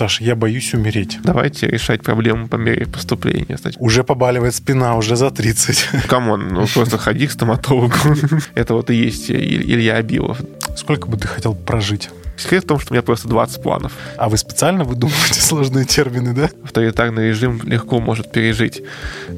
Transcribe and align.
Саш, 0.00 0.22
я 0.22 0.34
боюсь 0.34 0.72
умереть. 0.72 1.18
Давайте 1.22 1.66
решать 1.66 2.02
проблему 2.02 2.48
по 2.48 2.56
мере 2.56 2.86
поступления. 2.86 3.56
Кстати. 3.56 3.76
Уже 3.78 4.02
побаливает 4.02 4.54
спина, 4.54 4.96
уже 4.96 5.14
за 5.14 5.30
30. 5.30 6.06
Come 6.08 6.31
on, 6.31 6.48
ну 6.48 6.66
просто 6.66 6.96
ходи 6.96 7.26
к 7.26 7.32
стоматологу. 7.32 7.92
Это 8.54 8.72
вот 8.72 8.88
и 8.88 8.94
есть 8.94 9.30
Илья 9.30 9.96
Абилов. 9.96 10.38
Сколько 10.74 11.06
бы 11.06 11.18
ты 11.18 11.28
хотел 11.28 11.54
прожить? 11.54 12.08
Секрет 12.38 12.64
в 12.64 12.66
том, 12.66 12.80
что 12.80 12.92
у 12.92 12.94
меня 12.94 13.02
просто 13.02 13.28
20 13.28 13.62
планов. 13.62 13.92
А 14.16 14.30
вы 14.30 14.38
специально 14.38 14.84
выдумываете 14.84 15.34
сложные 15.42 15.84
термины, 15.84 16.32
да? 16.32 16.48
Авторитарный 16.64 17.28
режим 17.28 17.60
легко 17.64 18.00
может 18.00 18.32
пережить 18.32 18.82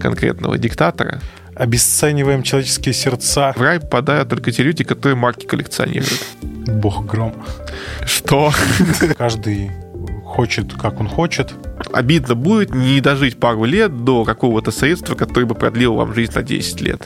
конкретного 0.00 0.58
диктатора. 0.58 1.20
Обесцениваем 1.56 2.44
человеческие 2.44 2.94
сердца. 2.94 3.52
В 3.56 3.60
рай 3.60 3.80
попадают 3.80 4.28
только 4.28 4.52
те 4.52 4.62
люди, 4.62 4.84
которые 4.84 5.16
марки 5.16 5.44
коллекционируют. 5.44 6.22
Бог 6.40 7.04
гром. 7.04 7.34
Что? 8.06 8.52
Каждый 9.18 9.72
хочет, 10.32 10.72
как 10.72 10.98
он 10.98 11.08
хочет. 11.08 11.52
Обидно 11.92 12.34
будет 12.34 12.74
не 12.74 13.00
дожить 13.00 13.38
пару 13.38 13.64
лет 13.64 14.04
до 14.04 14.24
какого-то 14.24 14.70
средства, 14.70 15.14
которое 15.14 15.44
бы 15.44 15.54
продлило 15.54 15.96
вам 15.96 16.14
жизнь 16.14 16.32
на 16.34 16.42
10 16.42 16.80
лет. 16.80 17.04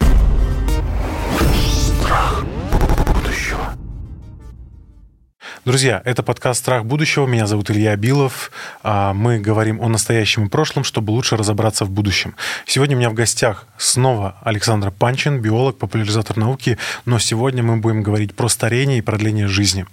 Друзья, 5.64 6.00
это 6.04 6.22
подкаст 6.22 6.60
«Страх 6.60 6.84
будущего». 6.84 7.26
Меня 7.26 7.48
зовут 7.48 7.72
Илья 7.72 7.90
Абилов. 7.90 8.52
А, 8.84 9.12
мы 9.12 9.40
говорим 9.40 9.80
о 9.82 9.88
настоящем 9.88 10.46
и 10.46 10.48
прошлом, 10.48 10.84
чтобы 10.84 11.10
лучше 11.10 11.36
разобраться 11.36 11.84
в 11.84 11.90
будущем. 11.90 12.36
Сегодня 12.66 12.94
у 12.94 13.00
меня 13.00 13.10
в 13.10 13.14
гостях 13.14 13.66
снова 13.76 14.36
Александр 14.42 14.92
Панчин, 14.92 15.40
биолог, 15.40 15.76
популяризатор 15.76 16.36
науки. 16.36 16.78
Но 17.04 17.18
сегодня 17.18 17.64
мы 17.64 17.78
будем 17.78 18.04
говорить 18.04 18.36
про 18.36 18.46
старение 18.46 18.98
и 18.98 19.02
продление 19.02 19.48
жизни. 19.48 19.86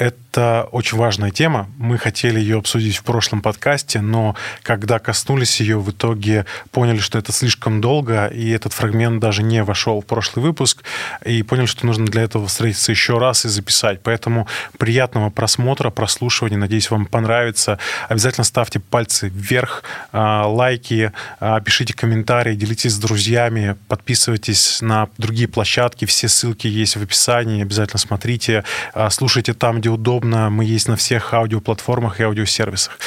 Это 0.00 0.66
очень 0.72 0.96
важная 0.96 1.30
тема. 1.30 1.68
Мы 1.76 1.98
хотели 1.98 2.40
ее 2.40 2.56
обсудить 2.56 2.96
в 2.96 3.02
прошлом 3.02 3.42
подкасте, 3.42 4.00
но 4.00 4.34
когда 4.62 4.98
коснулись 4.98 5.60
ее, 5.60 5.78
в 5.78 5.90
итоге 5.90 6.46
поняли, 6.70 7.00
что 7.00 7.18
это 7.18 7.32
слишком 7.32 7.82
долго, 7.82 8.28
и 8.28 8.48
этот 8.48 8.72
фрагмент 8.72 9.20
даже 9.20 9.42
не 9.42 9.62
вошел 9.62 10.00
в 10.00 10.06
прошлый 10.06 10.42
выпуск, 10.42 10.84
и 11.26 11.42
поняли, 11.42 11.66
что 11.66 11.84
нужно 11.84 12.06
для 12.06 12.22
этого 12.22 12.46
встретиться 12.46 12.92
еще 12.92 13.18
раз 13.18 13.44
и 13.44 13.50
записать. 13.50 14.00
Поэтому 14.02 14.46
приятного 14.78 15.28
просмотра, 15.28 15.90
прослушивания. 15.90 16.56
Надеюсь, 16.56 16.90
вам 16.90 17.04
понравится. 17.04 17.78
Обязательно 18.08 18.44
ставьте 18.44 18.80
пальцы 18.80 19.28
вверх, 19.28 19.82
а, 20.12 20.46
лайки, 20.46 21.12
а, 21.40 21.60
пишите 21.60 21.92
комментарии, 21.92 22.54
делитесь 22.54 22.92
с 22.92 22.98
друзьями, 22.98 23.76
подписывайтесь 23.86 24.80
на 24.80 25.10
другие 25.18 25.46
площадки. 25.46 26.06
Все 26.06 26.26
ссылки 26.28 26.68
есть 26.68 26.96
в 26.96 27.02
описании. 27.02 27.60
Обязательно 27.60 27.98
смотрите, 27.98 28.64
а, 28.94 29.10
слушайте 29.10 29.52
там, 29.52 29.78
где 29.80 29.89
удобно. 29.90 30.50
Мы 30.50 30.64
есть 30.64 30.88
на 30.88 30.96
всех 30.96 31.34
аудиоплатформах 31.34 32.20
и 32.20 32.22
аудиосервисах. 32.22 32.98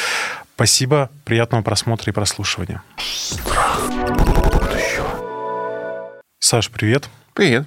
Спасибо, 0.56 1.10
приятного 1.26 1.64
просмотра 1.64 2.12
и 2.12 2.14
прослушивания. 2.14 2.84
Саш, 6.40 6.70
привет. 6.70 7.10
Привет. 7.34 7.66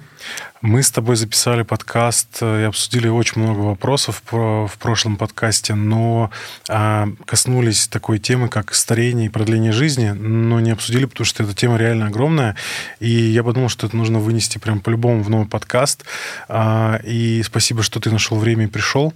Мы 0.61 0.81
с 0.81 0.89
тобой 0.89 1.15
записали 1.15 1.61
подкаст 1.61 2.39
э, 2.41 2.61
и 2.61 2.65
обсудили 2.65 3.07
очень 3.07 3.41
много 3.41 3.59
вопросов 3.59 4.23
в 4.31 4.71
прошлом 4.79 5.15
подкасте, 5.15 5.75
но 5.75 6.31
а, 6.67 7.07
коснулись 7.25 7.87
такой 7.87 8.17
темы, 8.17 8.49
как 8.49 8.73
старение 8.73 9.27
и 9.27 9.29
продление 9.29 9.71
жизни, 9.71 10.09
но 10.09 10.59
не 10.59 10.71
обсудили, 10.71 11.05
потому 11.05 11.25
что 11.25 11.43
эта 11.43 11.53
тема 11.53 11.77
реально 11.77 12.07
огромная. 12.07 12.55
И 12.99 13.09
я 13.09 13.43
подумал, 13.43 13.69
что 13.69 13.85
это 13.85 13.95
нужно 13.95 14.19
вынести 14.19 14.57
прям 14.57 14.79
по-любому 14.79 15.21
в 15.21 15.29
новый 15.29 15.47
подкаст. 15.47 16.05
А, 16.49 16.99
и 17.03 17.43
спасибо, 17.43 17.83
что 17.83 17.99
ты 17.99 18.09
нашел 18.09 18.37
время 18.37 18.65
и 18.65 18.67
пришел. 18.67 19.13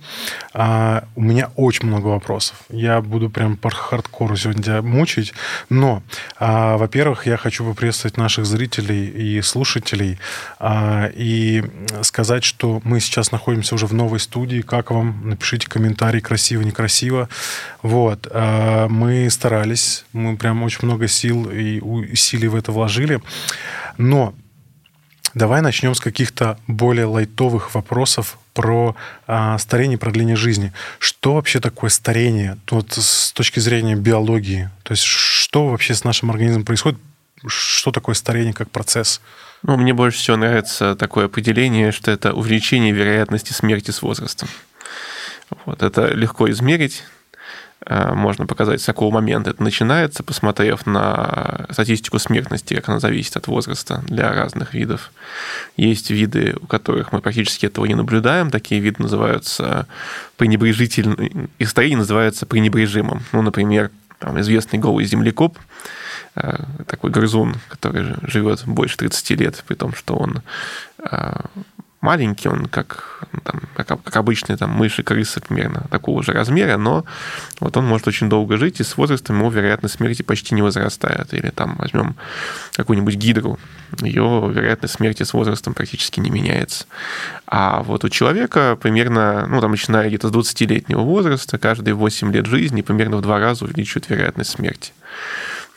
А, 0.53 1.05
у 1.15 1.21
меня 1.21 1.49
очень 1.55 1.87
много 1.87 2.07
вопросов. 2.07 2.57
Я 2.69 3.01
буду 3.01 3.31
прям 3.31 3.57
по 3.57 3.71
хардкору 3.71 4.37
сегодня 4.37 4.81
мучить. 4.83 5.33
Но, 5.69 6.03
во-первых, 6.39 7.25
я 7.25 7.37
хочу 7.37 7.65
поприветствовать 7.65 8.17
наших 8.17 8.45
зрителей 8.45 9.07
и 9.07 9.41
слушателей. 9.41 10.19
И 11.07 11.63
сказать, 12.01 12.43
что 12.43 12.81
мы 12.83 12.99
сейчас 12.99 13.31
находимся 13.31 13.75
уже 13.75 13.85
в 13.85 13.93
новой 13.93 14.19
студии. 14.19 14.61
Как 14.61 14.91
вам? 14.91 15.29
Напишите 15.29 15.67
комментарий, 15.67 16.21
красиво, 16.21 16.61
некрасиво. 16.61 17.29
Вот. 17.81 18.27
А, 18.31 18.87
мы 18.87 19.29
старались, 19.29 20.05
мы 20.13 20.37
прям 20.37 20.63
очень 20.63 20.79
много 20.83 21.07
сил 21.07 21.49
и 21.49 21.79
усилий 21.79 22.47
в 22.47 22.55
это 22.55 22.71
вложили. 22.71 23.21
Но 23.97 24.33
Давай 25.33 25.61
начнем 25.61 25.95
с 25.95 26.01
каких-то 26.01 26.59
более 26.67 27.05
лайтовых 27.05 27.73
вопросов 27.73 28.37
про 28.53 28.97
а, 29.27 29.57
старение 29.59 29.97
продление 29.97 30.35
жизни. 30.35 30.73
Что 30.99 31.35
вообще 31.35 31.61
такое 31.61 31.89
старение 31.89 32.57
вот 32.69 32.91
с 32.91 33.31
точки 33.31 33.61
зрения 33.61 33.95
биологии? 33.95 34.69
То 34.83 34.91
есть 34.91 35.03
что 35.03 35.69
вообще 35.69 35.95
с 35.95 36.03
нашим 36.03 36.31
организмом 36.31 36.65
происходит? 36.65 36.99
Что 37.47 37.91
такое 37.91 38.15
старение 38.15 38.53
как 38.53 38.69
процесс? 38.69 39.21
Ну, 39.63 39.77
мне 39.77 39.93
больше 39.93 40.17
всего 40.17 40.37
нравится 40.37 40.95
такое 40.95 41.25
определение, 41.25 41.91
что 41.91 42.11
это 42.11 42.33
увеличение 42.33 42.91
вероятности 42.91 43.53
смерти 43.53 43.91
с 43.91 44.01
возрастом. 44.01 44.47
Вот, 45.65 45.83
это 45.83 46.07
легко 46.07 46.49
измерить. 46.49 47.03
Э, 47.85 48.13
можно 48.13 48.45
показать, 48.47 48.81
с 48.81 48.85
какого 48.85 49.13
момента 49.13 49.51
это 49.51 49.61
начинается, 49.61 50.23
посмотрев 50.23 50.85
на 50.85 51.67
статистику 51.71 52.19
смертности, 52.19 52.75
как 52.75 52.89
она 52.89 52.99
зависит 52.99 53.37
от 53.37 53.47
возраста 53.47 54.03
для 54.07 54.33
разных 54.33 54.73
видов. 54.73 55.11
Есть 55.77 56.09
виды, 56.09 56.55
у 56.59 56.67
которых 56.67 57.11
мы 57.11 57.21
практически 57.21 57.65
этого 57.65 57.85
не 57.85 57.95
наблюдаем. 57.95 58.51
Такие 58.51 58.81
виды 58.81 59.03
называются 59.03 59.87
пренебрежительным, 60.37 61.49
их 61.57 61.69
старение 61.69 61.97
называется 61.97 62.45
пренебрежимым. 62.45 63.23
Ну, 63.31 63.41
например, 63.41 63.91
там 64.19 64.39
известный 64.39 64.79
голый 64.79 65.05
землекоп– 65.05 65.57
такой 66.87 67.11
грызун, 67.11 67.55
который 67.67 68.15
живет 68.23 68.63
больше 68.65 68.97
30 68.97 69.29
лет, 69.31 69.63
при 69.67 69.75
том, 69.75 69.93
что 69.93 70.15
он 70.15 70.41
э, 70.99 71.41
маленький, 72.01 72.49
он 72.49 72.65
как, 72.65 73.23
там, 73.43 73.61
как, 73.75 73.87
как 74.03 74.15
обычные 74.15 74.57
там, 74.57 74.71
мыши, 74.71 75.03
крысы 75.03 75.39
примерно 75.39 75.85
такого 75.89 76.23
же 76.23 76.33
размера, 76.33 76.77
но 76.77 77.05
вот 77.59 77.77
он 77.77 77.85
может 77.85 78.07
очень 78.07 78.27
долго 78.27 78.57
жить, 78.57 78.79
и 78.79 78.83
с 78.83 78.97
возрастом 78.97 79.39
его 79.39 79.49
вероятность 79.49 79.95
смерти 79.95 80.23
почти 80.23 80.55
не 80.55 80.63
возрастает. 80.63 81.33
Или 81.33 81.49
там 81.49 81.75
возьмем 81.77 82.15
какую-нибудь 82.73 83.15
гидру, 83.15 83.59
ее 84.01 84.51
вероятность 84.53 84.95
смерти 84.95 85.23
с 85.23 85.33
возрастом 85.33 85.73
практически 85.73 86.19
не 86.19 86.31
меняется. 86.31 86.85
А 87.45 87.83
вот 87.83 88.03
у 88.03 88.09
человека 88.09 88.77
примерно, 88.81 89.45
ну, 89.47 89.61
там, 89.61 89.71
начиная 89.71 90.07
где-то 90.07 90.29
с 90.29 90.31
20-летнего 90.31 91.01
возраста, 91.01 91.57
каждые 91.59 91.93
8 91.93 92.33
лет 92.33 92.47
жизни 92.47 92.81
примерно 92.81 93.17
в 93.17 93.21
два 93.21 93.39
раза 93.39 93.65
увеличивает 93.65 94.09
вероятность 94.09 94.51
смерти. 94.51 94.91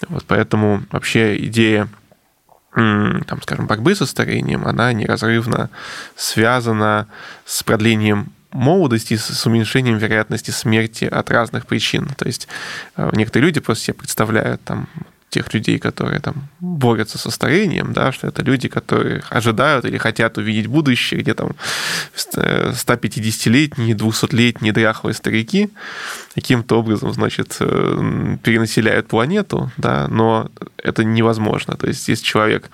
Вот 0.09 0.25
поэтому 0.27 0.83
вообще 0.91 1.37
идея 1.47 1.89
там, 2.75 3.41
скажем, 3.43 3.69
борьбы 3.69 3.95
со 3.95 4.05
старением, 4.05 4.67
она 4.67 4.93
неразрывно 4.93 5.71
связана 6.17 7.07
с 7.45 7.63
продлением 7.63 8.33
молодости, 8.51 9.17
с 9.17 9.47
уменьшением 9.47 9.99
вероятности 9.99 10.51
смерти 10.51 11.05
от 11.05 11.31
разных 11.31 11.67
причин. 11.67 12.09
То 12.17 12.27
есть 12.27 12.49
э, 12.97 13.11
некоторые 13.13 13.47
люди 13.47 13.61
просто 13.61 13.85
себе 13.85 13.95
представляют 13.95 14.63
там 14.65 14.89
тех 15.35 15.53
людей, 15.55 15.79
которые 15.79 16.21
там 16.21 16.49
борются 16.61 17.19
со 17.19 17.31
старением, 17.31 17.93
да, 17.93 18.13
что 18.13 18.29
это 18.29 18.43
люди, 18.43 18.69
которые 18.69 19.23
ожидают 19.31 19.85
или 19.85 19.99
хотят 19.99 20.39
увидеть 20.39 20.69
будущее, 20.69 21.21
где 21.21 21.35
там 21.35 21.51
150-летние, 22.15 23.97
200-летние 23.97 24.73
дряхлые 24.73 25.15
старики 25.15 25.71
каким-то 26.35 26.79
образом, 26.79 27.13
значит, 27.13 27.57
э, 27.61 28.37
перенаселяют 28.45 29.09
планету, 29.09 29.73
да, 29.77 30.07
но 30.09 30.51
это 30.79 31.03
невозможно. 31.05 31.77
То 31.77 31.89
есть, 31.89 32.09
если 32.09 32.25
человек 32.25 32.71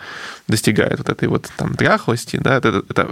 достигает 0.48 0.98
вот 0.98 1.08
этой 1.08 1.28
вот 1.28 1.50
там 1.56 1.74
дряхлости, 1.74 2.36
да, 2.36 2.58
это, 2.58 2.84
это 2.90 3.08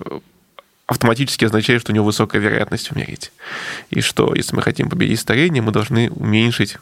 автоматически 0.87 1.47
означает, 1.47 1.81
что 1.81 1.93
у 1.93 1.95
него 1.95 2.05
высокая 2.05 2.43
вероятность 2.43 2.93
умереть. 2.93 3.33
И 3.91 4.03
что, 4.03 4.35
если 4.35 4.57
мы 4.57 4.63
хотим 4.63 4.91
победить 4.91 5.21
старение, 5.21 5.63
мы 5.63 5.73
должны 5.73 6.11
уменьшить 6.11 6.77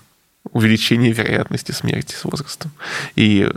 увеличение 0.53 1.13
вероятности 1.13 1.73
смерти 1.73 2.15
с 2.15 2.25
возрастом 2.25 2.71
и 3.15 3.49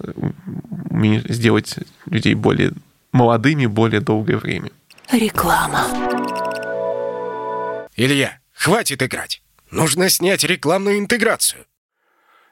сделать 1.30 1.76
людей 2.06 2.36
более 2.36 2.74
молодыми 3.12 3.66
более 3.66 4.02
долгое 4.02 4.38
время. 4.38 4.72
Реклама. 5.12 5.88
Илья, 7.96 8.40
хватит 8.54 9.02
играть. 9.02 9.42
Нужно 9.72 10.10
снять 10.10 10.44
рекламную 10.44 11.00
интеграцию. 11.00 11.66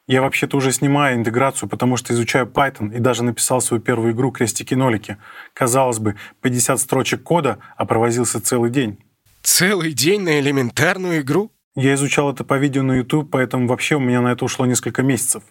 Я 0.07 0.21
вообще-то 0.21 0.57
уже 0.57 0.71
снимаю 0.71 1.17
интеграцию, 1.17 1.67
потому 1.67 1.97
что 1.97 2.13
изучаю 2.13 2.45
Python 2.45 2.95
и 2.95 2.99
даже 2.99 3.23
написал 3.23 3.59
свою 3.59 3.83
первую 3.83 4.13
игру 4.13 4.31
«Крестики-нолики». 4.31 5.17
Казалось 5.53 5.99
бы, 5.99 6.15
50 6.41 6.79
строчек 6.79 7.23
кода, 7.23 7.57
а 7.75 7.85
провозился 7.85 8.39
целый 8.39 8.71
день. 8.71 8.99
Целый 9.43 9.91
день 9.91 10.21
на 10.21 10.39
элементарную 10.39 11.21
игру? 11.21 11.51
Я 11.77 11.93
изучал 11.93 12.33
это 12.33 12.43
по 12.43 12.57
видео 12.57 12.81
на 12.81 12.93
YouTube, 12.93 13.29
поэтому 13.29 13.67
вообще 13.67 13.97
у 13.97 13.99
меня 13.99 14.19
на 14.19 14.29
это 14.29 14.43
ушло 14.43 14.65
несколько 14.65 15.03
месяцев. 15.03 15.43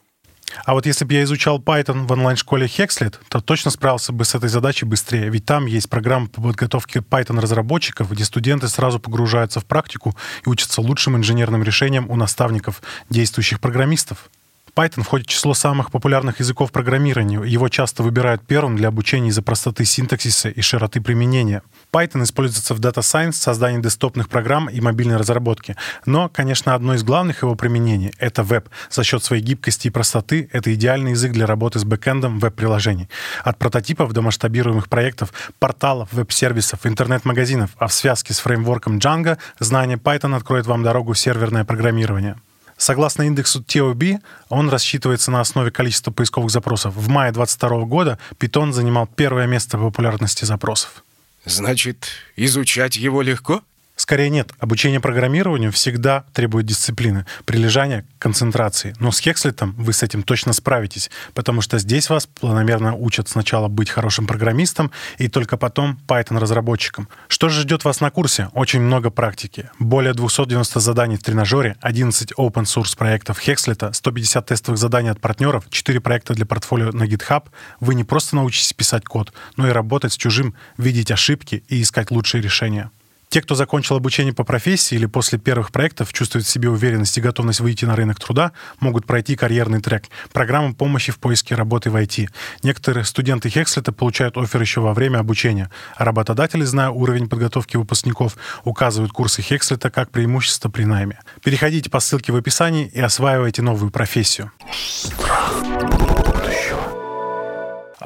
А 0.64 0.74
вот 0.74 0.84
если 0.84 1.04
бы 1.04 1.14
я 1.14 1.22
изучал 1.22 1.60
Python 1.60 2.08
в 2.08 2.10
онлайн-школе 2.10 2.66
Hexlet, 2.66 3.14
то 3.28 3.40
точно 3.40 3.70
справился 3.70 4.12
бы 4.12 4.24
с 4.24 4.34
этой 4.34 4.48
задачей 4.48 4.86
быстрее, 4.86 5.28
ведь 5.28 5.46
там 5.46 5.66
есть 5.66 5.88
программа 5.88 6.26
по 6.26 6.42
подготовке 6.42 6.98
Python-разработчиков, 6.98 8.10
где 8.10 8.24
студенты 8.24 8.66
сразу 8.66 8.98
погружаются 8.98 9.60
в 9.60 9.66
практику 9.66 10.16
и 10.44 10.48
учатся 10.48 10.80
лучшим 10.80 11.16
инженерным 11.16 11.62
решениям 11.62 12.10
у 12.10 12.16
наставников, 12.16 12.82
действующих 13.08 13.60
программистов. 13.60 14.28
Python 14.76 15.04
входит 15.04 15.26
в 15.26 15.30
число 15.30 15.54
самых 15.54 15.90
популярных 15.90 16.40
языков 16.40 16.70
программирования. 16.70 17.40
Его 17.42 17.70
часто 17.70 18.02
выбирают 18.02 18.42
первым 18.46 18.76
для 18.76 18.88
обучения 18.88 19.30
из-за 19.30 19.40
простоты 19.40 19.86
синтаксиса 19.86 20.50
и 20.50 20.60
широты 20.60 21.00
применения. 21.00 21.62
Python 21.92 22.22
используется 22.22 22.74
в 22.74 22.80
Data 22.80 22.98
Science, 22.98 23.32
создании 23.32 23.80
десктопных 23.80 24.28
программ 24.28 24.68
и 24.68 24.78
мобильной 24.82 25.16
разработке. 25.16 25.76
Но, 26.04 26.28
конечно, 26.28 26.74
одно 26.74 26.92
из 26.92 27.04
главных 27.04 27.42
его 27.42 27.54
применений— 27.54 28.12
это 28.18 28.42
веб. 28.42 28.68
За 28.90 29.02
счет 29.02 29.24
своей 29.24 29.42
гибкости 29.42 29.86
и 29.86 29.90
простоты 29.90 30.50
это 30.52 30.74
идеальный 30.74 31.12
язык 31.12 31.32
для 31.32 31.46
работы 31.46 31.78
с 31.78 31.84
бэкэндом 31.84 32.38
веб-приложений. 32.38 33.08
От 33.44 33.56
прототипов 33.56 34.12
до 34.12 34.20
масштабируемых 34.20 34.90
проектов, 34.90 35.32
порталов, 35.58 36.12
веб-сервисов, 36.12 36.84
интернет-магазинов, 36.84 37.70
а 37.78 37.86
в 37.86 37.94
связке 37.94 38.34
с 38.34 38.40
фреймворком 38.40 38.98
Django 38.98 39.38
знание 39.58 39.96
Python 39.96 40.36
откроет 40.36 40.66
вам 40.66 40.82
дорогу 40.82 41.14
в 41.14 41.18
серверное 41.18 41.64
программирование. 41.64 42.36
Согласно 42.76 43.22
индексу 43.22 43.60
TOB, 43.60 44.20
он 44.48 44.68
рассчитывается 44.68 45.30
на 45.30 45.40
основе 45.40 45.70
количества 45.70 46.10
поисковых 46.10 46.50
запросов. 46.50 46.94
В 46.94 47.08
мае 47.08 47.32
2022 47.32 47.84
года 47.86 48.18
Python 48.38 48.72
занимал 48.72 49.06
первое 49.06 49.46
место 49.46 49.78
по 49.78 49.84
популярности 49.84 50.44
запросов. 50.44 51.02
Значит, 51.46 52.08
изучать 52.36 52.96
его 52.96 53.22
легко? 53.22 53.62
Скорее 53.96 54.28
нет. 54.28 54.52
Обучение 54.58 55.00
программированию 55.00 55.72
всегда 55.72 56.24
требует 56.34 56.66
дисциплины, 56.66 57.24
прилежания, 57.46 58.04
концентрации. 58.18 58.94
Но 59.00 59.10
с 59.10 59.18
Хекслетом 59.18 59.74
вы 59.78 59.94
с 59.94 60.02
этим 60.02 60.22
точно 60.22 60.52
справитесь, 60.52 61.10
потому 61.32 61.62
что 61.62 61.78
здесь 61.78 62.10
вас 62.10 62.26
планомерно 62.26 62.94
учат 62.94 63.28
сначала 63.28 63.68
быть 63.68 63.88
хорошим 63.88 64.26
программистом 64.26 64.92
и 65.16 65.28
только 65.28 65.56
потом 65.56 65.98
Python-разработчиком. 66.06 67.08
Что 67.28 67.48
же 67.48 67.62
ждет 67.62 67.84
вас 67.84 68.00
на 68.00 68.10
курсе? 68.10 68.50
Очень 68.52 68.82
много 68.82 69.08
практики. 69.10 69.70
Более 69.78 70.12
290 70.12 70.78
заданий 70.78 71.16
в 71.16 71.22
тренажере, 71.22 71.76
11 71.80 72.32
open-source 72.32 72.96
проектов 72.98 73.38
Хекслета, 73.38 73.94
150 73.94 74.44
тестовых 74.44 74.78
заданий 74.78 75.08
от 75.08 75.20
партнеров, 75.20 75.64
4 75.70 76.00
проекта 76.00 76.34
для 76.34 76.44
портфолио 76.44 76.92
на 76.92 77.04
GitHub. 77.04 77.44
Вы 77.80 77.94
не 77.94 78.04
просто 78.04 78.36
научитесь 78.36 78.74
писать 78.74 79.04
код, 79.04 79.32
но 79.56 79.66
и 79.66 79.72
работать 79.72 80.12
с 80.12 80.16
чужим, 80.16 80.54
видеть 80.76 81.10
ошибки 81.10 81.64
и 81.68 81.80
искать 81.80 82.10
лучшие 82.10 82.42
решения. 82.42 82.90
Те, 83.28 83.42
кто 83.42 83.54
закончил 83.54 83.96
обучение 83.96 84.32
по 84.32 84.44
профессии 84.44 84.94
или 84.94 85.06
после 85.06 85.38
первых 85.38 85.72
проектов 85.72 86.12
чувствуют 86.12 86.46
в 86.46 86.50
себе 86.50 86.68
уверенность 86.70 87.18
и 87.18 87.20
готовность 87.20 87.60
выйти 87.60 87.84
на 87.84 87.96
рынок 87.96 88.20
труда, 88.20 88.52
могут 88.80 89.04
пройти 89.04 89.36
карьерный 89.36 89.80
трек, 89.80 90.04
программу 90.32 90.74
помощи 90.74 91.10
в 91.10 91.18
поиске 91.18 91.54
работы 91.54 91.90
в 91.90 91.96
IT. 91.96 92.28
Некоторые 92.62 93.04
студенты 93.04 93.48
Хекслета 93.48 93.92
получают 93.92 94.36
офер 94.36 94.60
еще 94.60 94.80
во 94.80 94.94
время 94.94 95.18
обучения, 95.18 95.70
работодатели, 95.98 96.62
зная 96.62 96.90
уровень 96.90 97.28
подготовки 97.28 97.76
выпускников, 97.76 98.36
указывают 98.64 99.12
курсы 99.12 99.42
Хекслета 99.42 99.90
как 99.90 100.10
преимущество 100.10 100.68
при 100.68 100.84
найме. 100.84 101.18
Переходите 101.42 101.90
по 101.90 102.00
ссылке 102.00 102.32
в 102.32 102.36
описании 102.36 102.90
и 102.92 103.00
осваивайте 103.00 103.60
новую 103.62 103.90
профессию. 103.90 104.52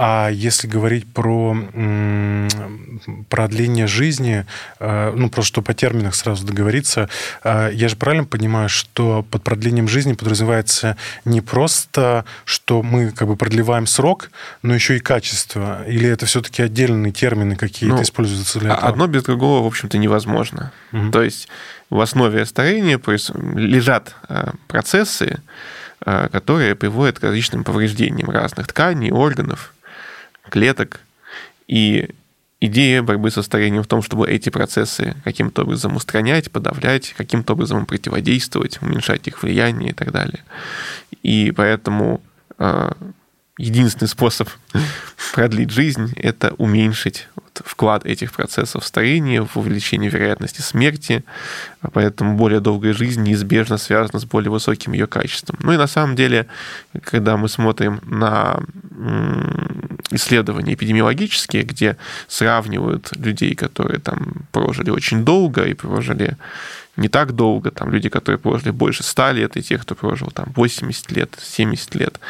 А 0.02 0.30
если 0.30 0.66
говорить 0.66 1.06
про 1.12 1.54
продление 3.28 3.86
жизни, 3.86 4.46
э, 4.78 5.12
ну, 5.14 5.28
просто 5.28 5.48
что 5.48 5.60
по 5.60 5.74
терминах 5.74 6.14
сразу 6.14 6.46
договориться, 6.46 7.10
э, 7.44 7.68
я 7.74 7.86
же 7.86 7.96
правильно 7.96 8.24
понимаю, 8.24 8.70
что 8.70 9.26
под 9.30 9.42
продлением 9.42 9.88
жизни 9.88 10.14
подразумевается 10.14 10.96
не 11.26 11.42
просто, 11.42 12.24
что 12.46 12.82
мы 12.82 13.10
как 13.10 13.28
бы 13.28 13.36
продлеваем 13.36 13.86
срок, 13.86 14.30
но 14.62 14.74
еще 14.74 14.96
и 14.96 15.00
качество? 15.00 15.84
Или 15.86 16.08
это 16.08 16.24
все-таки 16.24 16.62
отдельные 16.62 17.12
термины 17.12 17.54
какие-то 17.56 17.96
ну, 17.96 18.02
используются 18.02 18.58
для 18.58 18.72
этого? 18.72 18.88
Одно 18.88 19.06
без 19.06 19.24
другого, 19.24 19.62
в 19.62 19.66
общем-то, 19.66 19.98
невозможно. 19.98 20.72
Угу. 20.92 21.10
То 21.10 21.22
есть 21.22 21.46
в 21.90 22.00
основе 22.00 22.46
старения 22.46 22.98
лежат 23.54 24.14
э, 24.30 24.52
процессы, 24.66 25.42
которые 26.02 26.74
приводят 26.76 27.18
к 27.18 27.24
различным 27.24 27.62
повреждениям 27.62 28.30
разных 28.30 28.66
тканей, 28.68 29.10
органов, 29.10 29.74
клеток. 30.48 31.00
И 31.66 32.10
идея 32.60 33.02
борьбы 33.02 33.30
со 33.30 33.42
старением 33.42 33.82
в 33.82 33.86
том, 33.86 34.02
чтобы 34.02 34.28
эти 34.28 34.50
процессы 34.50 35.16
каким-то 35.24 35.62
образом 35.62 35.96
устранять, 35.96 36.50
подавлять, 36.50 37.14
каким-то 37.16 37.54
образом 37.54 37.86
противодействовать, 37.86 38.80
уменьшать 38.82 39.26
их 39.28 39.42
влияние 39.42 39.90
и 39.90 39.94
так 39.94 40.12
далее. 40.12 40.44
И 41.22 41.52
поэтому 41.52 42.20
э, 42.58 42.92
единственный 43.60 44.08
способ 44.08 44.48
продлить 45.34 45.70
жизнь– 45.70 46.12
это 46.16 46.54
уменьшить 46.58 47.28
вклад 47.54 48.06
этих 48.06 48.32
процессов 48.32 48.82
в 48.82 48.86
старение, 48.86 49.44
в 49.44 49.56
увеличение 49.56 50.10
вероятности 50.10 50.62
смерти, 50.62 51.24
поэтому 51.92 52.36
более 52.36 52.60
долгая 52.60 52.94
жизнь 52.94 53.22
неизбежно 53.22 53.78
связана 53.78 54.18
с 54.18 54.24
более 54.24 54.50
высоким 54.50 54.92
ее 54.92 55.06
качеством. 55.06 55.58
Ну 55.62 55.72
и 55.72 55.76
на 55.76 55.86
самом 55.86 56.16
деле, 56.16 56.46
когда 57.02 57.36
мы 57.36 57.48
смотрим 57.48 58.00
на 58.04 58.60
исследования 60.10 60.74
эпидемиологические, 60.74 61.62
где 61.62 61.96
сравнивают 62.28 63.10
людей, 63.16 63.54
которые 63.54 64.00
там 64.00 64.46
прожили 64.52 64.90
очень 64.90 65.24
долго 65.24 65.64
и 65.64 65.74
прожили 65.74 66.36
не 66.96 67.08
так 67.08 67.32
долго, 67.32 67.70
там 67.70 67.90
люди, 67.90 68.08
которые 68.08 68.38
прожили 68.38 68.70
больше 68.70 69.02
100 69.02 69.30
лет, 69.32 69.56
и 69.56 69.62
те, 69.62 69.78
кто 69.78 69.94
прожил 69.94 70.30
там 70.30 70.46
80 70.54 71.10
лет, 71.12 71.38
70 71.40 71.94
лет, 71.94 72.20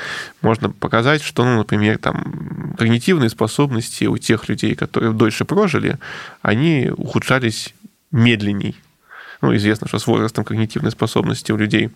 можно 0.43 0.71
показать, 0.71 1.23
что, 1.23 1.45
ну, 1.45 1.59
например, 1.59 1.99
там 1.99 2.75
когнитивные 2.79 3.31
способности 3.31 4.05
у 4.05 4.19
тех 4.19 4.49
людей, 4.49 4.75
которые 4.75 5.13
дольше 5.13 5.45
прожили, 5.45 5.99
они 6.43 6.91
ухудшались 6.97 7.75
медленней. 8.13 8.77
Ну, 9.41 9.55
известно, 9.57 9.89
что 9.89 9.99
с 9.99 10.07
возрастом 10.07 10.45
когнитивные 10.45 10.91
способности 10.91 11.53
у 11.53 11.57
людей 11.57 11.91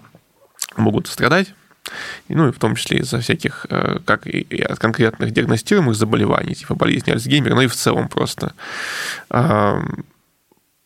могут 0.77 1.07
страдать, 1.07 1.55
ну, 2.29 2.49
и 2.49 2.53
в 2.53 2.59
том 2.59 2.77
числе 2.77 2.99
из-за 2.99 3.21
всяких, 3.21 3.67
э, 3.69 3.99
как 4.05 4.27
и 4.27 4.63
от 4.63 4.79
конкретных 4.79 5.33
диагностируемых 5.33 5.95
заболеваний, 5.95 6.55
типа 6.55 6.75
болезни 6.75 7.11
Альцгеймера, 7.13 7.55
но 7.55 7.63
и 7.63 7.67
в 7.67 7.75
целом 7.75 8.09
просто 8.09 8.55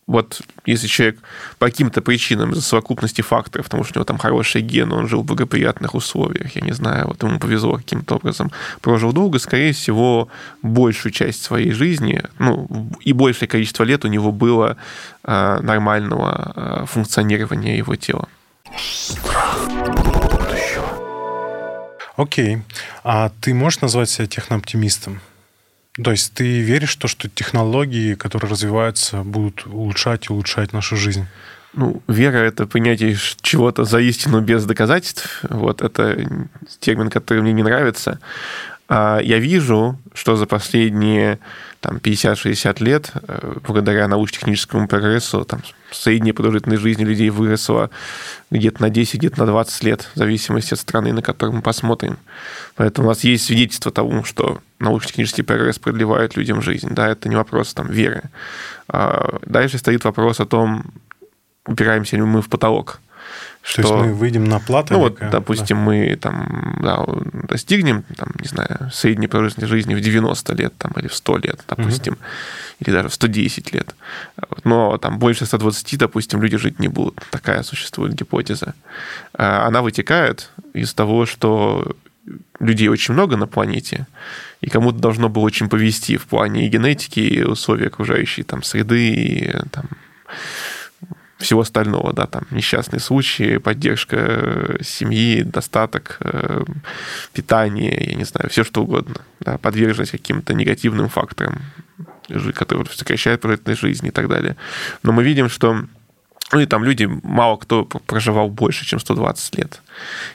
вот 0.08 0.40
если 0.64 0.86
человек 0.86 1.18
по 1.58 1.66
каким-то 1.66 2.00
причинам 2.00 2.52
из-за 2.52 2.62
совокупности 2.62 3.20
факторов, 3.20 3.66
потому 3.66 3.84
что 3.84 3.92
у 3.92 3.96
него 3.98 4.04
там 4.04 4.18
хороший 4.18 4.62
ген, 4.62 4.92
он 4.92 5.06
жил 5.06 5.22
в 5.22 5.26
благоприятных 5.26 5.94
условиях, 5.94 6.56
я 6.56 6.62
не 6.62 6.72
знаю, 6.72 7.08
вот 7.08 7.22
ему 7.22 7.38
повезло 7.38 7.76
каким-то 7.76 8.16
образом, 8.16 8.50
прожил 8.80 9.12
долго, 9.12 9.38
скорее 9.38 9.72
всего, 9.72 10.28
большую 10.62 11.12
часть 11.12 11.42
своей 11.42 11.72
жизни, 11.72 12.22
ну, 12.38 12.90
и 13.04 13.12
большее 13.12 13.48
количество 13.48 13.84
лет 13.84 14.04
у 14.06 14.08
него 14.08 14.32
было 14.32 14.78
э, 15.24 15.58
нормального 15.60 16.52
э, 16.56 16.86
функционирования 16.86 17.76
его 17.76 17.94
тела. 17.94 18.28
Окей. 22.16 22.62
А 23.04 23.30
ты 23.42 23.52
можешь 23.52 23.82
назвать 23.82 24.08
себя 24.08 24.26
технооптимистом? 24.26 25.20
То 26.02 26.12
есть 26.12 26.32
ты 26.34 26.60
веришь 26.60 26.94
в 26.94 26.98
то, 26.98 27.08
что 27.08 27.28
технологии, 27.28 28.14
которые 28.14 28.50
развиваются, 28.50 29.22
будут 29.24 29.66
улучшать 29.66 30.26
и 30.26 30.32
улучшать 30.32 30.72
нашу 30.72 30.96
жизнь? 30.96 31.26
Ну, 31.74 32.02
вера— 32.08 32.38
это 32.38 32.66
принятие 32.66 33.16
чего-то 33.42 33.84
за 33.84 33.98
истину 34.00 34.40
без 34.40 34.64
доказательств. 34.64 35.40
Вот 35.50 35.82
это 35.82 36.46
термин, 36.80 37.10
который 37.10 37.42
мне 37.42 37.52
не 37.52 37.62
нравится. 37.62 38.20
А 38.88 39.20
я 39.20 39.38
вижу, 39.38 39.98
что 40.14 40.36
за 40.36 40.46
последние 40.46 41.38
там, 41.80 41.98
50-60 41.98 42.82
лет, 42.82 43.12
э, 43.14 43.56
благодаря 43.66 44.08
научно-техническому 44.08 44.88
прогрессу, 44.88 45.44
там, 45.44 45.60
средняя 45.90 46.32
продолжительность 46.32 46.82
жизни 46.82 47.04
людей 47.04 47.28
выросла 47.28 47.90
где-то 48.50 48.80
на 48.80 48.88
10, 48.88 49.18
где-то 49.18 49.40
на 49.40 49.46
20 49.46 49.84
лет, 49.84 50.08
в 50.14 50.18
зависимости 50.18 50.72
от 50.72 50.80
страны, 50.80 51.12
на 51.12 51.20
которую 51.20 51.56
мы 51.56 51.62
посмотрим. 51.62 52.16
Поэтому 52.76 53.08
у 53.08 53.10
нас 53.10 53.24
есть 53.24 53.44
свидетельство 53.44 53.92
того, 53.92 54.24
что 54.24 54.60
научно-технический 54.78 55.42
прогресс 55.42 55.78
продлевает 55.78 56.36
людям 56.36 56.62
жизнь. 56.62 56.88
Да, 56.90 57.08
это 57.08 57.28
не 57.28 57.36
вопрос 57.36 57.74
там, 57.74 57.88
веры. 57.88 58.22
А 58.88 59.38
дальше 59.44 59.76
стоит 59.76 60.04
вопрос 60.04 60.40
о 60.40 60.46
том, 60.46 60.84
упираемся 61.66 62.16
ли 62.16 62.22
мы 62.22 62.40
в 62.40 62.48
потолок. 62.48 63.00
Что, 63.68 63.82
То 63.82 63.88
есть 63.88 64.06
мы 64.06 64.14
выйдем 64.14 64.44
на 64.44 64.60
плату? 64.60 64.94
Ну 64.94 65.00
вот, 65.00 65.18
допустим, 65.30 65.76
да. 65.76 65.82
мы 65.82 66.16
там 66.16 66.78
да, 66.82 67.04
достигнем, 67.48 68.02
там, 68.16 68.30
не 68.40 68.48
знаю, 68.48 68.90
средней 68.90 69.26
продолжительности 69.26 69.70
жизни 69.70 69.94
в 69.94 70.00
90 70.00 70.54
лет 70.54 70.72
там, 70.78 70.92
или 70.96 71.06
в 71.06 71.14
100 71.14 71.36
лет, 71.36 71.60
допустим, 71.68 72.14
угу. 72.14 72.22
или 72.80 72.90
даже 72.90 73.10
в 73.10 73.14
110 73.14 73.74
лет. 73.74 73.94
Но 74.64 74.96
там 74.96 75.18
больше 75.18 75.44
120, 75.44 75.98
допустим, 75.98 76.40
люди 76.40 76.56
жить 76.56 76.78
не 76.78 76.88
будут. 76.88 77.22
Такая 77.30 77.62
существует 77.62 78.14
гипотеза. 78.14 78.72
А 79.34 79.66
она 79.66 79.82
вытекает 79.82 80.50
из 80.72 80.94
того, 80.94 81.26
что 81.26 81.94
людей 82.60 82.88
очень 82.88 83.12
много 83.12 83.36
на 83.36 83.46
планете, 83.46 84.06
и 84.62 84.70
кому-то 84.70 84.98
должно 84.98 85.28
было 85.28 85.42
очень 85.42 85.68
повести 85.68 86.16
в 86.16 86.24
плане 86.24 86.64
и 86.64 86.70
генетики, 86.70 87.20
и 87.20 87.42
условий 87.42 87.88
окружающей 87.88 88.44
там, 88.44 88.62
среды, 88.62 89.12
и 89.12 89.52
там, 89.70 89.90
всего 91.38 91.60
остального, 91.60 92.12
да, 92.12 92.26
там 92.26 92.42
несчастные 92.50 93.00
случаи, 93.00 93.58
поддержка 93.58 94.76
семьи, 94.82 95.42
достаток, 95.42 96.20
питание, 97.32 98.10
я 98.10 98.14
не 98.14 98.24
знаю, 98.24 98.50
все 98.50 98.64
что 98.64 98.82
угодно, 98.82 99.22
да, 99.40 99.56
подверженность 99.58 100.12
каким-то 100.12 100.54
негативным 100.54 101.08
факторам, 101.08 101.62
которые 102.54 102.86
сокращают 102.86 103.40
продолжительность 103.40 103.80
жизни 103.80 104.08
и 104.08 104.12
так 104.12 104.28
далее. 104.28 104.56
Но 105.02 105.12
мы 105.12 105.22
видим, 105.22 105.48
что 105.48 105.84
ну 106.52 106.60
и 106.60 106.66
там 106.66 106.84
люди, 106.84 107.08
мало 107.22 107.56
кто 107.56 107.84
проживал 107.84 108.48
больше, 108.48 108.86
чем 108.86 109.00
120 109.00 109.58
лет. 109.58 109.82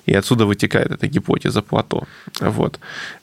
И 0.05 0.13
отсюда 0.13 0.46
вытекает 0.46 0.91
эта 0.91 1.08
гипотеза 1.08 1.62
Плато. 1.62 2.03
Вот. 2.39 2.79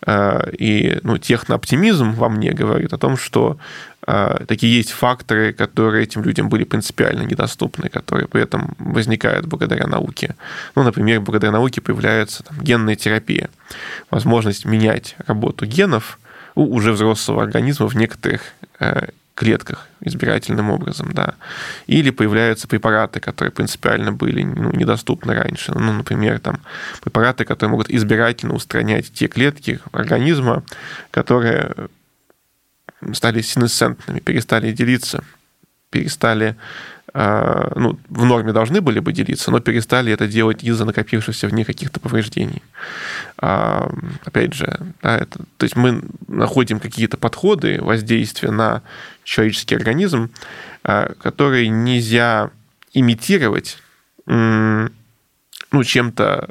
Э, 0.07 0.51
и 0.59 0.99
ну, 1.03 1.19
технооптимизм 1.19 2.13
во 2.13 2.29
мне 2.29 2.53
говорит 2.53 2.93
о 2.93 2.99
том, 2.99 3.17
что 3.17 3.59
э, 4.07 4.45
такие 4.49 4.77
есть 4.77 4.91
факторы, 4.91 5.53
которые 5.53 6.03
этим 6.03 6.25
людям 6.25 6.49
были 6.49 6.65
принципиально 6.65 7.23
недоступны, 7.23 7.89
которые 7.89 8.27
при 8.27 8.43
этом 8.43 8.75
возникают 8.79 9.47
благодаря 9.47 9.87
науке. 9.87 10.35
Ну, 10.75 10.83
например, 10.83 11.21
благодаря 11.21 11.53
науке 11.53 11.81
появляется 11.81 12.43
там, 12.43 12.59
генная 12.61 12.97
терапия. 12.97 13.51
Возможность 14.11 14.65
менять 14.65 15.15
работу 15.27 15.65
генов 15.65 16.19
у 16.57 16.75
уже 16.75 16.93
взрослого 16.93 17.43
организма 17.43 17.87
в 17.87 17.95
некоторых 17.95 18.43
э, 18.81 19.11
клетках 19.41 19.89
избирательным 20.03 20.71
образом, 20.71 21.13
да. 21.13 21.35
Или 21.87 22.11
появляются 22.11 22.69
препараты, 22.69 23.21
которые 23.21 23.51
принципиально 23.51 24.13
были 24.13 24.43
ну, 24.43 24.71
недоступны 24.71 25.33
раньше. 25.33 25.73
Ну, 25.73 25.93
например, 25.93 26.41
там 26.41 26.61
препараты, 27.01 27.47
которые 27.47 27.71
могут 27.71 27.91
избирательно 27.91 28.55
устранять 28.55 29.11
те 29.15 29.29
клетки 29.29 29.81
организма, 29.93 30.63
которые 31.11 31.73
стали 33.15 33.41
синесцентными, 33.41 34.21
перестали 34.21 34.73
делиться, 34.73 35.25
перестали 35.89 36.55
ну, 37.13 37.99
в 38.09 38.25
норме 38.25 38.53
должны 38.53 38.81
были 38.81 39.01
бы 39.01 39.13
делиться, 39.13 39.51
но 39.51 39.61
перестали 39.61 40.13
это 40.13 40.29
делать 40.29 40.63
из-за 40.63 40.85
накопившихся 40.85 41.49
в 41.49 41.53
них 41.53 41.67
каких-то 41.67 41.99
повреждений. 41.99 42.63
А, 43.39 43.93
опять 44.25 44.55
же, 44.55 44.79
да, 45.03 45.19
это, 45.19 45.41
то 45.57 45.65
есть 45.65 45.77
мы 45.77 46.03
находим 46.29 46.79
какие-то 46.79 47.17
подходы 47.17 47.81
воздействия 47.83 48.51
на 48.53 48.83
человеческий 49.25 49.75
организм, 49.75 50.31
а, 50.85 51.13
которые 51.21 51.69
нельзя 51.69 52.51
имитировать 52.93 53.79
ну, 54.27 55.85
чем-то 55.85 56.51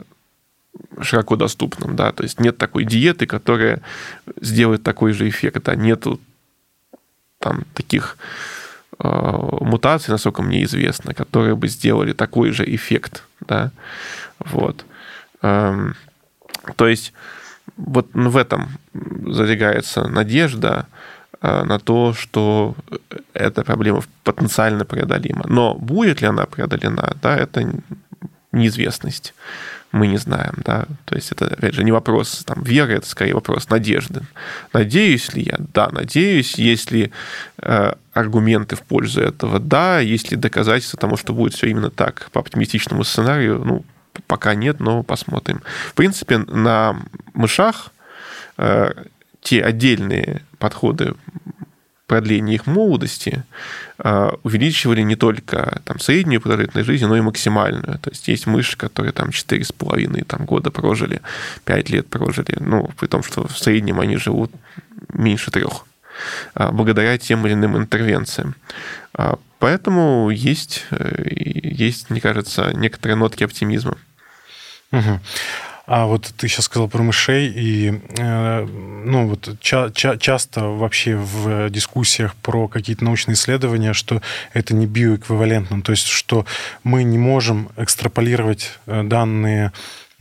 широко 1.01 1.35
доступным, 1.35 1.95
да, 1.95 2.11
то 2.11 2.23
есть 2.23 2.39
нет 2.39 2.57
такой 2.57 2.83
диеты, 2.83 3.25
которая 3.25 3.81
сделает 4.41 4.83
такой 4.83 5.13
же 5.13 5.29
эффект, 5.29 5.63
да, 5.63 5.75
нету 5.75 6.19
там 7.39 7.63
таких 7.73 8.17
мутаций, 8.98 10.12
насколько 10.12 10.41
мне 10.41 10.63
известно, 10.63 11.13
которые 11.13 11.55
бы 11.55 11.67
сделали 11.67 12.13
такой 12.13 12.51
же 12.51 12.63
эффект, 12.63 13.24
да, 13.48 13.72
вот. 14.39 14.86
Эм, 15.41 15.96
то 16.75 16.88
есть 16.88 17.13
вот 17.77 18.08
в 18.13 18.38
этом 18.38 18.69
задвигается 19.25 20.08
надежда 20.08 20.88
э, 21.41 21.63
на 21.63 21.79
то, 21.79 22.13
что 22.13 22.75
эта 23.34 23.63
проблема 23.63 24.01
потенциально 24.24 24.86
преодолима. 24.86 25.46
Но 25.48 25.75
будет 25.75 26.22
ли 26.22 26.27
она 26.27 26.46
преодолена, 26.46 27.15
да, 27.22 27.38
это 27.38 27.72
неизвестность 28.51 29.34
мы 29.91 30.08
не 30.08 30.17
знаем, 30.17 30.53
да, 30.58 30.86
то 31.05 31.15
есть 31.15 31.31
это, 31.31 31.48
опять 31.48 31.74
же, 31.74 31.84
не 31.84 31.91
вопрос 31.91 32.43
там 32.46 32.62
веры, 32.62 32.93
это 32.93 33.08
скорее 33.08 33.34
вопрос 33.34 33.69
надежды. 33.69 34.22
Надеюсь 34.72 35.34
ли 35.34 35.43
я? 35.43 35.58
Да, 35.74 35.89
надеюсь, 35.91 36.55
если 36.60 37.12
э, 37.58 37.93
аргументы 38.19 38.75
в 38.75 38.81
пользу 38.81 39.21
этого, 39.21 39.59
да, 39.59 39.99
есть 39.99 40.31
ли 40.31 40.38
доказательства 40.38 40.99
тому, 40.99 41.17
что 41.17 41.33
будет 41.33 41.53
все 41.53 41.67
именно 41.67 41.89
так, 41.89 42.29
по 42.31 42.39
оптимистичному 42.39 43.03
сценарию, 43.03 43.61
ну, 43.63 43.85
пока 44.27 44.55
нет, 44.55 44.79
но 44.79 45.03
посмотрим. 45.03 45.61
В 45.89 45.93
принципе, 45.93 46.39
на 46.39 46.99
мышах 47.33 47.91
э, 48.57 48.91
те 49.41 49.63
отдельные 49.63 50.43
подходы 50.57 51.15
продления 52.09 52.55
их 52.55 52.65
молодости 52.65 53.43
а, 53.99 54.35
увеличивали 54.43 55.01
не 55.01 55.15
только 55.15 55.81
там, 55.85 55.99
среднюю 55.99 56.41
продолжительность 56.41 56.88
жизни, 56.88 57.05
но 57.05 57.15
и 57.15 57.21
максимальную. 57.21 57.99
То 57.99 58.09
есть 58.09 58.27
есть 58.27 58.47
мыши, 58.47 58.75
которые 58.75 59.13
там 59.13 59.29
4,5 59.29 60.25
там, 60.25 60.45
года 60.45 60.71
прожили, 60.71 61.21
5 61.65 61.89
лет 61.91 62.07
прожили, 62.09 62.57
ну, 62.59 62.89
при 62.99 63.07
том, 63.07 63.23
что 63.23 63.47
в 63.47 63.57
среднем 63.57 63.99
они 63.99 64.17
живут 64.17 64.51
меньше 65.13 65.51
трех 65.51 65.85
благодаря 66.55 67.17
тем 67.17 67.45
или 67.45 67.53
иным 67.53 67.77
интервенциям. 67.77 68.55
А, 69.13 69.38
поэтому 69.59 70.29
есть, 70.29 70.85
э, 70.91 71.23
есть, 71.33 72.09
мне 72.09 72.21
кажется, 72.21 72.71
некоторые 72.73 73.15
нотки 73.15 73.43
оптимизма. 73.43 73.97
Угу. 74.91 75.19
А 75.91 76.05
вот 76.05 76.31
ты 76.38 76.47
сейчас 76.47 76.65
сказал 76.65 76.88
про 76.88 77.01
мышей, 77.01 77.47
и 77.47 77.99
э, 78.19 78.65
ну, 78.65 79.27
вот 79.27 79.57
ча- 79.59 79.89
ча- 79.89 80.17
часто 80.17 80.65
вообще 80.65 81.15
в 81.15 81.71
дискуссиях 81.71 82.35
про 82.35 82.67
какие-то 82.67 83.03
научные 83.03 83.33
исследования, 83.33 83.93
что 83.93 84.21
это 84.53 84.75
не 84.75 84.85
биоэквивалентно, 84.85 85.81
то 85.81 85.91
есть 85.91 86.05
что 86.05 86.45
мы 86.83 87.03
не 87.03 87.17
можем 87.17 87.69
экстраполировать 87.75 88.77
э, 88.85 89.01
данные 89.01 89.71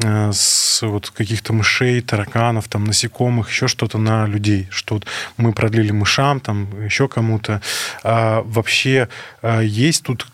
с 0.00 0.80
вот 0.82 1.10
каких-то 1.10 1.52
мышей, 1.52 2.00
тараканов, 2.00 2.68
там, 2.68 2.84
насекомых, 2.84 3.50
еще 3.50 3.66
что-то 3.66 3.98
на 3.98 4.26
людей, 4.26 4.68
что 4.70 5.00
мы 5.36 5.52
продлили 5.52 5.90
мышам, 5.90 6.40
там, 6.40 6.84
еще 6.84 7.08
кому-то. 7.08 7.60
А 8.04 8.42
вообще 8.42 9.08
э, 9.42 9.62
есть 9.64 10.04
тут 10.04 10.26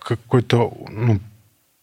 какой-то 0.00 0.72
ну, 0.88 1.20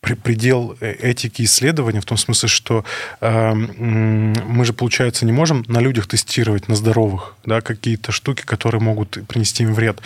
предел 0.03 0.75
э, 0.79 0.91
этики 0.91 1.43
исследования 1.43 2.01
в 2.01 2.05
том 2.05 2.17
смысле, 2.17 2.49
что 2.49 2.85
э, 3.21 3.53
мы 3.53 4.65
же, 4.65 4.73
получается, 4.73 5.25
не 5.25 5.31
можем 5.31 5.63
на 5.67 5.79
людях 5.79 6.07
тестировать, 6.07 6.67
на 6.67 6.75
здоровых, 6.75 7.35
да, 7.45 7.61
какие-то 7.61 8.11
штуки, 8.11 8.43
которые 8.45 8.81
могут 8.81 9.17
принести 9.27 9.63
им 9.63 9.73
вред. 9.73 10.01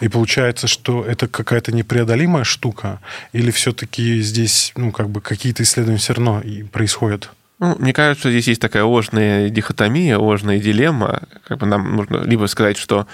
И 0.00 0.08
получается, 0.08 0.66
что 0.66 1.04
это 1.04 1.28
какая-то 1.28 1.72
непреодолимая 1.72 2.44
штука, 2.44 3.00
или 3.32 3.50
все-таки 3.50 4.20
здесь, 4.20 4.72
ну, 4.76 4.92
как 4.92 5.08
бы 5.08 5.20
какие-то 5.20 5.62
исследования 5.62 5.98
все 5.98 6.14
равно 6.14 6.40
и 6.40 6.62
происходят? 6.62 7.30
Ну, 7.58 7.74
мне 7.78 7.92
кажется, 7.92 8.30
здесь 8.30 8.46
есть 8.46 8.60
такая 8.60 8.84
ложная 8.84 9.48
дихотомия, 9.48 10.16
ложная 10.16 10.60
дилемма. 10.60 11.22
Как 11.48 11.58
бы 11.58 11.66
нам 11.66 11.96
нужно 11.96 12.18
либо 12.18 12.46
сказать, 12.46 12.76
что 12.76 13.06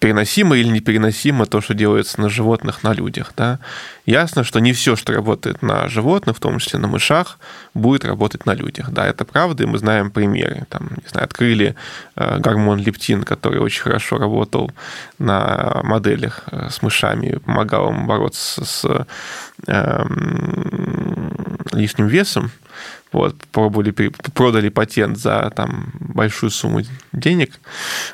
переносимо 0.00 0.56
или 0.56 0.68
непереносимо 0.68 1.44
то, 1.44 1.60
что 1.60 1.74
делается 1.74 2.20
на 2.20 2.30
животных, 2.30 2.82
на 2.82 2.94
людях. 2.94 3.32
Да? 3.36 3.58
Ясно, 4.06 4.44
что 4.44 4.58
не 4.58 4.72
все, 4.72 4.96
что 4.96 5.12
работает 5.12 5.62
на 5.62 5.88
животных, 5.88 6.36
в 6.36 6.40
том 6.40 6.58
числе 6.58 6.78
на 6.80 6.88
мышах, 6.88 7.38
будет 7.74 8.04
работать 8.06 8.46
на 8.46 8.54
людях. 8.54 8.90
Да, 8.90 9.06
это 9.06 9.26
правда, 9.26 9.62
и 9.62 9.66
мы 9.66 9.78
знаем 9.78 10.10
примеры. 10.10 10.64
Там, 10.70 10.88
не 10.96 11.08
знаю, 11.08 11.26
открыли 11.26 11.76
э, 12.16 12.38
гормон 12.38 12.80
лептин, 12.80 13.24
который 13.24 13.60
очень 13.60 13.82
хорошо 13.82 14.16
работал 14.16 14.72
на 15.18 15.80
моделях 15.84 16.44
э, 16.50 16.70
с 16.70 16.80
мышами, 16.80 17.38
помогал 17.44 17.90
им 17.90 18.06
бороться 18.06 18.64
с 18.64 19.06
э, 19.66 20.04
лишним 21.72 22.06
весом 22.06 22.50
вот, 23.12 23.36
пробовали, 23.52 23.90
продали 23.90 24.68
патент 24.68 25.18
за 25.18 25.52
там, 25.54 25.92
большую 25.98 26.50
сумму 26.50 26.82
денег, 27.12 27.60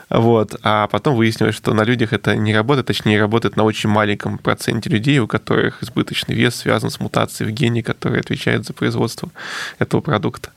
вот, 0.09 0.57
а 0.63 0.87
потом 0.89 1.17
выяснилось, 1.17 1.55
что 1.55 1.75
на 1.75 1.83
людях 1.83 2.13
это 2.13 2.37
не 2.37 2.55
работает, 2.55 2.87
точнее, 2.87 3.21
работает 3.21 3.57
на 3.57 3.65
очень 3.65 3.91
маленьком 3.91 4.39
проценте 4.39 4.91
людей, 4.91 5.19
у 5.19 5.27
которых 5.27 5.83
избыточный 5.83 6.35
вес 6.35 6.55
связан 6.55 6.91
с 6.91 7.01
мутацией 7.01 7.51
в 7.51 7.55
гене, 7.55 7.83
которая 7.83 8.21
отвечает 8.21 8.65
за 8.65 8.73
производство 8.73 9.31
этого 9.79 10.01
продукта. 10.01 10.51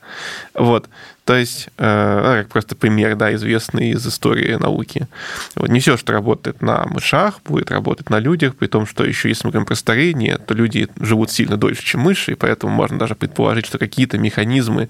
Вот. 0.54 0.88
То 1.24 1.36
есть, 1.36 1.68
э, 1.78 2.42
ну, 2.42 2.48
просто 2.48 2.74
пример, 2.74 3.16
да, 3.16 3.32
известный 3.34 3.90
из 3.90 4.06
истории 4.06 4.54
науки. 4.54 5.06
Вот, 5.54 5.68
не 5.68 5.80
все, 5.80 5.96
что 5.96 6.12
работает 6.12 6.62
на 6.62 6.86
мышах, 6.86 7.40
будет 7.44 7.70
работать 7.70 8.10
на 8.10 8.18
людях, 8.18 8.56
при 8.56 8.66
том, 8.66 8.86
что 8.86 9.04
еще 9.04 9.28
если 9.28 9.46
мы 9.46 9.52
говорим 9.52 9.66
про 9.66 9.76
старение, 9.76 10.38
то 10.38 10.54
люди 10.54 10.88
живут 10.98 11.30
сильно 11.30 11.56
дольше, 11.56 11.84
чем 11.84 12.00
мыши, 12.00 12.32
и 12.32 12.34
поэтому 12.34 12.72
можно 12.72 12.98
даже 12.98 13.14
предположить, 13.14 13.66
что 13.66 13.78
какие-то 13.78 14.18
механизмы 14.18 14.88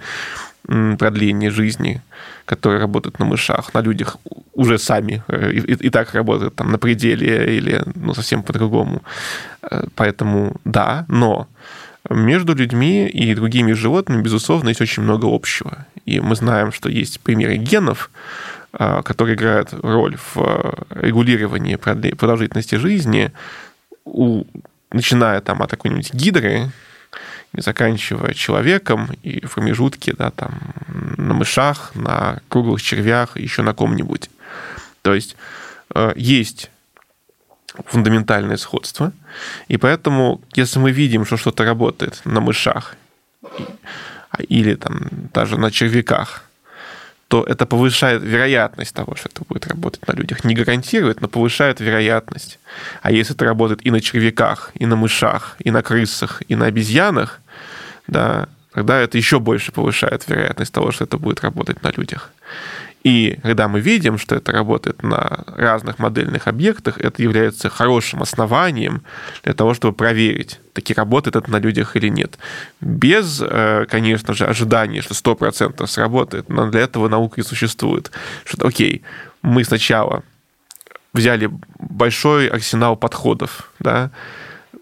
продления 0.98 1.50
жизни, 1.50 2.02
которые 2.44 2.80
работают 2.80 3.18
на 3.18 3.24
мышах, 3.24 3.74
на 3.74 3.80
людях 3.80 4.16
уже 4.54 4.78
сами 4.78 5.22
э, 5.28 5.52
и, 5.52 5.86
и 5.86 5.90
так 5.90 6.14
работают 6.14 6.54
там 6.54 6.70
на 6.70 6.78
пределе 6.78 7.56
или 7.56 7.82
ну, 7.94 8.14
совсем 8.14 8.42
по-другому. 8.42 9.02
Э, 9.62 9.86
поэтому 9.94 10.56
да, 10.64 11.06
но 11.08 11.48
между 12.08 12.54
людьми 12.54 13.06
и 13.06 13.34
другими 13.34 13.72
животными, 13.72 14.22
безусловно, 14.22 14.68
есть 14.68 14.80
очень 14.80 15.02
много 15.02 15.26
общего. 15.26 15.86
И 16.06 16.20
мы 16.20 16.34
знаем, 16.34 16.72
что 16.72 16.88
есть 16.88 17.20
примеры 17.20 17.56
генов, 17.56 18.10
а, 18.72 19.02
которые 19.02 19.36
играют 19.36 19.74
роль 19.82 20.16
в 20.16 20.36
а, 20.36 20.84
регулировании 20.90 21.76
продолжительности 21.76 22.76
жизни, 22.76 23.32
у, 24.04 24.44
начиная 24.92 25.40
там 25.40 25.62
от 25.62 25.70
какой-нибудь 25.70 26.14
гидры, 26.14 26.70
заканчивая 27.52 28.32
человеком 28.32 29.10
и 29.22 29.44
в 29.44 29.54
промежутке 29.54 30.14
да, 30.16 30.30
там, 30.30 30.60
на 31.16 31.34
мышах, 31.34 31.92
на 31.94 32.40
круглых 32.48 32.80
червях, 32.80 33.36
еще 33.36 33.62
на 33.62 33.74
ком-нибудь. 33.74 34.30
То 35.02 35.14
есть 35.14 35.36
а, 35.94 36.12
есть 36.16 36.70
фундаментальное 37.86 38.56
сходство. 38.56 39.12
И 39.68 39.76
поэтому, 39.76 40.40
если 40.54 40.78
мы 40.78 40.92
видим, 40.92 41.24
что 41.24 41.36
что-то 41.36 41.64
работает 41.64 42.20
на 42.24 42.40
мышах 42.40 42.96
или 44.48 44.74
там 44.74 45.10
даже 45.32 45.58
на 45.58 45.70
червяках, 45.70 46.44
то 47.28 47.44
это 47.44 47.64
повышает 47.64 48.22
вероятность 48.24 48.92
того, 48.92 49.14
что 49.14 49.28
это 49.28 49.44
будет 49.48 49.66
работать 49.68 50.08
на 50.08 50.14
людях. 50.14 50.44
Не 50.44 50.54
гарантирует, 50.54 51.20
но 51.20 51.28
повышает 51.28 51.80
вероятность. 51.80 52.58
А 53.02 53.12
если 53.12 53.36
это 53.36 53.44
работает 53.44 53.86
и 53.86 53.90
на 53.92 54.00
червяках, 54.00 54.72
и 54.74 54.84
на 54.86 54.96
мышах, 54.96 55.56
и 55.60 55.70
на 55.70 55.82
крысах, 55.82 56.42
и 56.48 56.56
на 56.56 56.66
обезьянах, 56.66 57.40
да, 58.08 58.48
тогда 58.74 58.98
это 58.98 59.16
еще 59.16 59.38
больше 59.38 59.70
повышает 59.70 60.28
вероятность 60.28 60.72
того, 60.72 60.90
что 60.90 61.04
это 61.04 61.18
будет 61.18 61.40
работать 61.42 61.82
на 61.84 61.92
людях. 61.92 62.32
И 63.02 63.38
когда 63.42 63.66
мы 63.68 63.80
видим, 63.80 64.18
что 64.18 64.34
это 64.34 64.52
работает 64.52 65.02
на 65.02 65.44
разных 65.46 65.98
модельных 65.98 66.46
объектах, 66.48 66.98
это 66.98 67.22
является 67.22 67.70
хорошим 67.70 68.22
основанием 68.22 69.02
для 69.42 69.54
того, 69.54 69.74
чтобы 69.74 69.96
проверить, 69.96 70.60
таки 70.74 70.92
работает 70.92 71.36
это 71.36 71.50
на 71.50 71.58
людях 71.58 71.96
или 71.96 72.08
нет. 72.08 72.38
Без, 72.80 73.40
э, 73.42 73.86
конечно 73.88 74.34
же, 74.34 74.44
ожидания, 74.46 75.00
что 75.00 75.14
100% 75.14 75.86
сработает, 75.86 76.48
но 76.50 76.70
для 76.70 76.82
этого 76.82 77.08
наука 77.08 77.40
и 77.40 77.44
существует. 77.44 78.10
Что, 78.44 78.66
окей, 78.66 79.02
мы 79.40 79.64
сначала 79.64 80.22
взяли 81.14 81.50
большой 81.78 82.48
арсенал 82.48 82.96
подходов, 82.96 83.72
да, 83.78 84.10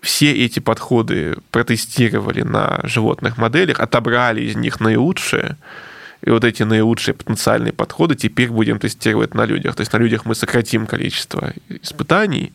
все 0.02 0.32
эти 0.32 0.60
подходы 0.60 1.36
протестировали 1.50 2.42
на 2.42 2.80
животных 2.84 3.36
моделях, 3.36 3.80
отобрали 3.80 4.42
из 4.42 4.56
них 4.56 4.80
наилучшие, 4.80 5.56
и 6.22 6.30
вот 6.30 6.44
эти 6.44 6.62
наилучшие 6.62 7.14
потенциальные 7.14 7.72
подходы 7.72 8.14
теперь 8.14 8.50
будем 8.50 8.78
тестировать 8.78 9.34
на 9.34 9.46
людях. 9.46 9.76
То 9.76 9.82
есть 9.82 9.92
на 9.92 9.98
людях 9.98 10.24
мы 10.24 10.34
сократим 10.34 10.86
количество 10.86 11.52
испытаний, 11.68 12.52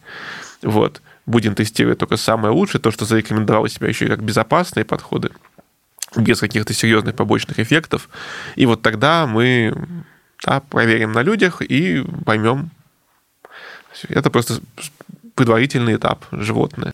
вот, 0.62 1.01
будем 1.25 1.55
тестировать 1.55 2.00
только 2.00 2.17
самое 2.17 2.53
лучшее, 2.53 2.82
то, 2.82 2.91
что 2.91 3.05
зарекомендовало 3.05 3.70
себя 3.70 3.88
еще 3.88 4.05
и 4.05 4.10
как 4.10 4.22
безопасные 4.22 4.86
подходы, 4.86 5.32
без 6.15 6.39
каких-то 6.39 6.74
серьезных 6.74 7.15
побочных 7.15 7.60
эффектов. 7.60 8.10
И 8.55 8.65
вот 8.65 8.82
тогда 8.82 9.25
мы 9.25 9.74
да, 10.46 10.60
проверим 10.60 11.12
на 11.12 11.22
людях 11.22 11.62
и 11.62 12.03
поймем. 12.25 12.72
Это 14.10 14.29
просто 14.29 14.60
предварительный 15.36 15.96
этап 15.96 16.25
животное. 16.32 16.93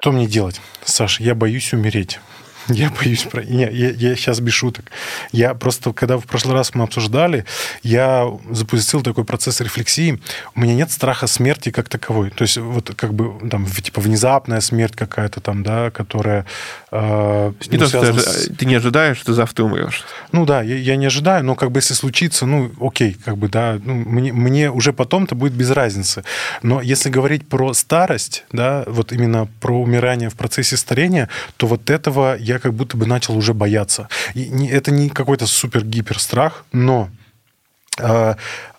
Что 0.00 0.12
мне 0.12 0.26
делать, 0.26 0.60
Саша? 0.84 1.22
Я 1.22 1.34
боюсь 1.34 1.72
умереть. 1.72 2.20
Я 2.68 2.90
боюсь 2.90 3.22
про... 3.22 3.44
Не, 3.44 3.68
я, 3.70 3.90
я 3.90 4.16
сейчас 4.16 4.40
без 4.40 4.52
шуток. 4.52 4.86
Я 5.32 5.54
просто, 5.54 5.92
когда 5.92 6.18
в 6.18 6.24
прошлый 6.24 6.54
раз 6.54 6.74
мы 6.74 6.84
обсуждали, 6.84 7.44
я 7.82 8.28
запустил 8.50 9.02
такой 9.02 9.24
процесс 9.24 9.60
рефлексии. 9.60 10.20
У 10.54 10.60
меня 10.60 10.74
нет 10.74 10.90
страха 10.90 11.26
смерти 11.26 11.70
как 11.70 11.88
таковой. 11.88 12.30
То 12.30 12.42
есть 12.42 12.56
вот 12.58 12.92
как 12.96 13.14
бы 13.14 13.48
там 13.48 13.66
типа 13.66 14.00
внезапная 14.00 14.60
смерть 14.60 14.96
какая-то 14.96 15.40
там, 15.40 15.62
да, 15.62 15.90
которая... 15.90 16.44
Э, 16.90 17.52
не 17.70 17.78
ну, 17.78 17.84
то, 17.84 17.88
что 17.88 18.18
с... 18.18 18.50
ты 18.58 18.66
не 18.66 18.74
ожидаешь, 18.74 19.18
что 19.18 19.32
завтра 19.32 19.64
умрешь. 19.64 20.04
Ну 20.32 20.44
да, 20.44 20.62
я, 20.62 20.76
я 20.76 20.96
не 20.96 21.06
ожидаю, 21.06 21.44
но 21.44 21.54
как 21.54 21.70
бы 21.70 21.78
если 21.78 21.94
случится, 21.94 22.46
ну 22.46 22.72
окей, 22.80 23.16
как 23.24 23.36
бы, 23.38 23.48
да, 23.48 23.78
ну, 23.84 23.94
мне, 23.94 24.32
мне 24.32 24.70
уже 24.70 24.92
потом-то 24.92 25.34
будет 25.34 25.52
без 25.52 25.70
разницы. 25.70 26.24
Но 26.62 26.80
если 26.80 27.10
говорить 27.10 27.48
про 27.48 27.72
старость, 27.74 28.44
да, 28.50 28.84
вот 28.86 29.12
именно 29.12 29.48
про 29.60 29.80
умирание 29.80 30.30
в 30.30 30.34
процессе 30.34 30.76
старения, 30.76 31.28
то 31.56 31.66
вот 31.66 31.90
этого 31.90 32.36
я 32.36 32.55
я 32.56 32.60
как 32.60 32.74
будто 32.74 32.96
бы 32.96 33.06
начал 33.06 33.36
уже 33.36 33.54
бояться. 33.54 34.08
И 34.34 34.48
не, 34.48 34.68
это 34.68 34.90
не 34.90 35.08
какой-то 35.08 35.46
супер-гипер 35.46 36.18
страх, 36.18 36.64
но 36.72 37.08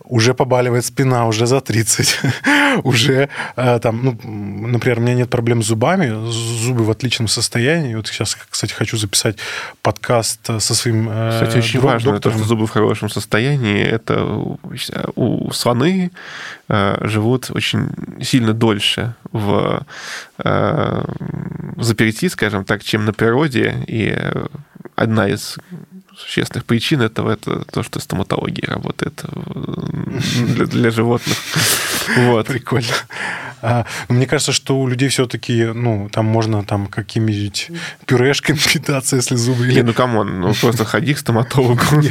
уже 0.10 0.34
побаливает 0.34 0.86
спина, 0.86 1.28
уже 1.28 1.46
за 1.48 1.60
30, 1.62 2.20
уже 2.84 3.30
э, 3.56 3.80
там, 3.80 4.04
ну, 4.04 4.68
например, 4.68 5.00
у 5.00 5.02
меня 5.02 5.16
нет 5.16 5.30
проблем 5.30 5.62
с 5.62 5.68
зубами, 5.68 6.30
зубы 6.30 6.84
в 6.84 6.92
отличном 6.92 7.28
состоянии. 7.28 7.96
Вот 7.96 8.08
сейчас, 8.08 8.38
кстати, 8.50 8.74
хочу 8.74 8.98
записать 8.98 9.38
подкаст 9.82 10.46
со 10.46 10.76
своим 10.76 11.10
э, 11.10 11.32
Кстати, 11.34 11.58
очень 11.58 11.80
друг, 11.80 11.92
важно, 11.92 12.12
доктором. 12.14 12.38
то, 12.38 12.40
что 12.40 12.48
зубы 12.48 12.68
в 12.68 12.70
хорошем 12.70 13.10
состоянии, 13.10 13.84
это 13.84 14.24
у 15.16 15.52
слоны 15.52 16.12
э, 16.70 16.98
живут 17.08 17.52
очень 17.52 17.90
сильно 18.22 18.54
дольше 18.54 19.14
в 19.32 19.86
э, 20.44 21.04
заперти, 21.78 22.30
скажем 22.30 22.64
так, 22.66 22.84
чем 22.84 23.06
на 23.06 23.14
природе, 23.14 23.84
и 23.88 24.18
одна 24.96 25.28
из 25.28 25.58
существенных 26.18 26.66
причин 26.66 27.02
этого 27.02 27.32
это 27.32 27.64
то, 27.72 27.84
что 27.84 28.00
стоматология 28.00 28.68
работает 28.68 29.24
для, 30.36 30.66
для 30.66 30.92
животных. 30.92 31.38
Вот. 32.16 32.48
Прикольно. 32.48 32.94
А, 33.62 33.86
мне 34.08 34.26
кажется, 34.28 34.52
что 34.52 34.80
у 34.80 34.88
людей 34.88 35.10
все-таки, 35.10 35.66
ну, 35.66 36.10
там 36.10 36.26
можно 36.26 36.64
там 36.64 36.88
какими-нибудь 36.88 37.72
пюрешками 38.06 38.58
питаться, 38.74 39.16
если 39.16 39.36
зубы... 39.36 39.68
Не, 39.68 39.82
ну, 39.82 39.94
come 39.94 40.20
on, 40.20 40.40
ну, 40.40 40.54
просто 40.54 40.86
ходи 40.86 41.14
к 41.14 41.20
стоматологу. 41.20 41.82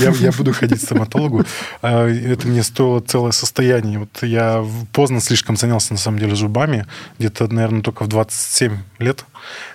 Я, 0.00 0.10
я 0.10 0.32
буду 0.32 0.52
ходить 0.52 0.80
к 0.80 0.82
стоматологу. 0.82 1.44
А, 1.82 2.08
это 2.08 2.48
мне 2.48 2.62
стоило 2.62 3.00
целое 3.00 3.32
состояние. 3.32 4.00
Вот 4.00 4.22
я 4.22 4.64
поздно 4.92 5.20
слишком 5.20 5.56
занялся, 5.56 5.92
на 5.92 5.98
самом 5.98 6.18
деле, 6.18 6.34
зубами. 6.34 6.86
Где-то, 7.18 7.46
наверное, 7.52 7.82
только 7.82 8.02
в 8.02 8.08
27 8.08 8.78
лет 8.98 9.24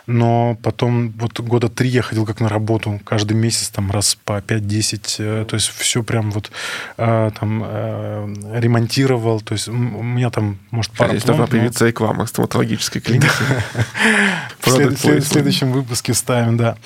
но 0.07 0.57
потом 0.61 1.09
вот 1.17 1.39
года 1.39 1.69
три 1.69 1.89
я 1.89 2.01
ходил 2.01 2.25
как 2.25 2.39
на 2.39 2.49
работу, 2.49 2.99
каждый 3.03 3.33
месяц 3.33 3.69
там 3.69 3.91
раз 3.91 4.17
по 4.25 4.39
5-10, 4.39 5.15
э, 5.19 5.45
то 5.45 5.55
есть 5.55 5.67
все 5.67 6.03
прям 6.03 6.31
вот 6.31 6.51
э, 6.97 7.31
там 7.39 7.63
э, 7.65 8.59
ремонтировал, 8.59 9.41
то 9.41 9.53
есть 9.53 9.67
у 9.67 9.73
меня 9.73 10.29
там, 10.29 10.59
может, 10.71 10.91
пара 10.93 11.11
Здесь 11.11 11.23
должна 11.23 11.47
появиться 11.47 11.87
реклама 11.87 12.25
стоматологической 12.25 13.01
клиники. 13.01 13.29
В 14.61 15.21
следующем 15.21 15.71
выпуске 15.71 16.13
ставим, 16.13 16.57
да. 16.57 16.77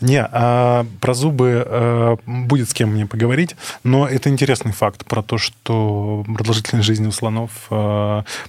Не, 0.00 0.22
а 0.22 0.86
про 1.00 1.14
зубы 1.14 2.18
будет 2.26 2.70
с 2.70 2.74
кем 2.74 2.90
мне 2.90 3.06
поговорить, 3.06 3.56
но 3.82 4.06
это 4.06 4.28
интересный 4.28 4.72
факт 4.72 5.04
про 5.04 5.22
то, 5.22 5.38
что 5.38 6.24
продолжительность 6.26 6.86
жизни 6.86 7.06
у 7.06 7.12
слонов 7.12 7.50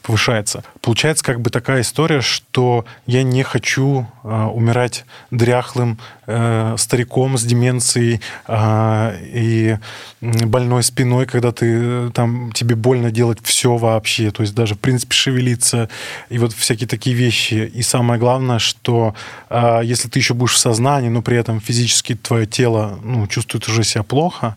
повышается. 0.02 0.64
Получается 0.82 1.24
как 1.24 1.42
бы 1.42 1.50
такая 1.50 1.82
история, 1.82 2.22
что 2.22 2.86
я 3.06 3.24
не 3.24 3.44
хочу 3.44 3.77
э, 4.24 4.44
умирать 4.54 5.06
дряхлым 5.32 6.00
э, 6.26 6.76
стариком 6.78 7.38
с 7.38 7.44
деменцией 7.44 8.22
э, 8.48 9.18
и 9.34 9.78
больной 10.22 10.84
спиной, 10.84 11.26
когда 11.26 11.52
ты 11.52 11.66
э, 11.68 12.12
там 12.14 12.52
тебе 12.52 12.76
больно 12.76 13.12
делать 13.12 13.40
все 13.44 13.78
вообще, 13.78 14.32
то 14.32 14.42
есть 14.42 14.56
даже 14.56 14.76
в 14.76 14.80
принципе 14.80 15.14
шевелиться 15.14 15.90
и 16.30 16.38
вот 16.38 16.54
всякие 16.54 16.88
такие 16.88 17.16
вещи. 17.16 17.72
И 17.74 17.82
самое 17.82 18.20
главное, 18.20 18.60
что 18.60 19.14
э, 19.50 19.82
если 19.84 20.10
ты 20.10 20.20
еще 20.20 20.34
будешь 20.34 20.54
в 20.54 20.58
сознании, 20.58 21.10
но 21.10 21.22
при 21.22 21.38
этом 21.38 21.62
физически 21.62 22.16
твое 22.16 22.46
тело 22.46 23.00
ну, 23.04 23.28
чувствует 23.28 23.68
уже 23.68 23.84
себя 23.84 24.04
плохо, 24.04 24.56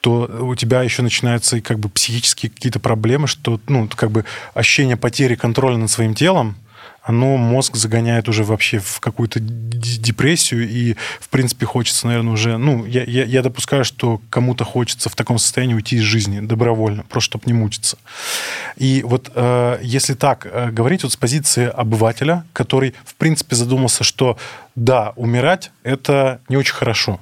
то 0.00 0.28
у 0.40 0.54
тебя 0.54 0.82
еще 0.82 1.02
начинаются 1.02 1.60
как 1.60 1.78
бы 1.78 1.88
психические 1.88 2.50
какие-то 2.50 2.80
проблемы, 2.80 3.26
что 3.28 3.60
ну 3.68 3.88
как 3.94 4.10
бы 4.10 4.24
ощущение 4.54 4.96
потери 4.96 5.36
контроля 5.36 5.76
над 5.76 5.90
своим 5.90 6.14
телом, 6.14 6.56
оно 7.02 7.36
мозг 7.36 7.76
загоняет 7.76 8.28
уже 8.28 8.44
вообще 8.44 8.78
в 8.78 9.00
какую-то 9.00 9.40
депрессию, 9.40 10.68
и, 10.68 10.94
в 11.20 11.28
принципе, 11.28 11.66
хочется, 11.66 12.06
наверное, 12.06 12.32
уже... 12.32 12.58
Ну, 12.58 12.84
я, 12.86 13.02
я, 13.04 13.24
я 13.24 13.42
допускаю, 13.42 13.84
что 13.84 14.20
кому-то 14.30 14.64
хочется 14.64 15.08
в 15.08 15.16
таком 15.16 15.38
состоянии 15.38 15.74
уйти 15.74 15.96
из 15.96 16.02
жизни 16.02 16.40
добровольно, 16.40 17.04
просто 17.08 17.32
чтобы 17.32 17.44
не 17.46 17.54
мучиться. 17.54 17.98
И 18.76 19.02
вот 19.04 19.32
э, 19.34 19.78
если 19.82 20.14
так 20.14 20.46
э, 20.46 20.70
говорить 20.70 21.02
вот 21.02 21.12
с 21.12 21.16
позиции 21.16 21.66
обывателя, 21.66 22.44
который, 22.52 22.94
в 23.04 23.14
принципе, 23.16 23.56
задумался, 23.56 24.04
что 24.04 24.38
да, 24.76 25.12
умирать— 25.16 25.70
это 25.82 26.40
не 26.48 26.56
очень 26.56 26.74
хорошо, 26.74 27.20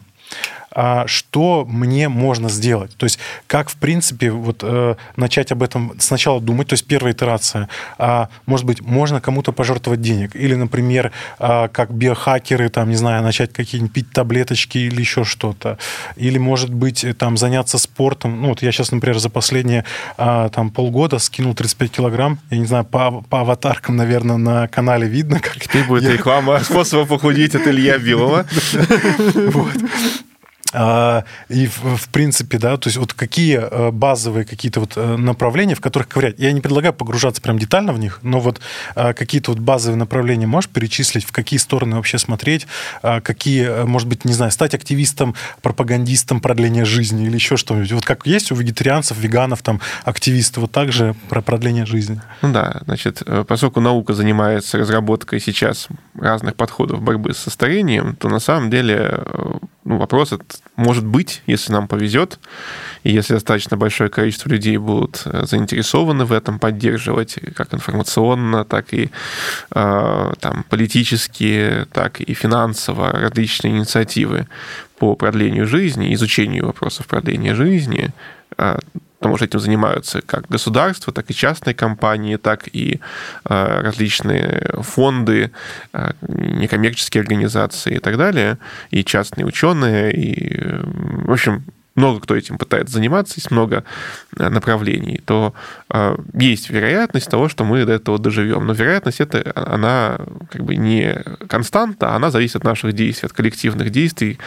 что 1.07 1.67
мне 1.69 2.09
можно 2.09 2.49
сделать. 2.49 2.97
То 2.97 3.05
есть 3.05 3.19
как, 3.47 3.69
в 3.71 3.77
принципе, 3.77 4.31
вот 4.31 4.61
э, 4.63 4.95
начать 5.17 5.53
об 5.53 5.63
этом 5.63 5.95
сначала 5.99 6.41
думать, 6.41 6.69
то 6.69 6.75
есть 6.75 6.87
первая 6.87 7.13
итерация, 7.13 7.69
а, 7.99 8.29
может 8.47 8.67
быть, 8.67 8.81
можно 8.81 9.21
кому-то 9.21 9.53
пожертвовать 9.53 10.01
денег, 10.01 10.37
или, 10.37 10.55
например, 10.55 11.13
а, 11.39 11.69
как 11.69 11.93
биохакеры, 11.93 12.69
там, 12.69 12.91
не 12.91 12.97
знаю, 12.97 13.23
начать 13.23 13.53
какие-нибудь 13.53 13.93
пить 13.93 14.13
таблеточки 14.13 14.79
или 14.79 15.01
еще 15.01 15.25
что-то, 15.25 15.79
или, 16.17 16.39
может 16.39 16.73
быть, 16.73 17.05
там, 17.19 17.37
заняться 17.37 17.79
спортом. 17.79 18.41
Ну, 18.41 18.49
вот 18.51 18.63
я 18.63 18.73
сейчас, 18.73 18.93
например, 18.93 19.19
за 19.19 19.31
последние 19.31 19.85
а, 20.17 20.49
там 20.49 20.71
полгода 20.71 21.19
скинул 21.19 21.55
35 21.55 21.91
килограмм, 21.91 22.39
я 22.51 22.59
не 22.59 22.67
знаю, 22.67 22.85
по, 22.85 23.23
по 23.23 23.41
аватаркам, 23.41 23.97
наверное, 23.97 24.37
на 24.37 24.69
канале 24.69 25.09
видно, 25.09 25.41
как... 25.41 25.59
Теперь 25.59 25.85
будет 25.85 26.05
я... 26.05 26.13
реклама 26.13 26.61
способа 26.61 27.07
похудеть 27.07 27.55
от 27.55 27.67
Илья 27.67 27.99
Билова. 27.99 28.47
Вот. 29.51 29.73
А, 30.73 31.25
и, 31.49 31.67
в 31.67 32.09
принципе, 32.11 32.59
да, 32.59 32.77
то 32.77 32.89
есть 32.89 32.97
вот 32.97 33.13
какие 33.13 33.59
э, 33.59 33.91
базовые 33.91 34.45
какие-то 34.45 34.81
вот 34.81 34.93
э, 34.97 35.17
направления, 35.17 35.75
в 35.75 35.81
которых 35.81 36.09
ковырять? 36.09 36.39
Я 36.39 36.53
не 36.53 36.61
предлагаю 36.61 36.95
погружаться 36.95 37.43
прям 37.43 37.59
детально 37.59 37.93
в 37.93 37.99
них, 37.99 38.21
но 38.23 38.41
вот 38.41 38.61
а, 38.95 39.13
какие-то 39.13 39.51
вот 39.51 39.61
базовые 39.61 39.99
направления 39.99 40.47
можешь 40.47 40.71
перечислить, 40.71 41.25
в 41.25 41.33
какие 41.33 41.59
стороны 41.59 41.97
вообще 41.97 42.19
смотреть, 42.19 42.67
какие, 43.03 43.67
э, 43.67 43.85
может 43.85 44.09
быть, 44.09 44.25
не 44.25 44.33
знаю, 44.33 44.53
стать 44.53 44.75
активистом, 44.75 45.35
пропагандистом 45.61 46.41
продления 46.41 46.85
жизни 46.85 47.27
или 47.27 47.35
еще 47.35 47.57
что-нибудь? 47.57 47.93
Вот 47.93 48.05
как 48.05 48.27
есть 48.27 48.53
у 48.53 48.55
вегетарианцев, 48.55 49.19
веганов, 49.19 49.63
там, 49.63 49.81
активисты, 50.05 50.61
вот 50.61 50.71
так 50.71 50.93
же 50.93 51.15
про 51.29 51.43
продление 51.43 51.87
жизни? 51.87 52.21
Ну 52.43 52.53
да, 52.53 52.83
значит, 52.85 53.23
поскольку 53.49 53.81
наука 53.81 54.15
занимается 54.15 54.79
разработкой 54.79 55.41
сейчас 55.41 55.89
разных 56.15 56.55
подходов 56.55 57.03
борьбы 57.03 57.35
со 57.35 57.51
старением, 57.51 58.15
то 58.17 58.29
на 58.29 58.39
самом 58.39 58.71
деле 58.71 59.25
ну, 59.85 59.97
вопрос 59.97 60.33
этот 60.33 60.61
может 60.77 61.05
быть, 61.05 61.43
если 61.47 61.73
нам 61.73 61.89
повезет, 61.89 62.39
и 63.03 63.13
если 63.13 63.35
достаточно 63.35 63.77
большое 63.77 64.11
количество 64.11 64.49
людей 64.49 64.77
будут 64.77 65.23
э, 65.25 65.45
заинтересованы 65.45 66.25
в 66.25 66.33
этом, 66.33 66.59
поддерживать 66.59 67.39
как 67.55 67.75
информационно, 67.75 68.65
так 68.65 68.93
и 68.93 69.11
э, 69.75 70.33
там, 70.41 70.65
политически, 70.69 71.87
так 71.93 72.21
и 72.21 72.35
финансово 72.35 73.11
различные 73.11 73.77
инициативы 73.77 74.47
по 74.99 75.17
продлению 75.17 75.67
жизни, 75.67 76.15
изучению 76.15 76.67
вопросов 76.67 77.07
продления 77.07 77.55
жизни, 77.55 78.11
э, 78.59 78.79
потому 79.21 79.37
что 79.37 79.45
этим 79.45 79.61
занимаются 79.61 80.23
как 80.23 80.49
государство, 80.49 81.13
так 81.13 81.31
и 81.31 81.35
частные 81.35 81.75
компании, 81.75 82.37
так 82.37 82.69
и 82.73 83.01
э, 83.45 83.81
различные 83.83 84.73
фонды, 84.81 85.51
э, 85.93 86.13
некоммерческие 86.23 87.21
организации 87.21 87.97
и 87.97 87.99
так 87.99 88.17
далее, 88.17 88.57
и 88.91 89.05
частные 89.05 89.45
ученые, 89.45 90.13
и, 90.13 90.59
в 91.27 91.31
общем, 91.31 91.65
много 91.97 92.21
кто 92.21 92.35
этим 92.35 92.57
пытается 92.57 92.95
заниматься, 92.95 93.35
есть 93.37 93.51
много 93.51 93.85
э, 94.39 94.49
направлений, 94.49 95.21
то 95.27 95.53
э, 95.91 96.17
есть 96.33 96.71
вероятность 96.71 97.29
того, 97.29 97.51
что 97.51 97.65
мы 97.65 97.85
до 97.85 97.93
этого 97.93 98.19
доживем. 98.19 98.67
Но 98.67 98.73
вероятность 98.73 99.21
это, 99.21 99.53
она 99.55 100.19
как 100.51 100.65
бы 100.65 100.77
не 100.77 101.23
константа, 101.47 102.15
она 102.15 102.31
зависит 102.31 102.57
от 102.57 102.65
наших 102.65 102.95
действий, 102.95 103.27
от 103.27 103.35
коллективных 103.35 103.91
действий 103.91 104.39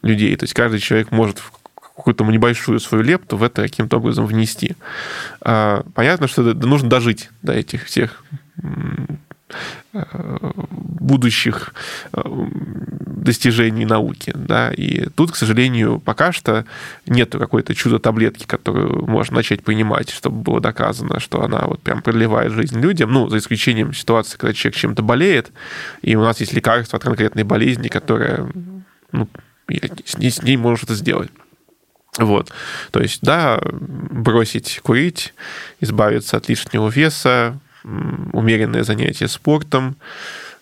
людей. 0.00 0.34
То 0.36 0.44
есть 0.44 0.54
каждый 0.54 0.80
человек 0.80 1.10
может 1.10 1.42
какую-то 1.96 2.24
небольшую 2.24 2.80
свою 2.80 3.04
лепту 3.04 3.36
в 3.36 3.42
это 3.42 3.62
каким-то 3.62 3.98
образом 3.98 4.26
внести. 4.26 4.76
А, 5.40 5.84
понятно, 5.94 6.28
что 6.28 6.42
нужно 6.42 6.88
дожить 6.88 7.30
до 7.42 7.52
этих 7.52 7.84
всех 7.84 8.24
будущих 10.72 11.74
э, 12.12 12.22
достижений 13.22 13.84
науки. 13.84 14.32
Да? 14.34 14.72
И 14.72 15.08
тут, 15.10 15.32
к 15.32 15.36
сожалению, 15.36 16.00
пока 16.00 16.32
что 16.32 16.64
нет 17.06 17.32
какой-то 17.32 17.74
чудо-таблетки, 17.74 18.46
которую 18.46 19.06
можно 19.06 19.36
начать 19.36 19.62
принимать, 19.62 20.10
чтобы 20.10 20.42
было 20.42 20.60
доказано, 20.60 21.20
что 21.20 21.42
она 21.42 21.60
вот 21.66 21.82
прям 21.82 22.02
продлевает 22.02 22.52
жизнь 22.52 22.80
людям, 22.80 23.12
ну, 23.12 23.28
за 23.28 23.38
исключением 23.38 23.92
ситуации, 23.92 24.38
когда 24.38 24.54
человек 24.54 24.76
чем-то 24.76 25.02
болеет, 25.02 25.52
и 26.00 26.16
у 26.16 26.22
нас 26.22 26.40
есть 26.40 26.54
лекарство 26.54 26.96
от 26.96 27.02
конкретной 27.02 27.44
болезни, 27.44 27.88
которое 27.88 28.48
ну, 29.12 29.28
с 29.68 30.42
ней, 30.42 30.56
может 30.56 30.84
это 30.84 30.94
сделать. 30.94 31.30
Вот. 32.18 32.52
То 32.90 33.00
есть, 33.00 33.20
да, 33.22 33.58
бросить 33.62 34.80
курить, 34.82 35.34
избавиться 35.80 36.36
от 36.36 36.48
лишнего 36.48 36.88
веса, 36.88 37.58
умеренное 37.84 38.84
занятие 38.84 39.28
спортом, 39.28 39.96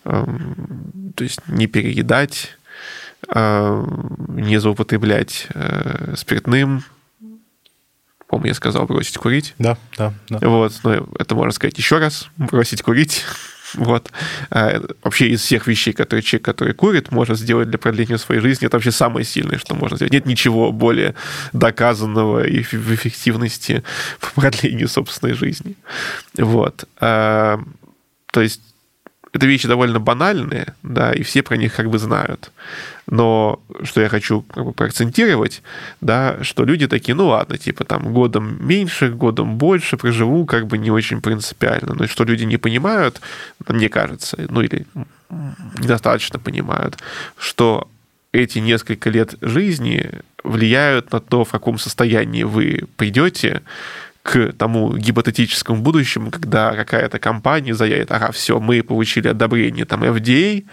эм, 0.05 1.13
то 1.15 1.23
есть 1.23 1.39
не 1.47 1.67
переедать, 1.67 2.57
э, 3.27 3.85
не 4.29 4.57
злоупотреблять 4.59 5.47
э, 5.53 6.15
спиртным. 6.17 6.83
Помню, 8.27 8.47
я 8.47 8.53
сказал 8.53 8.85
бросить 8.85 9.17
курить. 9.17 9.53
Да, 9.59 9.77
да, 9.97 10.13
да. 10.29 10.47
Вот, 10.47 10.73
но 10.83 11.05
это 11.19 11.35
можно 11.35 11.51
сказать 11.51 11.77
еще 11.77 11.97
раз, 11.97 12.29
бросить 12.37 12.81
курить. 12.81 13.25
Вот. 13.75 14.11
А, 14.49 14.81
вообще 15.03 15.29
из 15.29 15.41
всех 15.41 15.67
вещей, 15.67 15.93
которые 15.93 16.23
человек, 16.23 16.45
который 16.45 16.73
курит, 16.73 17.11
может 17.11 17.37
сделать 17.37 17.69
для 17.69 17.77
продления 17.77 18.17
своей 18.17 18.41
жизни, 18.41 18.67
это 18.67 18.77
вообще 18.77 18.91
самое 18.91 19.25
сильное, 19.25 19.57
что 19.57 19.75
можно 19.75 19.97
сделать. 19.97 20.13
Нет 20.13 20.25
ничего 20.25 20.71
более 20.71 21.15
доказанного 21.53 22.45
и 22.45 22.63
в 22.63 22.93
эффективности 22.93 23.83
по 24.19 24.41
продлению 24.41 24.87
собственной 24.87 25.33
жизни. 25.33 25.75
Вот. 26.37 26.85
А, 26.99 27.59
то 28.31 28.41
есть 28.41 28.61
это 29.33 29.45
вещи 29.45 29.67
довольно 29.67 29.99
банальные, 29.99 30.73
да, 30.83 31.13
и 31.13 31.23
все 31.23 31.41
про 31.41 31.55
них 31.55 31.73
как 31.75 31.89
бы 31.89 31.97
знают. 31.99 32.51
Но 33.11 33.59
что 33.83 34.01
я 34.01 34.07
хочу 34.07 34.41
как 34.41 34.63
бы 34.63 34.71
проакцентировать, 34.71 35.61
да, 35.99 36.37
что 36.43 36.63
люди 36.63 36.87
такие, 36.87 37.13
ну 37.13 37.27
ладно, 37.27 37.57
типа 37.57 37.83
там 37.83 38.13
годом 38.13 38.65
меньше, 38.65 39.09
годом 39.09 39.57
больше 39.57 39.97
проживу, 39.97 40.45
как 40.45 40.65
бы 40.67 40.77
не 40.77 40.91
очень 40.91 41.21
принципиально. 41.21 41.93
Но 41.93 42.07
что 42.07 42.23
люди 42.23 42.45
не 42.45 42.57
понимают, 42.57 43.19
мне 43.67 43.89
кажется, 43.89 44.37
ну 44.49 44.61
или 44.61 44.85
недостаточно 45.77 46.39
понимают, 46.39 46.97
что 47.37 47.89
эти 48.31 48.59
несколько 48.59 49.09
лет 49.09 49.35
жизни 49.41 50.09
влияют 50.43 51.11
на 51.11 51.19
то, 51.19 51.43
в 51.43 51.51
каком 51.51 51.77
состоянии 51.77 52.43
вы 52.43 52.85
придете 52.95 53.61
к 54.23 54.53
тому 54.53 54.95
гипотетическому 54.95 55.81
будущему, 55.81 56.29
когда 56.29 56.75
какая-то 56.75 57.17
компания 57.17 57.73
заявит, 57.73 58.11
ага, 58.11 58.31
все, 58.31 58.59
мы 58.59 58.83
получили 58.83 59.27
одобрение 59.27 59.85
там 59.85 60.03
FDA, 60.03 60.63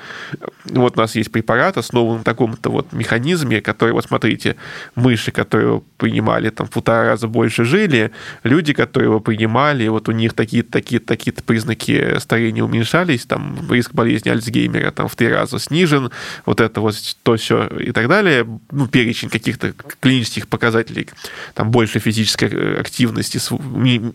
вот 0.67 0.99
у 0.99 1.01
нас 1.01 1.15
есть 1.15 1.33
препарат, 1.33 1.79
основан 1.79 2.19
на 2.19 2.25
таком-то 2.25 2.71
вот 2.71 2.93
механизме, 2.93 3.63
который, 3.63 3.93
вот 3.93 4.05
смотрите, 4.05 4.57
мыши, 4.95 5.31
которые 5.31 5.83
принимали 5.97 6.51
там 6.51 6.67
в 6.67 6.71
полтора 6.71 7.07
раза 7.07 7.27
больше 7.27 7.65
жили, 7.65 8.13
люди, 8.43 8.75
которые 8.75 9.09
его 9.09 9.21
принимали, 9.21 9.89
вот 9.89 10.11
у 10.11 10.13
них 10.13 10.35
такие-то, 10.35 10.71
такие-то, 10.71 11.07
такие-то 11.07 11.43
признаки 11.43 12.19
старения 12.19 12.63
уменьшались, 12.63 13.25
там 13.25 13.67
риск 13.71 13.93
болезни 13.95 14.29
Альцгеймера 14.29 14.91
там 14.91 15.09
в 15.09 15.17
три 15.17 15.29
раза 15.29 15.59
снижен, 15.59 16.11
вот 16.45 16.61
это 16.61 16.83
вот 16.83 16.95
то 17.23 17.37
все 17.37 17.67
и 17.67 17.93
так 17.93 18.09
далее, 18.09 18.47
ну, 18.71 18.89
перечень 18.89 19.31
каких-то 19.31 19.73
клинических 20.01 20.49
показателей, 20.49 21.09
там 21.55 21.71
больше 21.71 21.99
физической 21.99 22.79
активности, 22.79 23.38
активности, 23.39 23.51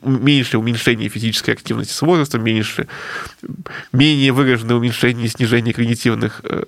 меньше 0.03 0.57
уменьшение 0.57 1.09
физической 1.09 1.51
активности 1.51 1.93
с 1.93 2.01
возрастом, 2.01 2.43
меньше, 2.43 2.87
менее 3.91 4.31
выраженное 4.31 4.75
уменьшение 4.75 5.25
и 5.25 5.29
снижение 5.29 5.73
когнитивных 5.73 6.41
э, 6.43 6.63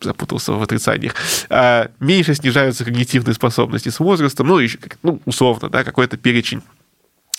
запутался 0.00 0.52
в 0.52 0.62
отрицаниях, 0.62 1.14
а 1.50 1.90
меньше 2.00 2.34
снижаются 2.34 2.84
когнитивные 2.84 3.34
способности 3.34 3.88
с 3.88 4.00
возрастом, 4.00 4.48
ну, 4.48 4.58
еще, 4.58 4.78
ну 5.02 5.20
условно, 5.24 5.68
да, 5.68 5.84
какой-то 5.84 6.16
перечень 6.16 6.62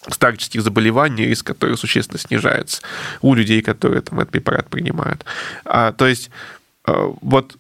старческих 0.10 0.62
заболеваний, 0.62 1.26
риск 1.26 1.48
которых 1.48 1.80
существенно 1.80 2.20
снижается 2.20 2.82
у 3.22 3.34
людей, 3.34 3.62
которые 3.62 4.02
там 4.02 4.20
этот 4.20 4.32
препарат 4.32 4.70
принимают. 4.70 5.26
А, 5.66 5.92
то 5.92 6.08
есть 6.08 6.30
э, 6.88 6.94
вот 7.22 7.58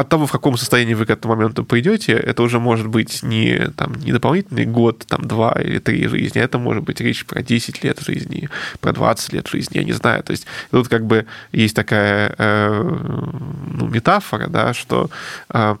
от 0.00 0.08
того, 0.08 0.26
в 0.26 0.32
каком 0.32 0.56
состоянии 0.56 0.94
вы 0.94 1.06
к 1.06 1.10
этому 1.10 1.34
моменту 1.34 1.64
придете, 1.64 2.12
это 2.12 2.42
уже 2.42 2.60
может 2.60 2.86
быть 2.86 3.22
не, 3.22 3.70
там, 3.76 3.94
не 3.94 4.12
дополнительный 4.12 4.64
год, 4.64 5.04
там, 5.08 5.26
два 5.26 5.52
или 5.60 5.78
три 5.78 6.06
жизни, 6.06 6.40
это 6.40 6.58
может 6.58 6.84
быть 6.84 7.00
речь 7.00 7.26
про 7.26 7.42
10 7.42 7.84
лет 7.84 8.00
жизни, 8.00 8.48
про 8.80 8.92
20 8.92 9.32
лет 9.32 9.48
жизни, 9.48 9.78
я 9.78 9.84
не 9.84 9.92
знаю. 9.92 10.22
То 10.22 10.30
есть 10.32 10.46
тут 10.70 10.88
как 10.88 11.04
бы 11.04 11.26
есть 11.52 11.74
такая 11.74 12.34
э, 12.38 12.82
ну, 13.74 13.88
метафора, 13.88 14.46
да, 14.46 14.72
что 14.72 15.10
э, 15.52 15.76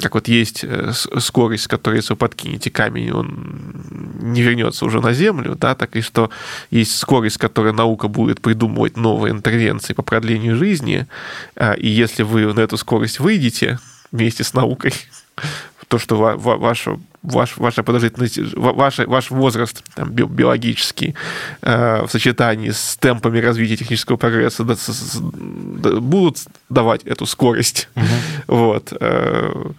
как 0.00 0.14
вот 0.14 0.26
есть 0.26 0.64
э, 0.64 0.92
скорость, 0.92 1.64
с 1.64 1.68
которой, 1.68 1.96
если 1.96 2.14
вы 2.14 2.16
подкинете 2.16 2.70
камень, 2.70 3.12
он 3.12 4.16
не 4.20 4.42
вернется 4.42 4.84
уже 4.84 5.00
на 5.00 5.12
Землю, 5.12 5.54
да, 5.54 5.74
так 5.76 5.94
и 5.94 6.00
что 6.00 6.30
есть 6.70 6.98
скорость, 6.98 7.36
с 7.36 7.38
которой 7.38 7.72
наука 7.72 8.08
будет 8.08 8.40
придумывать 8.40 8.96
новые 8.96 9.32
интервенции 9.32 9.92
по 9.92 10.02
продлению 10.02 10.56
жизни, 10.56 11.06
а, 11.54 11.74
и 11.74 11.86
если 11.86 12.24
вы 12.24 12.52
на 12.52 12.60
эту 12.60 12.76
скорость 12.76 13.20
выйдете 13.20 13.78
вместе 14.10 14.42
с 14.42 14.52
наукой, 14.52 14.92
то, 15.88 15.98
что 15.98 16.16
ваше 16.16 16.98
ваш, 17.26 17.56
ваша 17.56 17.82
продолжительность, 17.82 18.38
ваш, 18.54 18.98
ваш 18.98 19.30
возраст 19.30 19.82
там, 19.94 20.10
би, 20.10 20.24
биологический 20.24 21.14
э, 21.62 22.04
в 22.06 22.10
сочетании 22.10 22.70
с 22.70 22.96
темпами 22.96 23.38
развития 23.40 23.76
технического 23.76 24.16
прогресса 24.16 24.64
да, 24.64 24.76
с, 24.76 24.88
с, 24.88 25.18
да, 25.20 26.00
будут 26.00 26.38
давать 26.68 27.02
эту 27.02 27.26
скорость. 27.26 27.88
Угу. 27.96 28.04
Вот. 28.46 28.92
Э, 29.00 29.70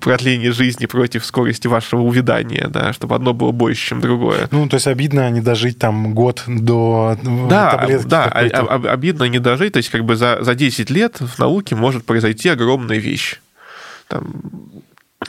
продление 0.00 0.52
жизни 0.52 0.86
против 0.86 1.24
скорости 1.24 1.66
вашего 1.66 2.02
увядания, 2.02 2.68
да, 2.68 2.92
чтобы 2.92 3.14
одно 3.16 3.34
было 3.34 3.50
больше, 3.50 3.88
чем 3.88 4.00
другое. 4.00 4.48
Ну, 4.50 4.68
то 4.68 4.74
есть 4.74 4.86
обидно 4.86 5.28
не 5.30 5.40
дожить 5.40 5.78
там 5.78 6.14
год 6.14 6.44
до 6.46 7.16
да, 7.48 7.72
таблетки. 7.72 8.06
Да, 8.06 8.24
обидно 8.26 9.24
не 9.24 9.38
дожить, 9.40 9.72
то 9.72 9.78
есть 9.78 9.90
как 9.90 10.04
бы 10.04 10.16
за, 10.16 10.38
за 10.42 10.54
10 10.54 10.90
лет 10.90 11.20
в 11.20 11.38
науке 11.38 11.74
может 11.74 12.04
произойти 12.04 12.48
огромная 12.48 12.98
вещь. 12.98 13.40
Там, 14.10 14.42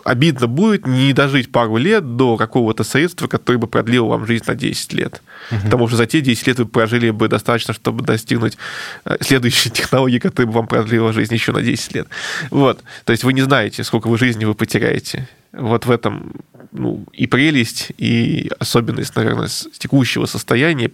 обидно 0.03 0.47
будет 0.47 0.87
не 0.87 1.13
дожить 1.13 1.51
пару 1.51 1.77
лет 1.77 2.15
до 2.15 2.35
какого-то 2.35 2.83
средства, 2.83 3.27
которое 3.27 3.59
бы 3.59 3.67
продлило 3.67 4.07
вам 4.07 4.25
жизнь 4.25 4.45
на 4.47 4.55
10 4.55 4.93
лет. 4.93 5.21
Угу. 5.51 5.61
Потому 5.65 5.87
что 5.87 5.97
за 5.97 6.07
те 6.07 6.21
10 6.21 6.47
лет 6.47 6.59
вы 6.59 6.65
прожили 6.65 7.11
бы 7.11 7.27
достаточно, 7.27 7.73
чтобы 7.75 8.03
достигнуть 8.03 8.57
э, 9.05 9.17
следующей 9.21 9.69
технологии, 9.79 10.17
которая 10.17 10.47
бы 10.47 10.53
вам 10.53 10.67
продлила 10.67 11.13
жизнь 11.13 11.33
еще 11.33 11.51
на 11.51 11.61
10 11.61 11.93
лет. 11.93 12.07
Вот. 12.49 12.83
То 13.05 13.11
есть 13.11 13.23
вы 13.23 13.33
не 13.33 13.41
знаете, 13.41 13.83
сколько 13.83 14.07
вы 14.07 14.17
жизни 14.17 14.45
вы 14.45 14.55
потеряете. 14.55 15.27
Вот 15.51 15.85
в 15.85 15.91
этом 15.91 16.33
ну, 16.71 17.05
и 17.11 17.27
прелесть, 17.27 17.91
и 17.97 18.49
особенность, 18.59 19.15
наверное, 19.15 19.49
текущего 19.77 20.25
состояния 20.25 20.89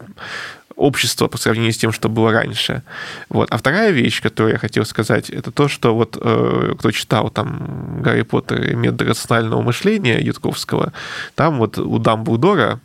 общества 0.78 1.28
по 1.28 1.38
сравнению 1.38 1.74
с 1.74 1.78
тем, 1.78 1.92
что 1.92 2.08
было 2.08 2.32
раньше. 2.32 2.84
Вот. 3.30 3.52
А 3.52 3.58
вторая 3.58 3.90
вещь, 3.92 4.22
которую 4.22 4.54
я 4.54 4.60
хотел 4.60 4.86
сказать, 4.86 5.30
это 5.30 5.52
то, 5.52 5.68
что 5.68 5.94
вот 5.96 6.18
э, 6.22 6.76
кто 6.80 6.92
читал 6.92 7.30
там 7.30 8.02
Гарри 8.02 8.22
Поттер 8.22 8.72
и 8.72 8.76
метод 8.76 9.10
рационального 9.10 9.62
мышления 9.62 10.20
Ютковского, 10.20 10.94
там 11.36 11.58
вот 11.58 11.78
у 11.78 11.98
Дамблдора 11.98 12.80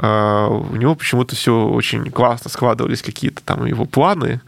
у 0.00 0.76
него 0.76 0.94
почему-то 0.94 1.34
все 1.34 1.66
очень 1.66 2.10
классно 2.10 2.50
складывались 2.50 3.02
какие-то 3.02 3.42
там 3.42 3.66
его 3.66 3.84
планы. 3.84 4.40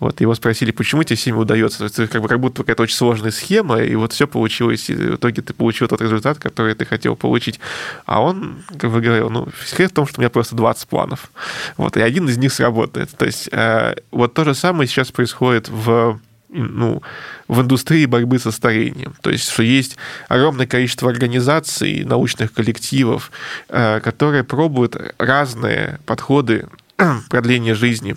Вот 0.00 0.20
его 0.22 0.34
спросили, 0.34 0.70
почему 0.70 1.02
тебе 1.02 1.16
всеми 1.16 1.36
удается? 1.36 1.84
Это 1.84 2.06
как 2.06 2.22
бы 2.22 2.28
как 2.28 2.40
будто 2.40 2.62
какая-то 2.62 2.84
очень 2.84 2.96
сложная 2.96 3.30
схема, 3.30 3.82
и 3.82 3.94
вот 3.96 4.14
все 4.14 4.26
получилось, 4.26 4.88
и 4.88 4.94
в 4.94 5.16
итоге 5.16 5.42
ты 5.42 5.52
получил 5.52 5.88
тот 5.88 6.00
результат, 6.00 6.38
который 6.38 6.74
ты 6.74 6.86
хотел 6.86 7.16
получить. 7.16 7.60
А 8.06 8.22
он 8.22 8.62
как 8.78 8.90
бы 8.90 9.00
говорил, 9.02 9.28
ну, 9.28 9.48
секрет 9.66 9.90
в 9.90 9.94
том, 9.94 10.06
что 10.06 10.20
у 10.20 10.22
меня 10.22 10.30
просто 10.30 10.56
20 10.56 10.88
планов. 10.88 11.30
Вот, 11.76 11.96
и 11.98 12.00
один 12.00 12.28
из 12.28 12.38
них 12.38 12.52
сработает. 12.52 13.10
То 13.10 13.26
есть 13.26 13.48
э, 13.52 13.96
вот 14.10 14.32
то 14.32 14.44
же 14.44 14.54
самое 14.54 14.88
сейчас 14.88 15.12
происходит 15.12 15.68
в 15.68 16.18
ну, 16.54 17.02
в 17.48 17.60
индустрии 17.60 18.06
борьбы 18.06 18.38
со 18.38 18.50
старением. 18.50 19.14
То 19.20 19.30
есть, 19.30 19.50
что 19.50 19.62
есть 19.62 19.96
огромное 20.28 20.66
количество 20.66 21.10
организаций, 21.10 22.04
научных 22.04 22.52
коллективов, 22.52 23.30
э, 23.68 24.00
которые 24.00 24.44
пробуют 24.44 24.96
разные 25.18 25.98
подходы 26.06 26.68
продления 27.28 27.74
жизни. 27.74 28.16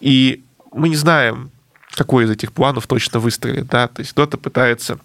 И 0.00 0.42
мы 0.72 0.88
не 0.88 0.96
знаем, 0.96 1.50
какой 1.94 2.24
из 2.24 2.30
этих 2.30 2.52
планов 2.52 2.86
точно 2.86 3.20
выстрелит. 3.20 3.66
Да? 3.66 3.88
То 3.88 4.00
есть 4.00 4.12
кто-то 4.12 4.38
пытается 4.38 4.98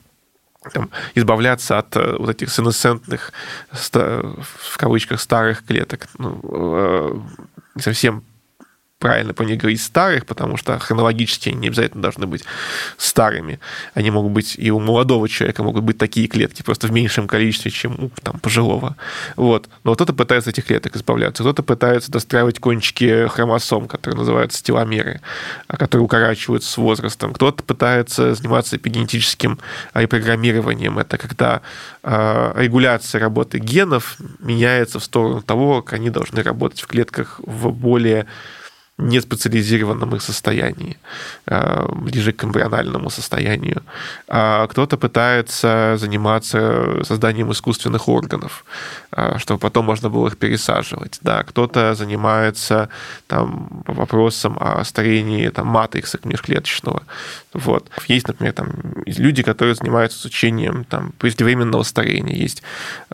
там, 0.71 0.89
избавляться 1.15 1.78
от 1.78 1.95
э, 1.97 2.15
вот 2.17 2.30
этих 2.30 2.52
сенесцентных, 2.52 3.34
в 3.71 4.78
кавычках, 4.78 5.19
старых 5.19 5.65
клеток. 5.65 6.08
Ну, 6.17 6.39
э, 6.43 7.19
не 7.76 7.82
совсем 7.82 8.23
правильно 9.04 9.34
по 9.34 9.44
ней 9.44 9.58
говорить 9.58 9.82
старых, 9.82 10.26
потому 10.26 10.56
что 10.56 10.80
хронологически 10.80 11.50
они 11.50 11.58
не 11.58 11.68
обязательно 11.68 12.02
должны 12.02 12.26
быть 12.26 12.46
старыми. 12.98 13.60
Они 13.96 14.12
могут 14.12 14.32
быть 14.32 14.56
и 14.58 14.72
у 14.72 14.80
молодого 14.80 15.28
человека 15.28 15.62
могут 15.62 15.84
быть 15.84 15.98
такие 15.98 16.30
клетки, 16.30 16.62
просто 16.62 16.88
в 16.88 16.94
меньшем 16.94 17.28
количестве, 17.28 17.70
чем 17.70 17.96
у 18.02 18.12
там, 18.22 18.39
пожилого. 18.39 18.96
Вот. 19.36 19.68
Но 19.84 19.96
кто-то 19.96 20.13
пытается 20.13 20.52
этих 20.52 20.68
клеток 20.68 20.96
избавляться, 20.96 21.44
кто-то 21.44 21.63
пытается 21.63 22.13
достраивать 22.13 22.60
кончики 22.60 23.28
хромосом, 23.28 23.89
которые 23.89 24.18
называются 24.18 24.63
теломеры, 24.63 25.20
а 25.68 25.76
которые 25.76 26.06
укорачиваются 26.06 26.72
с 26.72 26.78
возрастом. 26.78 27.34
Кто-то 27.34 27.62
пытается 27.62 28.34
заниматься 28.36 28.78
эпигенетическим 28.78 29.60
репрограммированием. 29.94 30.98
Это 30.98 31.18
когда 31.18 31.62
э, 32.04 32.54
регуляция 32.56 33.20
работы 33.20 33.60
генов 33.60 34.16
меняется 34.39 35.00
в 35.00 35.04
сторону 35.04 35.42
того, 35.42 35.82
как 35.82 36.00
они 36.00 36.10
должны 36.10 36.42
работать 36.42 36.80
в 36.80 36.88
клетках 36.88 37.42
в 37.44 37.70
более 37.72 38.28
неспециализированном 38.98 40.16
их 40.16 40.22
состоянии, 40.22 40.98
э, 41.48 41.86
ближе 41.96 42.32
к 42.32 42.44
эмбриональному 42.44 43.10
состоянию. 43.10 43.82
А 44.28 44.68
кто-то 44.68 44.98
пытается 44.98 45.96
заниматься 45.98 47.04
созданием 47.04 47.52
искусственных 47.52 48.08
органов, 48.08 48.66
э, 49.12 49.38
чтобы 49.40 49.60
потом 49.60 49.86
можно 49.86 50.10
было 50.10 50.28
их 50.28 50.38
пересаживать. 50.38 51.18
Да, 51.22 51.44
кто-то 51.44 51.96
занимается 51.96 52.90
там, 53.28 53.84
вопросом 53.88 54.58
о 54.60 54.84
старении 54.84 55.50
там, 55.50 55.68
матрикса 55.68 56.20
межклеточного. 56.24 57.02
Вот. 57.54 57.89
Есть, 58.08 58.28
например, 58.28 58.54
там, 58.54 58.72
люди, 59.06 59.44
которые 59.44 59.76
занимаются 59.76 60.20
изучением 60.20 60.86
там, 60.86 61.13
преждевременного 61.20 61.84
старения. 61.84 62.36
Есть 62.36 62.63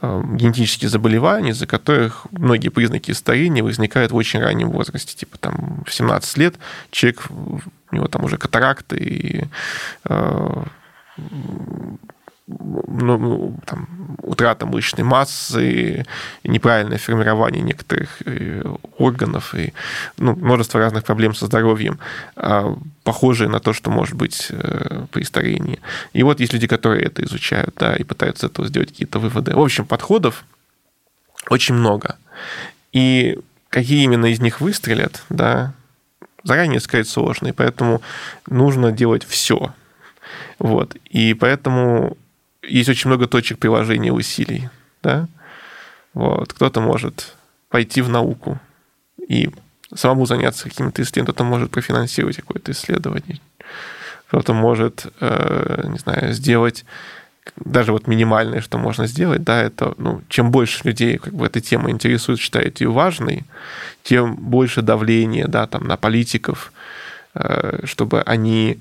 э, 0.01 0.23
генетические 0.33 0.89
заболевания, 0.89 1.51
из-за 1.51 1.67
которых 1.67 2.25
многие 2.31 2.69
признаки 2.69 3.11
старения 3.11 3.63
возникают 3.63 4.11
в 4.11 4.15
очень 4.15 4.39
раннем 4.39 4.69
возрасте, 4.69 5.15
типа 5.15 5.37
там 5.37 5.83
в 5.85 5.93
17 5.93 6.37
лет 6.37 6.55
человек, 6.91 7.23
у 7.29 7.61
него 7.91 8.07
там 8.07 8.23
уже 8.23 8.37
катаракты 8.37 8.97
и 8.97 9.43
э, 10.05 10.63
ну, 12.49 13.55
там, 13.65 13.87
утрата 14.23 14.65
мышечной 14.65 15.03
массы, 15.03 16.05
неправильное 16.43 16.97
формирование 16.97 17.61
некоторых 17.61 18.21
э, 18.25 18.63
органов 18.97 19.53
и 19.53 19.73
ну, 20.17 20.35
множество 20.35 20.79
разных 20.79 21.03
проблем 21.03 21.35
со 21.35 21.45
здоровьем, 21.45 21.99
а, 22.35 22.75
похожие 23.03 23.49
на 23.49 23.59
то, 23.59 23.73
что 23.73 23.91
может 23.91 24.15
быть 24.15 24.47
э, 24.49 25.05
при 25.11 25.23
старении. 25.23 25.79
И 26.13 26.23
вот 26.23 26.39
есть 26.39 26.53
люди, 26.53 26.67
которые 26.67 27.05
это 27.05 27.23
изучают, 27.23 27.75
да, 27.77 27.95
и 27.95 28.03
пытаются 28.03 28.47
этого 28.47 28.67
сделать 28.67 28.89
какие-то 28.89 29.19
выводы. 29.19 29.55
В 29.55 29.59
общем, 29.59 29.85
подходов 29.85 30.43
очень 31.49 31.75
много. 31.75 32.17
И 32.93 33.39
какие 33.69 34.03
именно 34.03 34.25
из 34.25 34.39
них 34.39 34.61
выстрелят, 34.61 35.23
да, 35.29 35.73
заранее 36.43 36.79
сказать 36.79 37.07
сложно, 37.07 37.47
и 37.47 37.51
поэтому 37.51 38.01
нужно 38.47 38.91
делать 38.91 39.23
все. 39.23 39.73
Вот. 40.57 40.95
И 41.09 41.33
поэтому 41.33 42.17
есть 42.69 42.89
очень 42.89 43.09
много 43.09 43.27
точек 43.27 43.59
приложения 43.59 44.11
усилий. 44.11 44.69
Да? 45.03 45.27
Вот. 46.13 46.53
Кто-то 46.53 46.81
может 46.81 47.35
пойти 47.69 48.01
в 48.01 48.09
науку 48.09 48.59
и 49.27 49.49
самому 49.93 50.25
заняться 50.25 50.69
какими-то 50.69 51.01
исследованиями, 51.01 51.33
кто-то 51.33 51.43
может 51.43 51.71
профинансировать 51.71 52.37
какое-то 52.37 52.71
исследование, 52.71 53.39
кто-то 54.27 54.53
может, 54.53 55.07
э, 55.19 55.83
не 55.87 55.97
знаю, 55.97 56.33
сделать 56.33 56.85
даже 57.55 57.91
вот 57.91 58.07
минимальное, 58.07 58.61
что 58.61 58.77
можно 58.77 59.07
сделать, 59.07 59.43
да, 59.43 59.61
это, 59.63 59.93
ну, 59.97 60.21
чем 60.29 60.51
больше 60.51 60.87
людей 60.87 61.17
как 61.17 61.33
бы 61.33 61.45
эта 61.45 61.61
тема 61.61 61.89
интересует, 61.89 62.39
считает 62.39 62.81
ее 62.81 62.91
важной, 62.91 63.43
тем 64.03 64.35
больше 64.35 64.81
давления, 64.81 65.47
да, 65.47 65.65
там, 65.67 65.87
на 65.87 65.97
политиков, 65.97 66.71
э, 67.33 67.85
чтобы 67.85 68.21
они 68.21 68.79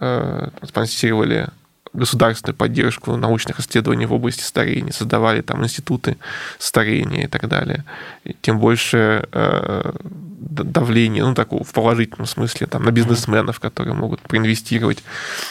э, 0.00 0.48
спонсировали 0.62 1.48
государственную 1.94 2.56
поддержку 2.56 3.16
научных 3.16 3.60
исследований 3.60 4.06
в 4.06 4.12
области 4.12 4.42
старения, 4.42 4.92
создавали 4.92 5.40
там 5.40 5.64
институты 5.64 6.16
старения 6.58 7.24
и 7.24 7.26
так 7.26 7.48
далее. 7.48 7.84
И 8.24 8.36
тем 8.42 8.58
больше 8.58 9.26
э, 9.32 9.92
давление, 10.00 11.24
ну, 11.24 11.34
такого 11.34 11.64
в 11.64 11.72
положительном 11.72 12.26
смысле, 12.26 12.66
там, 12.66 12.82
на 12.82 12.90
бизнесменов, 12.90 13.60
которые 13.60 13.94
могут 13.94 14.20
проинвестировать 14.20 15.02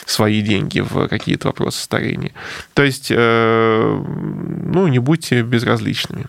свои 0.06 0.42
деньги 0.42 0.82
в 0.82 1.08
какие-то 1.08 1.48
вопросы 1.48 1.82
старения. 1.82 2.34
То 2.74 2.84
есть, 2.84 3.08
э, 3.10 4.04
ну, 4.06 4.88
не 4.88 5.00
будьте 5.00 5.42
безразличными. 5.42 6.26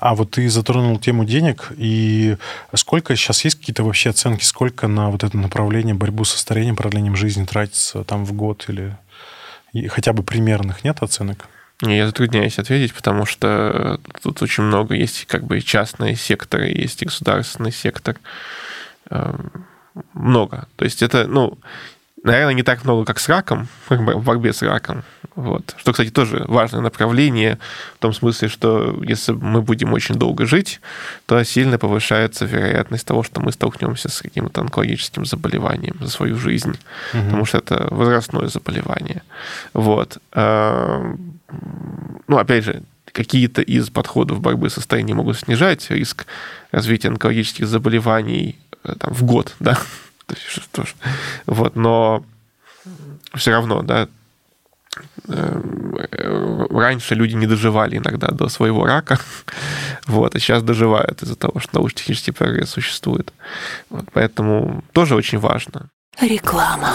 А 0.00 0.14
вот 0.14 0.32
ты 0.32 0.48
затронул 0.48 0.98
тему 0.98 1.24
денег, 1.24 1.72
и 1.76 2.36
сколько 2.74 3.14
сейчас 3.14 3.44
есть 3.44 3.58
какие-то 3.58 3.84
вообще 3.84 4.10
оценки, 4.10 4.42
сколько 4.42 4.88
на 4.88 5.10
вот 5.10 5.22
это 5.22 5.36
направление 5.36 5.94
борьбу 5.94 6.24
со 6.24 6.38
старением, 6.38 6.74
продлением 6.74 7.14
жизни 7.14 7.44
тратится 7.44 8.02
там 8.04 8.24
в 8.24 8.32
год 8.32 8.64
или 8.68 8.96
хотя 9.88 10.12
бы 10.12 10.22
примерных 10.22 10.84
нет 10.84 11.02
оценок? 11.02 11.46
Я 11.80 12.06
затрудняюсь 12.06 12.58
ответить, 12.58 12.92
потому 12.92 13.24
что 13.24 14.00
тут 14.22 14.42
очень 14.42 14.64
много 14.64 14.94
есть 14.94 15.26
как 15.26 15.44
бы 15.44 15.60
частные 15.60 16.16
секторы, 16.16 16.68
есть 16.68 17.02
и 17.02 17.06
государственный 17.06 17.70
сектор. 17.70 18.16
Эм, 19.10 19.66
много. 20.12 20.66
То 20.76 20.84
есть 20.84 21.02
это, 21.02 21.26
ну, 21.28 21.58
наверное, 22.24 22.54
не 22.54 22.64
так 22.64 22.84
много, 22.84 23.04
как 23.04 23.20
с 23.20 23.28
раком, 23.28 23.68
в 23.88 24.24
борьбе 24.24 24.52
с 24.52 24.62
раком. 24.62 25.04
Вот. 25.38 25.76
Что, 25.76 25.92
кстати, 25.92 26.10
тоже 26.10 26.44
важное 26.48 26.80
направление 26.80 27.60
в 27.94 27.98
том 27.98 28.12
смысле, 28.12 28.48
что 28.48 29.00
если 29.04 29.30
мы 29.30 29.62
будем 29.62 29.92
очень 29.92 30.16
долго 30.16 30.46
жить, 30.46 30.80
то 31.26 31.40
сильно 31.44 31.78
повышается 31.78 32.44
вероятность 32.44 33.06
того, 33.06 33.22
что 33.22 33.40
мы 33.40 33.52
столкнемся 33.52 34.08
с 34.08 34.20
каким-то 34.20 34.62
онкологическим 34.62 35.24
заболеванием 35.24 35.96
за 36.00 36.10
свою 36.10 36.36
жизнь, 36.36 36.76
угу. 37.14 37.22
потому 37.24 37.44
что 37.44 37.58
это 37.58 37.86
возрастное 37.92 38.48
заболевание. 38.48 39.22
Вот. 39.74 40.18
Эм, 40.32 41.38
ну, 42.26 42.38
опять 42.38 42.64
же, 42.64 42.82
какие-то 43.12 43.62
из 43.62 43.90
подходов 43.90 44.40
борьбы 44.40 44.70
со 44.70 44.80
старением 44.80 45.18
могут 45.18 45.38
снижать 45.38 45.88
риск 45.88 46.26
развития 46.72 47.10
онкологических 47.10 47.68
заболеваний 47.68 48.58
э, 48.82 48.92
там, 48.98 49.14
в 49.14 49.22
год, 49.22 49.54
да, 49.60 49.78
вот, 51.46 51.76
но 51.76 52.24
все 53.36 53.52
равно, 53.52 53.82
да, 53.82 54.08
раньше 56.70 57.14
люди 57.14 57.34
не 57.34 57.46
доживали 57.46 57.98
иногда 57.98 58.28
до 58.28 58.48
своего 58.48 58.86
рака, 58.86 59.18
вот, 60.06 60.34
а 60.34 60.38
сейчас 60.38 60.62
доживают 60.62 61.22
из-за 61.22 61.36
того, 61.36 61.60
что 61.60 61.76
научно-технический 61.76 62.32
прогресс 62.32 62.70
существует. 62.70 63.32
Вот, 63.90 64.04
поэтому 64.12 64.82
тоже 64.92 65.14
очень 65.14 65.38
важно. 65.38 65.90
Реклама. 66.20 66.94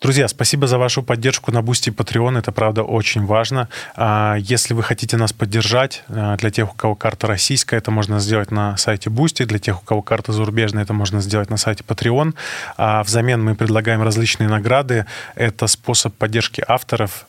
Друзья, 0.00 0.28
спасибо 0.28 0.68
за 0.68 0.78
вашу 0.78 1.02
поддержку 1.02 1.50
на 1.50 1.60
Boosty 1.60 1.90
и 1.90 1.92
Patreon. 1.92 2.38
Это, 2.38 2.52
правда, 2.52 2.84
очень 2.84 3.26
важно. 3.26 3.68
А, 3.96 4.36
если 4.38 4.72
вы 4.72 4.84
хотите 4.84 5.16
нас 5.16 5.32
поддержать, 5.32 6.04
а, 6.08 6.36
для 6.36 6.52
тех, 6.52 6.72
у 6.72 6.76
кого 6.76 6.94
карта 6.94 7.26
российская, 7.26 7.78
это 7.78 7.90
можно 7.90 8.20
сделать 8.20 8.52
на 8.52 8.76
сайте 8.76 9.10
Boosty. 9.10 9.44
Для 9.44 9.58
тех, 9.58 9.82
у 9.82 9.84
кого 9.84 10.02
карта 10.02 10.32
зарубежная, 10.32 10.84
это 10.84 10.92
можно 10.92 11.20
сделать 11.20 11.50
на 11.50 11.56
сайте 11.56 11.82
Patreon. 11.82 12.36
А 12.76 13.02
взамен 13.02 13.42
мы 13.42 13.56
предлагаем 13.56 14.00
различные 14.00 14.48
награды. 14.48 15.04
Это 15.34 15.66
способ 15.66 16.14
поддержки 16.14 16.62
авторов, 16.68 17.26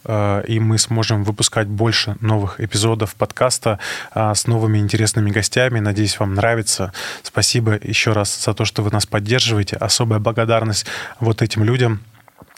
и 0.47 0.59
мы 0.59 0.77
сможем 0.77 1.23
выпускать 1.23 1.67
больше 1.67 2.17
новых 2.21 2.59
эпизодов 2.61 3.15
подкаста 3.15 3.79
с 4.13 4.45
новыми 4.45 4.77
интересными 4.77 5.31
гостями. 5.31 5.79
Надеюсь, 5.79 6.19
вам 6.19 6.35
нравится. 6.35 6.93
Спасибо 7.23 7.79
еще 7.81 8.11
раз 8.11 8.45
за 8.45 8.53
то, 8.53 8.63
что 8.63 8.83
вы 8.83 8.91
нас 8.91 9.07
поддерживаете. 9.07 9.75
Особая 9.77 10.19
благодарность 10.19 10.85
вот 11.19 11.41
этим 11.41 11.63
людям, 11.63 12.01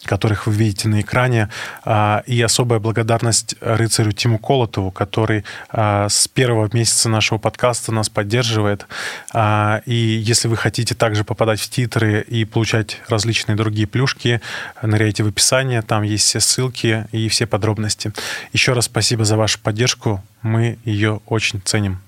которых 0.05 0.47
вы 0.47 0.53
видите 0.53 0.87
на 0.87 1.01
экране. 1.01 1.49
А, 1.83 2.23
и 2.25 2.41
особая 2.41 2.79
благодарность 2.79 3.55
рыцарю 3.61 4.11
Тиму 4.11 4.37
Колотову, 4.37 4.91
который 4.91 5.43
а, 5.69 6.09
с 6.09 6.27
первого 6.27 6.69
месяца 6.73 7.09
нашего 7.09 7.37
подкаста 7.37 7.91
нас 7.91 8.09
поддерживает. 8.09 8.87
А, 9.33 9.81
и 9.85 9.93
если 9.93 10.47
вы 10.47 10.57
хотите 10.57 10.95
также 10.95 11.23
попадать 11.23 11.59
в 11.59 11.69
титры 11.69 12.21
и 12.27 12.45
получать 12.45 12.99
различные 13.07 13.55
другие 13.55 13.87
плюшки, 13.87 14.41
ныряйте 14.81 15.23
в 15.23 15.27
описание, 15.27 15.81
там 15.81 16.03
есть 16.03 16.25
все 16.25 16.39
ссылки 16.39 17.07
и 17.11 17.29
все 17.29 17.45
подробности. 17.45 18.13
Еще 18.53 18.73
раз 18.73 18.85
спасибо 18.85 19.25
за 19.25 19.37
вашу 19.37 19.59
поддержку, 19.59 20.23
мы 20.41 20.77
ее 20.85 21.21
очень 21.25 21.61
ценим. 21.63 21.99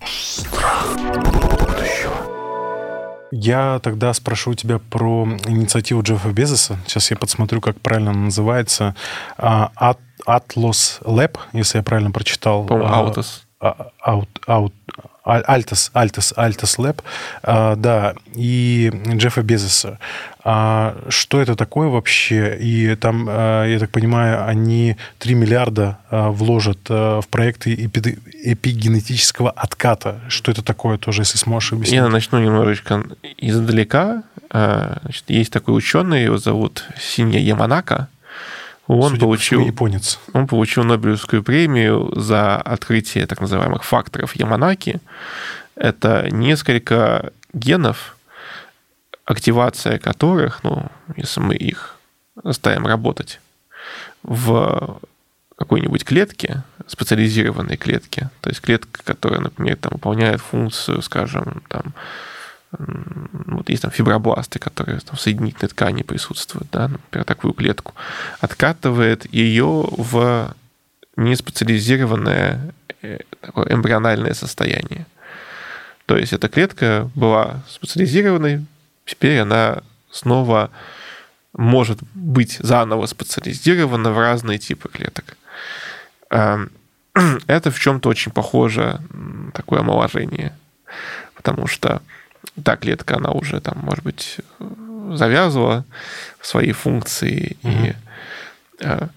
Я 3.36 3.80
тогда 3.82 4.14
спрошу 4.14 4.54
тебя 4.54 4.78
про 4.78 5.28
инициативу 5.48 6.04
Джеффа 6.04 6.30
Безоса. 6.30 6.78
Сейчас 6.86 7.10
я 7.10 7.18
подсмотрю, 7.18 7.62
как 7.62 7.82
правильно 7.82 8.12
она 8.12 8.26
называется. 8.26 8.96
А, 9.38 9.72
Atlas 10.28 11.02
Lab, 11.02 11.40
если 11.52 11.80
я 11.80 11.84
правильно 11.84 12.12
прочитал. 12.12 12.66
По-моему, 12.66 12.94
Autos. 12.94 13.42
Out, 14.06 14.28
out, 14.46 14.74
Altus, 15.26 15.90
Altus, 15.94 16.34
Altus 16.36 16.78
Lab, 16.78 17.02
а, 17.42 17.76
да, 17.76 18.14
и 18.36 18.92
Джеффа 19.16 19.42
Безоса. 19.42 19.98
А 20.44 20.98
что 21.08 21.42
это 21.42 21.56
такое 21.56 21.88
вообще? 21.88 22.58
И 22.60 22.96
там, 22.96 23.28
а, 23.30 23.66
я 23.66 23.80
так 23.80 23.90
понимаю, 23.90 24.46
они 24.46 24.98
3 25.20 25.36
миллиарда 25.36 25.98
а, 26.10 26.30
вложат 26.30 26.80
а, 26.90 27.22
в 27.22 27.28
проекты 27.30 27.74
эпигенетического 28.44 29.50
отката. 29.50 30.22
Что 30.28 30.52
это 30.52 30.62
такое 30.62 30.98
тоже, 30.98 31.22
если 31.22 31.38
сможешь 31.38 31.74
объяснить? 31.74 31.96
Я 31.96 32.08
начну 32.10 32.40
немножечко 32.40 33.04
издалека. 33.38 34.24
Значит, 34.50 35.24
есть 35.30 35.52
такой 35.52 35.78
ученый, 35.78 36.24
его 36.24 36.38
зовут 36.38 36.86
Синья 37.00 37.40
Яманака. 37.40 38.08
Он 38.88 39.12
Судя 39.12 39.22
получил, 39.22 39.62
по 39.62 39.68
японец. 39.68 40.20
он 40.34 40.46
получил 40.46 40.84
Нобелевскую 40.84 41.42
премию 41.42 42.12
за 42.16 42.58
открытие 42.58 43.26
так 43.28 43.40
называемых 43.40 43.84
факторов 43.84 44.36
Яманаки. 44.36 45.00
Это 45.76 46.28
несколько 46.30 47.32
генов, 47.54 48.18
активация 49.26 50.00
которых, 50.00 50.64
ну, 50.64 50.92
если 51.16 51.40
мы 51.40 51.56
их 51.56 51.96
заставим 52.44 52.86
работать 52.86 53.40
в 54.22 55.00
какой-нибудь 55.56 56.04
клетке, 56.04 56.64
специализированной 56.88 57.78
клетке, 57.78 58.30
то 58.42 58.50
есть 58.50 58.62
клетка, 58.62 59.04
которая, 59.04 59.40
например, 59.40 59.78
там, 59.78 59.94
выполняет 59.94 60.42
функцию, 60.42 61.02
скажем, 61.02 61.64
там, 61.70 61.94
вот 62.72 63.70
есть 63.70 63.84
там 63.84 63.92
фибробласты, 63.92 64.60
которые 64.60 65.00
там, 65.00 65.16
в 65.16 65.22
соединительной 65.22 65.70
ткани 65.70 66.02
присутствуют, 66.02 66.68
да, 66.72 66.88
например, 66.88 67.26
такую 67.26 67.54
клетку, 67.54 67.94
откатывает 68.40 69.32
ее 69.32 69.88
в 69.92 70.56
неспециализированное 71.16 72.74
э, 73.02 73.20
такое 73.42 73.72
эмбриональное 73.72 74.34
состояние. 74.34 75.06
То 76.06 76.18
есть 76.18 76.34
эта 76.34 76.50
клетка 76.50 77.10
была 77.16 77.64
специализированной, 77.70 78.66
теперь 79.06 79.40
она 79.40 79.84
снова 80.12 80.72
может 81.54 82.00
быть 82.16 82.58
заново 82.60 83.06
специализирована 83.06 84.12
в 84.12 84.18
разные 84.18 84.58
типы 84.58 84.90
клеток. 84.90 85.38
Эм, 86.34 86.72
это 87.48 87.70
в 87.70 87.80
чем-то 87.80 88.10
очень 88.10 88.32
похоже 88.32 89.00
такое 89.54 89.82
омоложение, 89.82 90.54
потому 91.36 91.68
что 91.68 92.02
та 92.64 92.76
клетка, 92.76 93.18
она 93.18 93.32
уже 93.32 93.62
там, 93.62 93.78
может 93.84 94.04
быть, 94.04 94.38
завязывала 95.14 95.86
свои 96.42 96.72
функции, 96.72 97.58
угу. 97.62 97.72
и 97.72 97.94
э, 98.80 99.08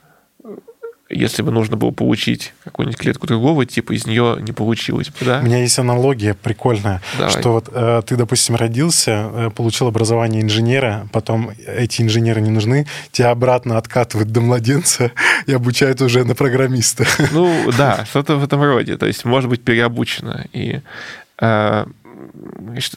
если 1.09 1.43
бы 1.43 1.53
нужно 1.53 1.77
было 1.77 1.93
получить 1.93 2.53
какую-нибудь 2.65 2.99
клетку 2.99 3.27
другого 3.27 3.65
типа, 3.65 3.93
из 3.93 4.07
нее 4.07 4.39
не 4.41 4.53
получилось 4.53 5.09
бы, 5.09 5.25
да? 5.25 5.41
У 5.41 5.45
меня 5.45 5.59
есть 5.59 5.79
аналогия 5.79 6.35
прикольная, 6.35 7.01
Давай. 7.17 7.31
что 7.31 7.53
вот 7.53 7.69
э, 7.73 8.03
ты, 8.07 8.17
допустим, 8.17 8.57
родился, 8.57 9.31
э, 9.33 9.51
получил 9.55 9.87
образование 9.87 10.43
инженера, 10.43 11.09
потом 11.13 11.51
эти 11.67 12.03
инженеры 12.03 12.41
не 12.41 12.51
нужны, 12.51 12.87
тебя 13.13 13.31
обратно 13.31 13.79
откатывают 13.79 14.33
до 14.33 14.41
младенца 14.41 15.13
и 15.47 15.53
обучают 15.53 16.01
уже 16.03 16.25
на 16.25 16.35
программиста. 16.35 17.05
Ну 17.33 17.71
да, 17.77 18.07
что-то 18.07 18.37
в 18.37 18.45
этом 18.45 18.63
роде, 18.63 18.97
то 18.97 19.05
есть 19.05 19.25
может 19.25 19.51
быть 19.51 19.63
переобучено. 19.63 20.47
И 20.53 20.81
э, 21.41 21.87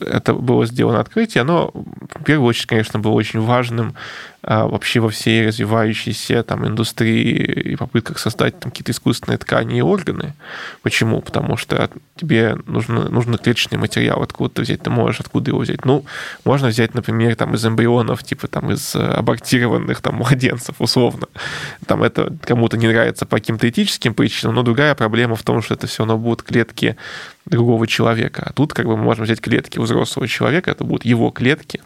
это 0.02 0.34
было 0.34 0.66
сделано 0.66 1.00
открытие, 1.00 1.42
оно 1.42 1.72
в 1.74 2.24
первую 2.24 2.48
очередь, 2.48 2.68
конечно, 2.68 3.00
было 3.00 3.12
очень 3.14 3.42
важным 3.42 3.96
вообще 4.42 5.00
во 5.00 5.10
всей 5.10 5.48
развивающейся 5.48 6.44
там 6.44 6.66
индустрии 6.66 7.72
и 7.72 7.76
попытках 7.76 8.20
создать 8.20 8.60
там 8.60 8.72
какие-то 8.72 8.92
искусственные 8.92 9.38
ткани 9.38 9.80
и 9.80 9.82
органы. 9.82 10.34
Почему? 10.82 11.22
Потому 11.22 11.58
что 11.58 11.90
тебе 12.16 12.58
нужно, 12.66 13.10
нужно 13.10 13.38
клеточный 13.38 13.78
материал 13.78 14.22
откуда-то 14.22 14.62
взять, 14.62 14.82
ты 14.82 14.90
можешь 14.90 15.20
откуда 15.20 15.52
его 15.52 15.60
взять. 15.60 15.86
Ну, 15.86 16.06
можно 16.46 16.70
взять, 16.70 16.94
например, 16.94 17.36
там 17.36 17.54
из 17.56 17.66
эмбрионов, 17.66 18.24
типа 18.24 18.48
там 18.48 18.72
из 18.72 18.96
абортированных 18.96 20.02
там 20.02 20.16
младенцев, 20.20 20.76
условно. 20.80 21.28
Там 21.86 22.04
это 22.04 22.34
кому-то 22.44 22.78
не 22.78 22.88
нравится 22.88 23.26
по 23.26 23.38
каким-то 23.38 23.70
этическим 23.70 24.14
причинам, 24.14 24.56
но 24.56 24.64
другая 24.64 24.96
проблема 24.96 25.36
в 25.36 25.44
том, 25.44 25.62
что 25.62 25.74
это 25.74 25.88
все 25.88 26.04
равно 26.04 26.18
будут 26.18 26.44
клетки 26.44 26.96
другого 27.50 27.88
человека. 27.88 28.44
А 28.46 28.54
тут 28.54 28.74
как 28.74 28.86
бы 28.86 28.96
мы 28.96 29.04
можем 29.04 29.26
взять 29.26 29.42
клетки 29.42 29.80
взрослого 29.80 30.28
человека, 30.28 30.72
это 30.72 30.84
будут 30.84 31.06
его 31.06 31.32
клетки, 31.32 31.82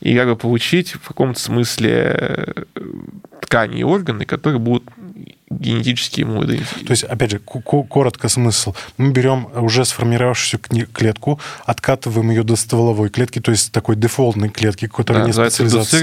и 0.00 0.16
как 0.16 0.28
бы 0.28 0.36
получить 0.36 0.92
в 0.92 1.08
каком-то 1.08 1.38
смысле 1.38 1.91
Э, 1.92 2.64
ткани 3.42 3.80
и 3.80 3.84
органы, 3.84 4.24
которые 4.24 4.58
будут 4.58 4.84
генетически 5.58 6.20
ему 6.20 6.44
идентичны. 6.44 6.84
То 6.86 6.90
есть, 6.90 7.04
опять 7.04 7.30
же, 7.30 7.38
коротко 7.38 8.28
смысл. 8.28 8.74
Мы 8.96 9.10
берем 9.12 9.48
уже 9.54 9.84
сформировавшуюся 9.84 10.58
клетку, 10.92 11.40
откатываем 11.66 12.30
ее 12.30 12.42
до 12.42 12.56
стволовой 12.56 13.08
клетки, 13.08 13.40
то 13.40 13.50
есть 13.50 13.72
такой 13.72 13.96
дефолтной 13.96 14.48
клетки, 14.48 14.86
которая 14.86 15.22
да, 15.22 15.26
не 15.28 15.32
специализация. 15.32 16.00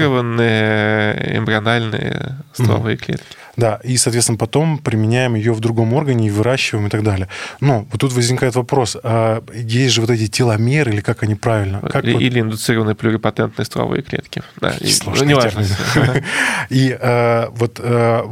эмбриональные 1.36 2.36
стволовые 2.52 2.96
mm. 2.96 3.00
клетки. 3.04 3.26
Да, 3.56 3.80
и, 3.84 3.96
соответственно, 3.96 4.38
потом 4.38 4.78
применяем 4.78 5.34
ее 5.34 5.52
в 5.52 5.60
другом 5.60 5.92
органе 5.92 6.28
и 6.28 6.30
выращиваем 6.30 6.86
и 6.86 6.90
так 6.90 7.02
далее. 7.02 7.28
Но 7.60 7.86
вот 7.90 8.00
тут 8.00 8.12
возникает 8.12 8.54
вопрос, 8.54 8.96
а 9.02 9.42
есть 9.52 9.94
же 9.94 10.00
вот 10.00 10.10
эти 10.10 10.28
теломеры, 10.28 10.92
или 10.92 11.00
как 11.00 11.22
они 11.22 11.34
правильно? 11.34 11.80
Как 11.80 12.04
или, 12.04 12.12
вот... 12.14 12.22
или 12.22 12.40
индуцированные 12.40 12.94
плюрипатентные 12.94 13.66
стволовые 13.66 14.02
клетки. 14.02 14.42
Да, 14.60 14.70
и, 14.80 14.90
ну, 15.04 15.24
не 15.24 15.34
важно. 15.34 15.66
И 16.70 16.96
э, 16.98 17.48
вот 17.50 17.80
э, 17.82 18.22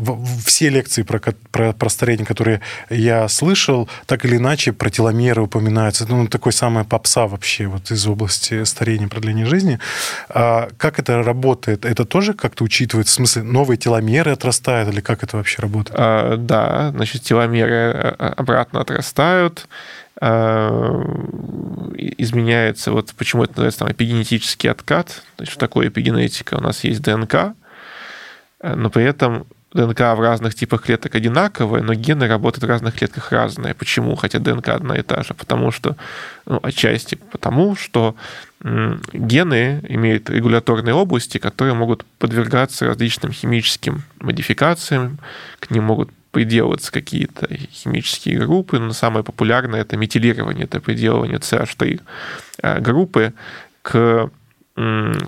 все 0.46 0.70
лекции 0.70 1.02
про, 1.08 1.20
про, 1.50 1.72
про 1.72 1.88
старение, 1.88 2.26
которые 2.26 2.60
я 2.90 3.28
слышал, 3.28 3.88
так 4.06 4.24
или 4.24 4.36
иначе 4.36 4.72
про 4.72 4.90
теломеры 4.90 5.42
упоминаются. 5.42 6.06
Ну, 6.08 6.28
такой 6.28 6.52
самая 6.52 6.84
попса 6.84 7.26
вообще 7.26 7.66
вот 7.66 7.90
из 7.90 8.06
области 8.06 8.64
старения, 8.64 9.08
продления 9.08 9.46
жизни. 9.46 9.80
А 10.28 10.68
как 10.76 10.98
это 10.98 11.22
работает? 11.22 11.84
Это 11.84 12.04
тоже 12.04 12.34
как-то 12.34 12.64
учитывается? 12.64 13.14
В 13.14 13.16
смысле, 13.16 13.42
новые 13.42 13.78
теломеры 13.78 14.32
отрастают 14.32 14.90
или 14.90 15.00
как 15.00 15.24
это 15.24 15.38
вообще 15.38 15.62
работает? 15.62 15.98
А, 15.98 16.36
да, 16.36 16.90
значит, 16.90 17.22
теломеры 17.22 17.72
э, 17.72 18.14
э, 18.18 18.26
обратно 18.36 18.80
отрастают, 18.80 19.66
а, 20.20 21.00
изменяется, 22.18 22.92
вот 22.92 23.14
почему 23.16 23.44
это 23.44 23.52
называется 23.52 23.80
там, 23.80 23.92
эпигенетический 23.92 24.70
откат, 24.70 25.22
то 25.36 25.42
есть 25.42 25.52
что 25.52 25.60
такое 25.60 25.88
эпигенетика? 25.88 26.56
У 26.56 26.60
нас 26.60 26.84
есть 26.84 27.00
ДНК, 27.00 27.54
э, 28.60 28.74
но 28.74 28.90
при 28.90 29.04
этом 29.04 29.46
ДНК 29.72 30.00
в 30.00 30.20
разных 30.20 30.54
типах 30.54 30.82
клеток 30.82 31.14
одинаковая, 31.14 31.82
но 31.82 31.92
гены 31.92 32.26
работают 32.26 32.64
в 32.64 32.68
разных 32.68 32.94
клетках 32.94 33.32
разные. 33.32 33.74
Почему? 33.74 34.16
Хотя 34.16 34.38
ДНК 34.38 34.68
одна 34.68 34.96
и 34.96 35.02
та 35.02 35.22
же. 35.22 35.34
Потому 35.34 35.70
что, 35.70 35.96
ну, 36.46 36.58
отчасти 36.62 37.16
потому, 37.16 37.76
что 37.76 38.16
гены 38.62 39.80
имеют 39.88 40.30
регуляторные 40.30 40.94
области, 40.94 41.38
которые 41.38 41.74
могут 41.74 42.04
подвергаться 42.18 42.86
различным 42.86 43.32
химическим 43.32 44.02
модификациям, 44.20 45.18
к 45.60 45.70
ним 45.70 45.84
могут 45.84 46.10
приделываться 46.30 46.92
какие-то 46.92 47.48
химические 47.72 48.38
группы, 48.38 48.78
но 48.78 48.92
самое 48.92 49.24
популярное 49.24 49.80
это 49.80 49.96
метилирование, 49.96 50.64
это 50.64 50.80
приделывание 50.80 51.38
CH3 51.38 52.00
э, 52.62 52.80
группы 52.80 53.32
к 53.82 54.30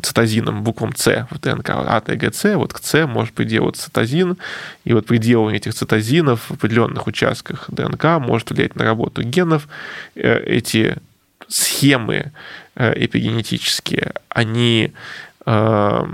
цитозином, 0.03 0.63
буквам 0.63 0.95
С 0.95 1.27
в 1.31 1.39
ДНК, 1.39 1.71
А, 1.71 2.01
Т, 2.01 2.17
Г, 2.17 2.33
С, 2.33 2.57
вот 2.57 2.73
к 2.73 2.79
С 2.79 3.07
может 3.07 3.35
приделываться 3.35 3.85
цитозин, 3.85 4.37
и 4.85 4.93
вот 4.93 5.07
приделывание 5.07 5.59
этих 5.59 5.75
цитозинов 5.75 6.43
в 6.49 6.53
определенных 6.53 7.07
участках 7.07 7.65
ДНК 7.69 8.21
может 8.21 8.51
влиять 8.51 8.77
на 8.77 8.85
работу 8.85 9.23
генов. 9.23 9.69
Э, 10.15 10.43
эти 10.45 10.97
схемы 11.49 12.33
э, 12.77 13.05
эпигенетические, 13.05 14.13
они 14.29 14.93
э, 15.47 16.05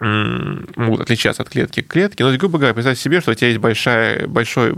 могут 0.00 1.00
отличаться 1.02 1.42
от 1.42 1.50
клетки 1.50 1.82
к 1.82 1.88
клетке. 1.88 2.24
Но, 2.24 2.36
грубо 2.36 2.58
говоря, 2.58 2.74
представьте 2.74 3.02
себе, 3.02 3.20
что 3.20 3.32
у 3.32 3.34
тебя 3.34 3.48
есть 3.48 3.60
большая, 3.60 4.26
большой, 4.26 4.74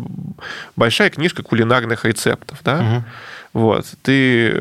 большая 0.75 1.11
книжка 1.11 1.43
кулинарных 1.43 2.05
рецептов, 2.05 2.59
да? 2.65 2.81
Угу. 2.81 3.05
Вот. 3.53 3.87
Ты 4.03 4.61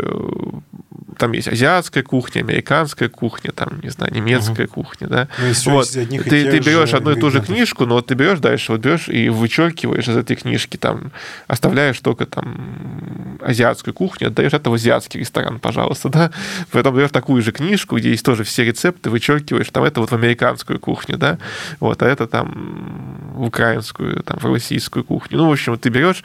там 1.18 1.32
есть 1.34 1.48
азиатская 1.48 2.04
кухня, 2.04 2.42
американская 2.42 3.10
кухня, 3.10 3.52
там, 3.52 3.80
не 3.82 3.90
знаю, 3.90 4.14
немецкая 4.14 4.66
угу. 4.66 4.84
кухня, 4.84 5.08
да. 5.08 5.28
Ну, 5.40 5.72
вот. 5.72 5.90
Ты, 5.90 6.08
ты 6.08 6.60
берешь 6.60 6.94
одну 6.94 7.12
и 7.12 7.20
ту 7.20 7.30
же 7.30 7.42
книжку, 7.42 7.86
но 7.86 7.96
вот 7.96 8.08
ты 8.08 8.16
берешь 8.16 8.40
дальше, 8.40 8.72
вот 8.72 8.82
берешь 8.82 9.10
и 9.10 9.30
вычеркиваешь 9.30 10.08
из 10.08 10.16
этой 10.16 10.36
книжки, 10.36 10.78
там, 10.78 11.12
оставляешь 11.48 12.00
только 12.00 12.26
там 12.26 13.40
азиатскую 13.42 13.94
кухню, 13.94 14.28
отдаешь 14.28 14.54
это 14.54 14.70
в 14.70 14.74
азиатский 14.74 15.20
ресторан, 15.20 15.60
пожалуйста, 15.60 16.10
да. 16.10 16.32
Потом 16.72 16.96
берешь 16.96 17.12
такую 17.12 17.42
же 17.42 17.52
книжку, 17.52 17.98
где 17.98 18.12
есть 18.12 18.26
тоже 18.26 18.44
все 18.44 18.64
рецепты, 18.64 19.10
вычеркиваешь, 19.10 19.70
там 19.70 19.84
это 19.84 20.02
вот 20.02 20.12
в 20.12 20.16
американскую 20.16 20.80
кухню, 20.80 21.18
да, 21.18 21.38
вот, 21.80 22.02
а 22.02 22.08
это 22.08 22.28
там 22.28 23.32
в 23.36 23.46
украинскую, 23.46 24.24
там, 24.24 24.38
в 24.40 24.46
российскую 24.46 25.04
кухню. 25.04 25.38
Ну, 25.38 25.50
в 25.50 25.52
общем, 25.52 25.78
ты 25.78 25.90
берешь 25.90 26.24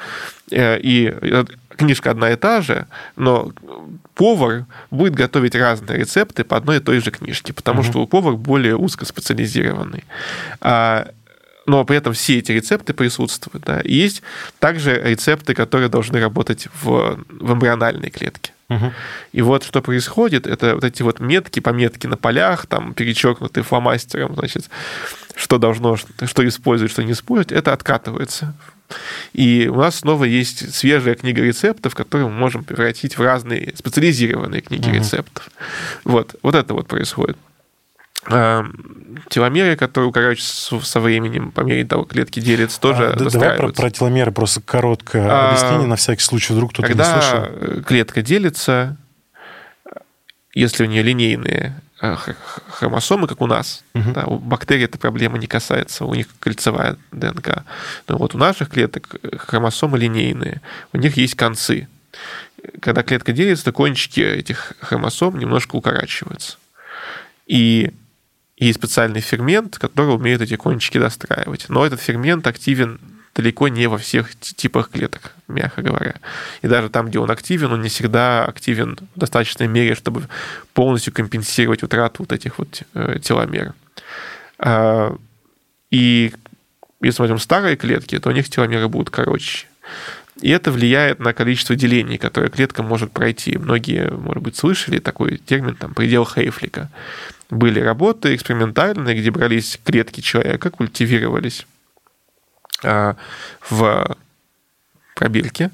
э, 0.50 0.78
и 0.80 1.14
книжка 1.76 2.10
одна 2.10 2.30
и 2.30 2.36
та 2.36 2.60
же, 2.62 2.86
но 3.16 3.52
повар 4.14 4.66
будет 4.90 5.14
готовить 5.14 5.54
разные 5.54 5.98
рецепты 5.98 6.44
по 6.44 6.56
одной 6.56 6.78
и 6.78 6.80
той 6.80 7.00
же 7.00 7.10
книжке, 7.10 7.52
потому 7.52 7.80
угу. 7.80 7.88
что 7.88 8.06
повар 8.06 8.34
более 8.34 8.76
узкоспециализированный. 8.76 10.04
А, 10.60 11.08
но 11.66 11.84
при 11.84 11.96
этом 11.96 12.12
все 12.12 12.38
эти 12.38 12.52
рецепты 12.52 12.94
присутствуют. 12.94 13.64
Да. 13.64 13.80
И 13.80 13.94
есть 13.94 14.22
также 14.58 15.00
рецепты, 15.02 15.54
которые 15.54 15.88
должны 15.88 16.20
работать 16.20 16.68
в, 16.82 17.18
в 17.28 17.52
эмбриональной 17.52 18.10
клетке. 18.10 18.52
Угу. 18.68 18.92
И 19.32 19.42
вот 19.42 19.64
что 19.64 19.82
происходит, 19.82 20.46
это 20.46 20.74
вот 20.74 20.84
эти 20.84 21.02
вот 21.02 21.20
метки, 21.20 21.60
пометки 21.60 22.06
на 22.06 22.16
полях, 22.16 22.66
там 22.66 22.94
перечеркнутые 22.94 23.62
фломастером, 23.62 24.34
значит, 24.34 24.70
что 25.34 25.58
должно, 25.58 25.96
что 25.96 26.46
использовать, 26.46 26.90
что 26.90 27.04
не 27.04 27.12
использовать, 27.12 27.52
это 27.52 27.72
откатывается 27.72 28.54
и 29.32 29.68
у 29.68 29.76
нас 29.76 29.96
снова 29.96 30.24
есть 30.24 30.74
свежая 30.74 31.14
книга 31.14 31.42
рецептов, 31.42 31.94
которую 31.94 32.30
мы 32.30 32.36
можем 32.36 32.64
превратить 32.64 33.18
в 33.18 33.22
разные 33.22 33.74
специализированные 33.76 34.62
книги 34.62 34.88
угу. 34.88 34.96
рецептов. 34.96 35.50
Вот, 36.04 36.36
вот 36.42 36.54
это 36.54 36.74
вот 36.74 36.86
происходит. 36.86 37.36
А, 38.28 38.64
теломеры, 39.28 39.76
которые 39.76 40.08
укорачиваются 40.08 40.80
со 40.80 41.00
временем, 41.00 41.52
по 41.52 41.60
мере 41.60 41.84
того, 41.84 42.04
клетки 42.04 42.40
делятся, 42.40 42.80
тоже 42.80 43.12
а, 43.12 43.16
Давай 43.16 43.56
про, 43.56 43.68
про 43.68 43.90
теломеры 43.90 44.32
просто 44.32 44.60
короткое 44.60 45.28
а, 45.28 45.50
объяснение, 45.50 45.86
на 45.86 45.96
всякий 45.96 46.22
случай, 46.22 46.52
вдруг 46.52 46.72
кто-то 46.72 46.92
не 46.92 47.04
слышал. 47.04 47.46
Когда 47.46 47.82
клетка 47.82 48.22
делится, 48.22 48.96
если 50.54 50.84
у 50.84 50.86
нее 50.86 51.02
линейные 51.02 51.80
хромосомы, 51.98 53.26
как 53.26 53.40
у 53.40 53.46
нас. 53.46 53.82
Угу. 53.94 54.12
Да, 54.12 54.24
у 54.26 54.38
бактерий 54.38 54.84
эта 54.84 54.98
проблема 54.98 55.38
не 55.38 55.46
касается, 55.46 56.04
у 56.04 56.14
них 56.14 56.26
кольцевая 56.40 56.96
ДНК. 57.12 57.64
Но 58.08 58.18
вот 58.18 58.34
у 58.34 58.38
наших 58.38 58.70
клеток 58.70 59.16
э, 59.22 59.36
хромосомы 59.36 59.98
линейные, 59.98 60.60
у 60.92 60.98
них 60.98 61.16
есть 61.16 61.34
концы. 61.34 61.88
Когда 62.80 63.02
клетка 63.02 63.32
делится, 63.32 63.66
то 63.66 63.72
кончики 63.72 64.20
этих 64.20 64.74
хромосом 64.80 65.38
немножко 65.38 65.76
укорачиваются. 65.76 66.58
И 67.46 67.92
есть 68.56 68.78
специальный 68.78 69.20
фермент, 69.20 69.78
который 69.78 70.14
умеет 70.14 70.40
эти 70.40 70.56
кончики 70.56 70.98
достраивать. 70.98 71.66
Но 71.68 71.86
этот 71.86 72.00
фермент 72.00 72.46
активен 72.46 73.00
далеко 73.36 73.68
не 73.68 73.86
во 73.86 73.98
всех 73.98 74.34
типах 74.34 74.90
клеток, 74.90 75.34
мягко 75.46 75.82
говоря. 75.82 76.14
И 76.62 76.66
даже 76.66 76.88
там, 76.88 77.08
где 77.08 77.18
он 77.18 77.30
активен, 77.30 77.70
он 77.70 77.82
не 77.82 77.90
всегда 77.90 78.46
активен 78.46 78.98
в 79.14 79.18
достаточной 79.18 79.68
мере, 79.68 79.94
чтобы 79.94 80.26
полностью 80.72 81.12
компенсировать 81.12 81.82
утрату 81.82 82.22
вот 82.22 82.32
этих 82.32 82.58
вот 82.58 82.82
э, 82.94 83.18
теломер. 83.22 83.74
А, 84.58 85.14
и 85.90 86.32
если 87.02 87.20
мы 87.20 87.24
возьмем 87.24 87.38
старые 87.38 87.76
клетки, 87.76 88.18
то 88.18 88.30
у 88.30 88.32
них 88.32 88.48
теломеры 88.48 88.88
будут 88.88 89.10
короче. 89.10 89.66
И 90.40 90.50
это 90.50 90.70
влияет 90.70 91.18
на 91.18 91.34
количество 91.34 91.76
делений, 91.76 92.16
которое 92.16 92.48
клетка 92.48 92.82
может 92.82 93.12
пройти. 93.12 93.58
Многие, 93.58 94.10
может 94.10 94.42
быть, 94.42 94.56
слышали 94.56 94.98
такой 94.98 95.36
термин, 95.36 95.76
там, 95.76 95.92
предел 95.92 96.26
Хейфлика. 96.26 96.90
Были 97.50 97.80
работы 97.80 98.34
экспериментальные, 98.34 99.18
где 99.18 99.30
брались 99.30 99.78
клетки 99.84 100.20
человека, 100.20 100.70
культивировались 100.70 101.66
в 102.82 104.16
пробирке. 105.16 105.70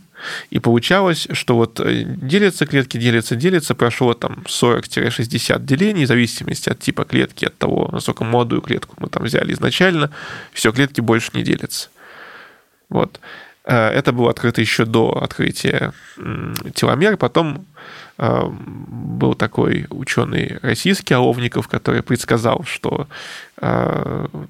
И 0.50 0.60
получалось, 0.60 1.26
что 1.32 1.56
вот 1.56 1.80
э, 1.80 2.04
делятся 2.04 2.64
клетки, 2.64 2.96
делятся, 2.96 3.34
делятся, 3.34 3.74
прошло 3.74 4.14
там 4.14 4.44
40-60 4.46 5.64
делений, 5.64 6.04
в 6.04 6.08
зависимости 6.08 6.70
от 6.70 6.78
типа 6.78 7.04
клетки, 7.04 7.46
от 7.46 7.58
того, 7.58 7.88
насколько 7.92 8.24
молодую 8.24 8.60
клетку 8.62 8.94
мы 8.98 9.08
там 9.08 9.24
взяли 9.24 9.52
изначально, 9.52 10.10
все, 10.52 10.72
клетки 10.72 11.00
больше 11.00 11.30
не 11.34 11.42
делятся. 11.42 11.88
Вот. 12.88 13.20
Э, 13.64 13.88
это 13.88 14.12
было 14.12 14.30
открыто 14.30 14.60
еще 14.60 14.84
до 14.84 15.10
открытия 15.22 15.92
теломер. 16.74 17.16
Потом 17.16 17.66
э, 18.18 18.42
был 18.48 19.34
такой 19.34 19.86
ученый 19.90 20.58
российский 20.62 21.14
Оловников, 21.14 21.66
который 21.66 22.02
предсказал, 22.04 22.64
что 22.64 23.08
Э, 23.51 23.51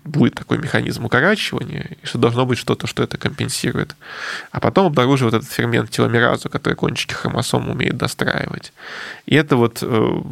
будет 0.04 0.34
такой 0.34 0.56
механизм 0.58 1.04
укорачивания, 1.04 1.90
и 2.02 2.06
что 2.06 2.18
должно 2.18 2.46
быть 2.46 2.58
что-то, 2.58 2.86
что 2.86 3.02
это 3.02 3.18
компенсирует. 3.18 3.94
А 4.52 4.60
потом 4.60 4.86
обнаруживают 4.86 5.34
этот 5.34 5.50
фермент 5.50 5.90
теломеразу, 5.90 6.48
который 6.48 6.74
кончики 6.74 7.12
хромосом 7.12 7.68
умеет 7.68 7.98
достраивать. 7.98 8.72
И 9.26 9.34
это 9.34 9.56
вот 9.56 9.80
э, 9.82 10.22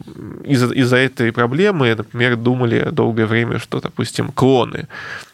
из-за 0.45 0.73
из 0.73 0.93
этой 0.93 1.31
проблемы, 1.33 1.95
например, 1.95 2.37
думали 2.37 2.89
долгое 2.91 3.27
время, 3.27 3.59
что, 3.59 3.81
допустим, 3.81 4.33
клоны 4.33 4.89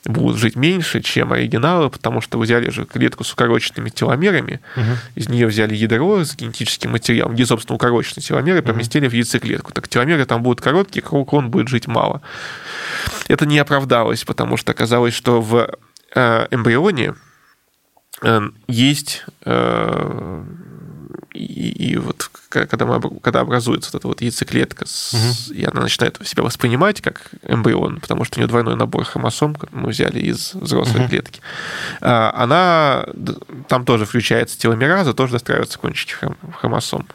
будут 0.04 0.38
жить 0.38 0.56
меньше, 0.56 1.00
чем 1.00 1.32
оригиналы, 1.32 1.90
потому 1.90 2.20
что 2.20 2.38
взяли 2.38 2.70
же 2.70 2.84
клетку 2.84 3.22
с 3.22 3.32
укороченными 3.32 3.90
теломерами, 3.90 4.60
угу. 4.76 4.84
из 5.14 5.28
нее 5.28 5.46
взяли 5.46 5.74
ядро 5.74 6.24
с 6.24 6.34
генетическим 6.36 6.92
материалом, 6.92 7.34
где, 7.34 7.46
собственно, 7.46 7.76
укороченные 7.76 8.22
теломеры, 8.22 8.62
поместили 8.62 9.06
угу. 9.06 9.12
в 9.12 9.14
яйцеклетку. 9.14 9.72
Так 9.72 9.88
теломеры 9.88 10.24
там 10.24 10.42
будут 10.42 10.60
короткие, 10.60 11.02
клон 11.02 11.50
будет 11.50 11.68
жить 11.68 11.86
мало 11.86 12.22
это 13.28 13.46
не 13.46 13.58
оправдалось, 13.58 14.24
потому 14.24 14.56
что 14.56 14.72
оказалось, 14.72 15.14
что 15.14 15.40
в 15.40 15.68
э, 16.14 16.46
эмбрионе 16.50 17.14
э, 18.22 18.40
есть 18.68 19.24
э, 19.44 20.44
и, 21.36 21.90
и 21.90 21.96
вот 21.96 22.30
когда, 22.48 22.86
мы, 22.86 23.00
когда 23.20 23.40
образуется 23.40 23.90
вот 23.92 23.98
эта 23.98 24.08
вот 24.08 24.20
яйцеклетка, 24.22 24.86
с, 24.86 25.12
угу. 25.12 25.54
и 25.54 25.64
она 25.64 25.82
начинает 25.82 26.18
себя 26.26 26.42
воспринимать 26.42 27.00
как 27.00 27.30
эмбрион, 27.42 28.00
потому 28.00 28.24
что 28.24 28.38
у 28.38 28.40
нее 28.40 28.48
двойной 28.48 28.76
набор 28.76 29.04
хромосом, 29.04 29.56
мы 29.70 29.90
взяли 29.90 30.20
из 30.20 30.54
взрослой 30.54 31.02
угу. 31.02 31.08
клетки, 31.08 31.40
а, 32.00 32.32
она, 32.34 33.06
там 33.68 33.84
тоже 33.84 34.06
включается 34.06 34.58
теломераза, 34.58 35.12
тоже 35.12 35.32
достраиваются 35.32 35.78
кончики 35.78 36.16
хромосом. 36.58 37.06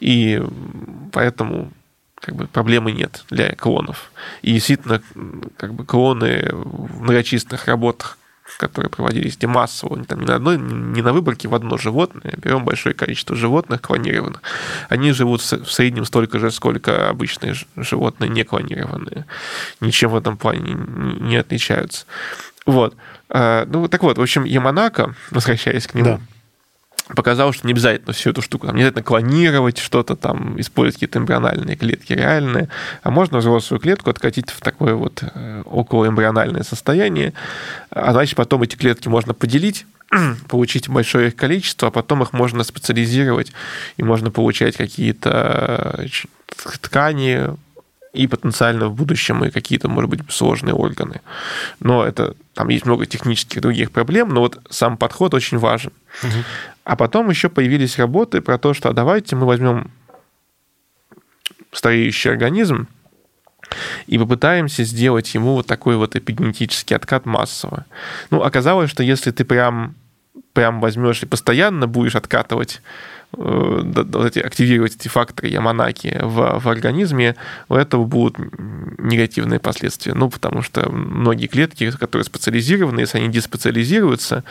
И 0.00 0.42
поэтому 1.12 1.72
как 2.20 2.34
бы 2.34 2.46
проблемы 2.46 2.92
нет 2.92 3.24
для 3.30 3.54
клонов. 3.54 4.10
И 4.42 4.52
действительно, 4.52 5.02
как 5.56 5.74
бы 5.74 5.84
клоны 5.84 6.48
в 6.52 7.02
многочисленных 7.02 7.66
работах, 7.66 8.18
которые 8.58 8.90
проводились 8.90 9.36
где 9.36 9.46
массово, 9.46 10.02
там, 10.04 10.20
не 10.20 10.26
на 10.26 10.36
одной, 10.36 10.56
не 10.56 11.02
на 11.02 11.12
выборке 11.12 11.48
в 11.48 11.54
одно 11.54 11.76
животное, 11.76 12.34
берем 12.36 12.64
большое 12.64 12.94
количество 12.94 13.36
животных 13.36 13.82
клонированных, 13.82 14.40
они 14.88 15.12
живут 15.12 15.40
в 15.42 15.70
среднем 15.70 16.04
столько 16.04 16.38
же, 16.38 16.50
сколько 16.50 17.08
обычные 17.08 17.54
животные 17.76 18.30
не 18.30 18.44
клонированные. 18.44 19.26
Ничем 19.80 20.10
в 20.10 20.16
этом 20.16 20.36
плане 20.36 20.74
не 21.20 21.36
отличаются. 21.36 22.06
Вот. 22.64 22.96
А, 23.28 23.66
ну, 23.66 23.88
так 23.88 24.02
вот, 24.02 24.18
в 24.18 24.22
общем, 24.22 24.44
Яманака, 24.44 25.14
возвращаясь 25.30 25.86
к 25.86 25.94
нему, 25.94 26.04
да 26.04 26.20
показал, 27.14 27.52
что 27.52 27.66
не 27.66 27.72
обязательно 27.72 28.12
всю 28.12 28.30
эту 28.30 28.42
штуку, 28.42 28.66
там, 28.66 28.76
не 28.76 28.82
обязательно 28.82 29.04
клонировать 29.04 29.78
что-то, 29.78 30.16
там, 30.16 30.60
использовать 30.60 30.96
какие-то 30.96 31.18
эмбриональные 31.18 31.76
клетки 31.76 32.12
реальные, 32.12 32.68
а 33.02 33.10
можно 33.10 33.38
взрослую 33.38 33.80
клетку 33.80 34.10
откатить 34.10 34.50
в 34.50 34.60
такое 34.60 34.94
вот 34.94 35.22
э, 35.22 35.62
околоэмбриональное 35.64 36.62
состояние, 36.62 37.32
а 37.90 38.12
значит, 38.12 38.36
потом 38.36 38.62
эти 38.62 38.76
клетки 38.76 39.08
можно 39.08 39.34
поделить, 39.34 39.86
получить 40.48 40.88
большое 40.88 41.28
их 41.28 41.36
количество, 41.36 41.88
а 41.88 41.90
потом 41.90 42.22
их 42.22 42.32
можно 42.32 42.64
специализировать, 42.64 43.52
и 43.96 44.02
можно 44.02 44.30
получать 44.30 44.76
какие-то 44.76 45.94
э, 45.98 46.06
ткани, 46.80 47.56
и 48.16 48.26
потенциально 48.26 48.88
в 48.88 48.94
будущем 48.94 49.44
и 49.44 49.50
какие-то, 49.50 49.88
может 49.88 50.10
быть, 50.10 50.20
сложные 50.30 50.74
органы. 50.74 51.20
Но 51.80 52.04
это 52.04 52.34
там 52.54 52.68
есть 52.68 52.86
много 52.86 53.06
технических 53.06 53.60
других 53.60 53.90
проблем, 53.90 54.30
но 54.30 54.40
вот 54.40 54.58
сам 54.70 54.96
подход 54.96 55.34
очень 55.34 55.58
важен. 55.58 55.92
Угу. 56.22 56.44
А 56.86 56.94
потом 56.94 57.28
еще 57.28 57.48
появились 57.48 57.98
работы 57.98 58.40
про 58.40 58.58
то, 58.58 58.72
что 58.72 58.88
а 58.88 58.92
давайте 58.92 59.34
мы 59.34 59.44
возьмем 59.44 59.90
стареющий 61.72 62.30
организм 62.30 62.86
и 64.06 64.16
попытаемся 64.16 64.84
сделать 64.84 65.34
ему 65.34 65.54
вот 65.54 65.66
такой 65.66 65.96
вот 65.96 66.14
эпигенетический 66.14 66.94
откат 66.94 67.26
массово. 67.26 67.86
Ну, 68.30 68.40
оказалось, 68.40 68.88
что 68.88 69.02
если 69.02 69.32
ты 69.32 69.44
прям, 69.44 69.96
прям 70.52 70.80
возьмешь 70.80 71.24
и 71.24 71.26
постоянно 71.26 71.88
будешь 71.88 72.14
откатывать 72.14 72.80
вот 73.36 74.26
эти, 74.26 74.38
активировать 74.38 74.96
эти 74.96 75.08
факторы 75.08 75.48
Яманаки 75.48 76.18
в, 76.22 76.58
в 76.58 76.68
организме, 76.68 77.36
у 77.68 77.74
этого 77.74 78.04
будут 78.04 78.36
негативные 78.98 79.60
последствия. 79.60 80.14
Ну, 80.14 80.30
потому 80.30 80.62
что 80.62 80.90
многие 80.90 81.46
клетки, 81.46 81.90
которые 81.90 82.24
специализированы, 82.24 83.00
если 83.00 83.18
они 83.18 83.28
деспециализируются, 83.28 84.42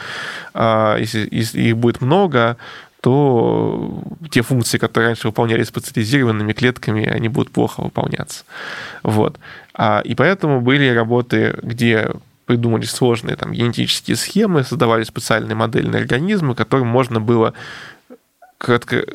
а, 0.53 0.97
если, 0.97 1.27
если 1.31 1.61
их 1.61 1.77
будет 1.77 2.01
много, 2.01 2.57
то 3.01 4.03
те 4.31 4.41
функции, 4.41 4.77
которые 4.77 5.09
раньше 5.09 5.27
выполнялись 5.27 5.67
специализированными 5.67 6.53
клетками, 6.53 7.05
они 7.05 7.29
будут 7.29 7.51
плохо 7.51 7.81
выполняться. 7.81 8.45
Вот. 9.03 9.37
А, 9.73 10.01
и 10.03 10.15
поэтому 10.15 10.61
были 10.61 10.87
работы, 10.89 11.55
где 11.61 12.09
придумались 12.45 12.91
сложные 12.91 13.35
там, 13.35 13.51
генетические 13.51 14.15
схемы, 14.15 14.63
создавали 14.63 15.03
специальные 15.03 15.55
модельные 15.55 16.01
организмы, 16.01 16.55
которым 16.55 16.87
можно 16.87 17.19
было 17.19 17.53
кратко, 18.57 19.05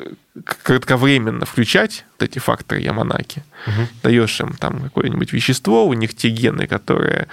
кратковременно 0.63 1.45
включать 1.45 2.05
вот 2.13 2.29
эти 2.29 2.39
факторы 2.39 2.81
Яманаки, 2.81 3.43
угу. 3.67 3.87
даешь 4.03 4.39
им 4.39 4.53
там 4.53 4.81
какое-нибудь 4.81 5.33
вещество, 5.33 5.85
у 5.85 5.93
них 5.93 6.15
те 6.15 6.29
гены, 6.29 6.67
которые 6.67 7.27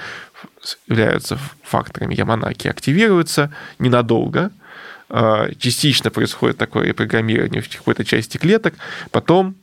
являются 0.87 1.39
факторами 1.63 2.15
Яманаки, 2.15 2.69
активируются 2.69 3.53
ненадолго, 3.79 4.51
а, 5.11 5.49
частично 5.59 6.11
происходит 6.11 6.59
такое 6.59 6.93
программирование 6.93 7.63
в 7.63 7.69
какой-то 7.69 8.05
части 8.05 8.37
клеток, 8.37 8.75
потом 9.11 9.57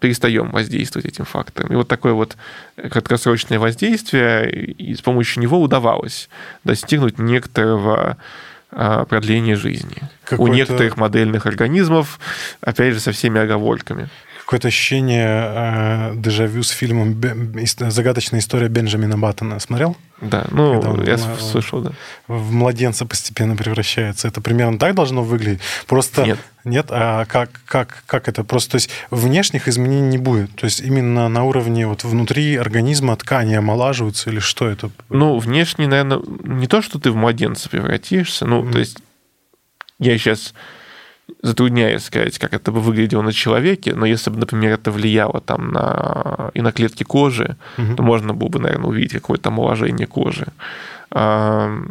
перестаем 0.00 0.50
воздействовать 0.50 1.06
этим 1.06 1.24
фактором. 1.24 1.72
И 1.72 1.76
вот 1.76 1.88
такое 1.88 2.12
вот 2.12 2.36
краткосрочное 2.76 3.58
воздействие, 3.58 4.50
и 4.50 4.94
с 4.94 5.00
помощью 5.00 5.42
него 5.42 5.60
удавалось 5.60 6.28
достигнуть 6.62 7.18
некоторого 7.18 8.18
продление 8.70 9.56
жизни. 9.56 9.96
У 10.36 10.48
некоторых 10.48 10.96
модельных 10.96 11.46
организмов, 11.46 12.20
опять 12.60 12.94
же, 12.94 13.00
со 13.00 13.12
всеми 13.12 13.40
оговорками 13.40 14.08
какое-то 14.48 14.68
ощущение 14.68 15.28
э, 15.28 16.12
дежавю 16.16 16.62
с 16.62 16.70
фильмом 16.70 17.20
«Загадочная 17.90 18.40
история 18.40 18.68
Бенджамина 18.68 19.18
Баттона». 19.18 19.60
Смотрел? 19.60 19.94
Да, 20.22 20.46
ну, 20.50 20.80
он, 20.80 21.04
я 21.04 21.18
в, 21.18 21.38
слышал, 21.38 21.82
да. 21.82 21.92
В 22.28 22.50
младенца 22.50 23.04
постепенно 23.04 23.56
превращается. 23.56 24.26
Это 24.26 24.40
примерно 24.40 24.78
так 24.78 24.94
должно 24.94 25.22
выглядеть? 25.22 25.60
Просто... 25.86 26.24
Нет. 26.24 26.38
Нет? 26.64 26.86
А 26.88 27.26
как, 27.26 27.60
как, 27.66 28.04
как 28.06 28.26
это? 28.26 28.42
Просто, 28.42 28.70
то 28.70 28.74
есть, 28.76 28.88
внешних 29.10 29.68
изменений 29.68 30.08
не 30.08 30.18
будет? 30.18 30.56
То 30.56 30.64
есть, 30.64 30.80
именно 30.80 31.28
на 31.28 31.44
уровне 31.44 31.86
вот 31.86 32.04
внутри 32.04 32.56
организма 32.56 33.14
ткани 33.18 33.52
омолаживаются 33.52 34.30
или 34.30 34.38
что 34.38 34.66
это? 34.66 34.88
Ну, 35.10 35.38
внешне, 35.38 35.86
наверное, 35.86 36.22
не 36.44 36.66
то, 36.66 36.80
что 36.80 36.98
ты 36.98 37.10
в 37.10 37.16
младенца 37.16 37.68
превратишься, 37.68 38.46
ну, 38.46 38.64
mm. 38.64 38.72
то 38.72 38.78
есть, 38.78 38.96
я 39.98 40.16
сейчас 40.16 40.54
затрудняюсь 41.42 42.04
сказать, 42.04 42.38
как 42.38 42.52
это 42.52 42.72
бы 42.72 42.80
выглядело 42.80 43.22
на 43.22 43.32
человеке, 43.32 43.94
но 43.94 44.06
если 44.06 44.30
бы, 44.30 44.38
например, 44.38 44.72
это 44.72 44.90
влияло 44.90 45.40
там 45.40 45.72
на, 45.72 46.50
и 46.54 46.60
на 46.60 46.72
клетки 46.72 47.04
кожи, 47.04 47.56
угу. 47.76 47.96
то 47.96 48.02
можно 48.02 48.34
было 48.34 48.48
бы, 48.48 48.58
наверное, 48.58 48.88
увидеть 48.88 49.12
какое-то 49.12 49.48
омоложение 49.48 50.06
кожи 50.06 50.46
э, 51.12 51.82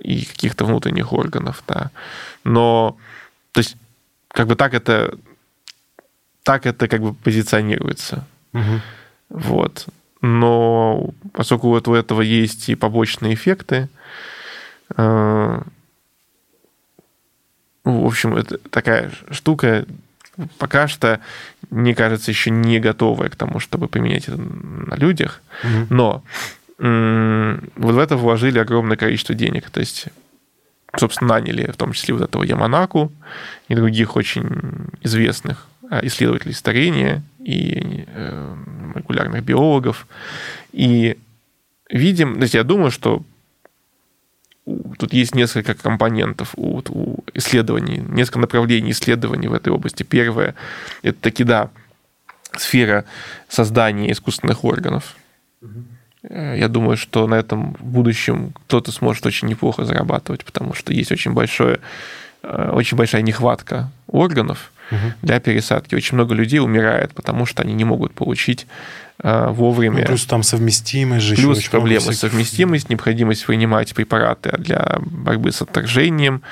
и 0.00 0.24
каких-то 0.24 0.64
внутренних 0.64 1.12
органов, 1.12 1.64
да. 1.66 1.90
Но, 2.44 2.96
то 3.52 3.60
есть, 3.60 3.76
как 4.28 4.46
бы 4.46 4.54
так 4.54 4.74
это, 4.74 5.18
так 6.42 6.66
это 6.66 6.88
как 6.88 7.00
бы 7.00 7.14
позиционируется. 7.14 8.24
Угу. 8.52 8.80
Вот. 9.30 9.86
Но 10.20 11.10
поскольку 11.32 11.68
вот 11.68 11.88
у 11.88 11.94
этого 11.94 12.20
есть 12.20 12.68
и 12.68 12.76
побочные 12.76 13.34
эффекты, 13.34 13.88
э, 14.96 15.62
ну, 17.84 18.02
в 18.02 18.06
общем, 18.06 18.36
это 18.36 18.58
такая 18.70 19.10
штука, 19.30 19.84
пока 20.58 20.88
что, 20.88 21.20
мне 21.70 21.94
кажется, 21.94 22.30
еще 22.30 22.50
не 22.50 22.80
готовая 22.80 23.28
к 23.28 23.36
тому, 23.36 23.60
чтобы 23.60 23.88
применять 23.88 24.28
это 24.28 24.38
на 24.38 24.94
людях. 24.96 25.42
Угу. 25.62 25.94
Но 25.94 26.22
вот 26.78 27.94
в 27.94 27.98
это 27.98 28.16
вложили 28.16 28.58
огромное 28.58 28.96
количество 28.96 29.34
денег. 29.34 29.70
То 29.70 29.80
есть, 29.80 30.06
собственно, 30.96 31.34
наняли 31.34 31.70
в 31.70 31.76
том 31.76 31.92
числе 31.92 32.14
вот 32.14 32.22
этого 32.24 32.42
Яманаку 32.42 33.12
и 33.68 33.74
других 33.74 34.16
очень 34.16 34.88
известных 35.02 35.66
а, 35.90 36.04
исследователей 36.04 36.54
старения 36.54 37.22
и 37.38 38.04
э, 38.08 38.54
молекулярных 38.94 39.44
биологов. 39.44 40.06
И 40.72 41.16
видим, 41.90 42.36
то 42.36 42.42
есть 42.42 42.54
я 42.54 42.64
думаю, 42.64 42.90
что 42.90 43.22
тут 44.98 45.12
есть 45.12 45.34
несколько 45.34 45.74
компонентов 45.74 46.52
у, 46.56 46.82
у 46.88 47.24
исследований, 47.34 47.98
несколько 48.08 48.38
направлений 48.38 48.90
исследований 48.90 49.48
в 49.48 49.54
этой 49.54 49.72
области. 49.72 50.02
Первое– 50.02 50.54
это 51.02 51.20
таки, 51.20 51.44
да, 51.44 51.70
сфера 52.56 53.04
создания 53.48 54.10
искусственных 54.12 54.64
органов. 54.64 55.16
Э, 56.28 56.56
я 56.58 56.68
думаю, 56.68 56.96
что 56.96 57.26
на 57.26 57.34
этом 57.34 57.74
в 57.74 57.84
будущем 57.84 58.52
кто-то 58.66 58.92
сможет 58.92 59.26
очень 59.26 59.48
неплохо 59.48 59.84
зарабатывать, 59.84 60.44
потому 60.44 60.74
что 60.74 60.92
есть 60.92 61.12
очень 61.12 61.32
большое, 61.32 61.80
э, 62.42 62.70
очень 62.72 62.96
большая 62.96 63.22
нехватка 63.22 63.90
органов 64.06 64.72
угу. 64.90 65.12
для 65.22 65.40
пересадки. 65.40 65.94
Очень 65.94 66.14
много 66.14 66.34
людей 66.34 66.60
умирает, 66.60 67.12
потому 67.12 67.46
что 67.46 67.62
они 67.62 67.74
не 67.74 67.84
могут 67.84 68.14
получить 68.14 68.66
вовремя. 69.22 70.00
Ну, 70.00 70.06
плюс 70.06 70.26
там 70.26 70.42
совместимость 70.42 71.24
же 71.24 71.36
Плюс 71.36 71.62
проблемы 71.68 72.00
всяких... 72.00 72.18
совместимость, 72.18 72.90
необходимость 72.90 73.46
принимать 73.46 73.94
препараты 73.94 74.52
для 74.58 74.98
борьбы 75.00 75.52
с 75.52 75.62
отторжением 75.62 76.42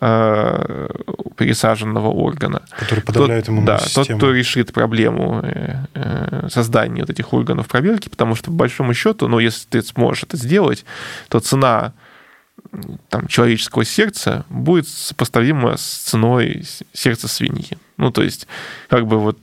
э, 0.00 0.88
пересаженного 1.36 2.08
органа. 2.08 2.62
Который 2.76 3.04
подавляет 3.04 3.46
тот, 3.46 3.52
иммунную 3.52 3.78
да, 3.78 3.84
систему. 3.84 4.06
Тот, 4.06 4.16
кто 4.16 4.32
решит 4.32 4.72
проблему 4.72 5.40
э, 5.44 5.84
э, 5.94 6.48
создания 6.50 7.02
вот 7.02 7.10
этих 7.10 7.32
органов 7.32 7.68
проверки, 7.68 8.08
потому 8.08 8.34
что, 8.34 8.46
по 8.46 8.56
большому 8.56 8.94
счету, 8.94 9.28
ну, 9.28 9.38
если 9.38 9.66
ты 9.68 9.82
сможешь 9.82 10.24
это 10.24 10.36
сделать, 10.36 10.84
то 11.28 11.38
цена 11.38 11.92
там, 13.08 13.28
человеческого 13.28 13.84
сердца 13.84 14.44
будет 14.50 14.88
сопоставима 14.88 15.76
с 15.76 15.82
ценой 15.82 16.64
сердца 16.92 17.28
свиньи. 17.28 17.78
Ну, 17.96 18.10
то 18.10 18.22
есть, 18.22 18.46
как 18.88 19.06
бы 19.06 19.18
вот 19.18 19.38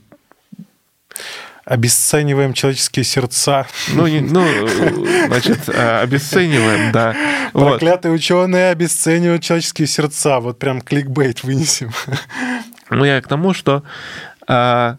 обесцениваем 1.66 2.52
человеческие 2.54 3.04
сердца. 3.04 3.66
Ну, 3.92 4.06
не, 4.06 4.20
ну 4.20 4.46
значит, 5.26 5.68
а, 5.68 6.00
обесцениваем, 6.00 6.92
да. 6.92 7.14
Проклятые 7.52 8.12
вот. 8.12 8.18
ученые 8.18 8.70
обесценивают 8.70 9.42
человеческие 9.42 9.88
сердца. 9.88 10.38
Вот 10.38 10.58
прям 10.58 10.80
кликбейт 10.80 11.42
вынесем. 11.42 11.90
Ну, 12.88 13.04
я 13.04 13.20
к 13.20 13.26
тому, 13.26 13.52
что 13.52 13.82
а, 14.46 14.96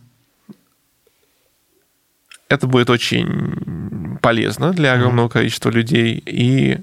это 2.50 2.68
будет 2.68 2.90
очень 2.90 4.18
полезно 4.22 4.74
для 4.74 4.94
огромного 4.94 5.30
количества 5.30 5.70
людей, 5.70 6.22
и 6.26 6.80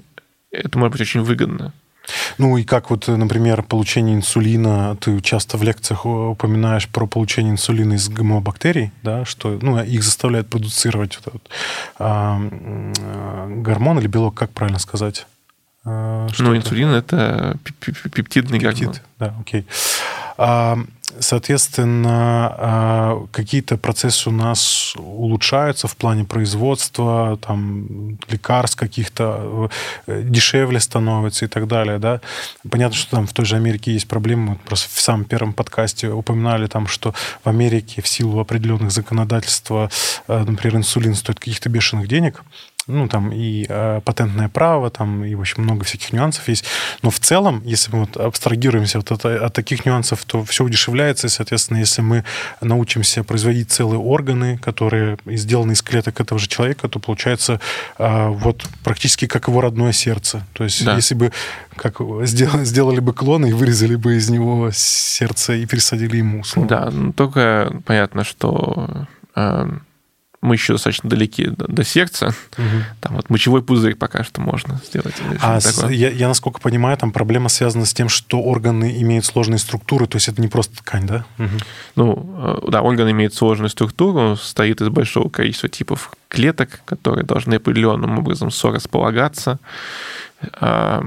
это 0.50 0.78
может 0.78 0.92
быть 0.92 1.02
очень 1.02 1.20
выгодно. 1.20 1.74
Ну 2.38 2.56
и 2.56 2.64
как 2.64 2.90
вот, 2.90 3.08
например, 3.08 3.62
получение 3.62 4.14
инсулина, 4.14 4.96
ты 5.00 5.20
часто 5.20 5.56
в 5.56 5.62
лекциях 5.62 6.04
упоминаешь 6.06 6.88
про 6.88 7.06
получение 7.06 7.52
инсулина 7.52 7.94
из 7.94 8.08
ГМО-бактерий, 8.08 8.92
да, 9.02 9.24
что 9.24 9.58
ну, 9.60 9.82
их 9.82 10.02
заставляют 10.02 10.48
продуцировать 10.48 11.18
вот 11.18 11.28
этот, 11.28 11.48
а, 11.98 12.40
гормон 13.48 13.98
или 13.98 14.06
белок, 14.06 14.34
как 14.34 14.50
правильно 14.50 14.78
сказать? 14.78 15.26
А, 15.84 16.28
ну, 16.38 16.56
инсулин 16.56 16.90
это 16.90 17.56
пептидный 17.80 18.58
Пептид, 18.58 18.86
гормон. 18.86 19.00
Да, 19.18 19.34
окей. 19.40 19.66
А, 20.36 20.78
соответственно, 21.20 22.54
а, 22.56 23.26
какие-то 23.32 23.76
процессы 23.76 24.28
у 24.28 24.32
нас 24.32 24.94
улучшаются 24.96 25.88
в 25.88 25.96
плане 25.96 26.24
производства, 26.24 27.38
там, 27.40 28.18
лекарств 28.28 28.76
каких-то, 28.76 29.70
э, 30.06 30.22
дешевле 30.22 30.80
становится 30.80 31.44
и 31.44 31.48
так 31.48 31.66
далее, 31.66 31.98
да. 31.98 32.20
Понятно, 32.68 32.96
что 32.96 33.10
там 33.16 33.26
в 33.26 33.32
той 33.32 33.44
же 33.44 33.56
Америке 33.56 33.92
есть 33.92 34.08
проблемы. 34.08 34.58
просто 34.66 34.88
в 34.92 35.00
самом 35.00 35.24
первом 35.24 35.52
подкасте 35.52 36.08
упоминали 36.08 36.66
там, 36.66 36.86
что 36.86 37.14
в 37.44 37.48
Америке 37.48 38.02
в 38.02 38.08
силу 38.08 38.40
определенных 38.40 38.90
законодательств, 38.90 39.70
э, 39.70 39.88
например, 40.28 40.76
инсулин 40.76 41.14
стоит 41.14 41.38
каких-то 41.38 41.68
бешеных 41.68 42.08
денег, 42.08 42.42
ну, 42.86 43.08
там 43.08 43.32
и 43.32 43.66
э, 43.68 44.00
патентное 44.04 44.48
право, 44.48 44.90
там 44.90 45.24
и, 45.24 45.34
в 45.34 45.40
общем, 45.40 45.62
много 45.62 45.84
всяких 45.84 46.12
нюансов 46.12 46.48
есть. 46.48 46.64
Но 47.02 47.10
в 47.10 47.18
целом, 47.18 47.62
если 47.64 47.92
мы 47.92 48.00
вот 48.00 48.16
абстрагируемся 48.16 48.98
вот 48.98 49.10
от, 49.12 49.24
от 49.24 49.52
таких 49.54 49.86
нюансов, 49.86 50.24
то 50.24 50.44
все 50.44 50.64
удешевляется, 50.64 51.26
и, 51.26 51.30
соответственно, 51.30 51.78
если 51.78 52.02
мы 52.02 52.24
научимся 52.60 53.24
производить 53.24 53.70
целые 53.70 53.98
органы, 53.98 54.58
которые 54.58 55.18
сделаны 55.26 55.72
из 55.72 55.82
клеток 55.82 56.20
этого 56.20 56.38
же 56.38 56.48
человека, 56.48 56.88
то 56.88 56.98
получается 56.98 57.60
э, 57.98 58.28
вот 58.28 58.64
практически 58.82 59.26
как 59.26 59.48
его 59.48 59.60
родное 59.60 59.92
сердце. 59.92 60.46
То 60.52 60.64
есть 60.64 60.84
да. 60.84 60.96
если 60.96 61.14
бы 61.14 61.32
как 61.76 62.00
сделали, 62.24 62.64
сделали 62.64 63.00
бы 63.00 63.12
клон 63.12 63.46
и 63.46 63.52
вырезали 63.52 63.96
бы 63.96 64.16
из 64.16 64.28
него 64.28 64.70
сердце 64.72 65.54
и 65.54 65.66
пересадили 65.66 66.18
ему. 66.18 66.40
Условно. 66.40 66.68
Да, 66.68 67.12
только 67.16 67.72
понятно, 67.86 68.24
что... 68.24 69.06
Э 69.34 69.70
мы 70.44 70.56
еще 70.56 70.74
достаточно 70.74 71.08
далеки 71.08 71.46
до, 71.46 71.66
до 71.66 71.84
сердца. 71.84 72.34
Угу. 72.58 72.66
Там 73.00 73.16
вот 73.16 73.30
мочевой 73.30 73.62
пузырь 73.62 73.94
пока 73.94 74.24
что 74.24 74.40
можно 74.40 74.80
сделать. 74.86 75.14
А 75.40 75.58
с, 75.60 75.88
я, 75.90 76.10
я, 76.10 76.28
насколько 76.28 76.60
понимаю, 76.60 76.96
там 76.96 77.12
проблема 77.12 77.48
связана 77.48 77.86
с 77.86 77.94
тем, 77.94 78.08
что 78.08 78.40
органы 78.40 79.00
имеют 79.00 79.24
сложные 79.24 79.58
структуры, 79.58 80.06
то 80.06 80.16
есть 80.16 80.28
это 80.28 80.40
не 80.40 80.48
просто 80.48 80.76
ткань, 80.76 81.06
да? 81.06 81.24
Угу. 81.38 81.48
Ну, 81.96 82.60
э, 82.66 82.70
да, 82.70 82.82
орган 82.82 83.10
имеет 83.10 83.34
сложную 83.34 83.70
структуру, 83.70 84.36
состоит 84.36 84.80
из 84.80 84.88
большого 84.90 85.30
количества 85.30 85.68
типов 85.68 86.12
клеток, 86.28 86.82
которые 86.84 87.24
должны 87.24 87.54
определенным 87.54 88.18
образом 88.18 88.50
сорасполагаться. 88.50 89.58
То 90.60 91.02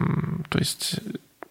есть 0.56 0.96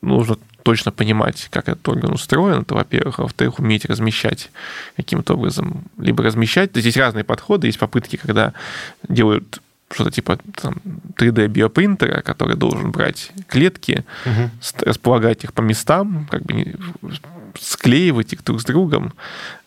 нужно 0.02 0.36
точно 0.62 0.90
понимать, 0.90 1.48
как 1.50 1.68
этот 1.68 1.88
орган 1.88 2.12
устроен, 2.12 2.62
это, 2.62 2.74
во-первых, 2.74 3.20
а 3.20 3.22
во-вторых, 3.22 3.60
уметь 3.60 3.84
размещать 3.84 4.50
каким-то 4.96 5.34
образом, 5.34 5.84
либо 5.96 6.24
размещать, 6.24 6.72
то 6.72 6.78
есть 6.78 6.86
есть 6.86 6.98
разные 6.98 7.22
подходы, 7.22 7.68
есть 7.68 7.78
попытки, 7.78 8.16
когда 8.16 8.52
делают 9.08 9.60
что-то 9.92 10.10
типа 10.10 10.38
там, 10.60 10.74
3D 11.16 11.46
биопринтера, 11.46 12.20
который 12.22 12.56
должен 12.56 12.90
брать 12.90 13.30
клетки, 13.46 14.04
угу. 14.24 14.50
располагать 14.80 15.44
их 15.44 15.52
по 15.52 15.60
местам, 15.60 16.26
как 16.30 16.42
бы 16.42 16.74
склеивать 17.60 18.32
их 18.32 18.44
друг 18.44 18.60
с 18.60 18.64
другом, 18.64 19.12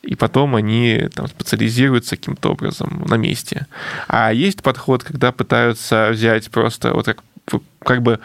и 0.01 0.15
потом 0.15 0.55
они 0.55 1.07
там, 1.15 1.27
специализируются 1.27 2.17
каким-то 2.17 2.51
образом 2.51 3.05
на 3.07 3.15
месте. 3.15 3.67
А 4.07 4.34
есть 4.34 4.61
подход, 4.61 5.03
когда 5.03 5.32
пытаются 5.32 6.09
взять 6.11 6.51
просто 6.51 6.93
вот 6.93 7.05
как 7.05 7.23
как 7.80 8.03
бы 8.03 8.19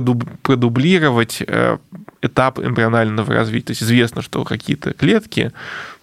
продублировать 0.00 1.42
э, 1.46 1.78
этап 2.22 2.58
эмбрионального 2.58 3.34
развития. 3.34 3.66
То 3.66 3.72
есть 3.72 3.82
известно, 3.82 4.22
что 4.22 4.44
какие-то 4.44 4.92
клетки 4.92 5.52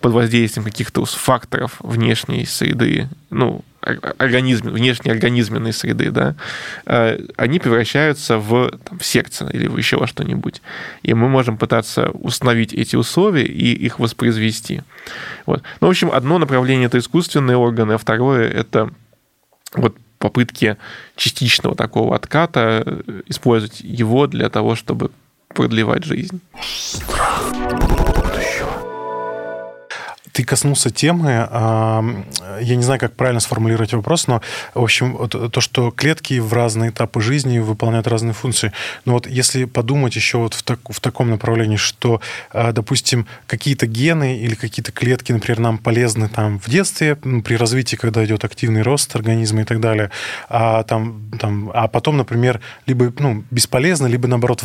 под 0.02 0.14
воздействием 0.14 0.66
каких-то 0.66 1.04
факторов 1.06 1.78
внешней 1.80 2.46
среды, 2.46 3.10
ну, 3.30 3.64
организм, 3.82 4.70
внешней 4.70 5.12
организменной 5.12 5.74
среды, 5.74 6.12
да, 6.12 6.36
э, 6.86 7.20
они 7.38 7.60
превращаются 7.60 8.38
в, 8.38 8.72
там, 8.84 9.00
в 9.00 9.06
сердце 9.06 9.48
или 9.52 9.66
еще 9.78 9.98
во 9.98 10.08
что-нибудь. 10.08 10.62
И 11.04 11.14
мы 11.14 11.30
можем 11.30 11.58
пытаться 11.58 12.10
установить 12.10 12.74
эти 12.74 12.96
условия 12.96 13.46
и 13.46 13.74
их 13.74 14.00
воспроизвести. 14.00 14.82
Вот. 15.46 15.64
Ну, 15.80 15.88
в 15.88 15.90
общем, 15.90 16.12
одно 16.12 16.38
направление– 16.38 16.86
это 16.88 16.98
искусственные 16.98 17.58
органы, 17.58 17.94
а 17.94 17.98
второе– 17.98 18.50
это 18.50 18.92
вот 19.74 19.96
попытки 20.20 20.78
частичного 21.16 21.76
такого 21.76 22.16
отката, 22.16 22.84
э, 22.86 23.22
использовать 23.28 23.82
его 23.82 24.28
для 24.28 24.50
того, 24.50 24.76
чтобы 24.76 25.12
продлевать 25.48 26.04
жизнь. 26.04 26.42
Ты 30.32 30.44
коснулся 30.44 30.90
темы, 30.90 31.30
я 31.30 32.76
не 32.76 32.84
знаю, 32.84 33.00
как 33.00 33.16
правильно 33.16 33.40
сформулировать 33.40 33.94
вопрос, 33.94 34.28
но, 34.28 34.42
в 34.74 34.84
общем, 34.84 35.28
то, 35.28 35.62
что 35.62 35.92
клетки 35.92 36.40
в 36.40 36.54
разные 36.54 36.92
этапы 36.92 37.22
жизни 37.22 37.60
выполняют 37.60 38.08
разные 38.08 38.34
функции. 38.34 38.72
Но 39.06 39.14
вот 39.14 39.28
если 39.28 39.66
подумать 39.66 40.16
еще 40.16 40.38
вот 40.38 40.54
в, 40.54 40.64
так, 40.64 40.80
в 40.90 41.00
таком 41.00 41.30
направлении, 41.30 41.78
что, 41.78 42.22
а, 42.52 42.72
допустим, 42.72 43.28
какие-то 43.48 43.88
гены 43.88 44.38
или 44.38 44.56
какие-то 44.56 44.92
клетки, 44.92 45.32
например, 45.32 45.60
нам 45.60 45.78
полезны 45.78 46.28
там 46.28 46.60
в 46.60 46.70
детстве, 46.70 47.16
при 47.16 47.56
развитии, 47.56 47.96
когда 47.96 48.24
идет 48.26 48.44
активный 48.44 48.82
рост 48.82 49.16
организма 49.16 49.62
и 49.62 49.64
так 49.64 49.80
далее, 49.80 50.12
а, 50.50 50.84
там, 50.84 51.22
там, 51.40 51.72
а 51.74 51.88
потом, 51.88 52.18
например, 52.18 52.60
либо 52.86 53.14
ну, 53.20 53.44
бесполезны, 53.52 54.08
либо, 54.08 54.28
наоборот, 54.28 54.64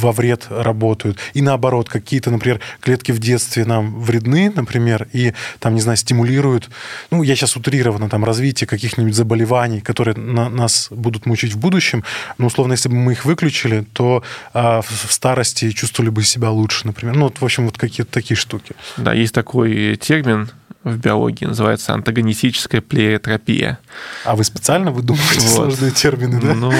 во 0.00 0.12
вред 0.12 0.46
работают. 0.50 1.18
И 1.34 1.42
наоборот, 1.42 1.88
какие-то, 1.88 2.30
например, 2.30 2.60
клетки 2.80 3.12
в 3.12 3.18
детстве 3.18 3.64
нам 3.64 4.00
вредны, 4.00 4.52
например, 4.54 4.89
например, 4.90 5.08
и 5.12 5.34
там, 5.58 5.74
не 5.74 5.80
знаю, 5.80 5.96
стимулируют, 5.96 6.70
ну, 7.10 7.22
я 7.22 7.36
сейчас 7.36 7.56
утрированно, 7.56 8.08
там, 8.08 8.24
развитие 8.24 8.66
каких-нибудь 8.66 9.14
заболеваний, 9.14 9.80
которые 9.80 10.16
на, 10.16 10.48
нас 10.48 10.88
будут 10.90 11.26
мучить 11.26 11.52
в 11.52 11.58
будущем, 11.58 12.04
но, 12.38 12.46
условно, 12.46 12.72
если 12.72 12.88
бы 12.88 12.96
мы 12.96 13.12
их 13.12 13.24
выключили, 13.24 13.84
то 13.92 14.22
а, 14.52 14.82
в, 14.82 15.08
в 15.08 15.12
старости 15.12 15.70
чувствовали 15.70 16.10
бы 16.10 16.22
себя 16.22 16.50
лучше, 16.50 16.86
например. 16.86 17.16
Ну, 17.16 17.24
вот, 17.24 17.40
в 17.40 17.44
общем, 17.44 17.66
вот 17.66 17.78
какие-то 17.78 18.12
такие 18.12 18.36
штуки. 18.36 18.74
Да, 18.96 19.12
есть 19.12 19.34
такой 19.34 19.96
термин 19.96 20.50
в 20.82 20.96
биологии, 20.96 21.44
называется 21.44 21.92
антагонистическая 21.92 22.80
плеотропия. 22.80 23.78
А 24.24 24.34
вы 24.34 24.44
специально 24.44 24.90
выдумываете 24.90 25.40
вот. 25.40 25.54
сложные 25.54 25.90
термины, 25.90 26.40
да? 26.40 26.54
Ну, 26.54 26.72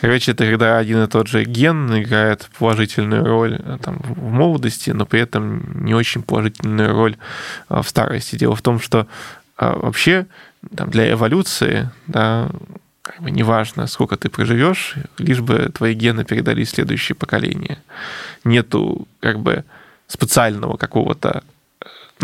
короче, 0.00 0.32
это 0.32 0.44
когда 0.46 0.78
один 0.78 1.02
и 1.02 1.06
тот 1.06 1.28
же 1.28 1.44
ген 1.44 2.02
играет 2.02 2.48
положительную 2.58 3.24
роль 3.24 3.60
э, 3.62 3.78
там, 3.82 3.98
в 3.98 4.30
молодости, 4.30 4.90
но 4.90 5.04
при 5.04 5.20
этом 5.20 5.84
не 5.84 5.94
очень 5.94 6.22
положительную 6.22 6.92
роль 6.92 7.16
э, 7.68 7.82
в 7.82 7.88
старости. 7.88 8.36
Дело 8.36 8.56
в 8.56 8.62
том, 8.62 8.80
что 8.80 9.06
а, 9.56 9.76
вообще 9.76 10.26
там, 10.74 10.90
для 10.90 11.12
эволюции, 11.12 11.90
да, 12.06 12.48
как 13.02 13.20
бы 13.20 13.30
неважно, 13.30 13.86
сколько 13.86 14.16
ты 14.16 14.30
проживешь, 14.30 14.94
лишь 15.18 15.40
бы 15.40 15.70
твои 15.74 15.92
гены 15.92 16.24
передались 16.24 16.68
в 16.68 16.74
следующее 16.74 17.16
поколение. 17.16 17.78
Нету 18.44 19.06
как 19.20 19.40
бы 19.40 19.64
специального 20.06 20.78
какого-то 20.78 21.44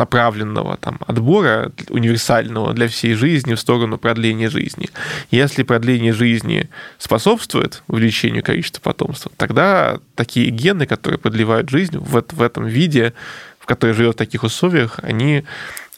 направленного 0.01 0.77
там, 0.79 0.99
отбора 1.07 1.73
универсального 1.91 2.73
для 2.73 2.89
всей 2.89 3.15
жизни 3.15 3.55
в 3.55 3.61
сторону 3.61 3.99
продления 3.99 4.49
жизни. 4.49 4.89
Если 5.31 5.63
продление 5.63 6.13
жизни 6.13 6.69
способствует 6.99 7.83
увеличению 7.87 8.43
количества 8.43 8.81
потомства, 8.81 9.31
тогда 9.37 9.99
такие 10.15 10.51
гены, 10.51 10.87
которые 10.87 11.19
продлевают 11.19 11.69
жизнь 11.69 11.99
в, 11.99 12.25
в 12.33 12.43
этом 12.43 12.67
виде, 12.67 13.13
в 13.59 13.67
который 13.67 13.95
живет 13.95 14.15
в 14.15 14.19
таких 14.19 14.43
условиях, 14.43 14.99
они 15.03 15.45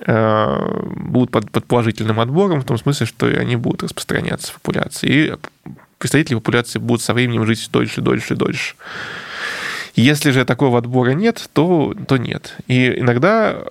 э, 0.00 0.80
будут 0.96 1.30
под, 1.30 1.50
под 1.50 1.64
положительным 1.64 2.18
отбором, 2.18 2.60
в 2.60 2.64
том 2.64 2.78
смысле, 2.78 3.06
что 3.06 3.26
они 3.26 3.56
будут 3.56 3.84
распространяться 3.84 4.52
в 4.52 4.54
популяции. 4.54 5.08
И 5.08 5.32
представители 5.98 6.34
популяции 6.34 6.80
будут 6.80 7.02
со 7.02 7.14
временем 7.14 7.46
жить 7.46 7.68
дольше, 7.70 8.00
дольше, 8.00 8.34
дольше. 8.34 8.74
Если 9.94 10.30
же 10.30 10.44
такого 10.44 10.78
отбора 10.78 11.10
нет, 11.10 11.48
то, 11.52 11.94
то 12.08 12.16
нет. 12.16 12.56
И 12.66 12.98
иногда 12.98 13.62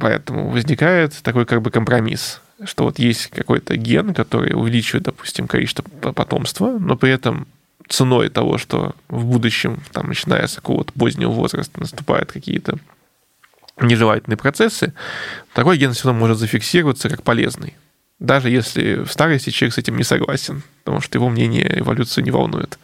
поэтому 0.00 0.50
возникает 0.50 1.14
такой 1.22 1.46
как 1.46 1.62
бы 1.62 1.70
компромисс, 1.70 2.40
что 2.64 2.84
вот 2.84 2.98
есть 2.98 3.28
какой-то 3.28 3.76
ген, 3.76 4.12
который 4.12 4.54
увеличивает, 4.54 5.04
допустим, 5.04 5.48
количество 5.48 5.82
потомства, 5.82 6.78
но 6.78 6.96
при 6.96 7.10
этом 7.10 7.46
ценой 7.88 8.28
того, 8.28 8.58
что 8.58 8.94
в 9.08 9.24
будущем, 9.24 9.80
там, 9.92 10.08
начиная 10.08 10.46
с 10.46 10.56
какого-то 10.56 10.92
позднего 10.92 11.30
возраста, 11.30 11.80
наступают 11.80 12.32
какие-то 12.32 12.78
нежелательные 13.80 14.36
процессы, 14.36 14.92
такой 15.54 15.78
ген 15.78 15.92
все 15.92 16.08
равно 16.08 16.20
может 16.20 16.38
зафиксироваться 16.38 17.08
как 17.08 17.22
полезный 17.22 17.74
даже 18.18 18.50
если 18.50 19.04
в 19.04 19.12
старости 19.12 19.50
человек 19.50 19.74
с 19.74 19.78
этим 19.78 19.96
не 19.96 20.04
согласен, 20.04 20.62
потому 20.86 21.00
что 21.00 21.18
его 21.18 21.28
мнение 21.28 21.80
эволюцию 21.80 22.22
не 22.22 22.30
волнует. 22.30 22.78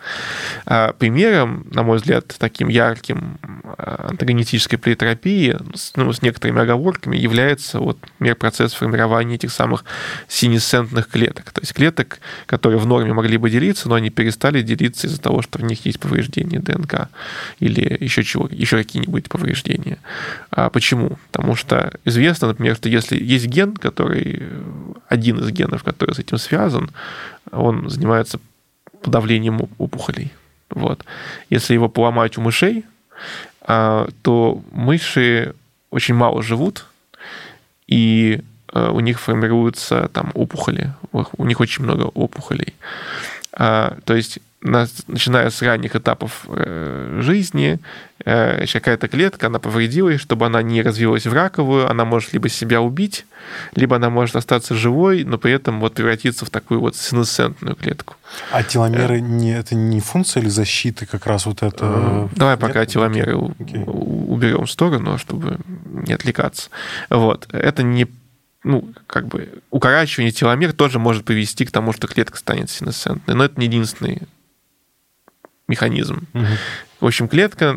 А 0.67 0.93
примером, 0.93 1.65
на 1.71 1.85
мой 1.85 1.99
взгляд, 1.99 2.35
таким 2.37 2.67
ярким 2.67 3.39
а, 3.79 4.09
антагонистической 4.11 4.77
плеотерапии, 4.77 5.57
ну, 5.95 6.13
с 6.13 6.21
некоторыми 6.21 6.63
оговорками, 6.63 7.17
является 7.17 7.79
вот, 7.79 7.99
например, 8.19 8.35
процесс 8.35 8.75
формирования 8.75 9.37
этих 9.37 9.53
самых 9.53 9.85
синесцентных 10.27 11.09
клеток. 11.09 11.53
То 11.53 11.61
есть 11.61 11.73
клеток, 11.75 12.19
которые 12.47 12.81
в 12.81 12.87
норме 12.87 13.13
могли 13.13 13.37
бы 13.37 13.51
делиться, 13.51 13.89
но 13.89 13.95
они 13.95 14.11
перестали 14.11 14.63
делиться 14.63 15.07
из-за 15.07 15.21
того, 15.21 15.41
что 15.41 15.61
в 15.61 15.63
них 15.63 15.87
есть 15.87 16.01
повреждения 16.01 16.59
ДНК 16.59 17.09
или 17.61 17.99
еще, 18.01 18.25
чего, 18.25 18.49
еще 18.51 18.79
какие-нибудь 18.79 19.29
повреждения. 19.29 19.99
А 20.51 20.71
почему? 20.71 21.21
Потому 21.31 21.55
что 21.55 21.93
известно, 22.05 22.49
например, 22.49 22.75
что 22.75 22.89
если 22.89 23.17
есть 23.17 23.47
ген, 23.47 23.77
который 23.77 24.43
один 25.09 25.39
из 25.39 25.51
генов, 25.51 25.85
который 25.85 26.17
с 26.17 26.19
этим 26.19 26.39
связан, 26.39 26.91
он 27.51 27.89
занимается 27.89 28.39
подавлением 29.03 29.69
опухолей. 29.79 30.33
Вот. 30.71 31.05
Если 31.51 31.75
его 31.75 31.89
поломать 31.89 32.39
у 32.39 32.41
мышей, 32.41 32.85
а, 33.61 34.09
то 34.23 34.63
мыши 34.73 35.55
очень 35.91 36.15
мало 36.15 36.43
живут, 36.43 36.87
и 37.87 38.43
а, 38.69 38.91
у 38.91 39.01
них 39.01 39.21
формируются 39.21 40.09
там 40.13 40.31
опухоли, 40.35 40.93
у 41.13 41.45
них 41.45 41.61
очень 41.61 41.85
много 41.85 42.05
опухолей. 42.05 42.75
А, 43.53 43.99
то 44.05 44.15
есть 44.15 44.41
начиная 44.63 45.51
с 45.51 45.61
ранних 45.61 45.97
этапов 45.97 46.47
э, 46.49 47.19
жизни, 47.21 47.81
э, 48.25 48.65
какая-то 48.67 49.09
клетка, 49.09 49.49
она 49.49 49.59
повредилась, 49.59 50.21
чтобы 50.21 50.47
она 50.47 50.63
не 50.63 50.83
развилась 50.83 51.27
в 51.27 51.33
раковую, 51.33 51.91
она 51.91 52.05
может 52.05 52.33
либо 52.33 52.49
себя 52.49 52.81
убить, 52.81 53.27
либо 53.75 53.97
она 53.97 54.09
может 54.09 54.37
остаться 54.37 54.75
живой, 54.75 55.25
но 55.25 55.37
при 55.37 55.53
этом 55.53 55.81
вот 55.81 55.95
превратиться 55.95 56.45
в 56.45 56.51
такую 56.51 56.81
вот 56.81 56.95
синесцентную 56.97 57.75
клетку. 57.75 58.15
А 58.53 58.63
теломеры 58.63 59.21
не, 59.21 59.53
это 59.53 59.75
не 59.75 60.01
функция 60.01 60.43
или 60.43 60.49
защиты 60.49 61.07
как 61.07 61.27
раз 61.27 61.47
вот 61.47 61.63
это? 61.63 62.29
Давай 62.37 62.55
Нет? 62.55 62.61
пока 62.61 62.87
теломеры 62.87 63.33
okay. 63.35 63.85
уберем 63.85 64.67
в 64.67 64.71
сторону, 64.71 65.19
чтобы 65.19 65.59
не 65.87 66.13
отвлекаться. 66.13 66.71
Вот. 67.11 67.49
Это 67.53 67.83
не 67.83 68.07
ну, 68.65 68.93
как 69.07 69.27
бы 69.27 69.63
укорачивание 69.71 70.33
теломер 70.33 70.73
тоже 70.73 70.99
может 70.99 71.25
привести 71.25 71.65
к 71.65 71.71
тому, 71.71 71.93
что 71.93 72.07
клетка 72.07 72.39
станет 72.39 72.71
синесцентной. 72.71 73.35
Но 73.35 73.45
это 73.45 73.59
не 73.59 73.67
единственный 73.67 74.23
механизм. 75.69 76.27
Угу. 76.35 76.47
В 77.01 77.07
общем, 77.07 77.29
клетка 77.29 77.77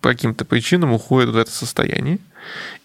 по 0.00 0.10
каким-то 0.10 0.44
причинам 0.44 0.92
уходит 0.92 1.30
в 1.30 1.36
это 1.36 1.50
состояние, 1.50 2.18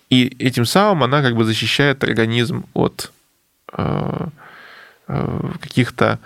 и 0.09 0.35
этим 0.39 0.65
самым 0.65 1.03
она 1.03 1.21
как 1.21 1.35
бы 1.35 1.45
защищает 1.45 2.03
организм 2.03 2.65
от 2.73 3.11
каких-то 5.07 6.19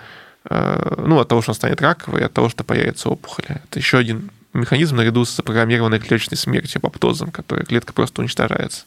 ну, 0.49 1.19
от 1.19 1.27
того, 1.27 1.41
что 1.41 1.51
он 1.51 1.55
станет 1.55 1.81
раковой, 1.81 2.25
от 2.25 2.33
того, 2.33 2.49
что 2.49 2.63
появится 2.63 3.09
опухоли. 3.09 3.61
Это 3.63 3.79
еще 3.79 3.97
один 3.97 4.29
механизм 4.53 4.97
наряду 4.97 5.25
с 5.25 5.35
запрограммированной 5.35 5.99
клеточной 5.99 6.37
смертью, 6.37 6.79
апоптозом, 6.79 7.31
который 7.31 7.65
клетка 7.65 7.93
просто 7.93 8.21
уничтожается. 8.21 8.85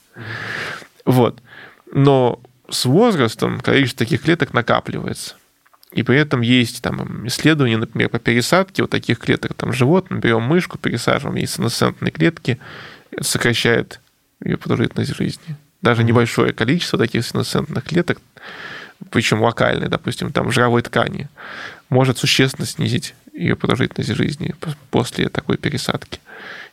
Вот. 1.05 1.41
Но 1.93 2.41
с 2.69 2.85
возрастом 2.85 3.61
количество 3.61 4.05
таких 4.05 4.23
клеток 4.23 4.53
накапливается. 4.53 5.37
И 5.93 6.03
при 6.03 6.19
этом 6.19 6.41
есть 6.41 6.83
там 6.83 7.27
исследования, 7.27 7.79
например, 7.79 8.09
по 8.09 8.19
пересадке 8.19 8.83
вот 8.83 8.91
таких 8.91 9.19
клеток 9.19 9.55
там 9.55 9.73
животных, 9.73 10.21
берем 10.21 10.43
мышку, 10.43 10.79
пересаживаем 10.79 11.37
ей 11.37 11.47
сенесцентные 11.47 12.11
клетки, 12.11 12.59
это 13.11 13.25
сокращает 13.25 14.01
ее 14.45 14.57
продолжительность 14.57 15.17
жизни. 15.17 15.57
Даже 15.81 16.05
небольшое 16.05 16.53
количество 16.53 16.99
таких 16.99 17.25
сенесцентных 17.25 17.85
клеток, 17.85 18.21
причем 19.11 19.43
локальные, 19.43 19.89
допустим, 19.89 20.33
там 20.33 20.51
жировой 20.51 20.83
ткани, 20.83 21.29
может 21.89 22.19
существенно 22.19 22.67
снизить 22.67 23.15
ее 23.33 23.55
продолжительность 23.55 24.15
жизни 24.15 24.55
после 24.91 25.29
такой 25.29 25.57
пересадки. 25.57 26.21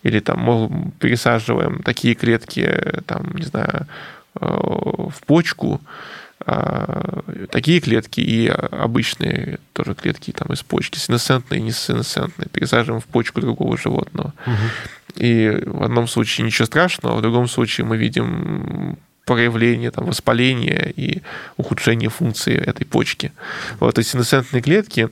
Или 0.01 0.20
там 0.20 0.39
мы 0.39 0.91
пересаживаем 0.99 1.84
такие 1.84 2.16
клетки, 2.16 3.01
там, 3.05 3.32
не 3.36 3.43
знаю, 3.43 3.88
в 4.36 5.13
почку, 5.25 5.81
а, 6.45 7.23
такие 7.51 7.79
клетки 7.79 8.19
и 8.19 8.47
обычные 8.47 9.59
тоже 9.71 9.95
клетки 9.95 10.31
там 10.31 10.51
из 10.51 10.61
почки, 10.61 10.97
синесцентные 10.97 11.61
и 11.61 11.63
несинесцентные, 11.63 12.49
пересаживаем 12.49 13.01
в 13.01 13.05
почку 13.05 13.39
другого 13.39 13.77
животного. 13.77 14.34
Угу. 14.45 15.23
И 15.23 15.63
в 15.65 15.84
одном 15.84 16.07
случае 16.07 16.45
ничего 16.45 16.65
страшного, 16.65 17.15
а 17.15 17.17
в 17.19 17.21
другом 17.21 17.47
случае 17.47 17.86
мы 17.86 17.97
видим 17.97 18.97
проявление 19.25 19.91
там, 19.91 20.05
воспаления 20.05 20.91
и 20.95 21.21
ухудшение 21.55 22.09
функции 22.09 22.55
этой 22.55 22.86
почки. 22.86 23.31
Вот 23.79 23.97
эти 23.97 24.07
синесцентные 24.07 24.61
клетки, 24.61 25.09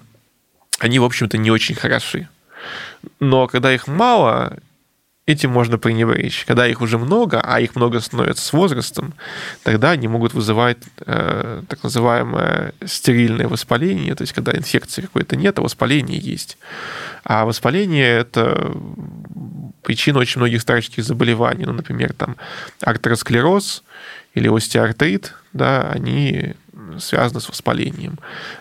они, 0.80 0.99
в 0.99 1.05
общем-то, 1.05 1.38
не 1.38 1.49
очень 1.49 1.76
хороши. 1.76 2.28
Но 3.19 3.47
когда 3.47 3.74
их 3.74 3.88
мало, 3.88 4.57
этим 5.26 5.51
можно 5.51 5.78
пренебречь. 5.78 6.45
Когда 6.45 6.67
их 6.67 6.82
уже 6.82 6.97
много, 6.97 7.41
а 7.41 7.59
их 7.59 7.76
много 7.76 7.99
становится 7.99 8.43
с 8.43 8.53
возрастом, 8.53 9.13
тогда 9.63 9.91
они 9.91 10.07
могут 10.07 10.34
вызывать 10.34 10.78
э, 10.99 11.63
так 11.67 11.84
называемое 11.84 12.74
стерильное 12.86 13.47
воспаление, 13.47 14.15
то 14.15 14.24
есть 14.24 14.34
когда 14.34 14.53
инфекции 14.53 15.01
какой-то 15.01 15.36
нет, 15.36 15.59
а 15.59 15.61
воспаление 15.61 16.19
есть. 16.19 16.57
А 17.24 17.45
воспаление– 17.45 18.17
это 18.19 18.74
причина 19.84 20.19
очень 20.19 20.39
многих 20.39 20.61
старческих 20.61 21.03
заболеваний. 21.03 21.65
Ну, 21.65 21.74
например, 21.74 22.13
там 22.13 22.36
артеросклероз 22.82 23.84
или 24.34 24.47
остеоартрит, 24.47 25.34
да, 25.53 25.91
они 25.91 26.55
связаны 26.99 27.41
с 27.41 27.49
воспалением, 27.49 28.19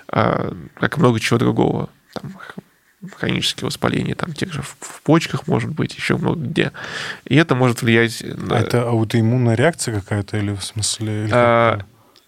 а, 0.08 0.54
как 0.74 0.98
много 0.98 1.20
чего 1.20 1.38
другого. 1.38 1.88
Там, 2.12 2.32
хронические 3.16 3.66
воспаления, 3.66 4.14
там, 4.14 4.32
тех 4.32 4.52
же 4.52 4.62
в 4.62 5.00
почках, 5.02 5.46
может 5.46 5.70
быть, 5.70 5.94
еще 5.94 6.16
много 6.16 6.40
где. 6.40 6.72
И 7.24 7.36
это 7.36 7.54
может 7.54 7.82
влиять... 7.82 8.22
На... 8.22 8.54
Это 8.54 8.88
аутоиммунная 8.88 9.54
реакция 9.54 10.00
какая-то 10.00 10.36
или 10.36 10.54
в 10.54 10.62
смысле... 10.62 11.24
Или 11.24 11.30
а, 11.32 11.80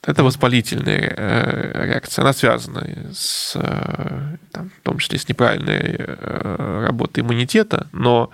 это 0.05 0.25
воспалительная 0.25 1.15
э, 1.17 1.87
реакция. 1.87 2.23
Она 2.23 2.33
связана 2.33 2.87
с, 3.13 3.53
э, 3.55 4.37
там, 4.51 4.71
в 4.71 4.83
том 4.83 4.99
числе 4.99 5.19
с 5.19 5.29
неправильной 5.29 5.97
э, 5.99 6.85
работой 6.87 7.21
иммунитета, 7.21 7.87
но 7.93 8.31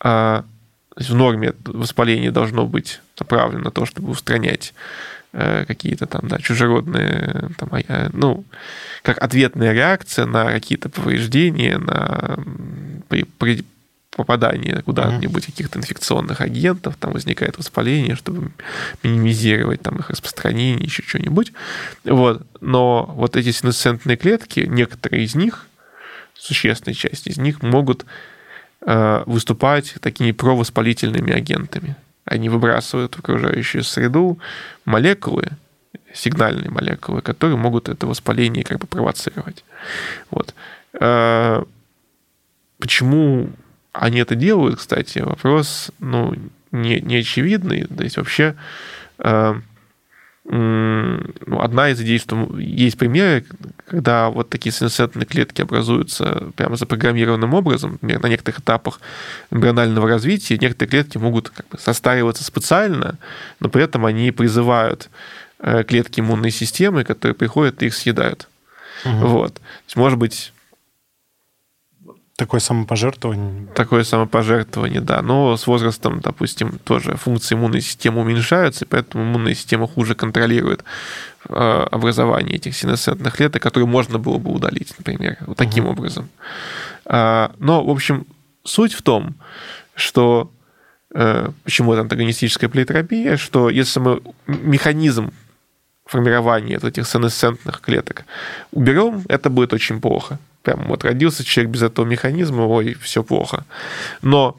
а, 0.00 0.44
в 0.96 1.14
норме 1.14 1.52
воспаление 1.64 2.32
должно 2.32 2.66
быть 2.66 3.00
направлено 3.20 3.64
на 3.64 3.70
то, 3.70 3.86
чтобы 3.86 4.10
устранять 4.10 4.74
какие-то 5.32 6.06
там, 6.06 6.28
да, 6.28 6.38
чужеродные, 6.38 7.50
там, 7.58 7.68
а 7.72 8.10
ну, 8.12 8.44
как 9.02 9.22
ответная 9.22 9.72
реакция 9.72 10.26
на 10.26 10.46
какие-то 10.46 10.88
повреждения, 10.88 11.78
на 11.78 12.38
при, 13.08 13.24
при 13.24 13.64
попадание 14.18 14.82
куда-нибудь 14.82 15.46
каких-то 15.46 15.78
инфекционных 15.78 16.40
агентов, 16.40 16.96
там 16.98 17.12
возникает 17.12 17.56
воспаление, 17.56 18.16
чтобы 18.16 18.50
минимизировать 19.04 19.80
там 19.80 19.96
их 19.98 20.10
распространение, 20.10 20.84
еще 20.84 21.04
что-нибудь. 21.04 21.52
Вот. 22.04 22.44
Но 22.60 23.06
вот 23.14 23.36
эти 23.36 23.52
синесцентные 23.52 24.16
клетки, 24.16 24.60
некоторые 24.60 25.22
из 25.22 25.36
них, 25.36 25.68
существенная 26.34 26.94
часть 26.94 27.28
из 27.28 27.38
них, 27.38 27.62
могут 27.62 28.06
э, 28.84 29.22
выступать 29.26 29.94
такими 30.00 30.32
провоспалительными 30.32 31.32
агентами. 31.32 31.94
Они 32.30 32.48
выбрасывают 32.48 33.14
в 33.14 33.18
окружающую 33.20 33.82
среду 33.82 34.38
молекулы, 34.84 35.48
сигнальные 36.14 36.70
молекулы, 36.70 37.22
которые 37.22 37.56
могут 37.56 37.88
это 37.88 38.06
воспаление 38.06 38.64
как 38.64 38.78
бы 38.78 38.86
провоцировать. 38.86 39.64
Вот. 40.30 40.54
А, 41.00 41.64
почему 42.78 43.50
они 43.92 44.20
это 44.20 44.34
делают, 44.34 44.78
кстати, 44.78 45.18
вопрос 45.20 45.90
ну, 45.98 46.34
не, 46.70 47.00
не 47.00 47.16
очевидный. 47.16 47.84
То 47.84 48.02
есть 48.02 48.16
вообще 48.16 48.54
ну, 49.18 49.62
одна 50.50 51.90
из 51.90 52.00
идей, 52.00 52.18
что 52.18 52.48
есть 52.58 52.96
примеры, 52.96 53.44
когда 53.86 54.30
вот 54.30 54.48
такие 54.48 54.72
сенсорные 54.72 55.26
клетки 55.26 55.60
образуются 55.60 56.50
прямо 56.56 56.76
запрограммированным 56.76 57.52
образом, 57.52 57.92
например, 57.92 58.22
на 58.22 58.28
некоторых 58.28 58.60
этапах 58.60 59.00
эмбрионального 59.50 60.08
развития, 60.08 60.56
некоторые 60.58 60.90
клетки 60.90 61.18
могут 61.18 61.50
как 61.50 61.68
бы 61.68 61.78
состариваться 61.78 62.44
специально, 62.44 63.18
но 63.60 63.68
при 63.68 63.84
этом 63.84 64.06
они 64.06 64.30
призывают 64.30 65.10
э, 65.58 65.84
клетки 65.84 66.20
иммунной 66.20 66.50
системы, 66.50 67.04
которые 67.04 67.34
приходят 67.34 67.82
и 67.82 67.86
их 67.86 67.94
съедают. 67.94 68.48
Угу. 69.04 69.26
Вот. 69.26 69.54
То 69.54 69.60
есть, 69.86 69.96
может 69.96 70.18
быть, 70.18 70.52
Такое 72.38 72.60
самопожертвование. 72.60 73.66
Такое 73.74 74.04
самопожертвование, 74.04 75.00
да. 75.00 75.22
Но 75.22 75.56
с 75.56 75.66
возрастом, 75.66 76.20
допустим, 76.20 76.78
тоже 76.84 77.16
функции 77.16 77.56
иммунной 77.56 77.80
системы 77.80 78.20
уменьшаются, 78.20 78.84
и 78.84 78.88
поэтому 78.88 79.24
иммунная 79.24 79.54
система 79.54 79.88
хуже 79.88 80.14
контролирует 80.14 80.84
э, 81.48 81.86
образование 81.90 82.54
этих 82.54 82.76
синесцентных 82.76 83.34
клеток, 83.34 83.60
которые 83.60 83.88
можно 83.88 84.18
было 84.20 84.38
бы 84.38 84.52
удалить, 84.52 84.94
например, 84.98 85.38
вот 85.40 85.56
таким 85.56 85.86
угу. 85.86 85.94
образом. 85.94 86.28
А, 87.06 87.50
но, 87.58 87.84
в 87.84 87.90
общем, 87.90 88.24
суть 88.62 88.92
в 88.92 89.02
том, 89.02 89.34
что 89.96 90.48
э, 91.12 91.48
почему 91.64 91.92
это 91.92 92.02
антагонистическая 92.02 92.70
плейтропия, 92.70 93.36
что 93.36 93.68
если 93.68 93.98
мы 93.98 94.22
механизм 94.46 95.32
формирования 96.06 96.78
этих 96.80 97.04
сенесцентных 97.04 97.80
клеток 97.80 98.26
уберем, 98.70 99.24
это 99.28 99.50
будет 99.50 99.72
очень 99.72 100.00
плохо 100.00 100.38
прям 100.68 100.86
вот 100.88 101.04
родился 101.04 101.44
человек 101.44 101.72
без 101.72 101.82
этого 101.82 102.04
механизма, 102.04 102.66
ой, 102.66 102.96
все 103.00 103.22
плохо. 103.24 103.64
Но 104.20 104.58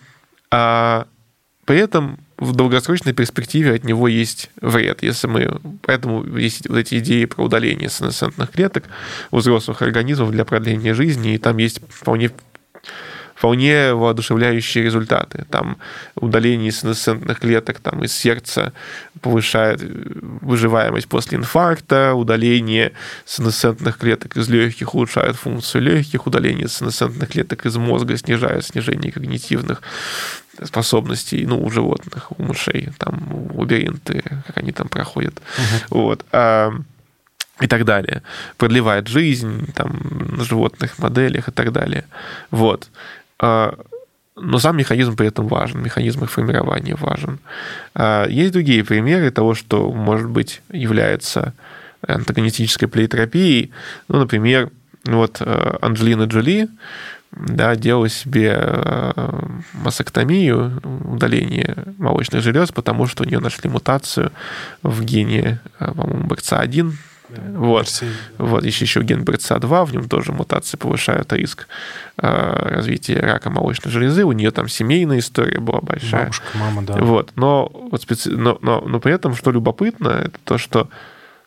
а, 0.49 1.05
при 1.66 1.78
этом 1.78 2.20
в 2.38 2.55
долгосрочной 2.55 3.14
перспективе 3.14 3.76
от 3.76 3.84
него 3.84 4.07
есть 4.07 4.49
вред. 4.62 5.03
Если 5.03 5.28
мы... 5.28 5.62
Поэтому 5.84 6.24
есть 6.38 6.68
вот 6.68 6.78
эти 6.78 6.97
идеи 6.97 7.26
про 7.26 7.43
удаление 7.43 7.89
сенесцентных 7.89 8.51
клеток 8.51 8.86
у 9.30 9.38
взрослых 9.38 9.82
организмов 9.82 10.32
для 10.32 10.45
продления 10.45 10.95
жизни, 10.95 11.36
и 11.36 11.38
там 11.38 11.57
есть 11.57 11.82
вполне 11.89 12.32
вполне 13.40 13.94
воодушевляющие 13.94 14.84
результаты. 14.84 15.46
Там 15.50 15.78
удаление 16.16 16.74
сенесцентных 16.74 17.40
клеток 17.40 17.80
там, 17.80 18.04
из 18.04 18.12
сердца 18.12 18.74
повышает 19.22 19.82
выживаемость 19.82 21.08
после 21.08 21.38
инфаркта, 21.38 22.16
удаление 22.16 22.92
сенесцентных 23.26 23.98
клеток 23.98 24.36
из 24.36 24.50
легких 24.50 24.94
улучшает 24.94 25.38
функцию 25.38 25.84
легких, 25.84 26.28
удаление 26.28 26.68
сенесцентных 26.68 27.30
клеток 27.30 27.66
из 27.66 27.78
мозга 27.78 28.18
снижает 28.18 28.66
снижение 28.66 29.14
когнитивных 29.14 29.82
способностей, 30.62 31.46
ну, 31.46 31.64
у 31.64 31.70
животных, 31.70 32.38
у 32.38 32.44
мышей, 32.44 32.90
там, 32.98 33.52
лабиринты, 33.54 34.22
как 34.48 34.58
они 34.58 34.74
там 34.74 34.90
проходят. 34.90 35.36
Угу. 35.38 36.02
Вот. 36.02 36.26
А, 36.34 36.74
и 37.62 37.68
так 37.68 37.86
далее. 37.86 38.22
Продлевает 38.58 39.08
жизнь 39.08 39.72
там, 39.74 40.00
на 40.38 40.44
животных 40.44 40.98
моделях 41.00 41.50
и 41.50 41.52
так 41.52 41.72
далее. 41.72 42.06
Вот. 42.52 42.90
А, 43.40 43.78
но 44.36 44.60
сам 44.60 44.78
механизм 44.78 45.16
при 45.16 45.28
этом 45.28 45.48
важен, 45.48 45.82
механизм 45.82 46.24
их 46.24 46.32
формирования 46.32 46.96
важен. 46.96 47.40
А, 47.94 48.26
есть 48.28 48.54
другие 48.54 48.84
примеры 48.84 49.32
того, 49.32 49.56
что, 49.56 49.92
может 49.92 50.30
быть, 50.30 50.62
является 50.72 51.54
антагонистической 52.08 52.88
плеотерапией. 52.88 53.72
Ну, 54.08 54.20
например, 54.20 54.70
вот 55.06 55.38
э, 55.42 55.78
Анджелина 55.82 56.24
Джоли 56.24 56.70
да, 57.32 57.76
делала 57.76 58.10
себе 58.10 58.56
э, 58.58 59.12
мастектомию, 59.74 60.82
удаление 61.04 61.76
молочных 61.98 62.42
желез, 62.42 62.72
потому 62.72 63.06
что 63.06 63.24
у 63.24 63.26
нее 63.26 63.40
нашли 63.40 63.70
мутацию 63.70 64.32
в 64.82 65.04
гене, 65.04 65.60
э, 65.80 65.92
по-моему, 65.94 66.28
BRCA1, 66.28 66.94
вот. 67.38 68.04
Вот. 68.38 68.64
Еще, 68.64 68.86
еще 68.86 69.02
ген 69.02 69.24
БРЦА-2, 69.24 69.86
в 69.86 69.94
нем 69.94 70.10
тоже 70.10 70.32
мутации 70.32 70.78
повышают 70.78 71.32
риск 71.34 71.68
э, 72.18 72.28
развития 72.28 73.20
рака 73.20 73.50
молочной 73.50 73.92
железы. 73.92 74.24
У 74.24 74.32
нее 74.32 74.52
там 74.52 74.68
семейная 74.68 75.20
история 75.20 75.60
была 75.60 75.82
большая. 75.82 76.24
Бабушка, 76.24 76.46
мама, 76.56 76.82
да. 76.84 76.94
Вот. 76.98 77.32
Но, 77.36 77.70
вот 77.92 78.02
специ... 78.02 78.30
но, 78.30 78.58
но, 78.62 78.82
но 78.82 79.00
при 79.00 79.14
этом, 79.14 79.36
что 79.36 79.52
любопытно, 79.52 80.10
это 80.10 80.38
то, 80.44 80.58
что 80.58 80.90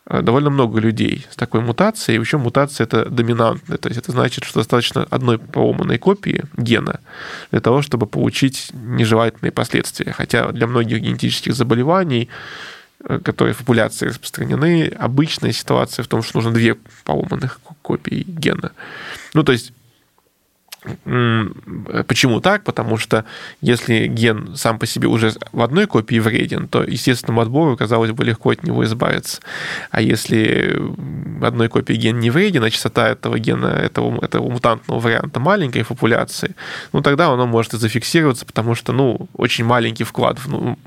э, 0.06 0.22
довольно 0.22 0.50
много 0.50 0.78
людей 0.80 1.26
с 1.30 1.36
такой 1.36 1.60
мутацией. 1.60 2.18
Причем 2.20 2.40
мутация 2.40 2.84
это 2.84 3.08
доминантная. 3.08 3.78
То 3.78 3.88
есть 3.88 3.98
это 3.98 4.12
значит, 4.12 4.44
что 4.44 4.60
достаточно 4.60 5.06
одной 5.10 5.38
поломанной 5.38 5.98
копии 5.98 6.44
гена 6.56 7.00
для 7.50 7.60
того, 7.60 7.82
чтобы 7.82 8.06
получить 8.06 8.70
нежелательные 8.72 9.52
последствия. 9.52 10.12
Хотя 10.12 10.52
для 10.52 10.66
многих 10.66 11.00
генетических 11.00 11.54
заболеваний 11.54 12.28
которые 13.24 13.54
в 13.54 13.58
популяции 13.58 14.06
распространены, 14.06 14.88
обычная 14.98 15.52
ситуация 15.52 16.02
в 16.02 16.08
том, 16.08 16.22
что 16.22 16.38
нужно 16.38 16.52
две 16.52 16.76
поломанных 17.04 17.60
копии 17.82 18.24
гена. 18.26 18.72
Ну, 19.34 19.42
то 19.42 19.52
есть 19.52 19.72
Почему 22.08 22.40
так? 22.40 22.64
Потому 22.64 22.96
что 22.96 23.24
если 23.60 24.06
ген 24.06 24.56
сам 24.56 24.78
по 24.78 24.86
себе 24.86 25.08
уже 25.08 25.32
в 25.52 25.62
одной 25.62 25.86
копии 25.86 26.18
вреден, 26.18 26.66
то 26.68 26.82
естественному 26.82 27.40
отбору, 27.40 27.76
казалось 27.76 28.10
бы, 28.10 28.24
легко 28.24 28.50
от 28.50 28.64
него 28.64 28.84
избавиться. 28.84 29.40
А 29.90 30.00
если 30.00 30.76
в 30.78 31.44
одной 31.44 31.68
копии 31.68 31.94
ген 31.94 32.18
не 32.18 32.30
вреден, 32.30 32.64
а 32.64 32.70
частота 32.70 33.08
этого 33.08 33.38
гена, 33.38 33.66
этого, 33.66 34.24
этого 34.24 34.50
мутантного 34.50 34.98
варианта 34.98 35.38
маленькой 35.40 35.82
в 35.82 35.88
популяции, 35.88 36.56
ну 36.92 37.00
тогда 37.00 37.28
оно 37.28 37.46
может 37.46 37.74
и 37.74 37.78
зафиксироваться, 37.78 38.44
потому 38.44 38.74
что 38.74 38.92
ну, 38.92 39.28
очень 39.34 39.64
маленький 39.64 40.04
вклад. 40.04 40.38
Ну, 40.46 40.78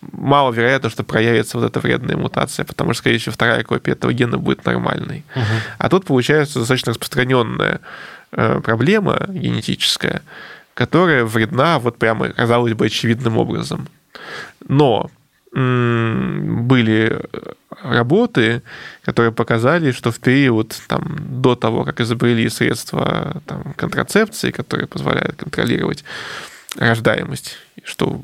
мало 0.00 0.52
вероятно, 0.52 0.90
что 0.90 1.04
проявится 1.04 1.58
вот 1.58 1.66
эта 1.66 1.78
вредная 1.80 2.16
мутация, 2.16 2.64
потому 2.64 2.92
что, 2.92 3.02
скорее 3.02 3.18
всего, 3.18 3.32
вторая 3.32 3.62
копия 3.62 3.92
этого 3.92 4.12
гена 4.12 4.38
будет 4.38 4.64
нормальной. 4.64 5.24
Угу. 5.34 5.44
А 5.78 5.88
тут 5.88 6.04
получается 6.04 6.58
достаточно 6.58 6.90
распространенная 6.90 7.80
проблема 8.62 9.26
генетическая, 9.28 10.22
которая 10.74 11.24
вредна 11.24 11.78
вот 11.78 11.98
прямо, 11.98 12.28
казалось 12.28 12.74
бы, 12.74 12.86
очевидным 12.86 13.38
образом. 13.38 13.88
Но 14.68 15.10
были 15.52 17.18
работы, 17.82 18.62
которые 19.02 19.32
показали, 19.32 19.92
что 19.92 20.10
в 20.10 20.18
период 20.18 20.78
там, 20.86 21.16
до 21.40 21.54
того, 21.54 21.84
как 21.84 22.00
изобрели 22.00 22.48
средства 22.50 23.42
там, 23.46 23.72
контрацепции, 23.74 24.50
которые 24.50 24.86
позволяют 24.86 25.36
контролировать 25.36 26.04
рождаемость, 26.76 27.56
что 27.84 28.20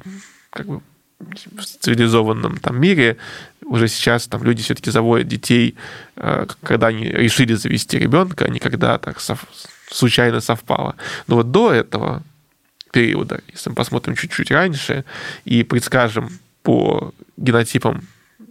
как 0.51 0.67
бы 0.67 0.81
в 1.21 1.65
цивилизованном 1.65 2.59
там, 2.59 2.81
мире 2.81 3.17
уже 3.65 3.89
сейчас 3.89 4.27
там 4.27 4.43
люди 4.45 4.63
все-таки 4.63 4.91
заводят 4.91 5.29
детей, 5.29 5.77
э, 6.17 6.47
когда 6.63 6.89
они 6.89 7.05
решили 7.05 7.55
завести 7.55 7.99
ребенка, 7.99 8.45
а 8.45 8.49
не 8.49 8.59
когда 8.59 8.99
так 8.99 9.21
случайно 9.93 10.41
совпало. 10.41 10.97
Но 11.27 11.37
вот 11.37 11.51
до 11.51 11.73
этого 11.73 12.23
периода, 12.93 13.41
если 13.49 13.71
мы 13.71 13.77
посмотрим 13.77 14.17
чуть-чуть 14.17 14.51
раньше 14.51 15.05
и 15.45 15.63
предскажем 15.63 16.39
по 16.63 17.13
генотипам 17.37 18.07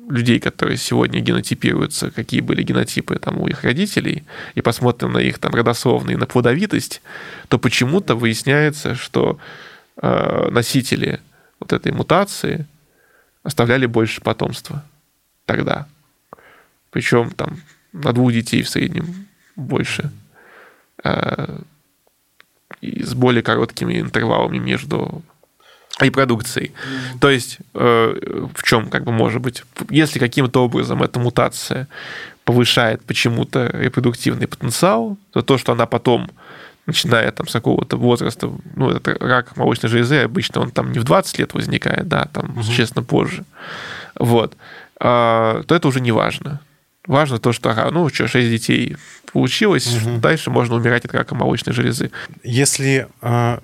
людей, 0.09 0.39
которые 0.39 0.77
сегодня 0.77 1.21
генотипируются, 1.21 2.11
какие 2.11 2.41
были 2.41 2.63
генотипы 2.63 3.17
там 3.17 3.39
у 3.39 3.47
их 3.47 3.63
родителей, 3.63 4.23
и 4.55 4.61
посмотрим 4.61 5.13
на 5.13 5.19
их 5.19 5.39
там 5.39 5.53
родословные, 5.53 6.17
на 6.17 6.25
плодовитость, 6.25 7.01
то 7.47 7.59
почему-то 7.59 8.15
выясняется, 8.15 8.95
что 8.95 9.39
э, 10.01 10.49
носители 10.51 11.21
вот 11.59 11.71
этой 11.71 11.91
мутации 11.91 12.65
оставляли 13.43 13.85
больше 13.85 14.21
потомства 14.21 14.83
тогда. 15.45 15.87
Причем 16.89 17.31
там 17.31 17.61
на 17.93 18.11
двух 18.11 18.33
детей 18.33 18.63
в 18.63 18.69
среднем 18.69 19.27
больше. 19.55 20.11
Э, 21.03 21.59
и 22.81 23.03
с 23.03 23.13
более 23.13 23.43
короткими 23.43 23.99
интервалами 23.99 24.57
между 24.57 25.21
репродукцией. 25.99 26.69
Mm. 26.69 27.19
То 27.19 27.29
есть 27.29 27.59
э, 27.75 28.47
в 28.55 28.63
чем 28.63 28.89
как 28.89 29.03
бы 29.03 29.11
может 29.11 29.41
быть, 29.41 29.63
если 29.89 30.19
каким-то 30.19 30.63
образом 30.63 31.03
эта 31.03 31.19
мутация 31.19 31.87
повышает 32.43 33.03
почему-то 33.03 33.69
репродуктивный 33.73 34.47
потенциал, 34.47 35.17
то 35.31 35.41
то, 35.41 35.57
что 35.57 35.73
она 35.73 35.85
потом 35.85 36.29
начиная 36.87 37.31
там 37.31 37.47
с 37.47 37.53
какого-то 37.53 37.97
возраста, 37.97 38.51
ну, 38.75 38.89
это 38.89 39.15
рак 39.19 39.55
молочной 39.55 39.89
железы, 39.89 40.23
обычно 40.23 40.61
он 40.61 40.71
там 40.71 40.91
не 40.91 40.99
в 40.99 41.03
20 41.03 41.39
лет 41.39 41.53
возникает, 41.53 42.07
да, 42.07 42.27
там, 42.33 42.51
угу. 42.51 42.63
честно, 42.63 43.03
позже, 43.03 43.43
вот, 44.15 44.57
а, 44.99 45.63
то 45.63 45.75
это 45.75 45.87
уже 45.87 46.01
не 46.01 46.11
важно. 46.11 46.59
Важно 47.07 47.39
то, 47.39 47.51
что, 47.51 47.71
ага, 47.71 47.89
ну 47.91 48.09
что, 48.09 48.27
6 48.27 48.49
детей 48.49 48.97
получилось, 49.33 49.87
угу. 49.95 50.17
дальше 50.17 50.51
можно 50.51 50.75
умирать 50.75 51.05
от 51.05 51.13
рака 51.13 51.35
молочной 51.35 51.73
железы. 51.73 52.11
Если 52.43 53.07
э, 53.21 53.59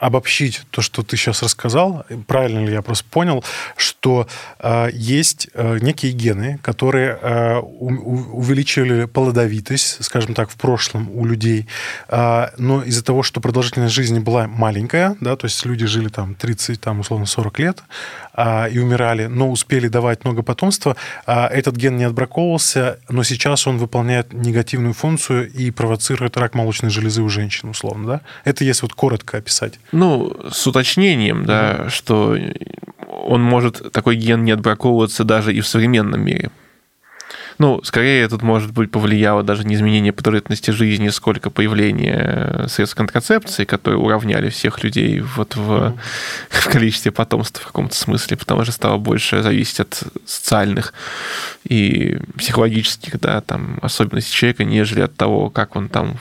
обобщить 0.00 0.62
то, 0.70 0.82
что 0.82 1.02
ты 1.02 1.16
сейчас 1.16 1.42
рассказал, 1.42 2.04
правильно 2.26 2.66
ли 2.66 2.72
я 2.72 2.82
просто 2.82 3.04
понял, 3.10 3.44
что 3.76 4.28
э, 4.58 4.88
есть 4.92 5.48
э, 5.54 5.78
некие 5.80 6.12
гены, 6.12 6.58
которые 6.62 7.18
э, 7.20 7.58
у, 7.58 8.38
увеличивали 8.38 9.06
плодовитость, 9.06 10.04
скажем 10.04 10.34
так, 10.34 10.50
в 10.50 10.56
прошлом 10.56 11.10
у 11.10 11.24
людей, 11.24 11.66
э, 12.08 12.48
но 12.58 12.82
из-за 12.82 13.02
того, 13.04 13.22
что 13.22 13.40
продолжительность 13.40 13.94
жизни 13.94 14.18
была 14.18 14.46
маленькая, 14.46 15.16
да, 15.20 15.36
то 15.36 15.46
есть 15.46 15.64
люди 15.64 15.86
жили 15.86 16.08
там 16.08 16.34
30, 16.34 16.80
там 16.80 17.00
условно 17.00 17.26
40 17.26 17.58
лет 17.60 17.82
и 18.70 18.78
умирали, 18.78 19.26
но 19.26 19.50
успели 19.50 19.88
давать 19.88 20.24
много 20.24 20.42
потомства, 20.42 20.96
э, 21.26 21.46
этот 21.46 21.76
ген 21.76 21.96
не 21.96 22.04
отбраковывался, 22.04 22.98
но 23.08 23.22
сейчас 23.22 23.66
он 23.66 23.78
выполняет 23.78 24.32
негативную 24.32 24.94
функцию 24.94 25.50
и 25.50 25.70
провоцирует 25.70 26.36
рак 26.36 26.54
молочной 26.54 26.90
железы 26.90 27.22
у 27.22 27.28
женщин, 27.28 27.68
условно, 27.68 28.06
да? 28.06 28.20
Это 28.44 28.64
если 28.64 28.82
вот 28.82 28.94
коротко 28.94 29.38
описать. 29.38 29.78
Ну, 29.92 30.36
с 30.50 30.66
уточнением, 30.66 31.44
да, 31.44 31.72
mm 31.74 31.90
что 31.90 32.36
он 33.26 33.42
может, 33.42 33.92
такой 33.92 34.16
ген 34.16 34.44
не 34.44 34.52
отбраковываться 34.52 35.24
даже 35.24 35.54
и 35.54 35.60
в 35.60 35.66
современном 35.66 36.20
мире. 36.20 36.50
Ну, 37.58 37.82
скорее 37.84 38.28
тут, 38.28 38.42
может 38.42 38.72
быть, 38.72 38.90
повлияло 38.90 39.42
даже 39.42 39.64
не 39.64 39.74
изменение 39.74 40.12
продолжительности 40.12 40.70
жизни, 40.70 41.08
сколько 41.08 41.50
появление 41.50 42.66
средств 42.68 42.96
контрацепции, 42.96 43.64
которые 43.64 43.98
уравняли 43.98 44.48
всех 44.48 44.82
людей 44.82 45.20
вот 45.20 45.54
в, 45.56 45.70
mm-hmm. 45.70 45.98
в 46.50 46.68
количестве 46.68 47.12
потомства 47.12 47.62
в 47.62 47.66
каком-то 47.66 47.94
смысле, 47.94 48.36
потому 48.36 48.64
что 48.64 48.72
стало 48.72 48.98
больше 48.98 49.42
зависеть 49.42 49.80
от 49.80 50.02
социальных 50.26 50.94
и 51.64 52.18
психологических, 52.36 53.20
да, 53.20 53.40
там, 53.40 53.78
особенностей 53.82 54.32
человека, 54.32 54.64
нежели 54.64 55.00
от 55.00 55.16
того, 55.16 55.50
как 55.50 55.76
он 55.76 55.88
там 55.88 56.18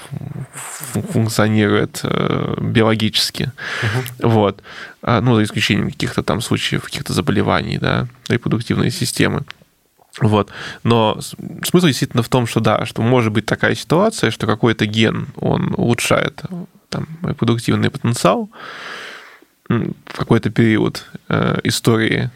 функционирует 1.12 2.02
э, 2.04 2.56
биологически. 2.62 3.52
Mm-hmm. 3.82 4.28
Вот. 4.28 4.62
А, 5.02 5.20
ну, 5.20 5.36
за 5.36 5.44
исключением 5.44 5.92
каких-то 5.92 6.24
там 6.24 6.42
случаев, 6.42 6.84
каких-то 6.84 7.14
заболеваний, 7.14 7.78
да, 7.78 8.08
репродуктивной 8.30 8.92
системы. 8.92 9.44
Вот. 10.20 10.52
Но 10.84 11.20
смысл 11.64 11.88
действительно 11.88 12.24
в 12.24 12.30
том, 12.30 12.46
что 12.46 12.60
да, 12.60 12.86
что 12.86 13.02
может 13.02 13.32
быть 13.32 13.46
такая 13.46 13.76
ситуация, 13.76 14.32
что 14.32 14.46
какой-то 14.46 14.86
ген, 14.86 15.28
он 15.38 15.74
улучшает 15.76 16.44
там, 16.90 17.08
репродуктивный 17.24 17.90
потенциал 17.90 18.50
в 19.70 20.18
какой-то 20.18 20.50
период 20.50 21.06
э, 21.30 21.60
истории 21.64 22.30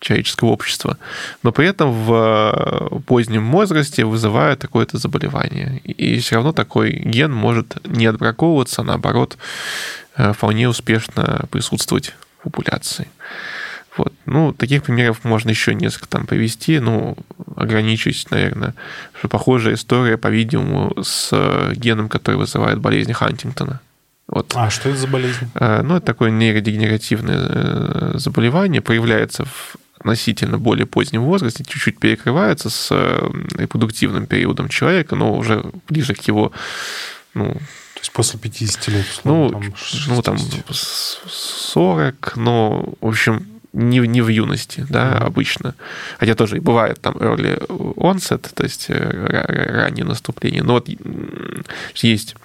человеческого 0.00 0.50
общества, 0.50 0.98
но 1.42 1.50
при 1.50 1.66
этом 1.66 1.90
в 1.92 3.02
позднем 3.06 3.50
возрасте 3.50 4.04
вызывает 4.04 4.60
какое-то 4.60 4.98
заболевание. 4.98 5.78
И 5.78 6.18
все 6.18 6.36
равно 6.36 6.52
такой 6.52 6.92
ген 6.92 7.32
может 7.32 7.76
не 7.86 8.06
отбраковываться, 8.06 8.82
а 8.82 8.84
наоборот, 8.84 9.38
э, 10.16 10.32
вполне 10.32 10.68
успешно 10.68 11.46
присутствовать 11.50 12.14
в 12.38 12.44
популяции. 12.44 13.08
Вот. 13.96 14.12
Ну, 14.26 14.52
таких 14.52 14.82
примеров 14.82 15.24
можно 15.24 15.50
еще 15.50 15.74
несколько 15.74 16.08
там 16.08 16.26
привести, 16.26 16.80
ну, 16.80 17.16
ограничусь, 17.56 18.26
наверное, 18.30 18.74
что 19.18 19.28
похожая 19.28 19.74
история, 19.74 20.18
по-видимому, 20.18 21.02
с 21.02 21.30
геном, 21.76 22.08
который 22.08 22.36
вызывает 22.36 22.80
болезнь 22.80 23.12
Хантингтона. 23.12 23.80
Вот. 24.26 24.52
А 24.56 24.70
что 24.70 24.88
это 24.88 24.98
за 24.98 25.06
болезнь? 25.06 25.48
Э, 25.54 25.82
ну, 25.82 25.96
это 25.96 26.06
такое 26.06 26.30
нейродегенеративное 26.30 27.46
э, 27.48 28.12
заболевание, 28.14 28.80
проявляется 28.80 29.44
в 29.44 29.76
относительно 29.98 30.58
более 30.58 30.86
позднем 30.86 31.22
возрасте, 31.22 31.64
чуть-чуть 31.64 31.98
перекрывается 31.98 32.68
с 32.68 32.88
э, 32.90 33.30
репродуктивным 33.56 34.26
периодом 34.26 34.68
человека, 34.68 35.14
но 35.14 35.34
уже 35.34 35.64
ближе 35.88 36.14
к 36.14 36.20
его 36.22 36.52
ну, 37.32 37.54
то 37.54 38.00
есть 38.00 38.12
после 38.12 38.38
50 38.38 38.88
лет, 38.88 39.06
условно, 39.06 39.58
ну, 39.58 39.60
там, 39.60 39.74
ну, 40.08 40.22
там 40.22 40.38
40, 40.70 42.36
но, 42.36 42.94
в 43.00 43.08
общем, 43.08 43.53
не, 43.74 43.98
не 43.98 44.22
в 44.22 44.28
юности, 44.28 44.86
да, 44.88 45.12
mm-hmm. 45.12 45.26
обычно. 45.26 45.74
Хотя 46.18 46.34
тоже 46.34 46.56
и 46.56 46.60
бывает 46.60 47.00
там 47.00 47.16
early 47.16 47.58
onset, 47.96 48.48
то 48.54 48.62
есть 48.62 48.86
э, 48.88 49.70
раннее 49.72 50.04
наступление. 50.04 50.62
Но 50.62 50.74
вот 50.74 50.88
есть 51.96 52.36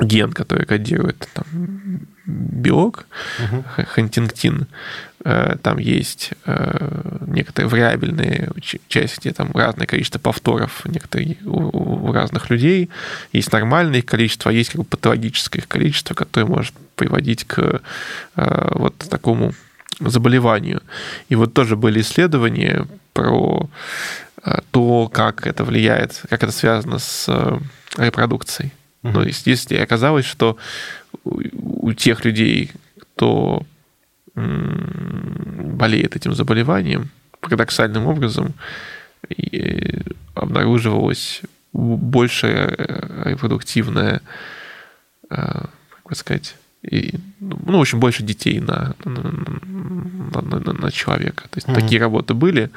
ген, 0.00 0.32
который 0.32 0.66
кодирует 0.66 1.28
там, 1.32 1.46
белок, 2.26 3.06
угу. 3.42 3.64
хантингтин, 3.94 4.66
э, 5.24 5.56
там 5.62 5.78
есть 5.78 6.32
э, 6.44 7.20
некоторые 7.26 7.70
вариабельные 7.70 8.50
части, 8.88 9.20
где 9.20 9.32
там 9.32 9.52
разное 9.52 9.86
количество 9.86 10.18
повторов 10.18 10.84
некоторые 10.84 11.36
у 11.44 12.12
разных 12.12 12.50
людей, 12.50 12.90
есть 13.32 13.52
нормальное 13.52 14.00
их 14.00 14.06
количество, 14.06 14.50
а 14.50 14.54
есть 14.54 14.70
как 14.70 14.80
бы 14.80 14.84
патологическое 14.84 15.62
их 15.62 15.68
количество, 15.68 16.14
которое 16.14 16.46
может 16.46 16.74
приводить 16.96 17.44
к 17.44 17.80
вот 18.34 18.96
такому 18.98 19.52
заболеванию. 20.00 20.82
И 21.28 21.34
вот 21.34 21.54
тоже 21.54 21.76
были 21.76 22.00
исследования 22.00 22.86
про 23.12 23.68
э, 24.44 24.58
то, 24.70 25.08
как 25.12 25.46
это 25.46 25.64
влияет, 25.64 26.22
как 26.28 26.42
это 26.42 26.52
связано 26.52 26.98
с 26.98 27.26
э, 27.28 27.58
репродукцией. 27.96 28.72
Mm-hmm. 29.02 29.26
Есть, 29.26 29.46
если 29.46 29.76
оказалось, 29.76 30.26
что 30.26 30.56
у 31.24 31.92
тех 31.92 32.24
людей, 32.24 32.72
кто 33.14 33.62
болеет 34.34 36.14
этим 36.14 36.34
заболеванием, 36.34 37.08
парадоксальным 37.40 38.06
образом 38.06 38.52
обнаруживалось 40.34 41.40
большее 41.72 42.66
репродуктивное, 43.24 44.20
как 45.28 45.70
бы 46.04 46.14
сказать, 46.14 46.54
и, 46.86 47.14
ну, 47.40 47.78
в 47.78 47.80
общем, 47.80 48.00
больше 48.00 48.22
детей 48.22 48.60
на, 48.60 48.94
на, 49.04 50.40
на, 50.42 50.72
на, 50.72 50.90
человека. 50.92 51.44
То 51.50 51.56
есть 51.56 51.68
mm-hmm. 51.68 51.74
такие 51.74 52.00
работы 52.00 52.34
были. 52.34 52.70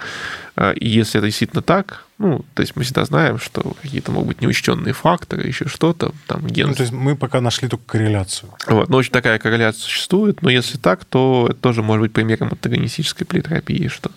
А, 0.55 0.71
и 0.71 0.87
если 0.87 1.19
это 1.19 1.27
действительно 1.27 1.61
так, 1.61 2.05
ну, 2.17 2.43
то 2.55 2.61
есть 2.61 2.75
мы 2.75 2.83
всегда 2.83 3.05
знаем, 3.05 3.39
что 3.39 3.75
какие-то 3.81 4.11
могут 4.11 4.27
быть 4.29 4.41
неучтенные 4.41 4.93
факторы, 4.93 5.47
еще 5.47 5.67
что-то, 5.67 6.13
там 6.27 6.45
ген. 6.47 6.69
Ну, 6.69 6.73
то 6.73 6.81
есть 6.81 6.93
мы 6.93 7.15
пока 7.15 7.39
нашли 7.39 7.67
только 7.67 7.85
корреляцию. 7.85 8.51
Вот, 8.67 8.89
но 8.89 8.97
очень 8.97 9.11
такая 9.11 9.37
корреляция 9.37 9.81
существует, 9.81 10.41
но 10.41 10.49
если 10.49 10.77
так, 10.77 11.05
то 11.05 11.47
это 11.49 11.59
тоже 11.59 11.83
может 11.83 12.01
быть 12.01 12.13
примером 12.13 12.49
антагонистической 12.49 13.27
плеотерапии, 13.27 13.87
что 13.87 14.11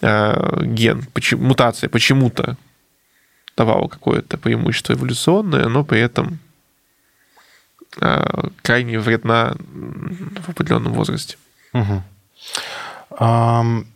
э, 0.00 0.64
ген, 0.64 1.06
почему, 1.12 1.44
мутация 1.44 1.90
почему-то 1.90 2.56
давала 3.56 3.88
какое-то 3.88 4.38
преимущество 4.38 4.94
эволюционное, 4.94 5.68
но 5.68 5.84
при 5.84 6.00
этом 6.00 6.38
крайне 8.62 8.98
вредна 8.98 9.54
в 9.56 10.50
определенном 10.50 10.92
возрасте. 10.92 11.36
Угу. 11.72 12.02
Um, 13.10 13.86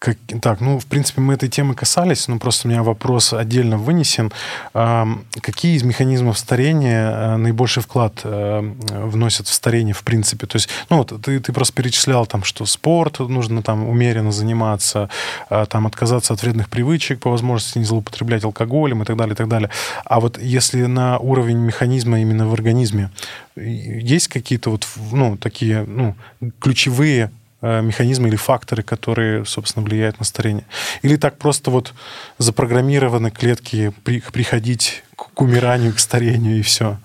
как, 0.00 0.16
так, 0.40 0.62
ну, 0.62 0.78
в 0.78 0.86
принципе, 0.86 1.20
мы 1.20 1.34
этой 1.34 1.50
темы 1.50 1.74
касались, 1.74 2.26
но 2.26 2.38
просто 2.38 2.66
у 2.66 2.70
меня 2.70 2.82
вопрос 2.82 3.34
отдельно 3.34 3.76
вынесен. 3.76 4.32
Какие 4.72 5.76
из 5.76 5.82
механизмов 5.82 6.38
старения 6.38 7.10
э, 7.10 7.36
наибольший 7.36 7.82
вклад 7.82 8.22
э, 8.24 8.60
вносят 8.62 9.46
в 9.46 9.52
старение, 9.52 9.92
в 9.92 10.02
принципе? 10.02 10.46
То 10.46 10.56
есть, 10.56 10.70
ну, 10.88 10.96
вот 10.96 11.20
ты, 11.22 11.38
ты 11.38 11.52
просто 11.52 11.74
перечислял 11.74 12.24
там, 12.24 12.44
что 12.44 12.64
спорт 12.64 13.18
нужно 13.18 13.62
там 13.62 13.86
умеренно 13.86 14.32
заниматься, 14.32 15.10
э, 15.50 15.66
там 15.68 15.86
отказаться 15.86 16.32
от 16.32 16.42
вредных 16.42 16.70
привычек, 16.70 17.20
по 17.20 17.30
возможности 17.30 17.76
не 17.76 17.84
злоупотреблять 17.84 18.42
алкоголем 18.42 19.02
и 19.02 19.04
так 19.04 19.18
далее, 19.18 19.34
и 19.34 19.36
так 19.36 19.48
далее. 19.48 19.68
А 20.06 20.20
вот 20.20 20.38
если 20.40 20.86
на 20.86 21.18
уровень 21.18 21.58
механизма 21.58 22.22
именно 22.22 22.48
в 22.48 22.54
организме, 22.54 23.10
есть 23.54 24.28
какие-то 24.28 24.70
вот, 24.70 24.88
ну, 25.12 25.36
такие, 25.36 25.84
ну, 25.86 26.16
ключевые 26.58 27.30
механизмы 27.62 28.28
или 28.28 28.36
факторы, 28.36 28.82
которые, 28.82 29.44
собственно, 29.44 29.84
влияют 29.84 30.18
на 30.18 30.24
старение. 30.24 30.64
Или 31.02 31.16
так 31.16 31.38
просто 31.38 31.70
вот 31.70 31.92
запрограммированы 32.38 33.30
клетки 33.30 33.92
при, 34.04 34.20
приходить 34.20 35.04
к 35.16 35.40
умиранию, 35.40 35.94
к 35.94 35.98
старению 35.98 36.58
и 36.58 36.62
все. 36.62 36.98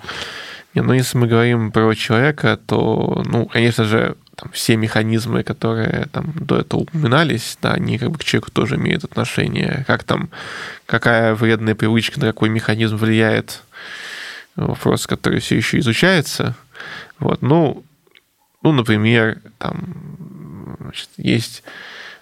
Не, 0.73 0.81
ну, 0.81 0.93
если 0.93 1.17
мы 1.17 1.27
говорим 1.27 1.71
про 1.71 1.93
человека, 1.95 2.59
то, 2.65 3.23
ну, 3.25 3.45
конечно 3.45 3.85
же, 3.85 4.15
там, 4.35 4.51
все 4.51 4.75
механизмы, 4.75 5.43
которые 5.43 6.07
там 6.11 6.33
до 6.35 6.59
этого 6.59 6.81
упоминались, 6.81 7.57
да, 7.61 7.73
они 7.73 7.97
как 7.97 8.11
бы 8.11 8.17
к 8.17 8.23
человеку 8.23 8.51
тоже 8.51 8.75
имеют 8.75 9.03
отношение. 9.05 9.85
Как 9.87 10.03
там, 10.03 10.29
какая 10.85 11.33
вредная 11.35 11.75
привычка 11.75 12.19
на 12.19 12.27
какой 12.27 12.49
механизм 12.49 12.97
влияет, 12.97 13.63
вопрос, 14.55 15.07
который 15.07 15.39
все 15.39 15.55
еще 15.55 15.79
изучается. 15.79 16.55
Вот, 17.19 17.41
ну, 17.41 17.83
ну, 18.61 18.71
например, 18.71 19.39
там, 19.57 19.95
Значит, 20.85 21.09
есть 21.17 21.63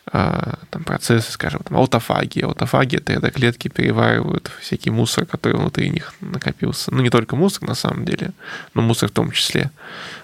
а, 0.06 0.60
там 0.70 0.84
процессы, 0.84 1.32
скажем, 1.32 1.62
там, 1.64 1.78
аутофагии. 1.78 2.44
Аутофагия— 2.44 3.00
это 3.00 3.14
когда 3.14 3.32
клетки 3.32 3.70
переваривают 3.70 4.52
всякий 4.60 4.90
мусор, 4.90 5.26
который 5.26 5.58
внутри 5.58 5.90
них 5.90 6.14
накопился. 6.20 6.94
Ну, 6.94 7.02
не 7.02 7.10
только 7.10 7.36
мусор, 7.36 7.64
на 7.68 7.76
самом 7.76 8.06
деле, 8.06 8.32
но 8.74 8.82
мусор 8.82 9.10
в 9.10 9.14
том 9.14 9.32
числе. 9.32 9.72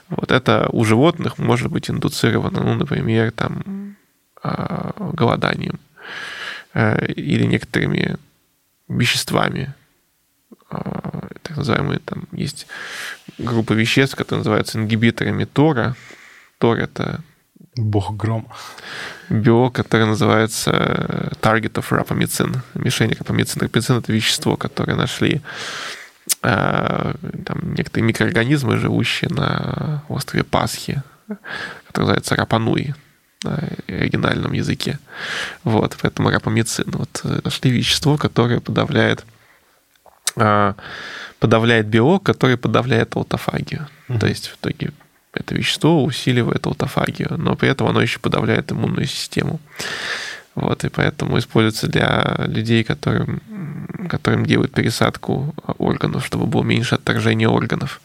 Вот 0.09 0.31
это 0.31 0.67
у 0.71 0.83
животных 0.83 1.37
может 1.37 1.71
быть 1.71 1.89
индуцировано, 1.89 2.61
ну, 2.61 2.75
например, 2.75 3.31
там, 3.31 3.95
а, 4.43 4.93
голоданием 5.13 5.79
э, 6.73 7.05
или 7.13 7.45
некоторыми 7.45 8.17
веществами, 8.87 9.73
а, 10.69 11.27
так 11.41 11.57
называемые, 11.57 11.99
там 11.99 12.27
есть 12.31 12.67
группа 13.37 13.73
веществ, 13.73 14.15
которые 14.15 14.39
называются 14.39 14.77
ингибиторами 14.77 15.45
Тора. 15.45 15.95
Тор— 16.57 16.77
это 16.79 17.21
Бог 17.79 18.15
гром. 18.15 18.47
Белок, 19.29 19.75
который 19.75 20.05
называется 20.05 20.71
Target 21.41 21.73
of 21.73 21.89
Rapamycin. 21.89 22.57
Мишень 22.73 23.13
рапамицин. 23.17 23.61
Рапамицин— 23.61 23.97
это 23.99 24.11
вещество, 24.11 24.57
которое 24.57 24.95
нашли 24.95 25.41
э, 26.43 27.13
там, 27.45 27.73
некоторые 27.73 28.07
микроорганизмы, 28.07 28.77
живущие 28.77 29.29
на 29.29 30.03
острове 30.09 30.43
Пасхи, 30.43 31.01
который 31.87 32.03
называется 32.05 32.35
рапануи 32.35 32.95
на 33.43 33.59
оригинальном 33.87 34.53
языке. 34.53 34.99
Вот, 35.63 35.97
поэтому 36.01 36.29
рапамицин. 36.29 36.85
Вот 36.91 37.21
э, 37.23 37.39
нашли 37.43 37.71
вещество, 37.71 38.17
которое 38.17 38.59
подавляет 38.59 39.25
э, 40.35 40.73
подавляет 41.39 41.87
белок, 41.87 42.23
который 42.23 42.57
подавляет 42.57 43.15
аутофагию. 43.15 43.87
Mm-hmm. 44.07 44.19
То 44.19 44.27
есть 44.27 44.47
в 44.47 44.55
итоге 44.55 44.91
это 45.33 45.55
вещество 45.55 46.03
усиливает 46.03 46.65
аутофагию, 46.65 47.35
но 47.37 47.55
при 47.55 47.69
этом 47.69 47.87
оно 47.87 48.01
еще 48.01 48.19
подавляет 48.19 48.71
иммунную 48.71 49.05
систему. 49.05 49.59
Вот, 50.55 50.83
и 50.83 50.89
поэтому 50.89 51.37
используется 51.37 51.87
для 51.87 52.35
людей, 52.47 52.83
которым, 52.83 53.41
которым 54.09 54.45
делают 54.45 54.73
пересадку 54.73 55.53
органов, 55.77 56.25
чтобы 56.25 56.47
было 56.47 56.63
меньше 56.63 56.95
отторжения 56.95 57.47
органов. 57.47 58.01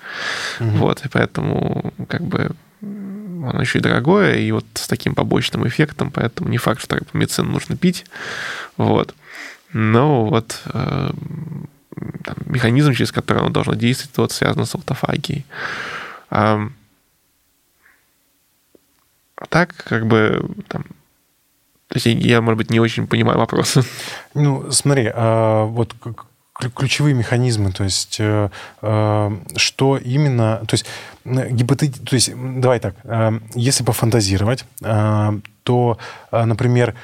Угу. 0.61 0.69
Вот, 0.71 1.05
и 1.05 1.09
поэтому 1.09 1.93
как 2.09 2.23
бы 2.23 2.51
оно 2.81 3.61
еще 3.61 3.79
и 3.79 3.83
дорогое, 3.83 4.37
и 4.37 4.53
вот 4.53 4.65
с 4.75 4.87
таким 4.87 5.15
побочным 5.15 5.67
эффектом, 5.67 6.11
поэтому 6.11 6.49
не 6.49 6.59
факт, 6.59 6.81
что 6.81 7.01
медицину 7.13 7.51
нужно 7.51 7.77
пить. 7.77 8.05
Вот. 8.77 9.15
Но 9.73 10.27
вот 10.27 10.61
э, 10.67 11.11
там, 12.25 12.37
механизм, 12.47 12.93
через 12.93 13.11
который 13.11 13.41
оно 13.41 13.51
должно 13.51 13.75
действовать, 13.75 14.17
вот 14.17 14.33
связан 14.33 14.65
с 14.65 14.75
аутофагией. 14.75 15.45
А 16.31 16.69
так, 19.49 19.75
как 19.77 20.07
бы, 20.07 20.45
там, 20.69 20.85
то 21.89 21.97
есть 21.97 22.07
я, 22.07 22.41
может 22.41 22.59
быть, 22.59 22.71
не 22.71 22.81
очень 22.81 23.07
понимаю 23.07 23.39
вопрос. 23.39 23.79
Ну, 24.35 24.71
смотри, 24.73 25.11
а, 25.15 25.65
вот 25.65 25.95
ключевые 26.55 27.15
механизмы, 27.15 27.73
то 27.73 27.85
есть 27.85 28.17
э, 28.21 28.49
э, 28.81 29.31
что 29.57 29.97
именно, 29.97 30.63
то 30.67 30.75
есть 30.75 30.87
гипотет, 31.25 32.05
то 32.05 32.15
есть 32.15 32.33
давай 32.35 32.79
так, 32.79 32.95
э, 33.05 33.33
если 33.55 33.83
пофантазировать, 33.83 34.65
то, 35.65 35.99
например, 36.31 36.95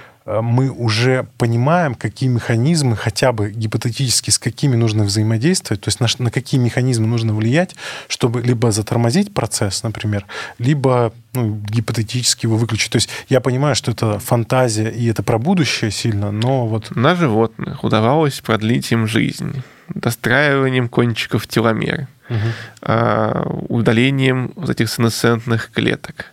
мы 0.42 0.70
уже 0.70 1.26
понимаем, 1.38 1.94
какие 1.94 2.28
механизмы, 2.28 2.96
хотя 2.96 3.32
бы 3.32 3.50
гипотетически, 3.50 4.30
с 4.30 4.38
какими 4.38 4.76
нужно 4.76 5.04
взаимодействовать, 5.04 5.82
то 5.82 5.88
есть 5.88 6.00
на, 6.00 6.06
на 6.18 6.30
какие 6.30 6.60
механизмы 6.60 7.06
нужно 7.06 7.34
влиять, 7.34 7.74
чтобы 8.08 8.42
либо 8.42 8.70
затормозить 8.70 9.34
процесс, 9.34 9.82
например, 9.82 10.26
либо 10.58 11.12
ну, 11.32 11.60
гипотетически 11.68 12.46
его 12.46 12.56
выключить. 12.56 12.90
То 12.90 12.96
есть 12.96 13.08
я 13.28 13.40
понимаю, 13.40 13.74
что 13.74 13.90
это 13.90 14.18
фантазия 14.18 14.90
и 14.90 15.06
это 15.06 15.22
про 15.22 15.38
будущее 15.38 15.90
сильно, 15.90 16.30
но 16.30 16.66
вот... 16.66 16.94
На 16.94 17.14
животных 17.14 17.84
удавалось 17.84 18.40
продлить 18.40 18.92
им 18.92 19.06
жизнь 19.06 19.62
достраиванием 19.94 20.88
кончиков 20.88 21.46
теломер, 21.46 22.06
угу. 22.28 23.66
удалением 23.68 24.52
вот 24.56 24.70
этих 24.70 24.90
сенесцентных 24.90 25.70
клеток, 25.72 26.26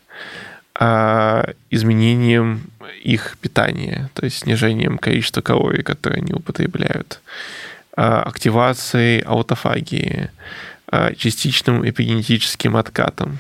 изменением 1.72 2.62
их 3.04 3.38
питания, 3.42 4.10
то 4.14 4.26
есть 4.26 4.40
снижением 4.40 4.98
количества 4.98 5.42
калорий, 5.42 5.84
которые 5.84 6.22
они 6.22 6.34
употребляют, 6.34 7.22
а, 7.96 8.22
активацией 8.22 9.22
аутофагии, 9.22 10.30
а, 10.88 11.14
частичным 11.16 11.88
эпигенетическим 11.88 12.78
откатом. 12.78 13.40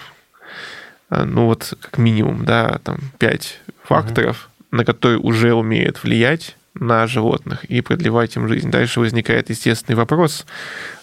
А, 1.09 1.25
ну 1.25 1.45
вот 1.45 1.73
как 1.79 1.97
минимум, 1.97 2.43
да, 2.43 2.79
там 2.83 2.97
пять 3.19 3.59
факторов, 3.83 4.49
угу. 4.57 4.77
на 4.77 4.85
которые 4.85 5.19
уже 5.19 5.53
умеют 5.53 6.03
влиять 6.03 6.57
на 6.80 7.07
животных 7.07 7.65
и 7.65 7.82
продлевать 7.82 8.36
им 8.36 8.47
жизнь. 8.47 8.69
Дальше 8.69 8.99
возникает 8.99 9.49
естественный 9.49 9.95
вопрос, 9.95 10.45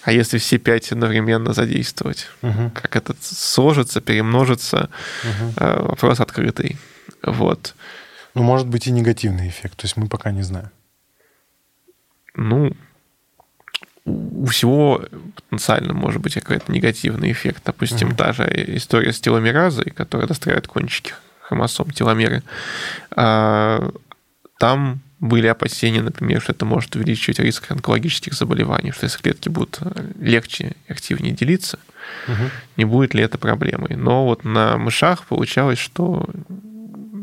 а 0.02 0.12
если 0.12 0.38
все 0.38 0.58
пять 0.58 0.92
одновременно 0.92 1.52
задействовать? 1.52 2.28
Угу. 2.42 2.72
Как 2.74 2.96
это 2.96 3.14
сложится, 3.20 4.00
перемножится? 4.00 4.90
Угу. 5.24 5.88
Вопрос 5.88 6.20
открытый. 6.20 6.78
Вот. 7.22 7.74
Ну, 8.34 8.42
может 8.42 8.66
быть 8.66 8.86
и 8.86 8.90
негативный 8.90 9.48
эффект, 9.48 9.78
то 9.78 9.84
есть 9.84 9.96
мы 9.96 10.08
пока 10.08 10.32
не 10.32 10.42
знаем. 10.42 10.70
Ну, 12.34 12.76
у 14.04 14.46
всего 14.46 15.04
потенциально 15.36 15.94
может 15.94 16.20
быть 16.20 16.34
какой-то 16.34 16.70
негативный 16.70 17.32
эффект. 17.32 17.62
Допустим, 17.64 18.08
угу. 18.08 18.16
та 18.16 18.32
же 18.32 18.44
история 18.76 19.12
с 19.12 19.20
теломеразой, 19.20 19.90
которая 19.90 20.26
достраивает 20.26 20.66
кончики 20.66 21.14
хромосом, 21.40 21.90
теломеры. 21.90 22.42
А, 23.10 23.90
там 24.58 25.00
были 25.20 25.46
опасения, 25.46 26.02
например, 26.02 26.40
что 26.40 26.52
это 26.52 26.64
может 26.64 26.96
увеличивать 26.96 27.38
риск 27.38 27.70
онкологических 27.70 28.34
заболеваний, 28.34 28.92
что 28.92 29.06
если 29.06 29.22
клетки 29.22 29.48
будут 29.48 29.80
легче 30.20 30.74
и 30.88 30.92
активнее 30.92 31.32
делиться, 31.32 31.78
угу. 32.28 32.50
не 32.76 32.84
будет 32.84 33.14
ли 33.14 33.22
это 33.22 33.38
проблемой. 33.38 33.96
Но 33.96 34.24
вот 34.26 34.44
на 34.44 34.76
мышах 34.76 35.24
получалось, 35.26 35.78
что 35.78 36.28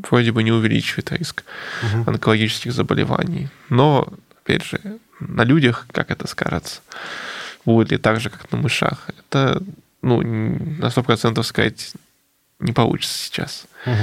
вроде 0.10 0.32
бы 0.32 0.44
не 0.44 0.52
увеличивает 0.52 1.12
риск 1.12 1.44
угу. 1.84 2.10
онкологических 2.10 2.72
заболеваний. 2.72 3.50
Но, 3.70 4.12
опять 4.44 4.64
же, 4.64 4.80
на 5.20 5.44
людях, 5.44 5.86
как 5.92 6.12
это 6.12 6.28
скажется, 6.28 6.82
будет 7.66 7.92
ли 7.92 7.98
так 7.98 8.20
же, 8.20 8.30
как 8.30 8.52
на 8.52 8.58
мышах, 8.58 9.10
это 9.18 9.62
ну, 10.02 10.22
на 10.22 10.88
100% 10.88 11.44
сказать 11.44 11.94
не 12.60 12.74
получится 12.74 13.18
сейчас. 13.18 13.66
Угу. 13.86 13.96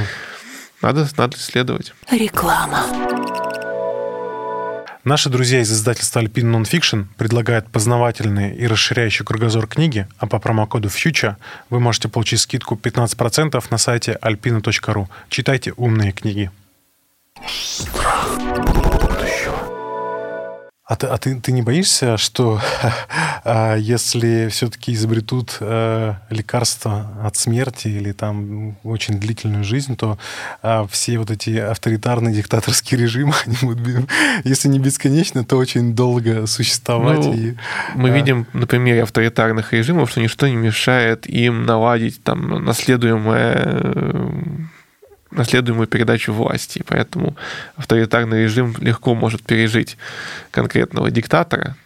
Надо, 0.82 1.09
надо 1.16 1.36
исследовать. 1.36 1.93
Реклама. 2.11 2.84
Наши 5.09 5.30
друзья 5.30 5.62
из 5.62 5.72
издательства 5.72 6.20
Alpine 6.20 6.54
Nonfiction 6.54 7.06
предлагают 7.16 7.70
познавательные 7.70 8.54
и 8.54 8.66
расширяющие 8.66 9.24
кругозор 9.24 9.66
книги, 9.66 10.06
а 10.18 10.26
по 10.26 10.38
промокоду 10.38 10.88
FUTURE 10.88 11.36
вы 11.70 11.80
можете 11.80 12.11
получить 12.11 12.40
скидку 12.40 12.74
15% 12.74 13.64
на 13.70 13.78
сайте 13.78 14.18
alpina.ru. 14.20 15.06
Читайте 15.30 15.72
умные 15.78 16.12
книги. 16.12 16.50
Страх 17.46 18.97
а 20.89 20.97
ты, 20.97 21.07
а 21.07 21.18
ты, 21.18 21.39
ты 21.39 21.53
не 21.53 21.61
боишься, 21.61 22.16
что 22.16 22.62
а, 23.45 23.76
если 23.76 24.49
все-таки 24.49 24.95
изобретут 24.95 25.59
а, 25.61 26.16
лекарство 26.30 27.11
от 27.22 27.36
смерти 27.36 27.89
или 27.89 28.12
там 28.12 28.78
очень 28.84 29.20
длительную 29.20 29.64
жизнь, 29.64 29.97
то 29.97 30.18
а, 30.62 30.86
все 30.91 31.18
вот 31.18 31.30
эти 31.30 31.59
авторитарные 31.59 32.34
диктаторские 32.34 32.99
режимы, 33.03 33.34
они 33.45 33.57
будут, 33.61 34.09
если 34.45 34.68
не 34.68 34.78
бесконечно, 34.78 35.45
то 35.45 35.59
очень 35.59 35.95
долго 35.95 36.47
существовать. 36.47 37.18
Ну, 37.18 37.34
и, 37.34 37.55
мы 37.95 38.09
а... 38.09 38.12
видим 38.12 38.47
на 38.55 38.66
примере 38.66 39.03
авторитарных 39.03 39.74
режимов, 39.74 40.11
что 40.11 40.22
ничто 40.22 40.49
не 40.49 40.57
мешает 40.57 41.28
им 41.28 41.66
наладить 41.66 42.24
там 42.24 42.64
наследуемое 42.64 44.70
наследуемую 45.31 45.87
передачу 45.87 46.33
власти. 46.33 46.85
Поэтому 46.87 47.37
авторитарный 47.76 48.45
режим 48.45 48.74
легко 48.81 49.14
может 49.14 49.43
пережить 49.43 49.97
конкретного 50.51 51.11
диктатора. 51.11 51.76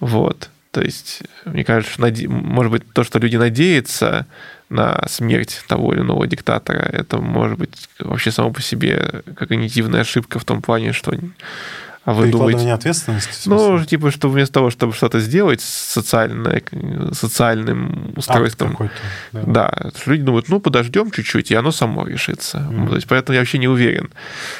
Вот. 0.00 0.50
То 0.70 0.82
есть, 0.82 1.22
мне 1.44 1.64
кажется, 1.64 2.00
наде... 2.00 2.28
может 2.28 2.70
быть, 2.70 2.92
то, 2.92 3.02
что 3.02 3.18
люди 3.18 3.36
надеются 3.36 4.26
на 4.68 5.04
смерть 5.08 5.64
того 5.66 5.92
или 5.92 6.00
иного 6.00 6.26
диктатора, 6.28 6.78
это 6.78 7.18
может 7.18 7.58
быть 7.58 7.88
вообще 7.98 8.30
само 8.30 8.52
по 8.52 8.62
себе 8.62 9.22
когнитивная 9.36 10.02
ошибка 10.02 10.38
в 10.38 10.44
том 10.44 10.62
плане, 10.62 10.92
что 10.92 11.12
а 12.10 12.12
вы 12.12 12.30
думаете... 12.30 12.72
ответственности? 12.72 13.48
Ну, 13.48 13.84
типа, 13.84 14.10
что 14.10 14.28
вместо 14.28 14.54
того, 14.54 14.70
чтобы 14.70 14.92
что-то 14.92 15.20
сделать 15.20 15.60
с 15.60 15.92
социальной, 15.92 16.64
социальным 17.12 18.14
устройством... 18.16 18.76
да. 19.32 19.42
да. 19.46 19.90
Люди 20.06 20.22
думают, 20.24 20.48
ну, 20.48 20.58
подождем 20.60 21.12
чуть-чуть, 21.12 21.52
и 21.52 21.54
оно 21.54 21.70
само 21.70 22.06
решится. 22.06 22.58
Mm. 22.58 22.88
То 22.88 22.94
есть, 22.96 23.06
поэтому 23.06 23.34
я 23.34 23.40
вообще 23.40 23.58
не 23.58 23.68
уверен 23.68 24.10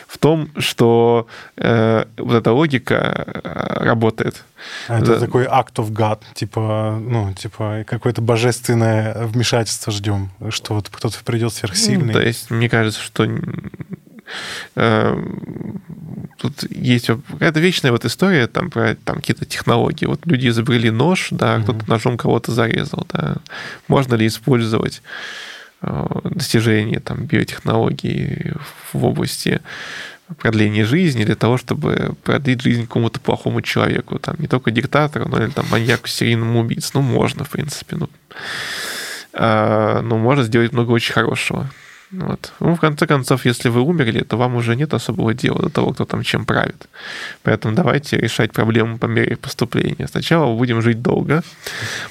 в 0.07 0.19
том, 0.19 0.51
что 0.59 1.27
э, 1.57 2.05
вот 2.19 2.35
эта 2.37 2.53
логика 2.53 3.25
э, 3.43 3.85
работает. 3.85 4.45
А 4.87 4.99
это 4.99 5.15
да. 5.15 5.21
такой 5.21 5.47
act 5.47 5.75
of 5.77 5.91
God, 5.91 6.21
типа, 6.35 7.01
ну, 7.01 7.35
типа, 7.35 7.85
какое-то 7.85 8.23
божественное 8.23 9.27
вмешательство 9.27 9.93
ждем, 9.93 10.31
что 10.51 10.75
вот 10.75 10.89
кто-то 10.89 11.17
придет 11.25 11.53
сверхсильный. 11.53 12.07
Ну, 12.07 12.13
то 12.13 12.21
есть, 12.21 12.51
мне 12.51 12.69
кажется, 12.69 13.01
что 13.01 13.27
тут 16.41 16.65
есть 16.71 17.07
какая-то 17.07 17.61
вечная 17.61 17.93
вот 17.93 18.05
история 18.05 18.47
там 18.47 18.71
про 18.71 18.95
там 18.95 19.17
какие-то 19.17 19.45
технологии. 19.45 20.07
Вот 20.07 20.25
люди 20.25 20.49
изобрели 20.49 20.91
нож, 20.91 21.29
да, 21.31 21.57
mm-hmm. 21.57 21.63
кто-то 21.63 21.91
ножом 21.91 22.17
кого-то 22.17 22.53
зарезал, 22.53 23.07
да. 23.13 23.37
Можно 23.89 24.15
ли 24.15 24.27
использовать 24.27 25.03
э, 25.83 26.07
достижения 26.25 27.01
там 27.01 27.25
биотехнологий 27.25 28.55
в 28.93 29.05
области 29.05 29.61
продления 30.39 30.85
жизни 30.85 31.25
для 31.25 31.35
того, 31.35 31.59
чтобы 31.59 32.15
продлить 32.23 32.63
жизнь 32.63 32.83
какому-то 32.83 33.21
плохому 33.21 33.63
человеку, 33.63 34.19
там 34.19 34.37
не 34.39 34.47
только 34.47 34.71
диктатору, 34.71 35.29
но 35.29 35.45
и 35.45 35.51
там 35.51 35.67
маньяку, 35.71 36.09
серийному 36.09 36.61
убийцу. 36.61 36.91
Ну, 36.95 37.03
можно, 37.03 37.45
в 37.45 37.51
принципе. 37.51 37.97
Ну, 37.97 38.09
а, 39.33 40.01
но 40.03 40.19
можно 40.19 40.45
сделать 40.45 40.73
много 40.73 40.93
очень 40.93 41.13
хорошего. 41.13 41.71
Вот. 42.13 42.53
Ну, 42.59 42.75
в 42.75 42.81
конце 42.81 43.07
концов, 43.07 43.47
если 43.47 43.69
вы 43.69 43.83
умерли, 43.83 44.23
то 44.23 44.37
вам 44.37 44.57
уже 44.57 44.75
нет 44.75 44.93
особого 44.95 45.33
дела 45.33 45.63
до 45.63 45.69
того, 45.69 45.93
кто 45.93 46.05
там 46.05 46.25
чем 46.25 46.45
правит. 46.45 46.89
Поэтому 47.45 47.75
давайте 47.75 48.17
решать 48.17 48.53
проблему 48.53 48.99
по 48.99 49.07
мере 49.07 49.37
поступления. 49.37 50.09
Сначала 50.09 50.51
мы 50.51 50.57
будем 50.57 50.83
жить 50.83 51.03
долго, 51.03 51.43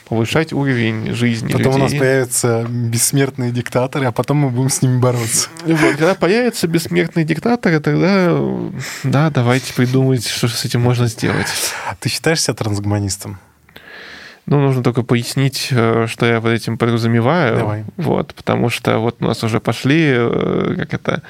повышать 0.08 0.54
уровень 0.54 1.14
жизни 1.14 1.52
Потом 1.52 1.74
людей. 1.74 1.80
у 1.80 1.84
нас 1.84 1.93
появятся 1.93 2.66
бессмертные 2.70 3.52
диктаторы, 3.52 4.06
а 4.06 4.12
потом 4.14 4.38
мы 4.38 4.50
будем 4.50 4.70
с 4.70 4.82
ними 4.82 5.00
бороться. 5.00 5.50
Вот, 5.66 5.95
когда 5.97 6.16
появятся 6.16 6.68
бессмертные 6.68 7.26
диктаторы, 7.26 7.82
тогда, 7.82 8.38
да, 9.04 9.30
давайте 9.30 9.74
придумать, 9.74 10.26
что 10.26 10.47
с 10.47 10.64
этим 10.64 10.80
можно 10.80 11.08
сделать. 11.08 11.47
Ты 12.00 12.08
считаешь 12.08 12.41
себя 12.41 12.54
трансгуманистом? 12.54 13.38
Ну, 14.50 14.60
нужно 14.60 14.82
только 14.82 15.04
пояснить, 15.04 15.68
э, 15.70 16.08
что 16.08 16.26
я 16.26 16.41
под 16.41 16.54
этим 16.54 16.80
подразумеваю. 16.80 17.58
Давай. 17.58 17.84
Вот, 17.97 18.34
потому 18.34 18.72
что 18.72 18.97
вот 18.97 19.18
у 19.20 19.26
нас 19.26 19.43
уже 19.43 19.60
пошли, 19.60 20.06
э, 20.08 20.74
как 20.76 20.93
это, 20.95 21.22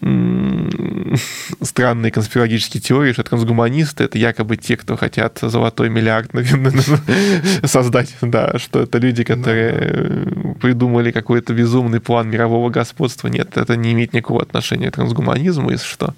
странные 1.62 2.10
конспирологические 2.10 2.80
теории, 2.80 3.12
что 3.12 3.22
трансгуманисты— 3.22 4.02
это 4.04 4.18
якобы 4.18 4.56
те, 4.56 4.76
кто 4.76 4.96
хотят 4.96 5.38
золотой 5.40 5.90
миллиард 5.90 6.32
создать, 7.64 8.16
да, 8.20 8.58
что 8.58 8.80
это 8.80 8.98
люди, 8.98 9.22
которые 9.22 10.26
придумали 10.60 11.12
какой-то 11.12 11.54
безумный 11.54 12.00
план 12.00 12.30
мирового 12.30 12.68
господства. 12.68 13.28
Нет, 13.28 13.56
это 13.56 13.76
не 13.76 13.92
имеет 13.92 14.12
никакого 14.12 14.42
отношения 14.42 14.90
к 14.90 14.96
трансгуманизму, 14.96 15.70
если 15.70 15.86
что. 15.86 16.14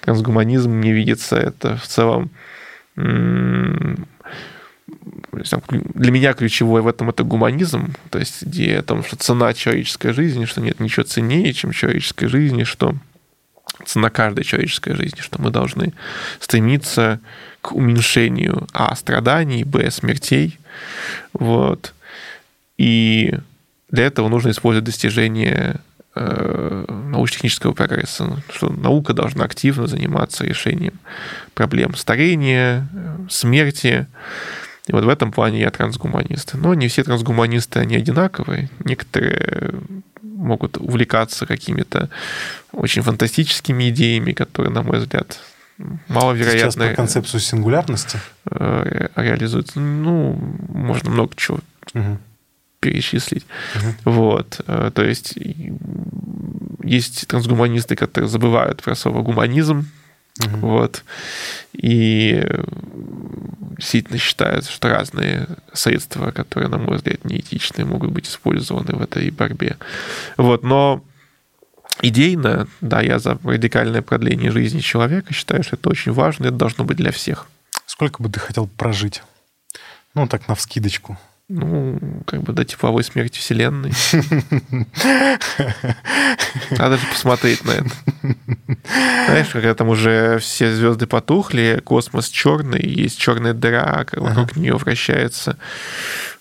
Трансгуманизм 0.00 0.78
не 0.78 0.92
видится 0.92 1.36
это 1.36 1.76
в 1.76 1.88
целом 1.88 2.30
для 5.32 6.10
меня 6.10 6.32
ключевой 6.32 6.82
в 6.82 6.86
этом 6.86 7.10
это 7.10 7.24
гуманизм, 7.24 7.94
то 8.10 8.18
есть 8.18 8.44
идея 8.44 8.80
о 8.80 8.82
том, 8.82 9.04
что 9.04 9.16
цена 9.16 9.52
человеческой 9.54 10.12
жизни, 10.12 10.44
что 10.44 10.60
нет 10.60 10.80
ничего 10.80 11.04
ценнее, 11.04 11.52
чем 11.52 11.72
человеческой 11.72 12.26
жизни, 12.26 12.64
что 12.64 12.94
цена 13.84 14.10
каждой 14.10 14.44
человеческой 14.44 14.94
жизни, 14.94 15.20
что 15.20 15.40
мы 15.40 15.50
должны 15.50 15.92
стремиться 16.38 17.20
к 17.60 17.72
уменьшению 17.72 18.66
а 18.72 18.94
страданий, 18.96 19.64
б 19.64 19.90
смертей, 19.90 20.58
вот. 21.32 21.94
И 22.76 23.34
для 23.90 24.04
этого 24.04 24.28
нужно 24.28 24.50
использовать 24.50 24.84
достижения 24.84 25.80
э, 26.14 26.84
научно-технического 26.88 27.72
прогресса, 27.72 28.42
что 28.52 28.70
наука 28.70 29.12
должна 29.12 29.44
активно 29.44 29.86
заниматься 29.86 30.44
решением 30.44 30.98
проблем 31.54 31.94
старения, 31.94 32.88
смерти, 33.30 34.06
и 34.86 34.92
вот 34.92 35.04
в 35.04 35.08
этом 35.08 35.30
плане 35.30 35.60
я 35.60 35.70
трансгуманист. 35.70 36.54
Но 36.54 36.74
не 36.74 36.88
все 36.88 37.04
трансгуманисты, 37.04 37.78
они 37.78 37.96
одинаковые. 37.96 38.68
Некоторые 38.84 39.74
могут 40.22 40.76
увлекаться 40.76 41.46
какими-то 41.46 42.10
очень 42.72 43.02
фантастическими 43.02 43.90
идеями, 43.90 44.32
которые, 44.32 44.72
на 44.72 44.82
мой 44.82 44.98
взгляд, 44.98 45.38
маловероятно... 46.08 46.58
Сейчас 46.58 46.74
про 46.74 46.94
концепцию 46.94 47.40
сингулярности? 47.40 48.18
Э, 48.50 49.08
реализуются. 49.14 49.78
Ну, 49.78 50.32
можно 50.68 51.10
много 51.10 51.32
чего 51.36 51.60
угу. 51.94 52.18
перечислить. 52.80 53.46
Угу. 53.76 54.12
Вот. 54.12 54.60
Э, 54.66 54.90
то 54.92 55.04
есть 55.04 55.38
есть 56.82 57.28
трансгуманисты, 57.28 57.94
которые 57.94 58.28
забывают 58.28 58.82
про 58.82 58.96
слово 58.96 59.22
гуманизм, 59.22 59.86
угу. 60.40 60.66
вот, 60.66 61.04
и 61.72 62.44
действительно 63.76 64.18
считается, 64.18 64.70
что 64.70 64.88
разные 64.88 65.48
средства, 65.72 66.30
которые, 66.30 66.68
на 66.68 66.78
мой 66.78 66.96
взгляд, 66.96 67.24
неэтичные, 67.24 67.84
могут 67.84 68.10
быть 68.10 68.28
использованы 68.28 68.94
в 68.94 69.02
этой 69.02 69.30
борьбе. 69.30 69.76
Вот, 70.36 70.62
но 70.62 71.04
идейно, 72.00 72.68
да, 72.80 73.00
я 73.00 73.18
за 73.18 73.38
радикальное 73.42 74.02
продление 74.02 74.50
жизни 74.50 74.80
человека, 74.80 75.34
считаю, 75.34 75.62
что 75.62 75.76
это 75.76 75.88
очень 75.90 76.12
важно, 76.12 76.44
и 76.44 76.48
это 76.48 76.56
должно 76.56 76.84
быть 76.84 76.96
для 76.96 77.12
всех. 77.12 77.48
Сколько 77.86 78.22
бы 78.22 78.28
ты 78.28 78.40
хотел 78.40 78.66
прожить? 78.66 79.22
Ну, 80.14 80.26
так, 80.26 80.48
на 80.48 80.54
вскидочку. 80.54 81.18
Ну, 81.54 81.98
как 82.26 82.42
бы 82.44 82.54
до 82.54 82.64
тепловой 82.64 83.04
смерти 83.04 83.38
Вселенной. 83.38 83.92
Надо 86.70 86.96
же 86.96 87.06
посмотреть 87.08 87.62
на 87.66 87.72
это. 87.72 87.90
Знаешь, 89.26 89.48
когда 89.52 89.74
там 89.74 89.90
уже 89.90 90.38
все 90.38 90.72
звезды 90.72 91.06
потухли, 91.06 91.82
космос 91.84 92.30
черный, 92.30 92.80
есть 92.82 93.18
черная 93.18 93.52
дыра, 93.52 94.06
вокруг 94.12 94.56
нее 94.56 94.78
вращается 94.78 95.58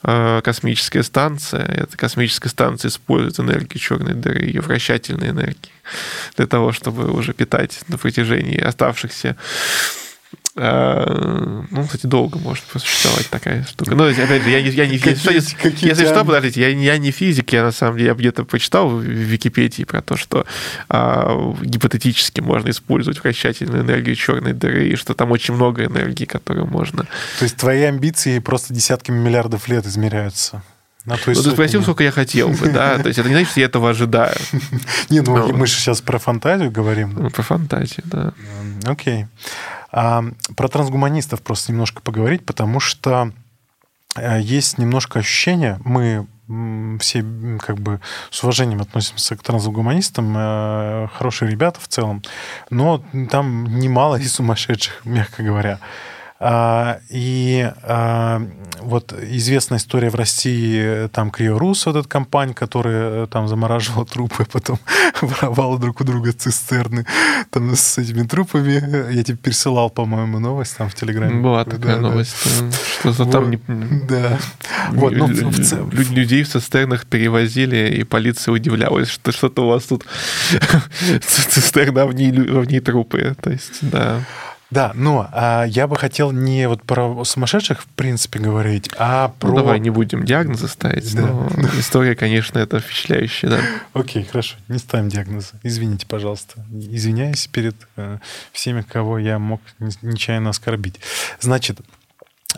э, 0.04 0.40
космическая 0.46 1.04
станция. 1.04 1.66
Эта 1.66 1.98
космическая 1.98 2.48
станция 2.48 2.88
использует 2.88 3.38
энергию 3.38 3.80
черной 3.80 4.14
дыры, 4.14 4.46
ее 4.46 4.62
вращательной 4.62 5.32
энергии, 5.32 5.74
для 6.38 6.48
того, 6.48 6.72
чтобы 6.72 7.12
уже 7.12 7.34
питать 7.34 7.82
на 7.90 7.98
протяжении 7.98 8.58
оставшихся 8.58 9.36
ну, 10.56 11.86
кстати, 11.86 12.08
долго 12.08 12.38
может 12.38 12.64
существовать 12.72 13.30
такая 13.30 13.64
штука. 13.64 13.96
Но, 13.96 14.06
опять 14.06 14.44
же, 14.44 14.50
я 14.50 14.62
не, 14.62 14.70
я 14.70 14.86
не 14.86 14.98
физик. 14.98 15.32
Если, 15.32 15.86
если 15.86 16.06
что, 16.06 16.26
подождите, 16.26 16.62
я, 16.62 16.70
я 16.70 16.98
не 16.98 17.12
физик, 17.12 17.54
я 17.54 17.64
на 17.64 17.72
самом 17.72 17.98
деле 17.98 18.10
я 18.10 18.16
где-то 18.16 18.44
почитал 18.44 18.90
в 18.90 19.02
Википедии 19.02 19.84
про 19.84 20.02
то, 20.02 20.18
что 20.18 20.46
а, 20.90 21.54
гипотетически 21.62 22.42
можно 22.42 22.70
использовать 22.70 23.24
вращательную 23.24 23.84
энергию 23.84 24.16
черной 24.16 24.54
дыры, 24.54 24.90
и 24.90 24.96
что 24.96 25.14
там 25.14 25.32
очень 25.32 25.54
много 25.54 25.86
энергии, 25.86 26.26
которую 26.26 26.68
можно... 26.68 27.04
То 27.40 27.44
есть 27.44 27.56
твои 27.56 27.84
амбиции 27.84 28.40
просто 28.40 28.74
десятками 28.74 29.18
миллиардов 29.18 29.68
лет 29.70 29.86
измеряются? 29.86 30.64
На 31.06 31.18
той 31.18 31.34
ну, 31.34 31.42
ты 31.42 31.52
спросил, 31.52 31.82
сколько 31.82 32.04
я 32.04 32.12
хотел 32.12 32.50
бы, 32.50 32.70
да? 32.70 33.00
То 33.00 33.08
есть 33.08 33.18
это 33.18 33.28
не 33.28 33.34
значит, 33.34 33.52
что 33.52 33.60
я 33.60 33.66
этого 33.66 33.90
ожидаю. 33.90 34.36
Не, 35.10 35.22
ну, 35.22 35.36
ну 35.36 35.58
мы 35.58 35.66
же 35.66 35.74
сейчас 35.74 36.00
про 36.00 36.20
фантазию 36.20 36.70
говорим. 36.70 37.16
Ну, 37.18 37.30
про 37.32 37.42
фантазию, 37.42 38.04
да. 38.06 38.34
Окей. 38.86 39.26
А, 39.26 39.81
про 39.92 40.68
трансгуманистов 40.68 41.42
просто 41.42 41.72
немножко 41.72 42.02
поговорить, 42.02 42.46
потому 42.46 42.80
что 42.80 43.32
э, 44.16 44.40
есть 44.42 44.78
немножко 44.78 45.20
ощущение, 45.20 45.80
мы 45.84 46.28
все 47.00 47.24
как 47.60 47.80
бы 47.80 48.02
с 48.30 48.44
уважением 48.44 48.82
относимся 48.82 49.36
к 49.36 49.44
трансгуманистам, 49.44 50.34
э, 50.36 51.08
хорошие 51.14 51.50
ребята 51.50 51.80
в 51.80 51.88
целом, 51.88 52.22
но 52.70 53.04
там 53.30 53.80
немало 53.80 54.16
и 54.20 54.26
сумасшедших, 54.26 55.06
мягко 55.06 55.44
говоря. 55.44 55.80
А, 56.44 57.00
и 57.10 57.72
а, 57.84 58.42
вот 58.80 59.14
известная 59.14 59.78
история 59.78 60.10
в 60.10 60.16
России, 60.16 61.08
там 61.10 61.30
Криорус, 61.30 61.86
вот 61.86 61.96
эта 61.98 62.10
компания, 62.10 62.56
которая 62.56 63.26
э, 63.26 63.28
там 63.28 63.48
замораживала 63.48 64.08
трупы, 64.08 64.42
а 64.42 64.46
потом 64.52 64.80
воровала 65.22 65.78
друг 65.78 66.02
у 66.02 66.04
друга 66.04 66.34
цистерны 66.34 67.06
там 67.52 67.76
с 67.76 68.00
этими 68.00 68.24
трупами. 68.24 69.14
Я 69.14 69.24
тебе 69.24 69.38
пересылал, 69.38 69.92
по-моему, 69.92 70.40
новость 70.40 70.78
там 70.78 70.90
в 70.90 70.96
Телеграме. 70.96 71.42
Была 71.42 71.64
такая 71.64 71.98
да, 71.98 72.02
новость. 72.02 72.36
Да. 72.60 72.72
Что-то 72.72 73.24
вот, 73.26 73.32
там... 73.32 73.52
Не... 73.52 73.60
Да. 74.08 74.40
Вот, 74.90 75.14
ну, 75.14 75.28
в, 75.28 75.42
в... 75.52 76.12
Людей 76.12 76.42
в 76.42 76.50
цистернах 76.50 77.06
перевозили, 77.06 77.98
и 78.00 78.04
полиция 78.04 78.52
удивлялась, 78.52 79.10
что 79.10 79.32
что-то 79.32 79.66
у 79.66 79.70
вас 79.70 79.84
тут 79.84 80.08
цистерна, 81.22 82.08
в 82.08 82.16
ней, 82.16 82.32
в 82.32 82.66
ней 82.66 82.80
трупы. 82.80 83.36
То 83.40 83.52
есть, 83.52 83.78
да. 83.82 84.22
Да, 84.72 84.92
но 84.96 85.30
а, 85.34 85.66
я 85.66 85.86
бы 85.86 85.98
хотел 85.98 86.32
не 86.32 86.68
вот 86.68 86.84
про 86.84 87.24
сумасшедших, 87.26 87.82
в 87.84 87.88
принципе, 87.88 88.40
говорить, 88.40 88.90
а 88.98 89.34
про... 89.40 89.50
Ну, 89.50 89.56
давай 89.58 89.80
не 89.80 89.90
будем 89.90 90.26
диагнозы 90.26 90.70
ставить, 90.70 91.14
да. 91.14 91.22
но 91.22 91.50
история, 91.78 92.16
конечно, 92.16 92.58
это 92.58 92.80
впечатляющая, 92.80 93.50
да. 93.50 93.60
Окей, 93.94 94.24
хорошо, 94.24 94.56
не 94.70 94.80
ставим 94.80 95.10
диагнозы. 95.10 95.54
Извините, 95.64 96.08
пожалуйста. 96.08 96.66
Извиняюсь 96.72 97.48
перед 97.48 97.76
э, 97.98 98.20
всеми, 98.54 98.82
кого 98.82 99.20
я 99.20 99.40
мог 99.40 99.62
нечаянно 100.02 100.52
оскорбить. 100.52 101.02
Значит, 101.42 101.82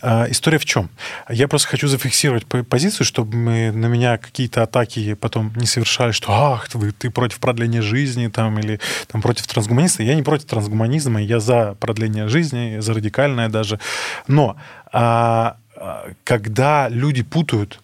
история 0.01 0.57
в 0.57 0.65
чем? 0.65 0.89
Я 1.29 1.47
просто 1.47 1.67
хочу 1.67 1.87
зафиксировать 1.87 2.45
позицию, 2.45 3.05
чтобы 3.05 3.35
мы, 3.35 3.71
на 3.71 3.85
меня 3.87 4.17
какие-то 4.17 4.63
атаки 4.63 5.13
потом 5.13 5.53
не 5.55 5.65
совершали, 5.65 6.11
что 6.11 6.31
ах, 6.31 6.69
ты, 6.69 6.91
ты 6.91 7.09
против 7.09 7.39
продления 7.39 7.81
жизни 7.81 8.27
там, 8.27 8.59
или 8.59 8.79
там, 9.07 9.21
против 9.21 9.47
трансгуманизма. 9.47 10.05
Я 10.05 10.15
не 10.15 10.23
против 10.23 10.45
трансгуманизма, 10.45 11.21
я 11.21 11.39
за 11.39 11.75
продление 11.79 12.27
жизни, 12.27 12.79
за 12.79 12.93
радикальное 12.93 13.49
даже. 13.49 13.79
Но 14.27 14.57
а, 14.91 15.57
а 15.75 16.11
когда 16.23 16.87
люди 16.89 17.23
путают 17.23 17.79
а, 17.79 17.82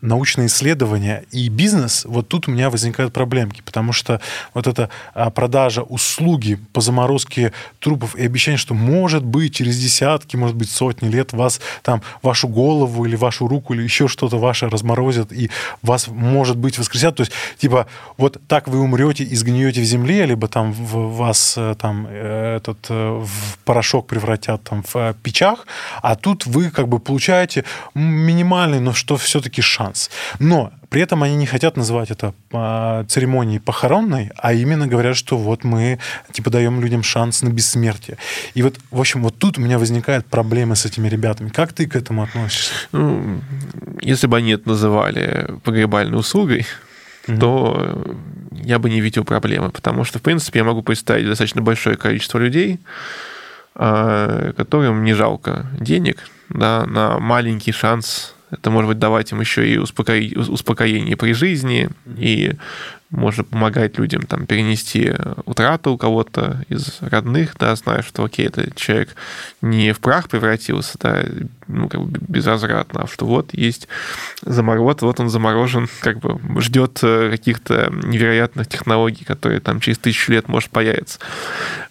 научные 0.00 0.46
исследования 0.46 1.24
и 1.32 1.48
бизнес, 1.48 2.04
вот 2.04 2.28
тут 2.28 2.46
у 2.46 2.52
меня 2.52 2.70
возникают 2.70 3.12
проблемки, 3.12 3.62
потому 3.64 3.92
что 3.92 4.20
вот 4.52 4.66
эта 4.66 4.90
а, 5.14 5.30
продажа 5.30 5.82
услуги 5.82 6.58
по 6.72 6.80
заморозке 6.80 7.52
трупов 7.80 8.14
и 8.14 8.24
обещание, 8.24 8.58
что 8.58 8.74
может 8.74 9.24
быть 9.24 9.54
через 9.54 9.78
десятки, 9.78 10.36
может 10.36 10.56
быть 10.56 10.70
сотни 10.70 11.08
лет 11.08 11.32
вас 11.32 11.60
там 11.82 12.02
вашу 12.22 12.48
голову 12.48 13.04
или 13.04 13.16
вашу 13.16 13.48
руку 13.48 13.74
или 13.74 13.82
еще 13.82 14.08
что-то 14.08 14.38
ваше 14.38 14.68
разморозят 14.68 15.32
и 15.32 15.50
вас 15.82 16.08
может 16.08 16.56
быть 16.56 16.78
воскресят, 16.78 17.16
то 17.16 17.22
есть 17.22 17.32
типа 17.58 17.86
вот 18.16 18.40
так 18.46 18.68
вы 18.68 18.78
умрете 18.80 19.24
и 19.24 19.34
сгниете 19.34 19.80
в 19.80 19.84
земле, 19.84 20.26
либо 20.26 20.48
там 20.48 20.72
в 20.72 21.16
вас 21.16 21.54
э, 21.56 21.74
там 21.78 22.06
э, 22.08 22.56
этот 22.56 22.86
э, 22.88 23.22
в 23.22 23.58
порошок 23.64 24.06
превратят 24.06 24.62
там 24.62 24.84
в 24.92 25.14
печах, 25.22 25.66
а 26.02 26.14
тут 26.14 26.46
вы 26.46 26.70
как 26.70 26.88
бы 26.88 26.98
получаете 26.98 27.64
минимальный, 27.94 28.80
но 28.80 28.92
что 28.92 29.16
все-таки 29.24 29.62
шанс. 29.62 30.10
Но 30.38 30.72
при 30.88 31.02
этом 31.02 31.22
они 31.22 31.36
не 31.36 31.46
хотят 31.46 31.76
называть 31.76 32.10
это 32.10 32.34
а, 32.52 33.04
церемонией 33.04 33.60
похоронной, 33.60 34.30
а 34.36 34.52
именно 34.52 34.86
говорят, 34.86 35.16
что 35.16 35.36
вот 35.36 35.64
мы 35.64 35.98
типа 36.32 36.50
даем 36.50 36.80
людям 36.80 37.02
шанс 37.02 37.42
на 37.42 37.48
бессмертие. 37.48 38.16
И 38.54 38.62
вот, 38.62 38.76
в 38.90 39.00
общем, 39.00 39.22
вот 39.22 39.36
тут 39.36 39.58
у 39.58 39.60
меня 39.60 39.78
возникают 39.78 40.26
проблемы 40.26 40.76
с 40.76 40.84
этими 40.84 41.08
ребятами. 41.08 41.48
Как 41.48 41.72
ты 41.72 41.86
к 41.86 41.96
этому 41.96 42.22
относишься? 42.22 42.72
Ну, 42.92 43.40
если 44.02 44.28
бы 44.28 44.36
они 44.36 44.52
это 44.52 44.68
называли 44.68 45.58
погребальной 45.64 46.18
услугой, 46.18 46.66
mm-hmm. 47.26 47.38
то 47.38 48.16
я 48.52 48.78
бы 48.78 48.88
не 48.88 49.00
видел 49.00 49.24
проблемы, 49.24 49.70
потому 49.70 50.04
что, 50.04 50.18
в 50.18 50.22
принципе, 50.22 50.60
я 50.60 50.64
могу 50.64 50.82
представить 50.82 51.26
достаточно 51.26 51.60
большое 51.60 51.96
количество 51.96 52.38
людей, 52.38 52.78
а, 53.74 54.52
которым 54.52 55.02
не 55.02 55.14
жалко 55.14 55.66
денег 55.80 56.28
да, 56.48 56.84
на 56.86 57.18
маленький 57.18 57.72
шанс 57.72 58.33
это 58.50 58.70
может 58.70 58.88
быть 58.88 58.98
давать 58.98 59.32
им 59.32 59.40
еще 59.40 59.68
и 59.68 59.78
успокоение 59.78 61.16
при 61.16 61.32
жизни, 61.32 61.88
и 62.18 62.52
можно 63.14 63.44
помогать 63.44 63.98
людям 63.98 64.22
там, 64.22 64.46
перенести 64.46 65.14
утрату 65.44 65.92
у 65.92 65.98
кого-то 65.98 66.64
из 66.68 66.98
родных, 67.00 67.56
да, 67.58 67.74
зная, 67.76 68.02
что, 68.02 68.24
окей, 68.24 68.46
этот 68.46 68.76
человек 68.76 69.14
не 69.62 69.92
в 69.92 70.00
прах 70.00 70.28
превратился, 70.28 70.98
да, 71.00 71.24
ну, 71.68 71.88
как 71.88 72.02
бы 72.02 72.18
безвозвратно, 72.28 73.02
а 73.02 73.06
что 73.06 73.26
вот 73.26 73.54
есть 73.54 73.88
заморот, 74.42 75.02
вот 75.02 75.20
он 75.20 75.28
заморожен, 75.28 75.88
как 76.00 76.18
бы 76.18 76.38
ждет 76.60 76.98
э, 77.02 77.30
каких-то 77.30 77.90
невероятных 78.02 78.68
технологий, 78.68 79.24
которые 79.24 79.60
там 79.60 79.80
через 79.80 79.98
тысячу 79.98 80.32
лет 80.32 80.48
может 80.48 80.70
появиться. 80.70 81.18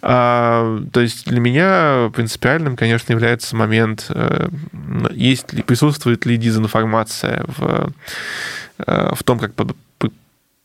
А, 0.02 0.80
то 0.92 1.00
есть 1.00 1.26
для 1.26 1.40
меня 1.40 2.10
принципиальным, 2.14 2.76
конечно, 2.76 3.12
является 3.12 3.56
момент, 3.56 4.06
э, 4.10 4.48
есть 5.10 5.52
ли, 5.52 5.62
присутствует 5.62 6.26
ли 6.26 6.36
дезинформация 6.36 7.44
в, 7.46 7.92
э, 8.86 9.12
в 9.14 9.22
том, 9.24 9.38
как 9.38 9.54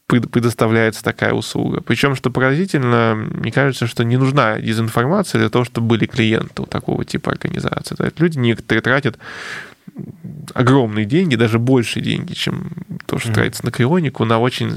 предоставляется 0.10 1.04
такая 1.04 1.34
услуга. 1.34 1.82
Причем, 1.82 2.16
что 2.16 2.32
поразительно, 2.32 3.16
мне 3.16 3.52
кажется, 3.52 3.88
что 3.88 4.04
не 4.04 4.18
нужна 4.18 4.60
дезинформация 4.60 5.40
для 5.40 5.50
того, 5.50 5.66
чтобы 5.66 5.88
были 5.88 6.06
клиенты 6.06 6.64
у 6.64 6.66
такого 6.66 7.06
типа 7.06 7.32
организации. 7.32 7.96
То 7.96 8.06
есть 8.06 8.20
люди 8.20 8.38
некоторые 8.40 8.82
тратят 8.82 9.20
огромные 10.54 11.06
деньги, 11.06 11.36
даже 11.36 11.60
больше 11.60 12.02
деньги, 12.02 12.34
чем 12.34 12.72
то, 13.06 13.18
что 13.18 13.30
mm-hmm. 13.30 13.34
тратится 13.34 13.66
на 13.66 13.72
крионику, 13.72 14.26
на 14.26 14.40
очень 14.40 14.72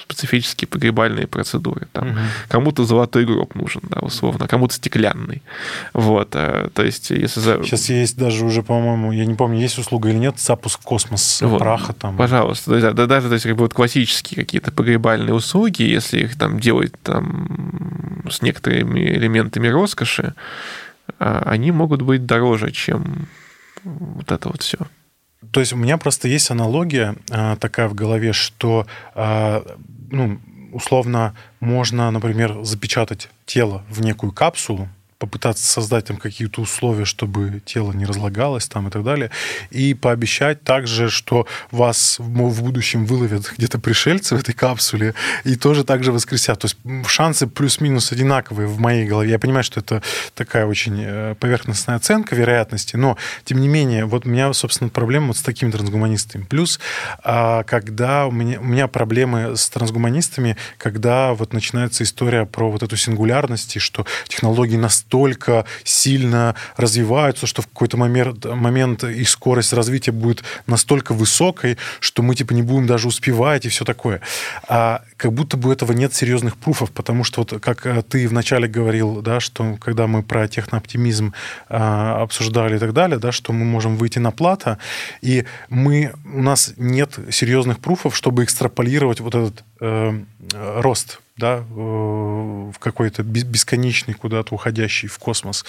специфические 0.00 0.68
погребальные 0.68 1.26
процедуры. 1.26 1.88
Там, 1.92 2.08
mm-hmm. 2.08 2.48
Кому-то 2.48 2.84
золотой 2.84 3.24
гроб 3.24 3.54
нужен, 3.54 3.82
да, 3.88 4.00
условно, 4.00 4.46
кому-то 4.48 4.74
стеклянный. 4.74 5.42
Вот, 5.92 6.30
э, 6.34 6.68
то 6.72 6.84
есть, 6.84 7.10
если... 7.10 7.62
Сейчас 7.62 7.88
есть 7.90 8.16
даже 8.16 8.44
уже, 8.44 8.62
по-моему, 8.62 9.12
я 9.12 9.24
не 9.24 9.34
помню, 9.34 9.60
есть 9.60 9.78
услуга 9.78 10.10
или 10.10 10.18
нет, 10.18 10.38
запуск 10.38 10.80
космос 10.82 11.42
вот, 11.42 11.58
праха 11.58 11.92
там. 11.92 12.16
Пожалуйста. 12.16 12.74
Есть, 12.74 12.94
да, 12.94 13.06
даже, 13.06 13.28
то 13.28 13.34
есть, 13.34 13.44
как 13.44 13.56
бы 13.56 13.62
вот 13.62 13.74
классические 13.74 14.44
какие-то 14.44 14.72
погребальные 14.72 15.34
услуги, 15.34 15.82
если 15.82 16.20
их 16.24 16.36
там 16.36 16.60
делать 16.60 16.92
там 17.02 18.22
с 18.30 18.42
некоторыми 18.42 19.00
элементами 19.00 19.68
роскоши, 19.68 20.34
а, 21.18 21.42
они 21.46 21.70
могут 21.72 22.02
быть 22.02 22.26
дороже, 22.26 22.70
чем 22.70 23.28
вот 23.84 24.32
это 24.32 24.48
вот 24.48 24.62
все. 24.62 24.78
То 25.52 25.60
есть 25.60 25.72
у 25.72 25.76
меня 25.76 25.98
просто 25.98 26.26
есть 26.28 26.50
аналогия 26.50 27.16
а, 27.30 27.56
такая 27.56 27.88
в 27.88 27.94
голове, 27.94 28.32
что 28.32 28.86
а, 29.14 29.64
ну, 30.10 30.40
условно 30.72 31.34
можно, 31.60 32.10
например, 32.10 32.64
запечатать 32.64 33.28
тело 33.46 33.84
в 33.88 34.00
некую 34.00 34.32
капсулу, 34.32 34.88
попытаться 35.24 35.66
создать 35.66 36.06
там 36.06 36.16
какие-то 36.16 36.60
условия, 36.60 37.04
чтобы 37.04 37.62
тело 37.64 37.92
не 37.92 38.04
разлагалось 38.04 38.68
там 38.68 38.88
и 38.88 38.90
так 38.90 39.04
далее, 39.04 39.30
и 39.70 39.94
пообещать 39.94 40.62
также, 40.62 41.08
что 41.08 41.46
вас 41.70 42.18
в 42.18 42.62
будущем 42.62 43.06
выловят 43.06 43.52
где-то 43.56 43.78
пришельцы 43.78 44.36
в 44.36 44.40
этой 44.40 44.54
капсуле 44.54 45.14
и 45.44 45.56
тоже 45.56 45.84
также 45.84 46.12
воскресят. 46.12 46.58
То 46.60 46.66
есть 46.66 46.76
шансы 47.08 47.46
плюс-минус 47.46 48.12
одинаковые 48.12 48.68
в 48.68 48.78
моей 48.78 49.06
голове. 49.06 49.30
Я 49.30 49.38
понимаю, 49.38 49.64
что 49.64 49.80
это 49.80 50.02
такая 50.34 50.66
очень 50.66 51.02
э, 51.02 51.34
поверхностная 51.40 51.96
оценка 51.96 52.36
вероятности, 52.36 52.96
но 52.96 53.16
тем 53.44 53.60
не 53.60 53.68
менее, 53.68 54.04
вот 54.04 54.26
у 54.26 54.28
меня, 54.28 54.52
собственно, 54.52 54.90
проблема 54.90 55.28
вот 55.28 55.36
с 55.36 55.42
такими 55.42 55.70
трансгуманистами. 55.70 56.44
Плюс, 56.44 56.80
а, 57.22 57.62
когда 57.64 58.26
у 58.26 58.30
меня, 58.30 58.60
у 58.60 58.64
меня 58.64 58.88
проблемы 58.88 59.56
с 59.56 59.68
трансгуманистами, 59.70 60.56
когда 60.78 61.34
вот 61.34 61.52
начинается 61.52 62.04
история 62.04 62.44
про 62.46 62.70
вот 62.70 62.82
эту 62.82 62.96
сингулярность, 62.96 63.76
и 63.76 63.78
что 63.78 64.06
технологии 64.28 64.76
настолько 64.76 65.13
настолько 65.14 65.64
сильно 65.84 66.56
развиваются, 66.76 67.46
что 67.46 67.62
в 67.62 67.66
какой-то 67.66 67.96
момент, 67.96 68.44
момент 68.44 69.04
их 69.04 69.28
скорость 69.28 69.72
развития 69.72 70.10
будет 70.10 70.42
настолько 70.66 71.14
высокой, 71.14 71.78
что 72.00 72.22
мы 72.22 72.34
типа 72.34 72.52
не 72.52 72.62
будем 72.62 72.86
даже 72.86 73.06
успевать 73.06 73.64
и 73.64 73.68
все 73.68 73.84
такое. 73.84 74.20
А 74.68 75.02
как 75.24 75.32
будто 75.32 75.56
бы 75.56 75.72
этого 75.72 75.92
нет 75.92 76.12
серьезных 76.12 76.54
пруфов, 76.58 76.90
потому 76.90 77.24
что 77.24 77.40
вот 77.40 77.58
как 77.62 77.86
э, 77.86 78.02
ты 78.02 78.28
вначале 78.28 78.68
говорил, 78.68 79.22
да, 79.22 79.40
что 79.40 79.78
когда 79.80 80.06
мы 80.06 80.22
про 80.22 80.46
технооптимизм 80.48 81.32
а, 81.70 82.20
обсуждали 82.22 82.76
и 82.76 82.78
так 82.78 82.92
далее, 82.92 83.18
да, 83.18 83.32
что 83.32 83.54
мы 83.54 83.64
можем 83.64 83.96
выйти 83.96 84.18
на 84.18 84.32
плата, 84.32 84.76
и 85.22 85.46
мы, 85.70 86.12
у 86.26 86.42
нас 86.42 86.74
нет 86.76 87.18
серьезных 87.30 87.78
пруфов, 87.78 88.14
чтобы 88.14 88.44
экстраполировать 88.44 89.20
вот 89.20 89.34
этот 89.34 89.64
э, 89.80 90.20
рост 90.52 91.20
да, 91.36 91.64
в 91.70 92.74
какой-то 92.78 93.22
бесконечный, 93.22 94.14
куда-то 94.14 94.54
уходящий 94.54 95.08
в 95.08 95.18
космос. 95.18 95.64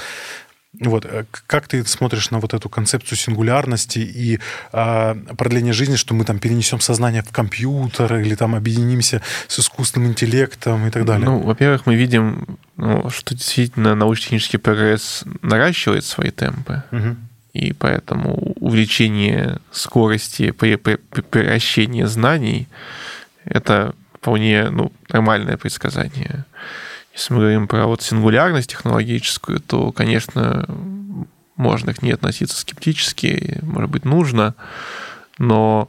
Вот. 0.80 1.06
Э, 1.06 1.26
как 1.47 1.68
ты 1.68 1.85
смотришь 1.85 2.31
на 2.31 2.39
вот 2.39 2.53
эту 2.53 2.69
концепцию 2.69 3.18
сингулярности 3.18 3.99
и 3.99 4.39
э, 4.73 5.15
продления 5.38 5.73
жизни, 5.73 5.95
что 5.95 6.14
мы 6.14 6.26
там 6.26 6.39
перенесем 6.39 6.80
сознание 6.80 7.22
в 7.23 7.31
компьютер 7.31 8.19
или 8.19 8.35
там 8.35 8.56
объединимся 8.56 9.22
с 9.47 9.60
искусственным 9.60 10.10
интеллектом 10.10 10.88
и 10.88 10.91
так 10.91 11.06
далее? 11.06 11.26
Ну, 11.26 11.39
во-первых, 11.39 11.85
мы 11.85 11.95
видим, 11.95 12.57
ну, 12.77 13.10
что 13.10 13.35
действительно 13.35 13.95
научно-технический 13.95 14.57
прогресс 14.57 15.23
наращивает 15.41 16.06
свои 16.06 16.31
темпы. 16.31 16.84
Угу. 16.91 17.15
И 17.53 17.73
поэтому 17.73 18.53
увеличение 18.60 19.60
скорости 19.72 20.52
превращения 20.52 22.07
знаний— 22.07 22.68
это 23.45 23.95
вполне 24.14 24.69
ну, 24.72 24.91
нормальное 25.10 25.56
предсказание. 25.56 26.45
Если 27.15 27.33
мы 27.33 27.39
говорим 27.39 27.67
про 27.67 27.87
вот 27.87 28.01
сингулярность 28.01 28.71
технологическую, 28.71 29.61
то, 29.61 29.93
конечно, 29.93 30.67
можно 31.55 31.93
к 31.93 32.01
ней 32.01 32.11
относиться 32.11 32.59
скептически, 32.59 33.59
может 33.61 33.89
быть, 33.89 34.03
нужно, 34.03 34.53
но 35.37 35.87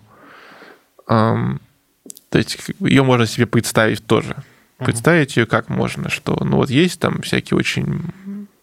эм, 1.09 1.61
то 2.31 2.39
есть 2.39 2.59
ее 2.79 3.03
можно 3.03 3.27
себе 3.27 3.47
представить 3.47 4.07
тоже. 4.07 4.37
Представить 4.79 5.37
ее 5.37 5.47
как 5.47 5.69
можно, 5.69 6.11
что 6.11 6.37
ну 6.45 6.59
вот 6.59 6.71
есть 6.71 7.01
там 7.01 7.23
всякие 7.23 7.59
очень 7.59 8.13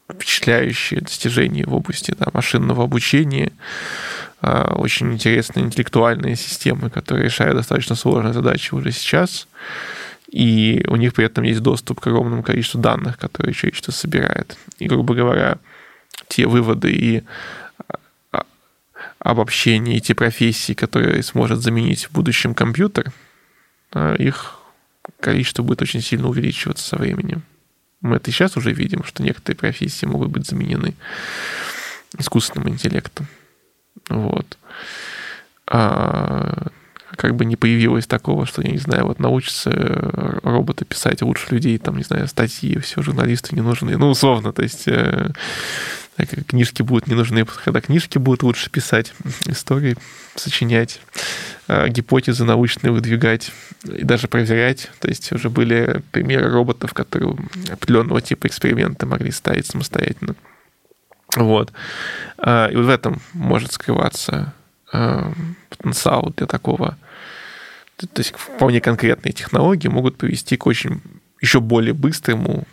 впечатляющие 0.09 1.01
достижения 1.01 1.65
в 1.65 1.73
области 1.73 2.15
да, 2.17 2.27
машинного 2.31 2.83
обучения, 2.85 3.51
а, 4.41 4.75
очень 4.75 5.11
интересные 5.11 5.65
интеллектуальные 5.65 6.37
системы, 6.37 6.89
которые 6.89 7.25
решают 7.25 7.57
достаточно 7.57 7.95
сложные 7.95 8.33
задачи 8.33 8.73
уже 8.73 8.91
сейчас 8.91 9.47
и 10.33 10.83
у 10.87 10.95
них 10.95 11.13
при 11.13 11.25
этом 11.25 11.43
есть 11.43 11.61
доступ 11.61 11.99
к 11.99 12.07
огромному 12.07 12.41
количеству 12.41 12.81
данных, 12.81 13.19
которые 13.19 13.53
человечество 13.53 13.91
собирает. 13.91 14.57
И, 14.79 14.87
грубо 14.87 15.13
говоря, 15.13 15.59
те 16.27 16.47
выводы 16.47 16.91
и 16.91 17.23
а, 18.31 18.43
обобщения, 19.19 19.97
и 19.97 20.01
те 20.01 20.15
профессии, 20.15 20.73
которые 20.73 21.21
сможет 21.21 21.59
заменить 21.59 22.05
в 22.05 22.11
будущем 22.11 22.55
компьютер, 22.55 23.13
а, 23.91 24.15
их 24.15 24.55
количество 25.19 25.61
будет 25.61 25.83
очень 25.83 26.01
сильно 26.01 26.27
увеличиваться 26.27 26.83
со 26.83 26.97
временем. 26.97 27.43
Мы 28.01 28.15
это 28.15 28.31
сейчас 28.31 28.57
уже 28.57 28.73
видим, 28.73 29.03
что 29.03 29.21
некоторые 29.21 29.55
профессии 29.55 30.07
могут 30.07 30.29
быть 30.29 30.47
заменены 30.47 30.95
искусственным 32.17 32.69
интеллектом. 32.69 33.27
Вот. 34.09 34.57
А 35.67 36.69
как 37.15 37.35
бы 37.35 37.45
не 37.45 37.55
появилось 37.55 38.07
такого, 38.07 38.45
что, 38.45 38.61
я 38.61 38.71
не 38.71 38.77
знаю, 38.77 39.05
вот 39.05 39.19
научатся 39.19 39.71
э, 39.71 40.39
роботы 40.43 40.85
писать 40.85 41.21
лучше 41.21 41.47
людей, 41.51 41.77
там, 41.77 41.97
не 41.97 42.03
знаю, 42.03 42.27
статьи, 42.27 42.79
все, 42.79 43.01
журналисты 43.01 43.55
не 43.55 43.61
нужны. 43.61 43.97
Ну, 43.97 44.09
условно, 44.09 44.51
то 44.51 44.63
есть 44.63 44.87
э, 44.87 45.31
книжки 46.47 46.81
будут 46.81 47.07
не 47.07 47.15
нужны, 47.15 47.45
когда 47.45 47.81
книжки 47.81 48.17
будут 48.17 48.43
лучше 48.43 48.69
писать, 48.69 49.13
истории 49.45 49.95
сочинять, 50.35 50.99
э, 51.67 51.87
гипотезы 51.89 52.45
научные 52.45 52.91
выдвигать 52.91 53.51
и 53.83 54.03
даже 54.03 54.27
проверять. 54.27 54.89
То 54.99 55.07
есть 55.07 55.31
уже 55.31 55.49
были 55.49 56.01
примеры 56.11 56.51
роботов, 56.51 56.93
которые 56.93 57.37
определенного 57.71 58.21
типа 58.21 58.47
эксперименты 58.47 59.05
могли 59.05 59.31
ставить 59.31 59.67
самостоятельно. 59.67 60.35
Вот. 61.35 61.71
И 62.37 62.75
вот 62.75 62.85
в 62.85 62.89
этом 62.89 63.19
может 63.33 63.71
скрываться 63.71 64.53
потенциал 64.91 66.31
для 66.37 66.45
такого 66.45 66.97
то 67.97 68.07
есть 68.17 68.33
вполне 68.35 68.81
конкретные 68.81 69.33
технологии 69.33 69.87
могут 69.87 70.17
привести 70.17 70.57
к 70.57 70.65
очень 70.65 71.01
еще 71.41 71.59
более 71.59 71.93
быстрому 71.93 72.65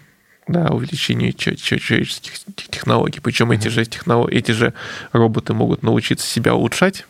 да, 0.48 0.68
увеличению 0.68 1.32
человеческих 1.32 2.32
технологий. 2.55 3.20
Причем 3.20 3.51
mm-hmm. 3.51 3.56
эти 3.56 3.68
же 3.68 3.84
технологии, 3.84 4.36
эти 4.36 4.52
же 4.52 4.74
роботы 5.12 5.55
могут 5.55 5.82
научиться 5.82 6.26
себя 6.26 6.55
улучшать. 6.55 7.06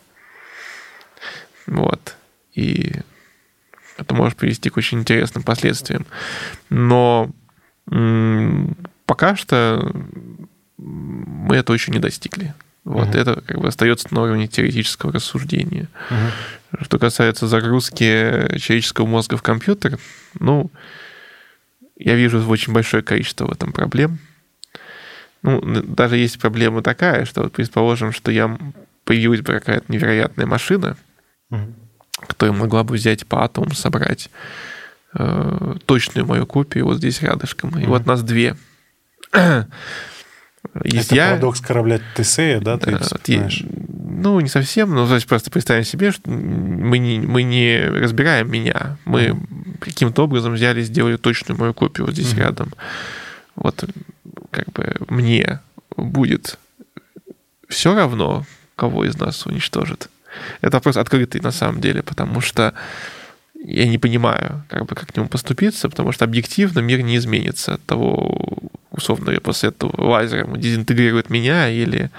Вот. 1.67 2.17
И 2.55 2.93
это 3.97 4.15
может 4.15 4.37
привести 4.37 4.71
к 4.71 4.77
очень 4.77 5.01
интересным 5.01 5.43
последствиям. 5.43 6.07
Но 6.69 7.31
пока 7.87 9.37
что 9.37 9.93
мы 10.77 11.57
этого 11.57 11.75
еще 11.75 11.93
не 11.93 11.99
достигли. 11.99 12.55
Вот 12.85 13.09
угу. 13.09 13.19
это 13.19 13.41
как 13.43 13.59
бы 13.59 13.69
остается 13.69 14.09
на 14.11 14.23
уровне 14.23 14.49
теоретического 14.49 15.13
рассуждения. 15.13 15.89
Угу. 16.11 16.85
Что 16.85 16.99
касается 16.99 17.47
загрузки 17.47 18.59
человеческого 18.59 19.07
мозга 19.07 19.37
в 19.37 19.43
компьютер, 19.43 19.99
ну, 20.39 20.71
я 21.97 22.15
вижу 22.15 22.47
очень 22.49 22.73
большое 22.73 23.03
количество 23.03 23.47
в 23.47 23.53
этом 23.53 23.73
проблем. 23.73 24.19
Ну, 25.43 25.61
даже 25.63 26.17
есть 26.17 26.39
проблема 26.39 26.83
такая, 26.83 27.25
что 27.25 27.43
вот 27.43 27.53
предположим, 27.53 28.13
что 28.13 28.31
я 28.31 28.59
появилась 29.05 29.41
бы 29.41 29.55
какая-то 29.55 29.91
невероятная 29.93 30.47
машина, 30.47 30.97
угу. 31.51 31.75
которая 32.27 32.57
могла 32.57 32.85
бы 32.85 32.95
взять 32.95 33.27
по 33.27 33.45
атомам, 33.45 33.73
собрать 33.73 34.31
э, 35.15 35.75
точную 35.87 36.27
мою 36.27 36.47
копию 36.47 36.87
вот 36.87 36.99
здесь 36.99 37.21
рядышком. 37.23 37.79
И 37.79 37.87
вот 37.87 38.07
нас 38.07 38.23
две. 38.23 38.57
Есть 40.85 41.07
Это 41.07 41.15
я... 41.15 41.31
парадокс 41.31 41.61
корабля 41.61 42.01
Тесея, 42.15 42.61
да? 42.61 42.79
Ты 42.79 42.99
знаешь? 42.99 43.65
Ну, 43.67 44.39
не 44.41 44.49
совсем, 44.49 44.95
но 44.95 45.07
то 45.07 45.15
есть 45.15 45.27
просто 45.27 45.51
представим 45.51 45.85
себе, 45.85 46.13
что 46.13 46.31
мы 46.31 46.99
не, 46.99 47.19
мы 47.19 47.43
не 47.43 47.81
разбираем 47.81 48.51
меня, 48.51 48.99
мы 49.07 49.29
mm-hmm. 49.29 49.79
каким-то 49.81 50.25
образом 50.25 50.53
взяли, 50.53 50.83
сделали 50.83 51.17
точную 51.17 51.59
мою 51.59 51.73
копию 51.73 52.07
вот 52.07 52.15
здесь 52.15 52.35
mm-hmm. 52.35 52.39
рядом. 52.39 52.75
Вот 53.57 53.85
как 54.51 54.71
бы 54.73 54.95
мне 55.09 55.61
будет 55.97 56.59
все 57.69 57.95
равно, 57.95 58.45
кого 58.77 59.05
из 59.05 59.17
нас 59.17 59.47
уничтожит. 59.47 60.11
Это 60.61 60.77
вопрос 60.77 60.97
открытый 60.97 61.41
на 61.41 61.51
самом 61.51 61.81
деле, 61.81 62.03
потому 62.03 62.41
что 62.41 62.75
я 63.55 63.87
не 63.87 63.99
понимаю, 63.99 64.65
как 64.69 64.87
бы 64.87 64.95
как 64.95 65.13
к 65.13 65.17
нему 65.17 65.29
поступиться, 65.29 65.89
потому 65.89 66.13
что 66.13 66.25
объективно 66.25 66.81
мир 66.81 67.01
не 67.01 67.17
изменится 67.17 67.75
от 67.75 67.85
того, 67.85 68.59
условно, 68.91 69.31
я 69.31 69.41
после 69.41 69.71
этого 69.71 69.93
лазером 70.01 70.59
дезинтегрирует 70.61 71.31
меня 71.31 71.69
или 71.69 72.11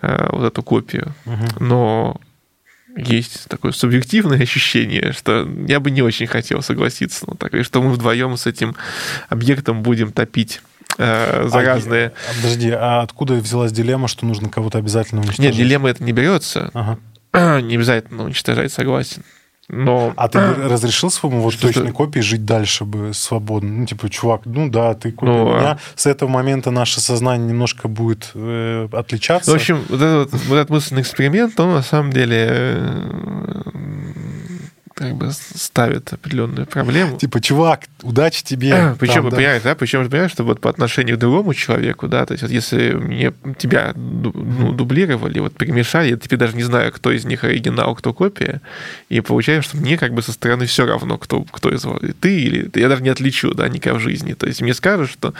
э, 0.00 0.28
вот 0.30 0.44
эту 0.44 0.62
копию. 0.62 1.14
Угу. 1.26 1.64
Но 1.64 2.20
есть 2.96 3.48
такое 3.48 3.72
субъективное 3.72 4.42
ощущение, 4.42 5.12
что 5.12 5.48
я 5.66 5.80
бы 5.80 5.90
не 5.90 6.02
очень 6.02 6.26
хотел 6.26 6.62
согласиться 6.62 7.28
на 7.28 7.36
так, 7.36 7.54
и 7.54 7.62
что 7.62 7.82
мы 7.82 7.92
вдвоем 7.92 8.36
с 8.36 8.46
этим 8.46 8.74
объектом 9.28 9.82
будем 9.82 10.12
топить 10.12 10.60
э, 10.98 11.46
за 11.48 11.58
а, 11.58 11.62
разные... 11.62 12.12
А, 12.28 12.34
подожди, 12.36 12.70
а 12.70 13.02
откуда 13.02 13.34
взялась 13.34 13.72
дилемма, 13.72 14.08
что 14.08 14.26
нужно 14.26 14.48
кого-то 14.48 14.78
обязательно 14.78 15.20
уничтожить? 15.20 15.52
Нет, 15.52 15.56
дилемма 15.56 15.90
это 15.90 16.02
не 16.02 16.12
берется. 16.12 16.70
Ага. 16.74 16.98
Не 17.60 17.76
обязательно 17.76 18.24
уничтожать, 18.24 18.72
согласен. 18.72 19.22
Но... 19.68 20.14
А 20.16 20.28
ты 20.28 20.38
разрешил 20.68 21.10
своему 21.10 21.40
вот 21.40 21.58
точной 21.58 21.88
что... 21.88 21.92
копии 21.92 22.20
жить 22.20 22.44
дальше 22.44 22.84
бы 22.84 23.12
свободно? 23.12 23.70
Ну, 23.70 23.86
типа, 23.86 24.08
чувак, 24.08 24.42
ну 24.44 24.68
да, 24.68 24.94
ты 24.94 25.12
копия 25.12 25.32
ну, 25.32 25.56
меня. 25.56 25.72
А... 25.72 25.78
С 25.94 26.06
этого 26.06 26.28
момента 26.28 26.70
наше 26.70 27.00
сознание 27.00 27.48
немножко 27.48 27.88
будет 27.88 28.30
э, 28.34 28.88
отличаться. 28.92 29.50
В 29.50 29.54
общем, 29.54 29.84
вот 29.88 30.00
этот, 30.00 30.32
вот 30.46 30.56
этот 30.56 30.70
мысленный 30.70 31.02
эксперимент, 31.02 31.58
он 31.60 31.74
на 31.74 31.82
самом 31.82 32.12
деле 32.12 32.46
э, 32.50 33.62
как 34.98 35.14
бы 35.14 35.30
ставит 35.32 36.12
определенную 36.12 36.66
проблему. 36.66 37.16
Типа, 37.16 37.40
чувак, 37.40 37.84
удачи 38.02 38.42
тебе. 38.42 38.96
Причем, 38.98 39.22
там, 39.22 39.30
да. 39.30 39.36
понимаете, 39.36 39.64
да, 39.64 39.74
причем 39.76 40.02
вы 40.02 40.10
понимаете, 40.10 40.34
что 40.34 40.44
вот 40.44 40.60
по 40.60 40.68
отношению 40.68 41.16
к 41.16 41.20
другому 41.20 41.54
человеку, 41.54 42.08
да, 42.08 42.26
то 42.26 42.32
есть 42.32 42.42
вот 42.42 42.50
если 42.50 42.92
мне 42.94 43.32
тебя 43.58 43.92
ну, 43.94 44.72
дублировали, 44.72 45.38
вот 45.38 45.54
перемешали, 45.54 46.10
я 46.10 46.16
теперь 46.16 46.38
даже 46.38 46.56
не 46.56 46.64
знаю, 46.64 46.92
кто 46.92 47.12
из 47.12 47.24
них 47.24 47.44
оригинал, 47.44 47.94
кто 47.94 48.12
копия, 48.12 48.60
и 49.08 49.20
получается, 49.20 49.70
что 49.70 49.78
мне 49.78 49.96
как 49.96 50.14
бы 50.14 50.22
со 50.22 50.32
стороны 50.32 50.66
все 50.66 50.84
равно, 50.84 51.16
кто, 51.16 51.42
кто 51.42 51.70
из 51.72 51.84
вас, 51.84 52.00
ты 52.20 52.40
или 52.40 52.68
я 52.74 52.88
даже 52.88 53.02
не 53.02 53.10
отличу, 53.10 53.54
да, 53.54 53.68
никак 53.68 53.94
в 53.94 54.00
жизни. 54.00 54.32
То 54.34 54.48
есть 54.48 54.60
мне 54.62 54.74
скажут, 54.74 55.10
что 55.10 55.32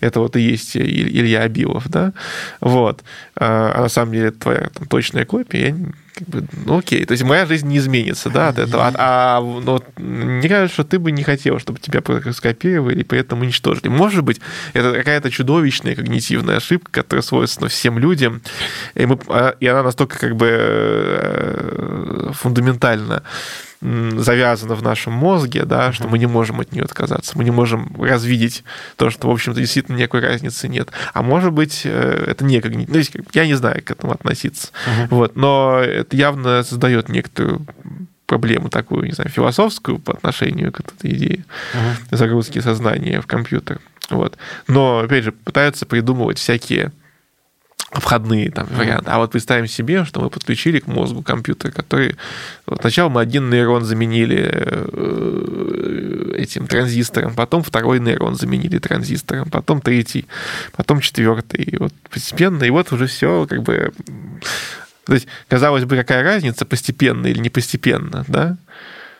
это 0.00 0.20
вот 0.20 0.36
и 0.36 0.40
есть 0.40 0.76
Илья 0.76 1.42
Абилов, 1.42 1.88
да, 1.88 2.12
вот. 2.60 3.02
А, 3.34 3.72
а 3.76 3.82
на 3.82 3.88
самом 3.88 4.12
деле 4.12 4.28
это 4.28 4.40
твоя 4.40 4.68
там, 4.74 4.86
точная 4.86 5.24
копия, 5.24 5.68
я 5.68 5.76
как 6.16 6.28
бы, 6.28 6.44
ну 6.64 6.78
окей, 6.78 7.04
то 7.04 7.12
есть 7.12 7.24
моя 7.24 7.44
жизнь 7.44 7.68
не 7.68 7.76
изменится, 7.76 8.30
да, 8.30 8.48
от 8.48 8.58
этого. 8.58 8.86
А, 8.86 8.94
а 8.96 9.40
ну, 9.40 9.82
мне 9.98 10.48
кажется, 10.48 10.72
что 10.72 10.84
ты 10.84 10.98
бы 10.98 11.12
не 11.12 11.22
хотел, 11.22 11.58
чтобы 11.58 11.78
тебя 11.78 12.02
скопировали 12.32 13.00
и 13.00 13.04
поэтому 13.04 13.42
уничтожили. 13.42 13.88
Может 13.88 14.24
быть, 14.24 14.40
это 14.72 14.94
какая-то 14.94 15.30
чудовищная 15.30 15.94
когнитивная 15.94 16.56
ошибка, 16.56 17.02
которая 17.02 17.22
свойственна 17.22 17.68
всем 17.68 17.98
людям, 17.98 18.40
и, 18.94 19.04
мы, 19.04 19.18
а, 19.28 19.56
и 19.60 19.66
она 19.66 19.82
настолько 19.82 20.18
как 20.18 20.36
бы 20.36 20.48
э, 20.50 22.30
фундаментально 22.32 23.22
завязана 23.80 24.74
в 24.74 24.82
нашем 24.82 25.12
мозге, 25.12 25.64
да, 25.64 25.92
что 25.92 26.08
мы 26.08 26.18
не 26.18 26.26
можем 26.26 26.60
от 26.60 26.72
нее 26.72 26.84
отказаться, 26.84 27.36
мы 27.36 27.44
не 27.44 27.50
можем 27.50 27.94
развидеть 28.02 28.64
то, 28.96 29.10
что, 29.10 29.28
в 29.28 29.32
общем-то, 29.32 29.60
действительно 29.60 29.96
никакой 29.96 30.20
разницы 30.20 30.68
нет. 30.68 30.90
А 31.12 31.22
может 31.22 31.52
быть, 31.52 31.82
э, 31.84 32.24
это 32.28 32.44
не 32.44 32.60
когнитивно. 32.60 33.02
Ну, 33.14 33.24
я 33.32 33.46
не 33.46 33.54
знаю, 33.54 33.82
к 33.82 33.90
этому 33.90 34.12
относиться. 34.12 34.68
Uh-huh. 34.68 35.08
Вот, 35.10 35.36
но 35.36 35.80
это 35.80 36.16
явно 36.16 36.62
создает 36.62 37.08
некоторую 37.08 37.66
проблему 38.26 38.70
такую, 38.70 39.06
не 39.06 39.12
знаю, 39.12 39.30
философскую 39.30 39.98
по 39.98 40.14
отношению 40.14 40.72
к 40.72 40.80
этой 40.80 41.12
идее 41.12 41.44
uh-huh. 41.74 42.16
загрузки 42.16 42.60
сознания 42.60 43.20
в 43.20 43.26
компьютер. 43.26 43.80
Вот. 44.10 44.36
Но, 44.68 45.00
опять 45.00 45.24
же, 45.24 45.32
пытаются 45.32 45.86
придумывать 45.86 46.38
всякие 46.38 46.92
входные 47.90 48.50
там 48.50 48.66
варианты. 48.70 49.10
А 49.10 49.18
вот 49.18 49.30
представим 49.30 49.66
себе, 49.66 50.04
что 50.04 50.20
мы 50.20 50.30
подключили 50.30 50.80
к 50.80 50.86
мозгу 50.86 51.22
компьютер, 51.22 51.70
который... 51.72 52.16
Сначала 52.80 53.08
мы 53.08 53.20
один 53.20 53.48
нейрон 53.48 53.84
заменили 53.84 54.50
э, 54.52 56.34
этим 56.36 56.66
транзистором, 56.66 57.34
потом 57.34 57.62
второй 57.62 58.00
нейрон 58.00 58.34
заменили 58.34 58.78
транзистором, 58.78 59.50
потом 59.50 59.80
третий, 59.80 60.26
потом 60.76 61.00
четвертый. 61.00 61.62
И 61.62 61.76
вот 61.76 61.92
постепенно, 62.10 62.64
и 62.64 62.70
вот 62.70 62.92
уже 62.92 63.06
все 63.06 63.46
как 63.48 63.62
бы... 63.62 63.92
То 65.06 65.14
есть, 65.14 65.28
казалось 65.48 65.84
бы, 65.84 65.96
какая 65.96 66.24
разница, 66.24 66.64
постепенно 66.64 67.28
или 67.28 67.38
не 67.38 67.50
постепенно, 67.50 68.24
да? 68.26 68.56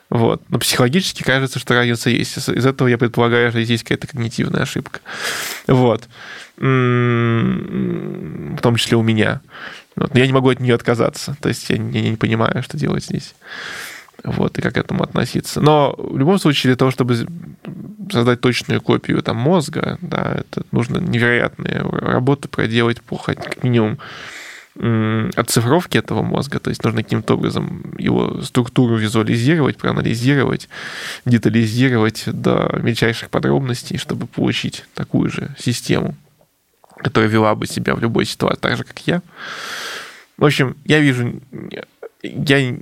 Вот. 0.08 0.42
Но 0.48 0.58
психологически 0.58 1.22
кажется, 1.22 1.58
что 1.58 1.74
разница 1.74 2.10
есть. 2.10 2.36
Из 2.36 2.66
этого 2.66 2.88
я 2.88 2.98
предполагаю, 2.98 3.50
что 3.50 3.62
здесь 3.62 3.82
какая-то 3.82 4.06
когнитивная 4.06 4.62
ошибка. 4.62 5.00
Вот 5.66 6.08
в 6.58 6.62
том 8.62 8.76
числе 8.76 8.96
у 8.96 9.02
меня. 9.02 9.40
Вот. 9.94 10.14
Но 10.14 10.20
я 10.20 10.26
не 10.26 10.32
могу 10.32 10.48
от 10.48 10.60
нее 10.60 10.74
отказаться. 10.74 11.36
То 11.40 11.48
есть 11.48 11.68
я 11.70 11.78
не, 11.78 12.00
я 12.00 12.10
не 12.10 12.16
понимаю, 12.16 12.62
что 12.62 12.78
делать 12.78 13.04
здесь. 13.04 13.34
Вот, 14.24 14.58
и 14.58 14.62
как 14.62 14.74
к 14.74 14.78
этому 14.78 15.04
относиться. 15.04 15.60
Но 15.60 15.94
в 15.96 16.16
любом 16.18 16.38
случае, 16.38 16.70
для 16.70 16.76
того, 16.76 16.90
чтобы 16.90 17.26
создать 18.10 18.40
точную 18.40 18.80
копию 18.80 19.22
там, 19.22 19.36
мозга, 19.36 19.98
да, 20.00 20.36
это 20.38 20.62
нужно 20.72 20.98
невероятные 20.98 21.80
работы 21.80 22.48
проделать 22.48 23.02
по 23.02 23.18
как 23.18 23.62
минимум 23.62 23.98
оцифровки 25.36 25.96
этого 25.96 26.22
мозга, 26.22 26.58
то 26.58 26.70
есть 26.70 26.84
нужно 26.84 27.02
каким-то 27.02 27.34
образом 27.34 27.94
его 27.98 28.42
структуру 28.42 28.96
визуализировать, 28.96 29.78
проанализировать, 29.78 30.68
детализировать 31.24 32.24
до 32.26 32.78
мельчайших 32.82 33.30
подробностей, 33.30 33.96
чтобы 33.96 34.26
получить 34.26 34.84
такую 34.94 35.30
же 35.30 35.54
систему 35.58 36.14
которая 36.96 37.30
вела 37.30 37.54
бы 37.54 37.66
себя 37.66 37.94
в 37.94 38.00
любой 38.00 38.24
ситуации 38.24 38.60
так 38.60 38.76
же, 38.76 38.84
как 38.84 38.98
я. 39.06 39.22
В 40.36 40.44
общем, 40.44 40.76
я 40.84 41.00
вижу, 41.00 41.40
я, 42.22 42.76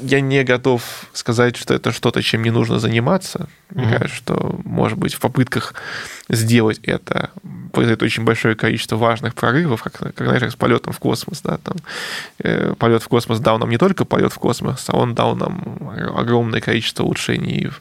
я 0.00 0.20
не 0.20 0.44
готов 0.44 1.08
сказать, 1.12 1.56
что 1.56 1.74
это 1.74 1.92
что-то, 1.92 2.22
чем 2.22 2.42
не 2.42 2.50
нужно 2.50 2.78
заниматься. 2.78 3.48
Мне 3.70 3.84
mm-hmm. 3.84 3.98
кажется, 3.98 4.16
что, 4.16 4.60
может 4.64 4.98
быть, 4.98 5.14
в 5.14 5.20
попытках 5.20 5.74
сделать 6.28 6.80
это 6.82 7.30
произойдет 7.72 8.02
очень 8.02 8.24
большое 8.24 8.54
количество 8.54 8.96
важных 8.96 9.34
прорывов, 9.34 9.82
как, 9.82 9.92
как 9.98 10.16
знаешь, 10.16 10.52
с 10.52 10.56
полетом 10.56 10.92
в 10.92 10.98
космос. 10.98 11.40
Да, 11.42 11.58
там, 11.58 11.76
э, 12.38 12.74
полет 12.78 13.02
в 13.02 13.08
космос 13.08 13.40
дал 13.40 13.58
нам 13.58 13.68
не 13.68 13.78
только 13.78 14.04
полет 14.04 14.32
в 14.32 14.38
космос, 14.38 14.84
а 14.88 14.96
он 14.96 15.14
дал 15.14 15.34
нам 15.36 15.92
огромное 16.16 16.60
количество 16.60 17.02
улучшений 17.02 17.66
в 17.66 17.80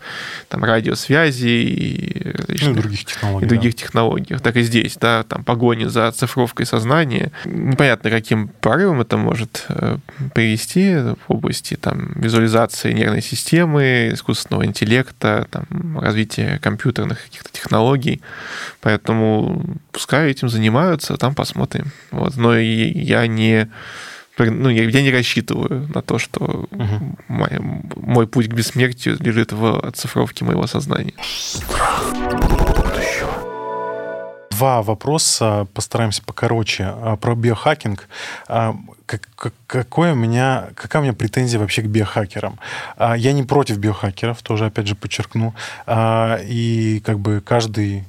там, 0.49 0.64
радиосвязи 0.64 1.48
и, 1.48 2.36
ну, 2.64 2.72
и 2.72 2.74
других 2.74 3.06
технологий. 3.06 3.45
И 3.45 3.49
других 3.49 3.76
да. 3.76 3.82
технологиях. 3.82 4.41
Так 4.41 4.56
и 4.57 4.64
здесь, 4.64 4.98
да, 4.99 5.24
там 5.24 5.44
погони 5.44 5.86
за 5.86 6.11
цифровкой 6.11 6.65
сознания. 6.65 7.32
Непонятно, 7.45 8.10
каким 8.10 8.48
прорывом 8.48 9.02
это 9.02 9.18
может 9.18 9.65
э, 9.70 9.98
привести 10.34 10.95
в 10.95 11.18
области 11.28 11.76
там, 11.76 12.14
визуализации 12.15 12.91
нервной 12.91 13.22
системы, 13.22 14.10
искусственного 14.14 14.65
интеллекта, 14.65 15.48
там, 15.52 15.99
развития 15.99 16.60
компьютерных 16.61 17.24
каких-то 17.24 17.49
технологий. 17.52 18.22
Поэтому 18.81 19.64
пускай 19.91 20.31
этим 20.31 20.49
занимаются, 20.49 21.18
там 21.18 21.35
посмотрим. 21.35 21.91
Вот. 22.11 22.38
Но 22.38 22.57
я 22.57 23.27
не 23.27 23.69
ну, 24.38 24.69
я, 24.69 24.84
я 24.84 25.01
не 25.01 25.11
рассчитываю 25.11 25.88
на 25.93 26.01
то, 26.01 26.18
что 26.18 26.68
угу. 26.72 27.18
мой, 27.27 27.49
мой 27.95 28.27
путь 28.27 28.49
к 28.49 28.53
бессмертию 28.53 29.18
лежит 29.19 29.51
в 29.51 29.80
оцифровке 29.80 30.43
моего 30.43 30.65
сознания. 30.68 31.14
Два 34.49 34.81
вопроса, 34.81 35.68
постараемся 35.73 36.23
покороче, 36.23 36.85
а, 36.85 37.15
про 37.15 37.35
биохакинг. 37.35 38.07
А, 38.47 38.76
как, 39.05 39.27
как, 39.35 39.53
какое 39.68 40.14
у 40.14 40.15
меня, 40.15 40.69
какая 40.76 41.01
у 41.01 41.03
меня 41.03 41.14
претензия 41.14 41.60
вообще 41.60 41.81
к 41.81 41.85
биохакерам? 41.85 42.60
А, 42.97 43.15
я 43.15 43.34
не 43.34 43.43
против 43.43 43.77
биохакеров, 43.77 44.41
тоже 44.41 44.68
опять 44.68 44.88
же 44.88 44.95
подчеркну. 44.95 45.53
И 45.88 47.01
как 47.05 47.19
бы 47.19 47.41
каждый 47.41 48.05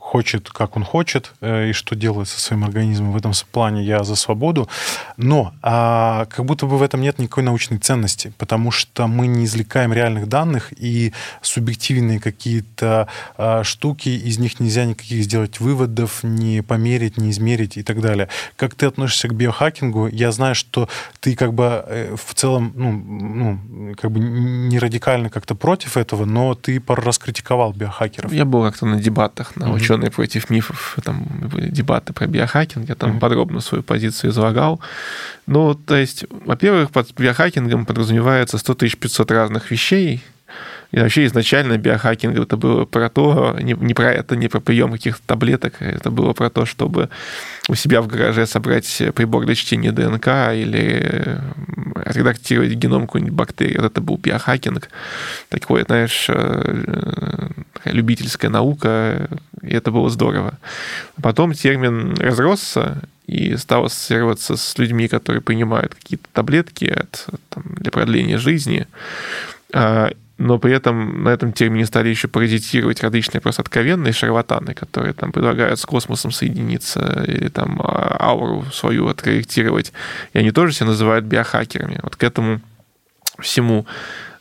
хочет, 0.00 0.48
как 0.48 0.76
он 0.76 0.84
хочет, 0.84 1.32
э, 1.40 1.70
и 1.70 1.72
что 1.72 1.94
делает 1.94 2.28
со 2.28 2.40
своим 2.40 2.64
организмом. 2.64 3.12
В 3.12 3.16
этом 3.16 3.32
плане 3.52 3.84
я 3.84 4.02
за 4.02 4.16
свободу. 4.16 4.68
Но 5.16 5.52
а, 5.62 6.24
как 6.26 6.44
будто 6.46 6.66
бы 6.66 6.78
в 6.78 6.82
этом 6.82 7.02
нет 7.02 7.18
никакой 7.18 7.42
научной 7.42 7.78
ценности, 7.78 8.32
потому 8.38 8.70
что 8.70 9.06
мы 9.06 9.26
не 9.26 9.44
извлекаем 9.44 9.92
реальных 9.92 10.28
данных, 10.28 10.72
и 10.76 11.12
субъективные 11.42 12.18
какие-то 12.18 13.08
а, 13.36 13.62
штуки, 13.62 14.08
из 14.08 14.38
них 14.38 14.58
нельзя 14.58 14.86
никаких 14.86 15.22
сделать 15.22 15.60
выводов, 15.60 16.22
не 16.22 16.62
померить, 16.62 17.18
не 17.18 17.30
измерить 17.30 17.76
и 17.76 17.82
так 17.82 18.00
далее. 18.00 18.28
Как 18.56 18.74
ты 18.74 18.86
относишься 18.86 19.28
к 19.28 19.34
биохакингу? 19.34 20.06
Я 20.08 20.32
знаю, 20.32 20.54
что 20.54 20.88
ты 21.20 21.34
как 21.36 21.52
бы 21.52 21.84
э, 21.86 22.16
в 22.16 22.34
целом, 22.34 22.72
ну, 22.74 22.92
ну 22.92 23.94
как 23.96 24.10
бы 24.12 24.20
не 24.20 24.78
радикально 24.78 25.28
как-то 25.28 25.54
против 25.54 25.98
этого, 25.98 26.24
но 26.24 26.54
ты 26.54 26.80
пару 26.80 27.02
раз 27.02 27.18
критиковал 27.18 27.72
биохакеров. 27.72 28.32
Я 28.32 28.46
был 28.46 28.62
как-то 28.62 28.86
на 28.86 28.98
дебатах 28.98 29.57
на 29.58 29.72
ученые 29.72 30.10
против 30.10 30.50
мифов, 30.50 30.96
там 31.04 31.24
были 31.52 31.68
дебаты 31.68 32.12
про 32.12 32.26
биохакинг, 32.26 32.88
я 32.88 32.94
там 32.94 33.18
подробно 33.18 33.60
свою 33.60 33.82
позицию 33.82 34.30
излагал. 34.30 34.80
Ну, 35.46 35.74
то 35.74 35.96
есть, 35.96 36.24
во-первых, 36.30 36.90
под 36.90 37.12
биохакингом 37.14 37.86
подразумевается 37.86 38.58
100 38.58 38.74
500 38.74 39.30
разных 39.30 39.70
вещей, 39.70 40.22
и 40.90 40.98
вообще 40.98 41.26
изначально 41.26 41.76
биохакинг 41.76 42.38
это 42.38 42.56
было 42.56 42.84
про 42.84 43.08
то, 43.08 43.56
не, 43.60 43.74
не 43.74 43.94
про 43.94 44.12
это, 44.12 44.36
не 44.36 44.48
про 44.48 44.60
прием 44.60 44.92
каких-то 44.92 45.22
таблеток, 45.26 45.74
это 45.80 46.10
было 46.10 46.32
про 46.32 46.48
то, 46.48 46.64
чтобы 46.64 47.10
у 47.68 47.74
себя 47.74 48.00
в 48.00 48.06
гараже 48.06 48.46
собрать 48.46 49.02
прибор 49.14 49.44
для 49.44 49.54
чтения 49.54 49.92
ДНК 49.92 50.28
или 50.54 51.40
редактировать 52.06 52.72
геном 52.72 53.02
какой-нибудь 53.02 53.34
бактерии. 53.34 53.76
Вот 53.76 53.86
это 53.86 54.00
был 54.00 54.16
биохакинг. 54.16 54.88
Такое, 55.50 55.84
знаешь, 55.84 56.26
э, 56.28 57.48
любительская 57.84 58.50
наука, 58.50 59.28
и 59.62 59.74
это 59.74 59.90
было 59.90 60.08
здорово. 60.08 60.58
Потом 61.20 61.52
термин 61.52 62.14
разросся, 62.18 63.02
и 63.26 63.56
стал 63.58 63.84
ассоциироваться 63.84 64.56
с 64.56 64.78
людьми, 64.78 65.06
которые 65.06 65.42
принимают 65.42 65.94
какие-то 65.94 66.26
таблетки 66.32 66.86
от, 66.86 67.26
там, 67.50 67.62
для 67.76 67.90
продления 67.90 68.38
жизни. 68.38 68.86
А, 70.38 70.42
но 70.42 70.58
при 70.58 70.72
этом 70.72 71.24
на 71.24 71.30
этом 71.30 71.52
термине 71.52 71.86
стали 71.86 72.08
еще 72.08 72.28
паразитировать 72.28 73.02
различные 73.02 73.40
просто 73.40 73.62
откровенные 73.62 74.12
шарлатаны, 74.12 74.74
которые 74.74 75.12
там 75.12 75.32
предлагают 75.32 75.78
с 75.78 75.86
космосом 75.86 76.30
соединиться 76.30 77.24
или 77.26 77.48
там 77.48 77.80
а, 77.82 78.16
ауру 78.20 78.64
свою 78.72 79.08
откорректировать. 79.08 79.92
И 80.32 80.38
они 80.38 80.50
тоже 80.50 80.72
себя 80.72 80.86
называют 80.86 81.24
биохакерами. 81.24 81.98
Вот 82.02 82.16
к 82.16 82.22
этому 82.22 82.60
всему 83.40 83.86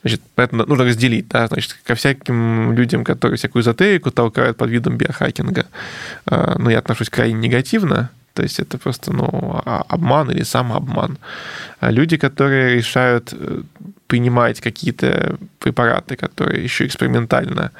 Значит, 0.03 0.21
поэтому 0.35 0.63
нужно 0.65 0.85
разделить, 0.85 1.27
да, 1.27 1.47
значит, 1.47 1.75
ко 1.83 1.95
всяким 1.95 2.71
людям, 2.73 3.03
которые 3.03 3.37
всякую 3.37 3.63
эзотерику 3.63 4.11
толкают 4.11 4.55
под 4.55 4.69
видом 4.69 4.95
биохакинга, 4.95 5.65
а, 6.27 6.55
ну, 6.57 6.69
я 6.69 6.79
отношусь 6.79 7.09
крайне 7.09 7.33
негативно, 7.39 8.09
то 8.33 8.43
есть 8.43 8.59
это 8.59 8.77
просто 8.77 9.11
ну, 9.11 9.59
а, 9.65 9.83
обман 9.89 10.29
или 10.31 10.43
самообман. 10.43 11.17
Люди, 11.81 12.15
которые 12.15 12.75
решают 12.75 13.33
э, 13.33 13.63
принимать 14.07 14.61
какие-то 14.61 15.37
препараты, 15.59 16.15
которые 16.15 16.63
еще 16.63 16.85
экспериментально 16.85 17.71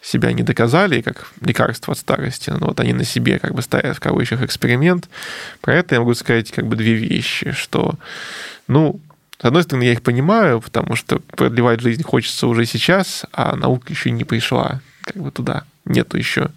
себя 0.00 0.32
не 0.32 0.42
доказали, 0.42 1.00
как 1.00 1.26
лекарство 1.40 1.92
от 1.92 1.98
старости, 1.98 2.50
но 2.50 2.68
вот 2.68 2.78
они 2.78 2.92
на 2.92 3.04
себе 3.04 3.40
как 3.40 3.54
бы 3.54 3.62
ставят 3.62 3.96
в 3.96 4.00
кавычках 4.00 4.42
эксперимент. 4.42 5.08
Про 5.60 5.74
это 5.74 5.96
я 5.96 6.00
могу 6.00 6.14
сказать 6.14 6.52
как 6.52 6.66
бы 6.66 6.76
две 6.76 6.94
вещи, 6.94 7.50
что, 7.50 7.94
ну, 8.68 9.00
с 9.40 9.44
одной 9.44 9.64
стороны, 9.64 9.82
я 9.82 9.92
их 9.92 10.02
понимаю, 10.02 10.60
потому 10.60 10.96
что 10.96 11.18
продлевать 11.18 11.80
жизнь 11.80 12.02
хочется 12.02 12.46
уже 12.46 12.64
сейчас, 12.64 13.26
а 13.32 13.56
наука 13.56 13.92
еще 13.92 14.10
не 14.10 14.24
пришла 14.24 14.80
как 15.02 15.22
бы 15.22 15.30
туда. 15.30 15.64
Нету 15.84 16.16
еще 16.16 16.50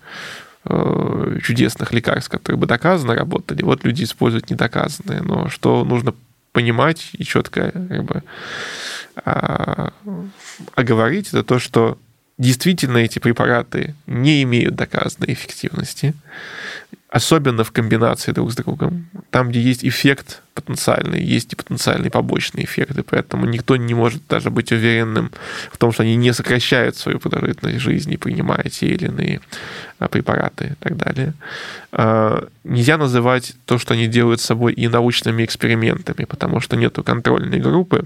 э, 0.65 1.39
чудесных 1.43 1.91
лекарств, 1.91 2.31
которые 2.31 2.57
бы 2.57 2.67
доказано 2.67 3.15
работали. 3.15 3.63
Вот 3.63 3.83
люди 3.83 4.03
используют 4.03 4.49
недоказанные. 4.49 5.21
Но 5.21 5.49
что 5.49 5.83
нужно 5.83 6.13
понимать 6.51 7.09
и 7.13 7.23
четко 7.23 7.71
как 7.71 8.03
бы, 8.03 8.23
а, 9.15 9.93
оговорить, 10.75 11.29
это 11.29 11.43
то, 11.43 11.59
что 11.59 11.97
действительно 12.37 12.97
эти 12.97 13.19
препараты 13.19 13.95
не 14.07 14.43
имеют 14.43 14.75
доказанной 14.75 15.33
эффективности 15.33 16.13
особенно 17.09 17.63
в 17.63 17.71
комбинации 17.71 18.31
друг 18.31 18.51
с 18.51 18.55
другом. 18.55 19.07
Там, 19.31 19.49
где 19.49 19.59
есть 19.59 19.83
эффект 19.83 20.41
потенциальный, 20.53 21.23
есть 21.23 21.53
и 21.53 21.55
потенциальные 21.55 22.11
побочные 22.11 22.65
эффекты, 22.65 23.03
поэтому 23.03 23.45
никто 23.45 23.77
не 23.77 23.93
может 23.93 24.27
даже 24.27 24.49
быть 24.49 24.71
уверенным 24.71 25.31
в 25.71 25.77
том, 25.77 25.91
что 25.91 26.03
они 26.03 26.15
не 26.15 26.33
сокращают 26.33 26.97
свою 26.97 27.19
продолжительность 27.19 27.79
жизни, 27.79 28.15
принимая 28.15 28.63
те 28.63 28.87
или 28.87 29.05
иные 29.05 29.41
а, 29.97 30.07
препараты 30.07 30.75
и 30.79 30.83
так 30.83 30.97
далее. 30.97 31.33
А, 31.91 32.47
нельзя 32.63 32.97
называть 32.97 33.55
то, 33.65 33.79
что 33.79 33.93
они 33.93 34.07
делают 34.07 34.41
с 34.41 34.45
собой 34.45 34.73
и 34.73 34.87
научными 34.87 35.43
экспериментами, 35.43 36.25
потому 36.25 36.59
что 36.59 36.75
нету 36.75 37.03
контрольной 37.03 37.59
группы, 37.59 38.05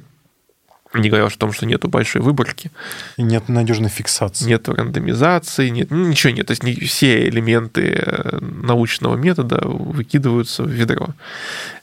не 0.94 1.10
говоря 1.10 1.26
уж 1.26 1.36
о 1.36 1.40
том, 1.40 1.53
что 1.53 1.65
нету 1.65 1.88
большой 1.88 2.22
выборки. 2.22 2.72
И 3.18 3.24
нет 3.24 3.49
надежной 3.49 3.90
фиксации. 3.90 4.45
Нет 4.45 4.70
рандомизации, 4.70 5.70
нет, 5.70 5.91
ну, 5.91 6.07
ничего 6.07 6.34
нет. 6.34 6.48
То 6.48 6.52
есть 6.52 6.64
не 6.64 6.76
все 6.76 7.28
элементы 7.28 7.94
э, 7.95 8.40
научного 8.40 9.15
метода 9.15 9.61
выкидываются 9.68 10.64
в 10.64 10.70
ведро. 10.70 11.10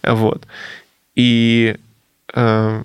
Вот. 0.03 0.47
И 1.17 1.77
э, 2.35 2.85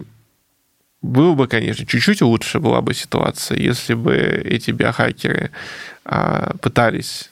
было 1.01 1.35
бы, 1.35 1.47
конечно, 1.47 1.85
чуть-чуть 1.85 2.21
лучше 2.21 2.59
была 2.59 2.81
бы 2.81 2.93
ситуация, 2.93 3.59
если 3.59 3.93
бы 3.93 4.15
эти 4.15 4.71
биохакеры 4.71 5.51
э, 6.05 6.51
пытались 6.61 7.29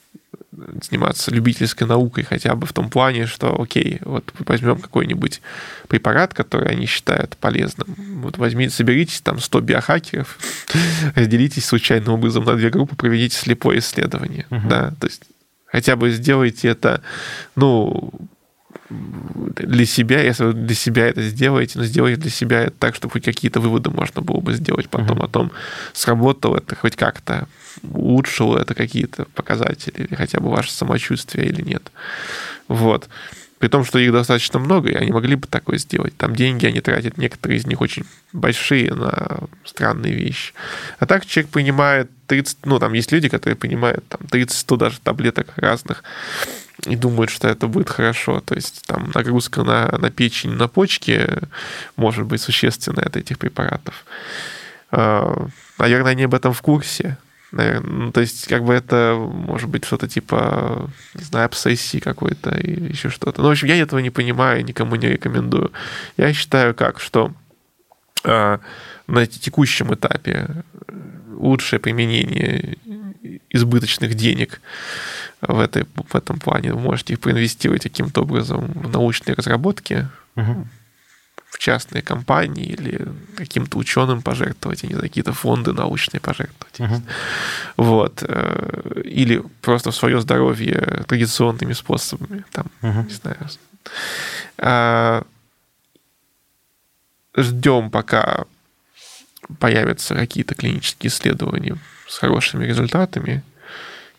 заниматься 0.81 1.31
любительской 1.31 1.87
наукой 1.87 2.23
хотя 2.23 2.55
бы 2.55 2.65
в 2.65 2.73
том 2.73 2.89
плане, 2.89 3.25
что, 3.25 3.59
окей, 3.59 3.99
вот 4.01 4.31
возьмем 4.39 4.79
какой-нибудь 4.79 5.41
препарат, 5.87 6.33
который 6.33 6.69
они 6.69 6.85
считают 6.85 7.37
полезным, 7.37 8.21
вот 8.21 8.37
возьмите, 8.37 8.73
соберитесь 8.73 9.21
там 9.21 9.39
100 9.39 9.61
биохакеров, 9.61 10.37
разделитесь 11.15 11.65
случайным 11.65 12.13
образом 12.13 12.43
на 12.45 12.55
две 12.55 12.69
группы, 12.69 12.95
проведите 12.95 13.37
слепое 13.37 13.79
исследование, 13.79 14.45
uh-huh. 14.49 14.67
да, 14.67 14.93
то 14.99 15.07
есть 15.07 15.23
хотя 15.65 15.95
бы 15.95 16.11
сделайте 16.11 16.69
это, 16.69 17.01
ну, 17.55 18.11
для 18.89 19.85
себя, 19.85 20.21
если 20.21 20.45
вы 20.45 20.53
для 20.53 20.75
себя 20.75 21.07
это 21.07 21.21
сделаете, 21.21 21.79
но 21.79 21.85
сделайте 21.85 22.21
для 22.21 22.31
себя 22.31 22.61
это 22.63 22.75
так, 22.77 22.95
чтобы 22.95 23.13
хоть 23.13 23.23
какие-то 23.23 23.59
выводы 23.59 23.89
можно 23.89 24.21
было 24.21 24.39
бы 24.39 24.53
сделать 24.53 24.89
потом 24.89 25.19
uh-huh. 25.19 25.25
о 25.25 25.29
том, 25.29 25.51
сработало 25.93 26.57
это 26.57 26.75
хоть 26.75 26.95
как-то, 26.95 27.47
улучшило 27.81 28.59
это 28.59 28.75
какие-то 28.75 29.25
показатели, 29.35 30.03
или 30.03 30.15
хотя 30.15 30.39
бы 30.39 30.49
ваше 30.49 30.71
самочувствие 30.71 31.47
или 31.47 31.61
нет. 31.61 31.91
Вот. 32.67 33.09
При 33.59 33.69
том, 33.69 33.85
что 33.85 33.97
их 33.97 34.11
достаточно 34.11 34.59
много, 34.59 34.89
и 34.89 34.95
они 34.95 35.11
могли 35.11 35.35
бы 35.35 35.47
такое 35.47 35.77
сделать. 35.77 36.15
Там 36.17 36.35
деньги 36.35 36.65
они 36.65 36.81
тратят, 36.81 37.17
некоторые 37.17 37.59
из 37.59 37.65
них 37.65 37.79
очень 37.79 38.03
большие 38.33 38.93
на 38.93 39.39
странные 39.63 40.13
вещи. 40.13 40.53
А 40.99 41.05
так 41.05 41.25
человек 41.25 41.49
принимает 41.49 42.11
30, 42.27 42.65
ну, 42.65 42.77
там 42.79 42.91
есть 42.91 43.13
люди, 43.13 43.29
которые 43.29 43.55
принимают 43.55 44.05
там 44.09 44.19
30-100 44.29 44.77
даже 44.77 44.99
таблеток 44.99 45.47
разных 45.55 46.03
и 46.85 46.95
думают, 46.95 47.29
что 47.29 47.47
это 47.47 47.67
будет 47.67 47.89
хорошо. 47.89 48.41
То 48.41 48.55
есть 48.55 48.83
там 48.85 49.11
нагрузка 49.15 49.63
на, 49.63 49.87
на 49.97 50.11
печень, 50.11 50.51
на 50.51 50.67
почки 50.67 51.27
может 51.95 52.25
быть 52.25 52.41
существенная 52.41 53.05
от 53.05 53.17
этих 53.17 53.37
препаратов. 53.37 54.05
А, 54.91 55.47
наверное, 55.77 56.11
они 56.11 56.23
об 56.23 56.33
этом 56.33 56.53
в 56.53 56.61
курсе 56.61 57.17
наверное. 57.53 58.05
Ну, 58.05 58.11
то 58.11 58.21
есть, 58.21 58.47
как 58.47 58.63
бы 58.63 58.73
это 58.73 59.15
может 59.15 59.69
быть 59.69 59.85
что-то 59.85 60.07
типа, 60.07 60.89
не 61.13 61.23
знаю, 61.23 61.45
обсессии 61.45 61.99
какой-то 61.99 62.49
или 62.49 62.89
еще 62.89 63.09
что-то. 63.09 63.41
Ну, 63.41 63.47
в 63.47 63.51
общем, 63.51 63.67
я 63.67 63.77
этого 63.77 63.99
не 63.99 64.09
понимаю, 64.09 64.65
никому 64.65 64.95
не 64.95 65.07
рекомендую. 65.07 65.71
Я 66.17 66.33
считаю 66.33 66.73
как, 66.73 66.99
что 66.99 67.31
э, 68.23 68.57
на 69.07 69.25
текущем 69.27 69.93
этапе 69.93 70.63
лучшее 71.31 71.79
применение 71.79 72.77
избыточных 73.49 74.15
денег 74.15 74.61
в, 75.47 75.59
этой, 75.59 75.85
в 75.95 76.15
этом 76.15 76.39
плане. 76.39 76.73
Вы 76.73 76.79
можете 76.79 77.13
их 77.13 77.19
проинвестировать 77.19 77.83
каким-то 77.83 78.21
образом 78.21 78.65
в 78.75 78.89
научные 78.89 79.35
разработки, 79.35 80.07
угу 80.35 80.67
в 81.53 81.59
частные 81.59 82.01
компании 82.01 82.65
или 82.65 83.07
каким-то 83.35 83.77
ученым 83.77 84.23
пожертвовать, 84.23 84.83
а 84.83 84.87
не 84.87 84.95
какие-то 84.95 85.33
фонды 85.33 85.71
научные 85.71 86.19
пожертвовать. 86.19 86.79
Uh-huh. 86.79 87.01
Вот. 87.77 88.23
Э, 88.27 89.01
или 89.05 89.43
просто 89.61 89.91
в 89.91 89.95
свое 89.95 90.19
здоровье 90.19 91.03
традиционными 91.07 91.73
способами. 91.73 92.43
Там, 92.51 92.65
uh-huh. 92.81 93.05
не 93.05 93.13
знаю. 93.13 93.37
А, 94.57 95.23
ждем, 97.37 97.91
пока 97.91 98.45
появятся 99.59 100.15
какие-то 100.15 100.55
клинические 100.55 101.09
исследования 101.09 101.77
с 102.07 102.17
хорошими 102.17 102.65
результатами, 102.65 103.43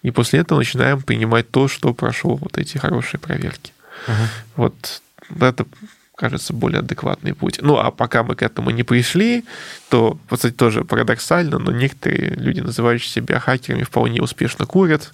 и 0.04 0.10
после 0.10 0.40
этого 0.40 0.58
начинаем 0.58 1.02
принимать 1.02 1.50
то, 1.50 1.66
что 1.66 1.94
прошло 1.94 2.36
вот 2.36 2.58
эти 2.58 2.76
хорошие 2.78 3.18
проверки. 3.18 3.72
Uh-huh. 4.06 4.28
Вот 4.56 5.02
это 5.40 5.66
кажется, 6.14 6.52
более 6.52 6.78
адекватный 6.78 7.34
путь. 7.34 7.58
Ну, 7.60 7.76
а 7.76 7.90
пока 7.90 8.22
мы 8.22 8.36
к 8.36 8.42
этому 8.42 8.70
не 8.70 8.84
пришли, 8.84 9.44
то, 9.88 10.16
кстати, 10.30 10.52
тоже 10.52 10.84
парадоксально, 10.84 11.58
но 11.58 11.72
некоторые 11.72 12.34
люди, 12.36 12.60
называющие 12.60 13.10
себя 13.10 13.40
хакерами, 13.40 13.82
вполне 13.82 14.22
успешно 14.22 14.64
курят. 14.64 15.12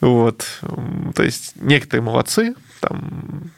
Вот. 0.00 0.46
То 1.14 1.24
есть 1.24 1.54
некоторые 1.56 2.04
молодцы, 2.04 2.54
там 2.80 3.50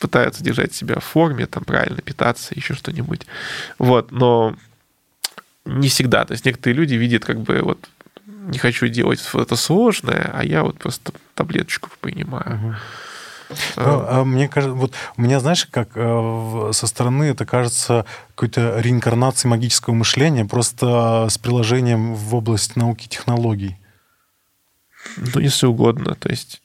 пытаются 0.00 0.44
держать 0.44 0.74
себя 0.74 0.98
в 1.00 1.04
форме, 1.04 1.46
там 1.46 1.64
правильно 1.64 2.02
питаться, 2.02 2.54
еще 2.54 2.74
что-нибудь. 2.74 3.22
Вот, 3.78 4.10
но 4.10 4.54
не 5.64 5.88
всегда. 5.88 6.24
То 6.26 6.32
есть 6.32 6.44
некоторые 6.44 6.76
люди 6.76 6.94
видят 6.94 7.24
как 7.24 7.40
бы 7.40 7.60
вот 7.62 7.88
не 8.42 8.58
хочу 8.58 8.88
делать 8.88 9.20
это 9.34 9.56
сложное, 9.56 10.30
а 10.34 10.44
я 10.44 10.62
вот 10.62 10.78
просто 10.78 11.12
таблеточку 11.34 11.90
принимаю. 12.00 12.56
Угу. 12.56 12.74
Ну, 13.76 14.04
а 14.08 14.24
мне 14.24 14.48
кажется, 14.48 14.74
вот 14.74 14.94
у 15.16 15.22
меня, 15.22 15.40
знаешь, 15.40 15.66
как 15.66 15.90
э, 15.94 16.70
со 16.72 16.86
стороны 16.86 17.24
это 17.24 17.44
кажется 17.44 18.06
какой-то 18.34 18.80
реинкарнацией 18.80 19.50
магического 19.50 19.94
мышления, 19.94 20.44
просто 20.44 21.26
с 21.30 21.38
приложением 21.38 22.14
в 22.14 22.34
область 22.34 22.76
науки 22.76 23.04
и 23.04 23.08
технологий. 23.08 23.76
Ну, 25.16 25.40
если 25.40 25.66
угодно, 25.66 26.14
то 26.14 26.30
есть 26.30 26.62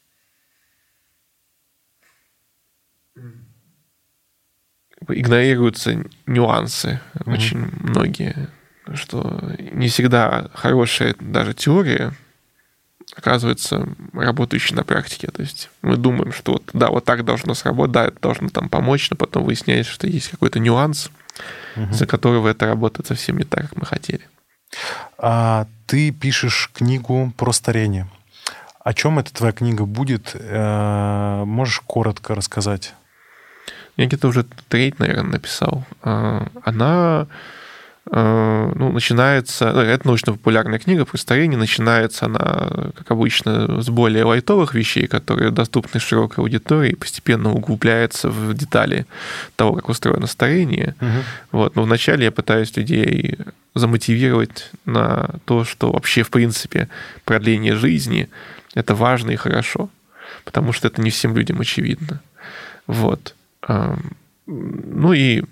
игнорируются 5.08 6.04
нюансы 6.26 7.00
mm-hmm. 7.14 7.34
очень 7.34 7.58
многие, 7.82 8.50
что 8.96 9.42
не 9.72 9.88
всегда 9.88 10.50
хорошая 10.54 11.16
даже 11.20 11.54
теория 11.54 12.14
оказывается 13.16 13.88
работающий 14.14 14.76
на 14.76 14.84
практике. 14.84 15.28
То 15.28 15.42
есть 15.42 15.70
мы 15.82 15.98
думаем, 15.98 16.32
что 16.32 16.54
вот, 16.54 16.70
да, 16.74 16.90
вот 16.90 17.06
так 17.06 17.26
должно 17.26 17.54
сработать, 17.54 17.92
да, 17.94 18.06
это 18.08 18.20
должно 18.20 18.50
там 18.50 18.70
помочь, 18.70 19.10
но 19.10 19.18
потом 19.18 19.46
выясняется, 19.46 19.92
что 19.92 20.08
есть 20.08 20.30
какой-то 20.30 20.60
нюанс, 20.60 21.10
угу. 21.76 21.94
за 21.94 22.06
которого 22.06 22.48
это 22.48 22.68
работает 22.68 23.08
совсем 23.08 23.38
не 23.38 23.44
так, 23.44 23.70
как 23.70 23.78
мы 23.78 23.86
хотели. 23.86 24.22
А 25.18 25.68
ты 25.86 26.12
пишешь 26.12 26.70
книгу 26.74 27.34
про 27.38 27.52
старение. 27.54 28.08
О 28.84 28.94
чем 28.94 29.20
эта 29.20 29.34
твоя 29.34 29.54
книга 29.54 29.86
будет? 29.86 30.32
Э, 30.34 31.44
можешь 31.46 31.82
коротко 31.86 32.36
рассказать? 32.36 32.94
Я 33.98 34.06
где-то 34.06 34.28
уже 34.28 34.46
треть, 34.70 35.00
наверное, 35.00 35.34
написал. 35.34 35.84
А, 36.04 36.48
она 36.64 37.28
ну, 38.10 38.92
начинается, 38.92 39.74
ну, 39.74 39.82
это 39.82 40.08
научно-популярная 40.08 40.80
книга 40.80 41.06
про 41.06 41.18
старение, 41.18 41.58
начинается 41.58 42.26
она, 42.26 42.92
как 42.96 43.12
обычно, 43.12 43.82
с 43.82 43.90
более 43.90 44.24
лайтовых 44.24 44.74
вещей, 44.74 45.08
которые 45.08 45.52
доступны 45.52 46.00
широкой 46.00 46.44
аудитории, 46.44 46.92
и 46.92 46.96
постепенно 46.96 47.54
углубляется 47.54 48.30
в 48.30 48.54
детали 48.54 49.06
того, 49.56 49.74
как 49.74 49.90
устроено 49.90 50.28
старение. 50.28 50.96
Угу. 51.02 51.24
Вот. 51.52 51.76
Но 51.76 51.84
вначале 51.84 52.26
я 52.26 52.32
пытаюсь 52.32 52.76
людей 52.78 53.38
замотивировать 53.76 54.72
на 54.86 55.36
то, 55.46 55.66
что 55.66 55.92
вообще, 55.92 56.24
в 56.24 56.30
принципе, 56.30 56.88
продление 57.26 57.76
жизни— 57.76 58.30
это 58.74 58.96
важно 58.96 59.32
и 59.32 59.36
хорошо, 59.36 59.90
потому 60.46 60.72
что 60.72 60.88
это 60.88 61.02
не 61.02 61.10
всем 61.10 61.36
людям 61.36 61.60
очевидно. 61.60 62.22
Вот. 62.88 63.36
Ну 64.48 65.14
и 65.14 65.44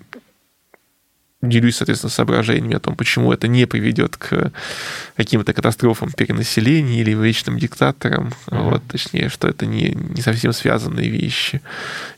делюсь, 1.50 1.76
соответственно, 1.76 2.10
соображениями 2.10 2.76
о 2.76 2.80
том, 2.80 2.96
почему 2.96 3.32
это 3.32 3.48
не 3.48 3.66
приведет 3.66 4.16
к 4.16 4.52
каким-то 5.16 5.52
катастрофам 5.52 6.12
перенаселения 6.12 7.00
или 7.00 7.12
вечным 7.12 7.58
диктаторам. 7.58 8.32
Uh-huh. 8.46 8.70
Вот, 8.70 8.82
точнее, 8.88 9.28
что 9.28 9.48
это 9.48 9.66
не, 9.66 9.90
не 9.90 10.22
совсем 10.22 10.52
связанные 10.52 11.08
вещи. 11.08 11.60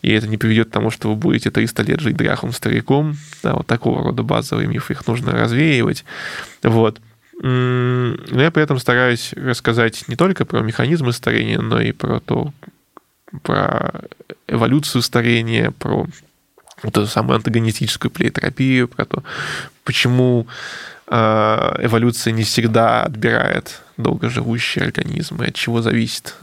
И 0.02 0.10
это 0.10 0.26
не 0.26 0.36
приведет 0.36 0.68
к 0.68 0.72
тому, 0.72 0.90
что 0.90 1.08
вы 1.08 1.16
будете 1.16 1.50
300 1.50 1.82
лет 1.82 2.00
жить 2.00 2.16
дряхлым 2.16 2.52
стариком. 2.52 3.16
Да, 3.42 3.54
вот 3.54 3.66
такого 3.66 4.02
рода 4.02 4.22
базовые 4.22 4.68
мифы, 4.68 4.92
их 4.92 5.06
нужно 5.06 5.32
развеивать. 5.32 6.04
Вот. 6.62 7.00
Но 7.40 8.42
я 8.42 8.50
при 8.50 8.62
этом 8.62 8.78
стараюсь 8.78 9.32
рассказать 9.34 10.04
не 10.08 10.16
только 10.16 10.44
про 10.44 10.60
механизмы 10.60 11.12
старения, 11.12 11.60
но 11.60 11.80
и 11.80 11.92
про 11.92 12.18
то, 12.18 12.52
про 13.42 13.92
эволюцию 14.48 15.02
старения, 15.02 15.70
про 15.70 16.06
вот 16.82 16.96
эту 16.96 17.06
самую 17.06 17.36
антагонистическую 17.36 18.10
плеотерапию, 18.10 18.88
про 18.88 19.04
то, 19.04 19.22
почему 19.84 20.46
э, 21.06 21.76
эволюция 21.82 22.32
не 22.32 22.42
всегда 22.44 23.02
отбирает 23.02 23.80
долгоживущие 23.96 24.84
организмы, 24.84 25.46
от 25.46 25.54
чего 25.54 25.82
зависит 25.82 26.34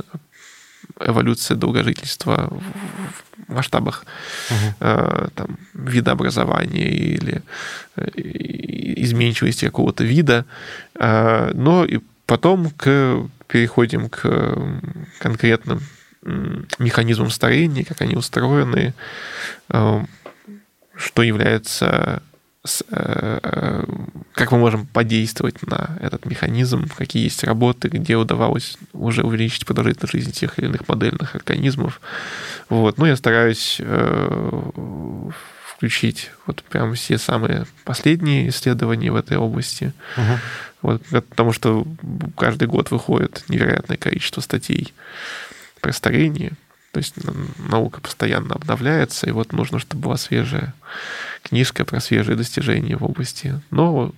эволюция 0.99 1.57
долгожительства 1.57 2.49
в 3.47 3.53
масштабах 3.53 4.05
угу. 4.49 4.75
э, 4.79 5.27
там, 5.35 5.57
видообразования 5.73 6.89
или 6.89 7.41
э, 7.95 8.09
изменчивости 8.15 9.65
какого-то 9.65 10.03
вида. 10.03 10.45
Э, 10.95 11.51
но 11.53 11.85
и 11.85 11.99
потом 12.25 12.69
к, 12.71 13.27
переходим 13.47 14.09
к 14.09 14.71
конкретным 15.19 15.81
механизмам 16.79 17.29
старения, 17.29 17.83
как 17.83 18.01
они 18.01 18.15
устроены, 18.15 18.93
э, 19.69 20.05
что 20.95 21.23
является 21.23 22.21
Э, 22.89 23.39
э, 23.43 23.83
как 24.33 24.51
мы 24.51 24.57
можем 24.57 24.87
подействовать 24.87 25.61
на 25.67 25.97
этот 26.01 26.25
механизм, 26.25 26.89
какие 26.97 27.23
есть 27.23 27.43
работы, 27.43 27.89
где 27.89 28.15
удавалось 28.15 28.77
уже 28.93 29.23
увеличить 29.23 29.65
продолжительность 29.65 30.13
жизни 30.13 30.31
тех 30.31 30.57
или 30.57 30.65
иных 30.65 30.87
модельных 30.87 31.35
организмов. 31.35 32.01
Вот. 32.69 32.97
Ну, 32.97 33.05
я 33.05 33.15
стараюсь 33.15 33.77
э, 33.79 35.31
включить 35.75 36.31
вот 36.47 36.63
прям 36.63 36.95
все 36.95 37.17
самые 37.17 37.67
последние 37.83 38.49
исследования 38.49 39.11
в 39.11 39.15
этой 39.15 39.37
области. 39.37 39.93
Угу. 40.17 40.39
Вот, 40.81 41.03
потому 41.29 41.53
что 41.53 41.85
каждый 42.35 42.67
год 42.67 42.91
выходит 42.91 43.43
невероятное 43.47 43.97
количество 43.97 44.41
статей 44.41 44.93
про 45.81 45.91
старение. 45.91 46.53
То 46.95 46.99
есть 46.99 47.15
наука 47.57 47.99
постоянно 47.99 48.55
обновляется, 48.55 49.27
и 49.27 49.31
вот 49.31 49.51
нужно, 49.51 49.79
чтобы 49.79 50.03
была 50.03 50.15
свежая 50.15 50.73
книжка 51.43 51.83
про 51.83 51.99
свежие 51.99 52.37
достижения 52.37 52.95
в 52.95 53.03
области. 53.03 53.59
Но 53.69 54.13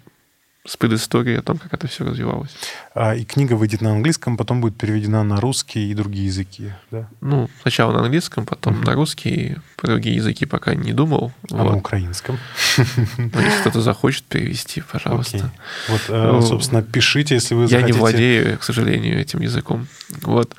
с 0.63 0.77
предысторией 0.77 1.37
о 1.37 1.41
том, 1.41 1.57
как 1.57 1.73
это 1.73 1.87
все 1.87 2.05
развивалось. 2.05 2.51
А, 2.93 3.15
и 3.15 3.25
книга 3.25 3.53
выйдет 3.53 3.81
на 3.81 3.93
английском, 3.93 4.37
потом 4.37 4.61
будет 4.61 4.77
переведена 4.77 5.23
на 5.23 5.41
русский 5.41 5.89
и 5.89 5.95
другие 5.95 6.27
языки, 6.27 6.71
да? 6.91 7.09
Ну, 7.19 7.49
сначала 7.63 7.93
на 7.93 8.03
английском, 8.03 8.45
потом 8.45 8.75
mm-hmm. 8.75 8.85
на 8.85 8.93
русский, 8.93 9.55
про 9.75 9.87
другие 9.87 10.17
языки 10.17 10.45
пока 10.45 10.75
не 10.75 10.93
думал. 10.93 11.31
А 11.49 11.63
вот. 11.63 11.71
на 11.71 11.77
украинском? 11.77 12.37
Ну, 12.77 12.83
если 13.17 13.59
кто-то 13.61 13.81
захочет 13.81 14.23
перевести, 14.25 14.81
пожалуйста. 14.81 15.37
Okay. 15.37 15.49
Вот, 15.87 16.01
э, 16.09 16.31
ну, 16.31 16.41
собственно, 16.43 16.83
пишите, 16.83 17.33
если 17.33 17.55
вы 17.55 17.63
Я 17.63 17.67
захотите. 17.69 17.93
не 17.93 17.99
владею, 17.99 18.59
к 18.59 18.63
сожалению, 18.63 19.19
этим 19.19 19.41
языком. 19.41 19.87
Вот. 20.21 20.53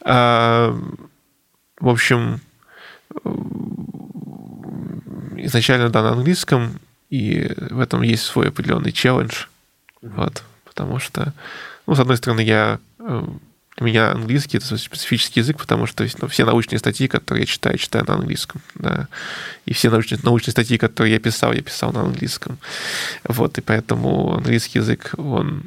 А, 0.00 0.76
в 1.80 1.88
общем, 1.88 2.40
изначально 5.36 5.88
да 5.88 6.02
на 6.02 6.12
английском, 6.12 6.78
и 7.08 7.52
в 7.58 7.80
этом 7.80 8.02
есть 8.02 8.22
свой 8.22 8.48
определенный 8.48 8.92
челлендж. 8.92 9.46
Mm-hmm. 10.02 10.12
Вот, 10.16 10.44
потому 10.64 10.98
что, 10.98 11.32
ну, 11.86 11.94
с 11.94 12.00
одной 12.00 12.16
стороны, 12.16 12.40
я 12.40 12.78
э, 12.98 13.26
для 13.76 13.86
меня 13.86 14.12
английский 14.12 14.58
это 14.58 14.76
специфический 14.76 15.40
язык, 15.40 15.58
потому 15.58 15.86
что 15.86 16.06
ну, 16.20 16.28
все 16.28 16.44
научные 16.44 16.78
статьи, 16.78 17.08
которые 17.08 17.42
я 17.42 17.46
читаю, 17.46 17.78
читаю 17.78 18.04
на 18.06 18.14
английском, 18.14 18.60
да, 18.74 19.08
и 19.66 19.72
все 19.72 19.90
научные, 19.90 20.20
научные 20.22 20.52
статьи, 20.52 20.78
которые 20.78 21.14
я 21.14 21.18
писал, 21.18 21.52
я 21.52 21.62
писал 21.62 21.92
на 21.92 22.02
английском, 22.02 22.58
вот, 23.24 23.58
и 23.58 23.60
поэтому 23.60 24.34
английский 24.34 24.78
язык, 24.78 25.14
он 25.16 25.64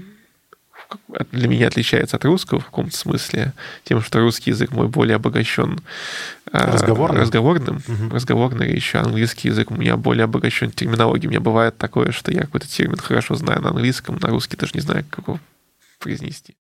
для 1.31 1.47
меня 1.47 1.67
отличается 1.67 2.17
от 2.17 2.25
русского 2.25 2.59
в 2.59 2.65
каком-то 2.65 2.95
смысле, 2.95 3.53
тем, 3.83 4.01
что 4.01 4.19
русский 4.19 4.51
язык 4.51 4.71
мой 4.71 4.87
более 4.87 5.15
обогащен 5.15 5.79
а, 6.51 6.71
разговорным, 6.71 7.21
разговорным, 7.21 7.81
угу. 7.87 8.13
разговорный, 8.13 8.73
еще 8.73 8.99
английский 8.99 9.49
язык 9.49 9.71
у 9.71 9.75
меня 9.75 9.97
более 9.97 10.25
обогащен 10.25 10.71
терминологией. 10.71 11.27
У 11.27 11.31
меня 11.31 11.41
бывает 11.41 11.77
такое, 11.77 12.11
что 12.11 12.31
я 12.31 12.41
какой-то 12.41 12.67
термин 12.67 12.97
хорошо 12.97 13.35
знаю 13.35 13.61
на 13.61 13.69
английском, 13.69 14.17
на 14.21 14.29
русский 14.29 14.57
даже 14.57 14.73
не 14.75 14.81
знаю, 14.81 15.05
как 15.09 15.27
его 15.27 15.39
произнести. 15.99 16.55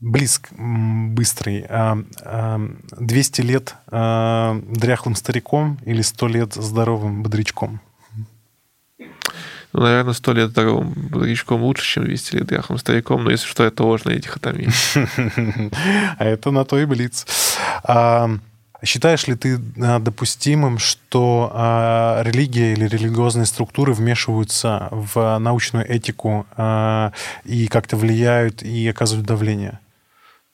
Близк, 0.00 0.48
быстрый. 0.52 1.66
200 1.68 3.40
а, 3.40 3.44
лет 3.44 3.74
а, 3.88 4.60
дряхлым 4.66 5.14
стариком 5.14 5.78
или 5.84 6.00
100 6.00 6.26
лет 6.28 6.54
здоровым 6.54 7.22
бодрячком? 7.22 7.80
Ну, 9.72 9.80
наверное, 9.82 10.14
сто 10.14 10.32
лет 10.32 10.50
здоровым 10.50 10.92
бодрячком 10.92 11.62
лучше, 11.62 11.84
чем 11.84 12.04
200 12.04 12.36
лет 12.36 12.46
дряхлым 12.46 12.78
стариком, 12.78 13.24
но 13.24 13.30
если 13.30 13.46
что, 13.46 13.64
это 13.64 13.84
ложная 13.84 14.18
дихотомия. 14.18 14.70
А 16.18 16.24
это 16.24 16.50
на 16.50 16.64
то 16.64 16.78
и 16.78 16.84
блиц. 16.84 17.26
А, 17.84 18.30
считаешь 18.82 19.26
ли 19.28 19.36
ты 19.36 19.60
а, 19.80 20.00
допустимым, 20.00 20.78
что 20.78 21.50
а, 21.54 22.22
религия 22.24 22.72
или 22.72 22.86
религиозные 22.86 23.46
структуры 23.46 23.92
вмешиваются 23.92 24.88
в 24.90 25.38
научную 25.38 25.88
этику 25.88 26.46
и 27.44 27.68
как-то 27.68 27.96
влияют 27.96 28.62
и 28.62 28.88
оказывают 28.88 29.26
давление? 29.26 29.78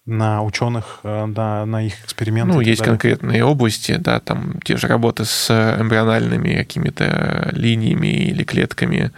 На 0.06 0.42
ученых, 0.42 1.00
на, 1.02 1.66
на 1.66 1.82
их 1.82 2.04
эксперименты. 2.04 2.54
Ну, 2.54 2.60
есть 2.60 2.78
далее. 2.78 2.92
конкретные 2.92 3.44
области, 3.44 3.96
да, 3.96 4.20
там 4.20 4.60
те 4.64 4.76
же 4.76 4.86
работы 4.86 5.24
с 5.24 5.50
эмбриональными 5.50 6.56
какими-то 6.56 7.50
линиями 7.52 8.28
или 8.28 8.44
клетками, 8.44 9.10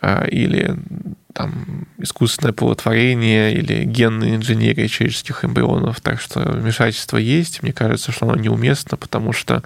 а, 0.00 0.24
или 0.24 0.76
там 1.32 1.86
искусственное 1.98 2.52
плодотворение 2.52 3.54
или 3.54 3.84
генная 3.84 4.36
инженерия 4.36 4.88
человеческих 4.88 5.44
эмбрионов. 5.44 6.00
Так 6.00 6.20
что 6.20 6.40
вмешательство 6.40 7.16
есть. 7.16 7.62
Мне 7.62 7.72
кажется, 7.72 8.12
что 8.12 8.26
оно 8.26 8.36
неуместно, 8.36 8.96
потому 8.98 9.32
что 9.32 9.62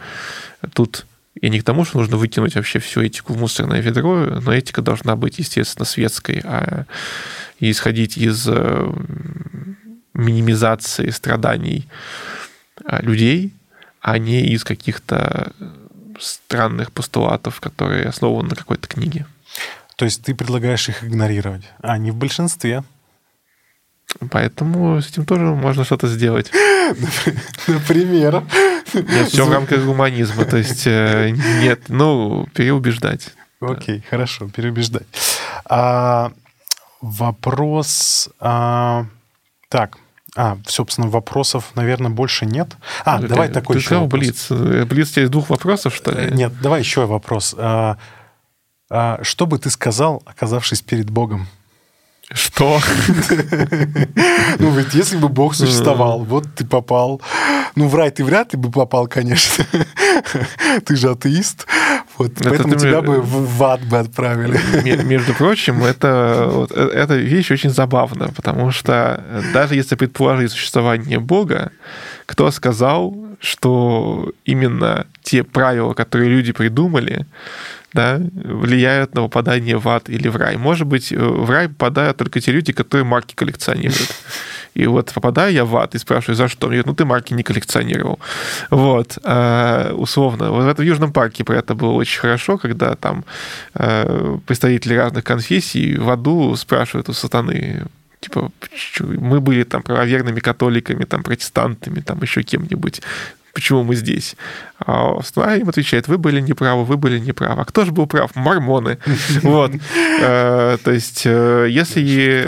тут 0.73 1.07
и 1.41 1.49
не 1.51 1.61
к 1.61 1.65
тому, 1.65 1.85
что 1.85 1.99
нужно 1.99 2.17
выкинуть 2.17 2.55
вообще 2.55 2.79
всю 2.79 3.03
этику 3.03 3.33
в 3.33 3.41
мусорное 3.41 3.81
ведро, 3.81 4.41
но 4.41 4.53
этика 4.53 4.83
должна 4.83 5.17
быть, 5.17 5.39
естественно, 5.39 5.85
светской, 5.85 6.41
а 6.45 6.85
исходить 7.59 8.17
из 8.17 8.49
минимизации 10.15 11.11
страданий 11.11 11.89
а, 12.85 13.03
людей, 13.03 13.53
а 14.01 14.19
не 14.19 14.47
из 14.49 14.65
каких-то 14.65 15.53
странных 16.21 16.93
постулатов, 16.93 17.61
которые 17.61 18.09
основаны 18.09 18.51
на 18.51 18.57
какой-то 18.57 18.89
книге. 18.89 19.27
То 19.97 20.05
есть 20.05 20.23
ты 20.23 20.35
предлагаешь 20.35 20.89
их 20.89 21.05
игнорировать, 21.05 21.65
а 21.81 21.99
не 21.99 22.11
в 22.11 22.17
большинстве. 22.17 22.85
Поэтому 24.31 25.01
с 25.01 25.09
этим 25.09 25.25
тоже 25.25 25.45
можно 25.45 25.85
что-то 25.85 26.07
сделать. 26.09 26.51
Например. 27.67 28.45
Нет, 28.93 29.29
все 29.29 29.45
в 29.45 29.53
рамках 29.53 29.85
гуманизма. 29.85 30.45
То 30.45 30.57
есть 30.57 30.87
э, 30.87 31.31
нет, 31.63 31.85
ну, 31.89 32.47
переубеждать. 32.55 33.31
Окей, 33.61 34.05
хорошо, 34.09 34.49
переубеждать. 34.49 35.07
А, 35.65 36.33
вопрос... 37.01 38.29
А, 38.39 39.07
так, 39.69 39.99
а, 40.37 40.59
собственно, 40.67 41.09
вопросов, 41.09 41.71
наверное, 41.75 42.11
больше 42.11 42.45
нет. 42.45 42.77
А, 43.05 43.21
ты, 43.21 43.29
давай 43.29 43.49
такой 43.49 43.75
ты 43.75 43.81
еще 43.81 43.87
сказал 43.87 44.07
Блиц. 44.07 44.51
Блиц 44.51 45.11
тебе 45.11 45.25
из 45.27 45.31
двух 45.31 45.49
вопросов, 45.49 45.95
что 45.95 46.11
ли? 46.11 46.35
Нет, 46.35 46.53
давай 46.61 46.81
еще 46.81 47.07
вопрос. 47.07 47.55
А, 47.57 47.99
а, 48.91 49.21
что 49.23 49.47
бы 49.47 49.59
ты 49.59 49.71
сказал, 49.71 50.23
оказавшись 50.27 50.83
перед 50.83 51.11
Богом? 51.11 51.47
Что? 52.33 52.81
Ну, 54.59 54.71
ведь 54.71 54.95
если 54.95 55.17
бы 55.17 55.29
Бог 55.29 55.55
существовал, 55.55 56.21
вот 56.21 56.47
ты 56.55 56.65
попал. 56.65 57.21
Ну, 57.75 57.89
в 57.89 57.95
рай 57.95 58.11
ты 58.11 58.25
вряд 58.25 58.53
ли 58.53 58.59
бы 58.59 58.71
попал, 58.71 59.09
конечно. 59.09 59.67
Ты 60.87 60.97
же 60.97 61.11
атеист. 61.11 61.67
Вот, 62.19 62.33
это 62.41 62.49
поэтому 62.49 62.77
тебя 62.77 63.03
бы 63.03 63.21
в, 63.21 63.63
ад 63.63 63.83
бы 63.83 63.99
отправили. 63.99 64.59
Между 65.05 65.35
прочим, 65.35 65.83
это, 65.83 66.49
вот, 66.51 66.73
э, 66.73 66.91
эта 66.95 67.17
вещь 67.17 67.51
очень 67.51 67.71
забавна, 67.71 68.29
потому 68.37 68.71
что 68.71 69.23
даже 69.53 69.75
если 69.75 69.97
предположить 69.97 70.53
существование 70.53 71.19
Бога, 71.19 71.73
кто 72.27 72.51
сказал, 72.51 73.17
что 73.41 74.33
именно 74.45 75.07
те 75.23 75.43
правила, 75.43 75.95
которые 75.95 76.31
люди 76.31 76.53
придумали, 76.53 77.27
да, 77.93 78.21
влияют 78.33 79.15
на 79.15 79.23
попадание 79.23 79.79
в 79.79 79.89
ад 79.89 80.09
или 80.09 80.29
в 80.29 80.37
рай. 80.37 80.57
Может 80.57 80.87
быть, 80.87 81.13
э, 81.13 81.17
в 81.17 81.49
рай 81.51 81.69
попадают 81.69 82.17
только 82.17 82.41
те 82.41 82.53
люди, 82.53 82.73
которые 82.73 83.05
марки 83.05 83.35
коллекционируют. 83.35 84.15
И 84.75 84.87
вот 84.87 85.13
попадаю 85.13 85.53
я 85.53 85.65
в 85.65 85.77
ад 85.77 85.95
и 85.95 85.99
спрашиваю, 85.99 86.37
за 86.37 86.49
что? 86.49 86.67
Мне 86.67 86.77
говорят, 86.77 86.87
ну 86.87 86.95
ты 86.95 87.05
марки 87.05 87.35
не 87.35 87.43
коллекционировал. 87.43 88.19
Вот, 88.71 89.19
а, 89.23 89.93
условно. 89.95 90.51
Вот 90.51 90.65
это 90.65 90.83
в 90.83 90.85
Южном 90.85 91.13
парке 91.13 91.45
про 91.45 91.57
это 91.57 91.75
было 91.75 91.93
очень 91.93 92.21
хорошо, 92.21 92.59
когда 92.59 92.95
там 92.95 93.25
а, 93.75 94.39
представители 94.47 94.95
разных 94.95 95.25
конфессий 95.25 95.97
в 95.97 96.11
аду 96.11 96.57
спрашивают 96.57 97.09
у 97.09 97.13
сатаны, 97.13 97.85
типа, 98.21 98.51
мы 99.01 99.41
были 99.41 99.65
там 99.65 99.83
правоверными 99.83 100.41
католиками, 100.41 101.05
там, 101.05 101.23
протестантами, 101.23 102.01
там, 102.01 102.23
еще 102.23 102.43
кем-нибудь 102.43 103.03
почему 103.55 103.85
мы 103.85 103.95
здесь. 103.95 104.37
А 104.87 105.21
им 105.57 105.69
отвечает, 105.69 106.09
вы 106.09 106.19
были 106.19 106.41
неправы, 106.41 106.85
вы 106.85 106.97
были 106.97 107.19
неправы. 107.19 107.63
А 107.63 107.65
кто 107.65 107.85
же 107.85 107.93
был 107.93 108.07
прав? 108.07 108.35
Мормоны. 108.35 108.99
Вот. 109.43 109.73
Э, 110.21 110.77
то 110.83 110.91
есть, 110.91 111.23
э, 111.25 111.69
если... 111.71 112.47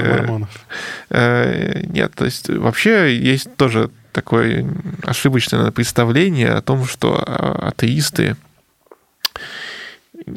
Э, 1.10 1.82
нет, 1.86 2.12
то 2.14 2.24
есть 2.24 2.48
вообще 2.48 3.16
есть 3.16 3.56
тоже 3.56 3.90
такое 4.12 4.66
ошибочное 5.02 5.70
представление 5.70 6.50
о 6.50 6.62
том, 6.62 6.86
что 6.86 7.16
атеисты 7.16 8.36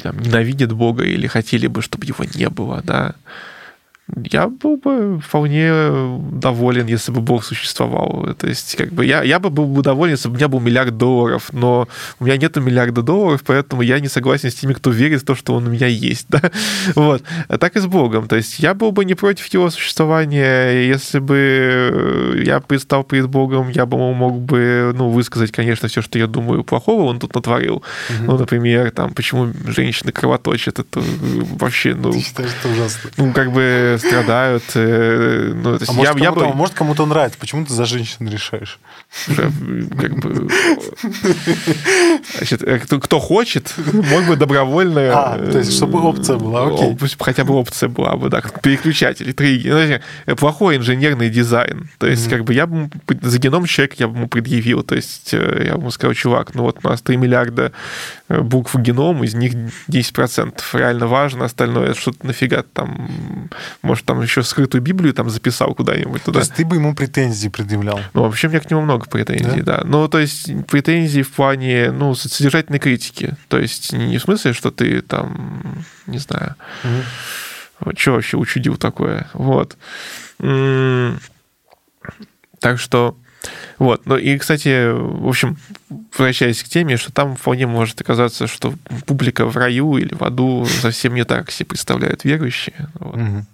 там, 0.02 0.18
ненавидят 0.18 0.72
Бога 0.72 1.04
или 1.04 1.26
хотели 1.26 1.66
бы, 1.66 1.82
чтобы 1.82 2.06
его 2.06 2.24
не 2.34 2.48
было, 2.48 2.82
да 2.84 3.14
я 4.30 4.48
был 4.48 4.76
бы 4.76 5.20
вполне 5.20 5.70
доволен, 6.32 6.86
если 6.86 7.12
бы 7.12 7.20
Бог 7.20 7.44
существовал. 7.44 8.34
То 8.38 8.46
есть, 8.46 8.76
как 8.76 8.92
бы 8.92 9.04
я, 9.04 9.22
я 9.22 9.38
бы 9.38 9.50
был 9.50 9.66
бы 9.66 9.82
доволен, 9.82 10.14
если 10.14 10.28
бы 10.28 10.34
у 10.34 10.36
меня 10.36 10.48
был 10.48 10.60
миллиард 10.60 10.96
долларов, 10.96 11.50
но 11.52 11.88
у 12.18 12.24
меня 12.24 12.36
нет 12.36 12.56
миллиарда 12.56 13.02
долларов, 13.02 13.42
поэтому 13.46 13.82
я 13.82 14.00
не 14.00 14.08
согласен 14.08 14.50
с 14.50 14.54
теми, 14.54 14.72
кто 14.72 14.90
верит 14.90 15.22
в 15.22 15.24
то, 15.24 15.34
что 15.34 15.54
он 15.54 15.66
у 15.66 15.70
меня 15.70 15.86
есть. 15.86 16.26
Да? 16.30 16.52
Вот. 16.94 17.24
А 17.48 17.58
так 17.58 17.74
и 17.76 17.80
с 17.80 17.86
Богом. 17.86 18.28
То 18.28 18.36
есть 18.36 18.60
я 18.60 18.72
был 18.74 18.92
бы 18.92 19.04
не 19.04 19.14
против 19.14 19.46
его 19.46 19.68
существования, 19.68 20.86
если 20.86 21.18
бы 21.18 22.40
я 22.44 22.60
предстал 22.60 23.02
перед 23.02 23.26
Богом, 23.26 23.68
я 23.68 23.84
бы 23.84 23.96
мог 24.14 24.40
бы 24.40 24.92
ну, 24.94 25.08
высказать, 25.08 25.50
конечно, 25.50 25.88
все, 25.88 26.02
что 26.02 26.18
я 26.18 26.28
думаю 26.28 26.62
плохого 26.62 27.06
он 27.06 27.18
тут 27.18 27.34
натворил. 27.34 27.76
Угу. 27.76 28.24
Ну, 28.26 28.38
например, 28.38 28.90
там, 28.90 29.12
почему 29.12 29.52
женщины 29.66 30.12
кровоточат, 30.12 30.78
это 30.78 31.02
вообще, 31.58 31.94
ну... 31.94 32.12
Ты 32.12 32.20
считаешь, 32.20 32.50
это 32.60 32.72
ужасно? 32.72 33.10
Ну, 33.16 33.32
как 33.32 33.52
бы 33.52 33.98
страдают. 34.00 34.64
Э, 34.74 35.52
ну, 35.54 35.78
а 35.86 35.92
может, 35.92 36.14
я, 36.16 36.28
кому-то, 36.28 36.44
я 36.44 36.50
бы... 36.50 36.56
может, 36.56 36.74
кому-то 36.74 37.06
нравится. 37.06 37.38
Почему 37.38 37.64
ты 37.64 37.72
за 37.72 37.84
женщин 37.84 38.28
решаешь? 38.28 38.78
Как 39.26 39.50
бы... 39.50 40.48
Значит, 42.36 42.62
э, 42.62 42.78
кто, 42.78 43.20
хочет, 43.20 43.74
мог 43.92 44.24
бы 44.24 44.36
добровольно... 44.36 45.00
А, 45.12 45.38
то 45.38 45.58
есть, 45.58 45.74
чтобы 45.74 46.00
опция 46.02 46.36
была, 46.36 46.66
окей. 46.66 46.96
Пусть 46.96 47.16
хотя 47.20 47.44
бы 47.44 47.54
опция 47.54 47.88
была 47.88 48.16
бы, 48.16 48.28
да, 48.28 48.40
переключатели, 48.40 49.32
триггер. 49.32 50.02
Ну, 50.26 50.36
плохой 50.36 50.76
инженерный 50.76 51.30
дизайн. 51.30 51.90
То 51.98 52.06
есть, 52.06 52.26
mm-hmm. 52.26 52.30
как 52.30 52.44
бы 52.44 52.54
я 52.54 52.66
бы 52.66 52.90
за 53.22 53.38
геном 53.38 53.66
человека 53.66 53.96
я 53.98 54.08
бы 54.08 54.16
ему 54.16 54.28
предъявил. 54.28 54.82
То 54.82 54.94
есть, 54.94 55.32
э, 55.32 55.64
я 55.66 55.74
бы 55.74 55.80
ему 55.80 55.90
сказал, 55.90 56.14
чувак, 56.14 56.54
ну 56.54 56.62
вот 56.62 56.78
у 56.82 56.88
нас 56.88 57.02
3 57.02 57.16
миллиарда 57.16 57.72
букв 58.28 58.74
геном, 58.76 59.24
из 59.24 59.34
них 59.34 59.52
10% 59.88 60.60
реально 60.72 61.06
важно, 61.06 61.44
остальное 61.44 61.94
что-то 61.94 62.26
нафига 62.26 62.62
там 62.62 63.48
может, 63.82 64.04
там 64.04 64.20
еще 64.20 64.42
скрытую 64.42 64.82
Библию 64.82 65.14
там 65.14 65.30
записал 65.30 65.74
куда-нибудь 65.74 66.22
туда. 66.22 66.40
То 66.40 66.44
есть 66.44 66.54
ты 66.54 66.64
бы 66.64 66.76
ему 66.76 66.94
претензии 66.94 67.48
предъявлял? 67.48 68.00
Ну, 68.12 68.22
вообще, 68.22 68.48
у 68.48 68.50
меня 68.50 68.60
к 68.60 68.70
нему 68.70 68.82
много 68.82 69.06
претензий, 69.06 69.62
да. 69.62 69.78
да. 69.78 69.82
Ну, 69.84 70.06
то 70.08 70.18
есть 70.18 70.50
претензии 70.66 71.22
в 71.22 71.30
плане, 71.30 71.90
ну, 71.90 72.14
содержательной 72.14 72.78
критики. 72.78 73.36
То 73.48 73.58
есть 73.58 73.92
не 73.92 74.18
в 74.18 74.22
смысле, 74.22 74.52
что 74.52 74.70
ты 74.70 75.00
там, 75.00 75.84
не 76.06 76.18
знаю, 76.18 76.56
угу. 76.84 77.92
что 77.96 78.12
вообще 78.12 78.36
учудил 78.36 78.76
такое. 78.76 79.28
Вот. 79.32 79.76
Так 82.58 82.78
что 82.78 83.16
вот. 83.78 84.04
Ну 84.04 84.18
и, 84.18 84.36
кстати, 84.36 84.92
в 84.92 85.26
общем, 85.26 85.56
возвращаясь 85.88 86.62
к 86.62 86.68
теме, 86.68 86.98
что 86.98 87.10
там 87.10 87.36
вполне 87.36 87.66
может 87.66 87.98
оказаться, 88.00 88.46
что 88.46 88.74
публика 89.06 89.46
в 89.46 89.56
раю 89.56 89.96
или 89.96 90.14
в 90.14 90.22
аду 90.22 90.66
совсем 90.66 91.14
не 91.14 91.24
так 91.24 91.50
себе 91.50 91.66
представляют 91.66 92.24
верующие. 92.24 92.88
Вот. 92.94 93.16
Угу. 93.16 93.46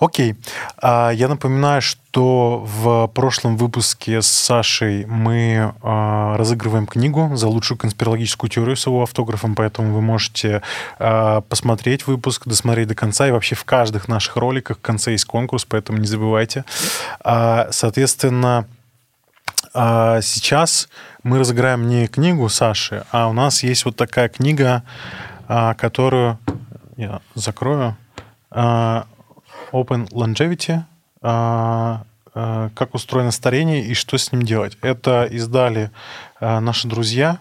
Окей. 0.00 0.36
А, 0.82 1.10
я 1.10 1.28
напоминаю, 1.28 1.80
что 1.80 2.62
в 2.64 3.06
прошлом 3.08 3.56
выпуске 3.56 4.20
с 4.20 4.26
Сашей 4.26 5.06
мы 5.06 5.72
а, 5.82 6.36
разыгрываем 6.36 6.86
книгу 6.86 7.30
за 7.34 7.48
лучшую 7.48 7.78
конспирологическую 7.78 8.50
теорию 8.50 8.76
с 8.76 8.86
его 8.86 9.02
автографом, 9.02 9.54
поэтому 9.54 9.94
вы 9.94 10.00
можете 10.00 10.62
а, 10.98 11.40
посмотреть 11.42 12.06
выпуск, 12.06 12.46
досмотреть 12.46 12.88
до 12.88 12.94
конца. 12.94 13.28
И 13.28 13.30
вообще 13.30 13.54
в 13.54 13.64
каждых 13.64 14.08
наших 14.08 14.36
роликах 14.36 14.78
в 14.78 14.80
конце 14.80 15.12
есть 15.12 15.24
конкурс, 15.24 15.64
поэтому 15.64 15.98
не 15.98 16.06
забывайте. 16.06 16.64
Соответственно, 17.22 18.66
сейчас 19.72 20.88
мы 21.22 21.38
разыграем 21.38 21.88
не 21.88 22.06
книгу 22.08 22.48
Саши, 22.48 23.04
а 23.10 23.28
у 23.28 23.32
нас 23.32 23.62
есть 23.62 23.84
вот 23.84 23.96
такая 23.96 24.28
книга, 24.28 24.82
которую 25.48 26.38
я 26.96 27.20
закрою. 27.34 27.96
Open 29.74 30.08
Longevity, 30.10 30.82
а, 31.20 32.04
а, 32.32 32.70
как 32.74 32.94
устроено 32.94 33.32
старение 33.32 33.84
и 33.84 33.94
что 33.94 34.16
с 34.16 34.30
ним 34.30 34.42
делать. 34.42 34.78
Это 34.80 35.24
издали 35.24 35.90
а, 36.40 36.60
наши 36.60 36.86
друзья. 36.86 37.38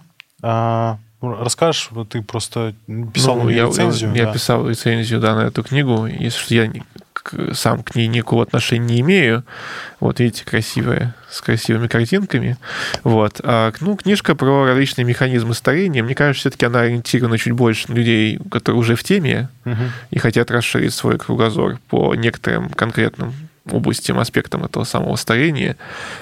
Расскажешь, 1.22 1.90
ты 2.10 2.22
просто 2.22 2.76
писал 3.14 3.38
ну, 3.38 3.48
я, 3.48 3.68
рецензию. 3.68 4.10
Я, 4.10 4.24
да. 4.24 4.28
я 4.28 4.34
писал 4.34 4.68
рецензию 4.68 5.22
да, 5.22 5.36
на 5.36 5.42
эту 5.42 5.64
книгу. 5.64 6.06
Если 6.06 6.38
что, 6.38 6.54
я 6.56 6.74
сам 7.54 7.84
к 7.84 7.96
ней 7.96 8.08
никакого 8.08 8.44
отношения 8.44 8.86
не 8.86 9.02
имею. 9.02 9.44
Вот 10.00 10.20
видите, 10.20 10.46
красивая, 10.46 11.16
с 11.30 11.42
красивыми 11.42 11.88
картинками. 11.88 12.58
Вот. 13.04 13.40
А, 13.44 13.72
ну, 13.80 13.96
книжка 13.96 14.36
про 14.36 14.66
различные 14.66 15.06
механизмы 15.06 15.54
старения. 15.54 16.04
Мне 16.04 16.16
кажется, 16.16 16.42
все-таки 16.42 16.66
она 16.66 16.82
ориентирована 16.82 17.38
чуть 17.38 17.54
больше 17.54 17.92
на 17.92 17.96
людей, 17.96 18.40
которые 18.52 18.80
уже 18.80 18.96
в 18.96 19.04
теме 19.04 19.50
угу. 19.66 19.84
и 20.12 20.20
хотят 20.20 20.52
расширить 20.52 20.94
свой 20.94 21.18
кругозор 21.18 21.78
по 21.90 22.16
некоторым 22.16 22.70
конкретным 22.70 23.34
областям, 23.72 24.20
аспектам 24.20 24.66
этого 24.66 24.84
самого 24.84 25.16
старения. 25.16 25.78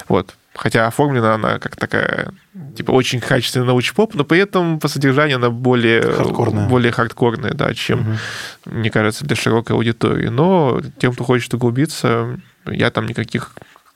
Вот. 0.08 0.34
Хотя 0.54 0.86
оформлена 0.86 1.34
она 1.34 1.58
как 1.58 1.76
такая, 1.76 2.30
типа, 2.76 2.90
очень 2.90 3.20
качественный 3.20 3.66
научпоп, 3.66 4.14
но 4.14 4.24
при 4.24 4.38
этом 4.38 4.78
по 4.78 4.88
содержанию 4.88 5.36
она 5.36 5.48
более 5.48 6.02
хардкорная, 6.02 6.68
более 6.68 6.92
хардкорная 6.92 7.54
да, 7.54 7.72
чем, 7.72 8.00
угу. 8.00 8.18
мне 8.66 8.90
кажется, 8.90 9.24
для 9.24 9.34
широкой 9.34 9.76
аудитории. 9.76 10.28
Но 10.28 10.82
тем, 10.98 11.14
кто 11.14 11.24
хочет 11.24 11.54
углубиться, 11.54 12.38
я 12.66 12.90
там 12.90 13.06
никаких 13.06 13.52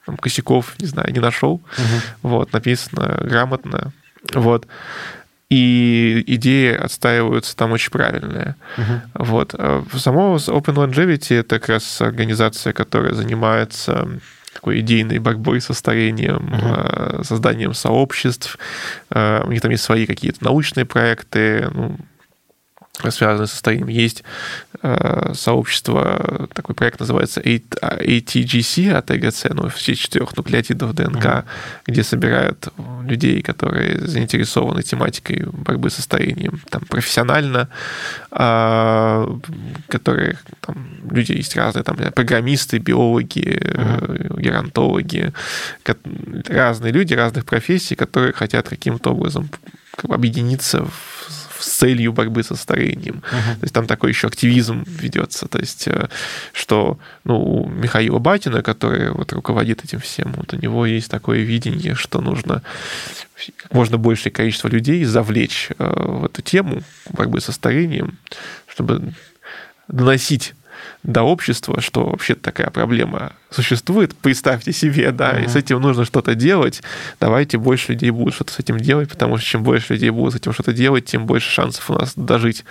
там, 0.07 0.16
косяков, 0.16 0.74
не 0.78 0.87
знаю, 0.87 1.12
не 1.12 1.20
нашел. 1.20 1.55
Угу. 1.55 2.31
Вот, 2.31 2.53
написано 2.55 3.19
грамотно. 3.23 3.93
Вот. 4.33 4.66
И 5.49 6.24
идеи 6.27 6.74
отстаиваются 6.74 7.55
там 7.55 7.70
очень 7.70 7.93
правильные. 7.93 8.57
Uh-huh. 8.77 9.01
Вот. 9.15 9.55
А 9.57 9.85
само 9.97 10.37
Open 10.37 10.74
Longevity— 10.74 11.37
это 11.39 11.61
как 11.61 11.69
раз 11.69 12.01
организация, 12.01 12.73
которая 12.73 13.15
занимается 13.15 14.09
такой 14.57 14.81
идейной 14.81 15.19
борьбой 15.19 15.61
со 15.61 15.74
старением, 15.74 16.51
uh-huh. 16.53 17.24
созданием 17.24 17.74
сообществ. 17.74 18.59
Э, 19.11 19.43
у 19.47 19.51
них 19.53 19.61
там 19.61 19.70
есть 19.70 19.85
свои 19.85 20.07
какие-то 20.07 20.43
научные 20.43 20.85
проекты, 20.85 21.69
ну, 21.73 21.97
связанные 23.10 23.47
со 23.47 23.56
старением. 23.56 23.89
Есть 23.89 24.24
э, 24.82 25.32
сообщество, 25.35 26.48
такой 26.52 26.74
проект 26.74 27.01
называется 27.01 27.40
ATGC, 27.40 28.93
АТГЦ, 28.93 29.44
ну, 29.51 29.68
все 29.68 29.94
четырех 29.94 30.36
нуклеотидов 30.36 30.94
ДНК, 30.94 31.24
uh-huh. 31.24 31.44
где 31.86 32.02
собирают 32.02 32.68
людей, 33.05 33.43
которые 33.43 34.01
заинтересованы 34.06 34.82
тематикой 34.82 35.44
борьбы 35.47 35.90
со 35.90 36.02
старением, 36.02 36.60
там, 36.70 36.82
профессионально, 36.82 37.68
э, 38.31 39.27
которые, 39.89 40.39
там, 40.60 40.89
люди 41.10 41.32
есть 41.32 41.56
разные, 41.56 41.85
там, 41.85 41.97
программисты, 41.97 42.78
биологи, 42.78 43.60
uh-huh. 43.60 44.40
геронтологи, 44.40 45.32
разные 46.48 46.93
люди 46.93 47.14
разных 47.14 47.44
профессий, 47.44 47.94
которые 47.94 48.32
хотят 48.32 48.68
каким-то 48.68 49.10
образом 49.10 49.51
объединиться 50.09 50.85
в 50.85 51.15
с 51.66 51.78
целью 51.78 52.12
борьбы 52.12 52.43
со 52.43 52.55
старением. 52.55 53.22
Uh-huh. 53.30 53.55
То 53.55 53.62
есть 53.62 53.74
там 53.74 53.86
такой 53.86 54.10
еще 54.10 54.28
активизм 54.28 54.84
ведется. 54.86 55.48
То 55.48 55.59
есть, 55.59 55.88
э, 55.88 56.09
что 56.52 56.98
ну, 57.24 57.43
у 57.43 57.68
Михаила 57.68 58.18
Батина, 58.18 58.62
который 58.62 59.10
вот 59.10 59.32
руководит 59.32 59.84
этим 59.84 59.98
всем, 59.98 60.32
вот 60.36 60.52
у 60.52 60.56
него 60.56 60.86
есть 60.86 61.10
такое 61.10 61.40
видение, 61.40 61.94
что 61.94 62.20
нужно 62.20 62.62
как 63.56 63.72
можно 63.72 63.98
большее 63.98 64.32
количество 64.32 64.68
людей 64.68 65.05
завлечь 65.05 65.70
э, 65.78 65.84
в 65.84 66.24
эту 66.26 66.43
тему 66.43 66.82
борьбы 67.10 67.40
со 67.40 67.52
старением, 67.52 68.18
чтобы 68.66 69.12
доносить 69.88 70.55
до 71.03 71.23
общества, 71.23 71.81
что 71.81 72.07
вообще 72.07 72.35
такая 72.35 72.71
проблема 72.71 73.33
существует, 73.51 74.15
представьте 74.17 74.73
себе, 74.73 75.13
да, 75.13 75.33
uh-huh. 75.33 75.45
и 75.45 75.49
с 75.49 75.57
этим 75.57 75.81
нужно 75.81 76.05
что-то 76.05 76.35
делать, 76.35 76.83
давайте 77.21 77.59
больше 77.59 77.93
людей 77.93 78.11
будут 78.11 78.35
что-то 78.35 78.53
с 78.53 78.59
этим 78.59 78.79
делать, 78.79 79.09
потому 79.09 79.37
что 79.37 79.47
чем 79.47 79.63
больше 79.63 79.95
людей 79.95 80.11
будут 80.11 80.35
с 80.35 80.37
этим 80.37 80.53
что-то 80.53 80.73
делать, 80.73 81.05
тем 81.05 81.27
больше 81.27 81.51
шансов 81.51 81.89
у 81.91 81.95
нас 81.95 82.13
дожить 82.17 82.65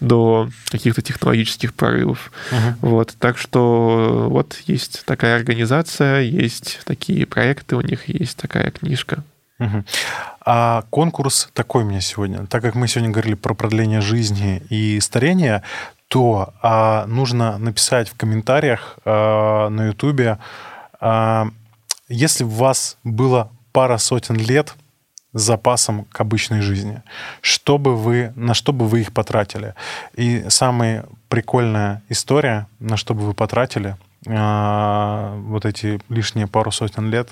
до 0.00 0.48
каких-то 0.70 1.02
технологических 1.02 1.74
прорывов. 1.74 2.32
Uh-huh. 2.50 2.74
Вот, 2.80 3.14
так 3.18 3.38
что 3.38 4.28
вот 4.28 4.56
есть 4.66 5.04
такая 5.04 5.36
организация, 5.36 6.20
есть 6.20 6.80
такие 6.84 7.26
проекты, 7.26 7.76
у 7.76 7.80
них 7.80 8.08
есть 8.08 8.36
такая 8.36 8.70
книжка. 8.70 9.24
Угу. 9.58 9.84
А 10.44 10.84
конкурс 10.90 11.48
такой 11.52 11.84
у 11.84 11.86
меня 11.86 12.00
сегодня. 12.00 12.46
Так 12.46 12.62
как 12.62 12.74
мы 12.74 12.88
сегодня 12.88 13.10
говорили 13.10 13.34
про 13.34 13.54
продление 13.54 14.00
жизни 14.00 14.62
и 14.70 14.98
старение, 15.00 15.62
то 16.12 16.52
а, 16.60 17.06
нужно 17.06 17.56
написать 17.56 18.10
в 18.10 18.16
комментариях 18.18 18.98
а, 19.06 19.70
на 19.70 19.86
Ютубе, 19.86 20.36
а, 21.00 21.48
если 22.06 22.44
у 22.44 22.50
вас 22.50 22.98
было 23.02 23.50
пара 23.72 23.96
сотен 23.96 24.36
лет 24.36 24.74
с 25.32 25.40
запасом 25.40 26.04
к 26.04 26.20
обычной 26.20 26.60
жизни, 26.60 27.02
что 27.40 27.78
бы 27.78 27.96
вы, 27.96 28.34
на 28.36 28.52
что 28.52 28.74
бы 28.74 28.86
вы 28.88 29.00
их 29.00 29.14
потратили? 29.14 29.74
И 30.12 30.44
самая 30.50 31.06
прикольная 31.30 32.02
история, 32.10 32.66
на 32.78 32.98
что 32.98 33.14
бы 33.14 33.22
вы 33.22 33.32
потратили 33.32 33.96
а, 34.28 35.34
вот 35.46 35.64
эти 35.64 35.98
лишние 36.10 36.46
пару 36.46 36.70
сотен 36.72 37.08
лет, 37.08 37.30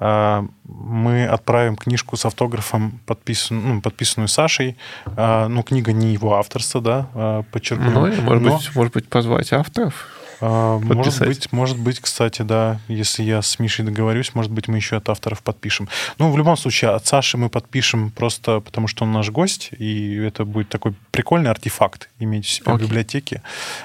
Мы 0.00 1.26
отправим 1.26 1.76
книжку 1.76 2.16
с 2.16 2.24
автографом, 2.24 3.00
подписан, 3.06 3.74
ну, 3.74 3.80
подписанную 3.80 4.28
Сашей. 4.28 4.76
Ну, 5.16 5.62
книга 5.62 5.92
не 5.92 6.12
его 6.12 6.36
авторства, 6.36 6.80
да, 6.80 7.44
подчеркну. 7.50 7.90
Ну, 7.90 8.00
может, 8.00 8.42
Но... 8.42 8.56
быть, 8.56 8.74
может 8.74 8.94
быть, 8.94 9.08
позвать 9.08 9.52
авторов. 9.52 10.06
А, 10.40 10.78
может 10.78 11.20
быть, 11.20 11.52
может 11.52 11.78
быть, 11.78 12.00
кстати, 12.00 12.42
да, 12.42 12.80
если 12.88 13.22
я 13.22 13.42
с 13.42 13.58
Мишей 13.58 13.84
договорюсь, 13.84 14.34
может 14.34 14.52
быть, 14.52 14.68
мы 14.68 14.76
еще 14.76 14.96
от 14.96 15.08
авторов 15.08 15.42
подпишем. 15.42 15.88
Ну, 16.18 16.30
в 16.30 16.38
любом 16.38 16.56
случае, 16.56 16.90
от 16.90 17.06
Саши 17.06 17.36
мы 17.36 17.48
подпишем 17.48 18.10
просто 18.10 18.60
потому, 18.60 18.86
что 18.88 19.04
он 19.04 19.12
наш 19.12 19.30
гость, 19.30 19.70
и 19.78 20.16
это 20.16 20.44
будет 20.44 20.68
такой 20.68 20.94
прикольный 21.10 21.50
артефакт 21.50 22.08
иметь 22.18 22.44
у 22.44 22.48
себя 22.48 22.72
okay. 22.72 22.78
в 22.78 22.80
библиотеке 22.82 23.42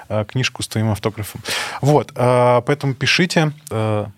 а, 0.10 0.26
книжку 0.26 0.64
с 0.64 0.68
твоим 0.68 0.92
автографом. 0.92 1.42
Вот, 1.82 2.12
а, 2.16 2.62
поэтому 2.62 2.94
пишите. 2.94 3.52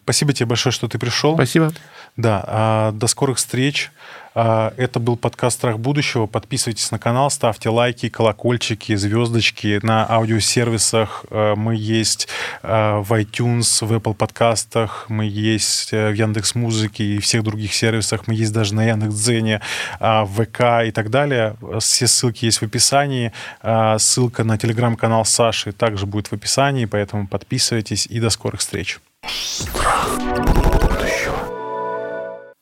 Спасибо 0.04 0.34
тебе 0.34 0.48
большое, 0.48 0.74
что 0.74 0.88
ты 0.88 1.00
пришел. 1.00 1.36
Спасибо. 1.36 1.72
Да, 2.18 2.92
до 2.94 3.08
скорых 3.08 3.38
встреч. 3.38 3.92
А, 4.38 4.74
это 4.76 5.00
был 5.00 5.16
подкаст 5.16 5.58
«Страх 5.58 5.80
будущего». 5.80 6.26
Подписывайтесь 6.26 6.92
на 6.92 7.00
канал, 7.00 7.30
ставьте 7.30 7.70
лайки, 7.70 8.10
колокольчики, 8.10 8.94
звездочки. 8.96 9.80
На 9.82 10.06
аудиосервисах 10.10 11.24
э, 11.30 11.56
мы 11.56 11.76
есть 11.78 12.28
э, 12.62 12.98
в 12.98 13.14
iTunes, 13.14 13.86
в 13.86 13.94
Apple 13.94 14.14
подкастах, 14.14 15.06
мы 15.08 15.26
есть 15.26 15.94
э, 15.94 16.10
в 16.10 16.14
Яндекс 16.14 16.54
Музыке 16.54 17.04
и 17.06 17.20
всех 17.20 17.44
других 17.44 17.74
сервисах. 17.74 18.28
Мы 18.28 18.36
есть 18.36 18.52
даже 18.52 18.76
на 18.76 18.84
Яндекс.Дзене, 18.84 19.62
в 20.02 20.44
ВК 20.44 20.86
и 20.86 20.92
так 20.92 21.10
далее. 21.10 21.56
Все 21.80 22.06
ссылки 22.06 22.44
есть 22.44 22.58
в 22.58 22.64
описании. 22.64 23.32
Ссылка 23.98 24.44
на 24.44 24.58
телеграм-канал 24.58 25.24
Саши 25.24 25.72
также 25.72 26.06
будет 26.06 26.28
в 26.28 26.34
описании, 26.34 26.86
поэтому 26.86 27.28
подписывайтесь 27.28 28.06
и 28.08 28.20
до 28.20 28.30
скорых 28.30 28.60
встреч. 28.60 29.00
Страх 29.28 30.10
будущего. 30.20 31.45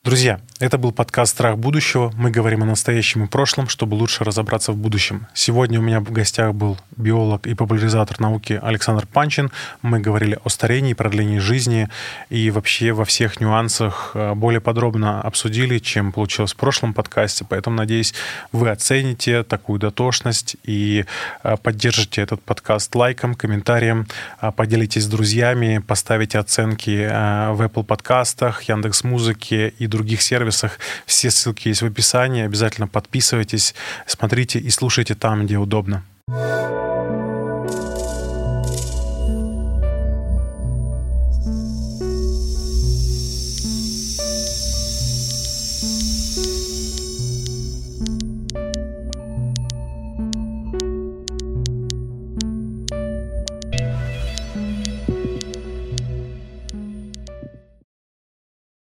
Друзья, 0.06 0.42
это 0.60 0.78
был 0.78 0.92
подкаст 0.92 1.32
«Страх 1.32 1.58
будущего». 1.58 2.12
Мы 2.18 2.30
говорим 2.30 2.62
о 2.62 2.66
настоящем 2.66 3.24
и 3.24 3.28
прошлом, 3.28 3.70
чтобы 3.70 3.96
лучше 3.96 4.26
разобраться 4.26 4.74
в 4.74 4.76
будущем. 4.76 5.28
Сегодня 5.34 5.80
у 5.80 5.82
меня 5.82 6.02
в 6.02 6.12
гостях 6.12 6.54
был 6.54 6.78
биолог 6.98 7.48
и 7.48 7.54
популяризатор 7.54 8.20
науки 8.20 8.60
Александр 8.62 9.08
Панчин. 9.08 9.50
Мы 9.82 10.02
говорили 10.02 10.38
о 10.44 10.50
старении, 10.50 10.92
продлении 10.94 11.40
жизни 11.40 11.88
и 12.30 12.52
вообще 12.52 12.92
во 12.92 13.06
всех 13.06 13.40
нюансах 13.40 14.12
э, 14.14 14.34
более 14.34 14.60
подробно 14.60 15.22
обсудили, 15.22 15.80
чем 15.80 16.12
получилось 16.12 16.52
в 16.52 16.58
прошлом 16.58 16.94
подкасте. 16.94 17.46
Поэтому, 17.48 17.78
надеюсь, 17.78 18.14
вы 18.52 18.72
оцените 18.72 19.44
такую 19.44 19.80
дотошность 19.80 20.58
и 20.66 21.06
э, 21.44 21.56
поддержите 21.56 22.22
этот 22.22 22.44
подкаст 22.44 22.94
лайком, 22.94 23.36
комментарием, 23.36 24.08
э, 24.42 24.52
поделитесь 24.52 25.04
с 25.04 25.08
друзьями, 25.08 25.78
поставите 25.78 26.40
оценки 26.40 27.08
в 27.54 27.62
Apple 27.62 27.86
подкастах, 27.86 28.64
Яндекс 28.64 29.06
Музыке 29.06 29.70
и 29.80 29.93
других 29.94 30.22
сервисах. 30.22 30.80
Все 31.06 31.32
ссылки 31.32 31.70
есть 31.70 31.82
в 31.82 31.86
описании. 31.86 32.44
Обязательно 32.44 32.88
подписывайтесь, 32.88 33.76
смотрите 34.06 34.60
и 34.60 34.70
слушайте 34.70 35.16
там, 35.16 35.46
где 35.46 35.58
удобно. 35.58 36.04
thank 36.30 36.88
you 36.88 36.93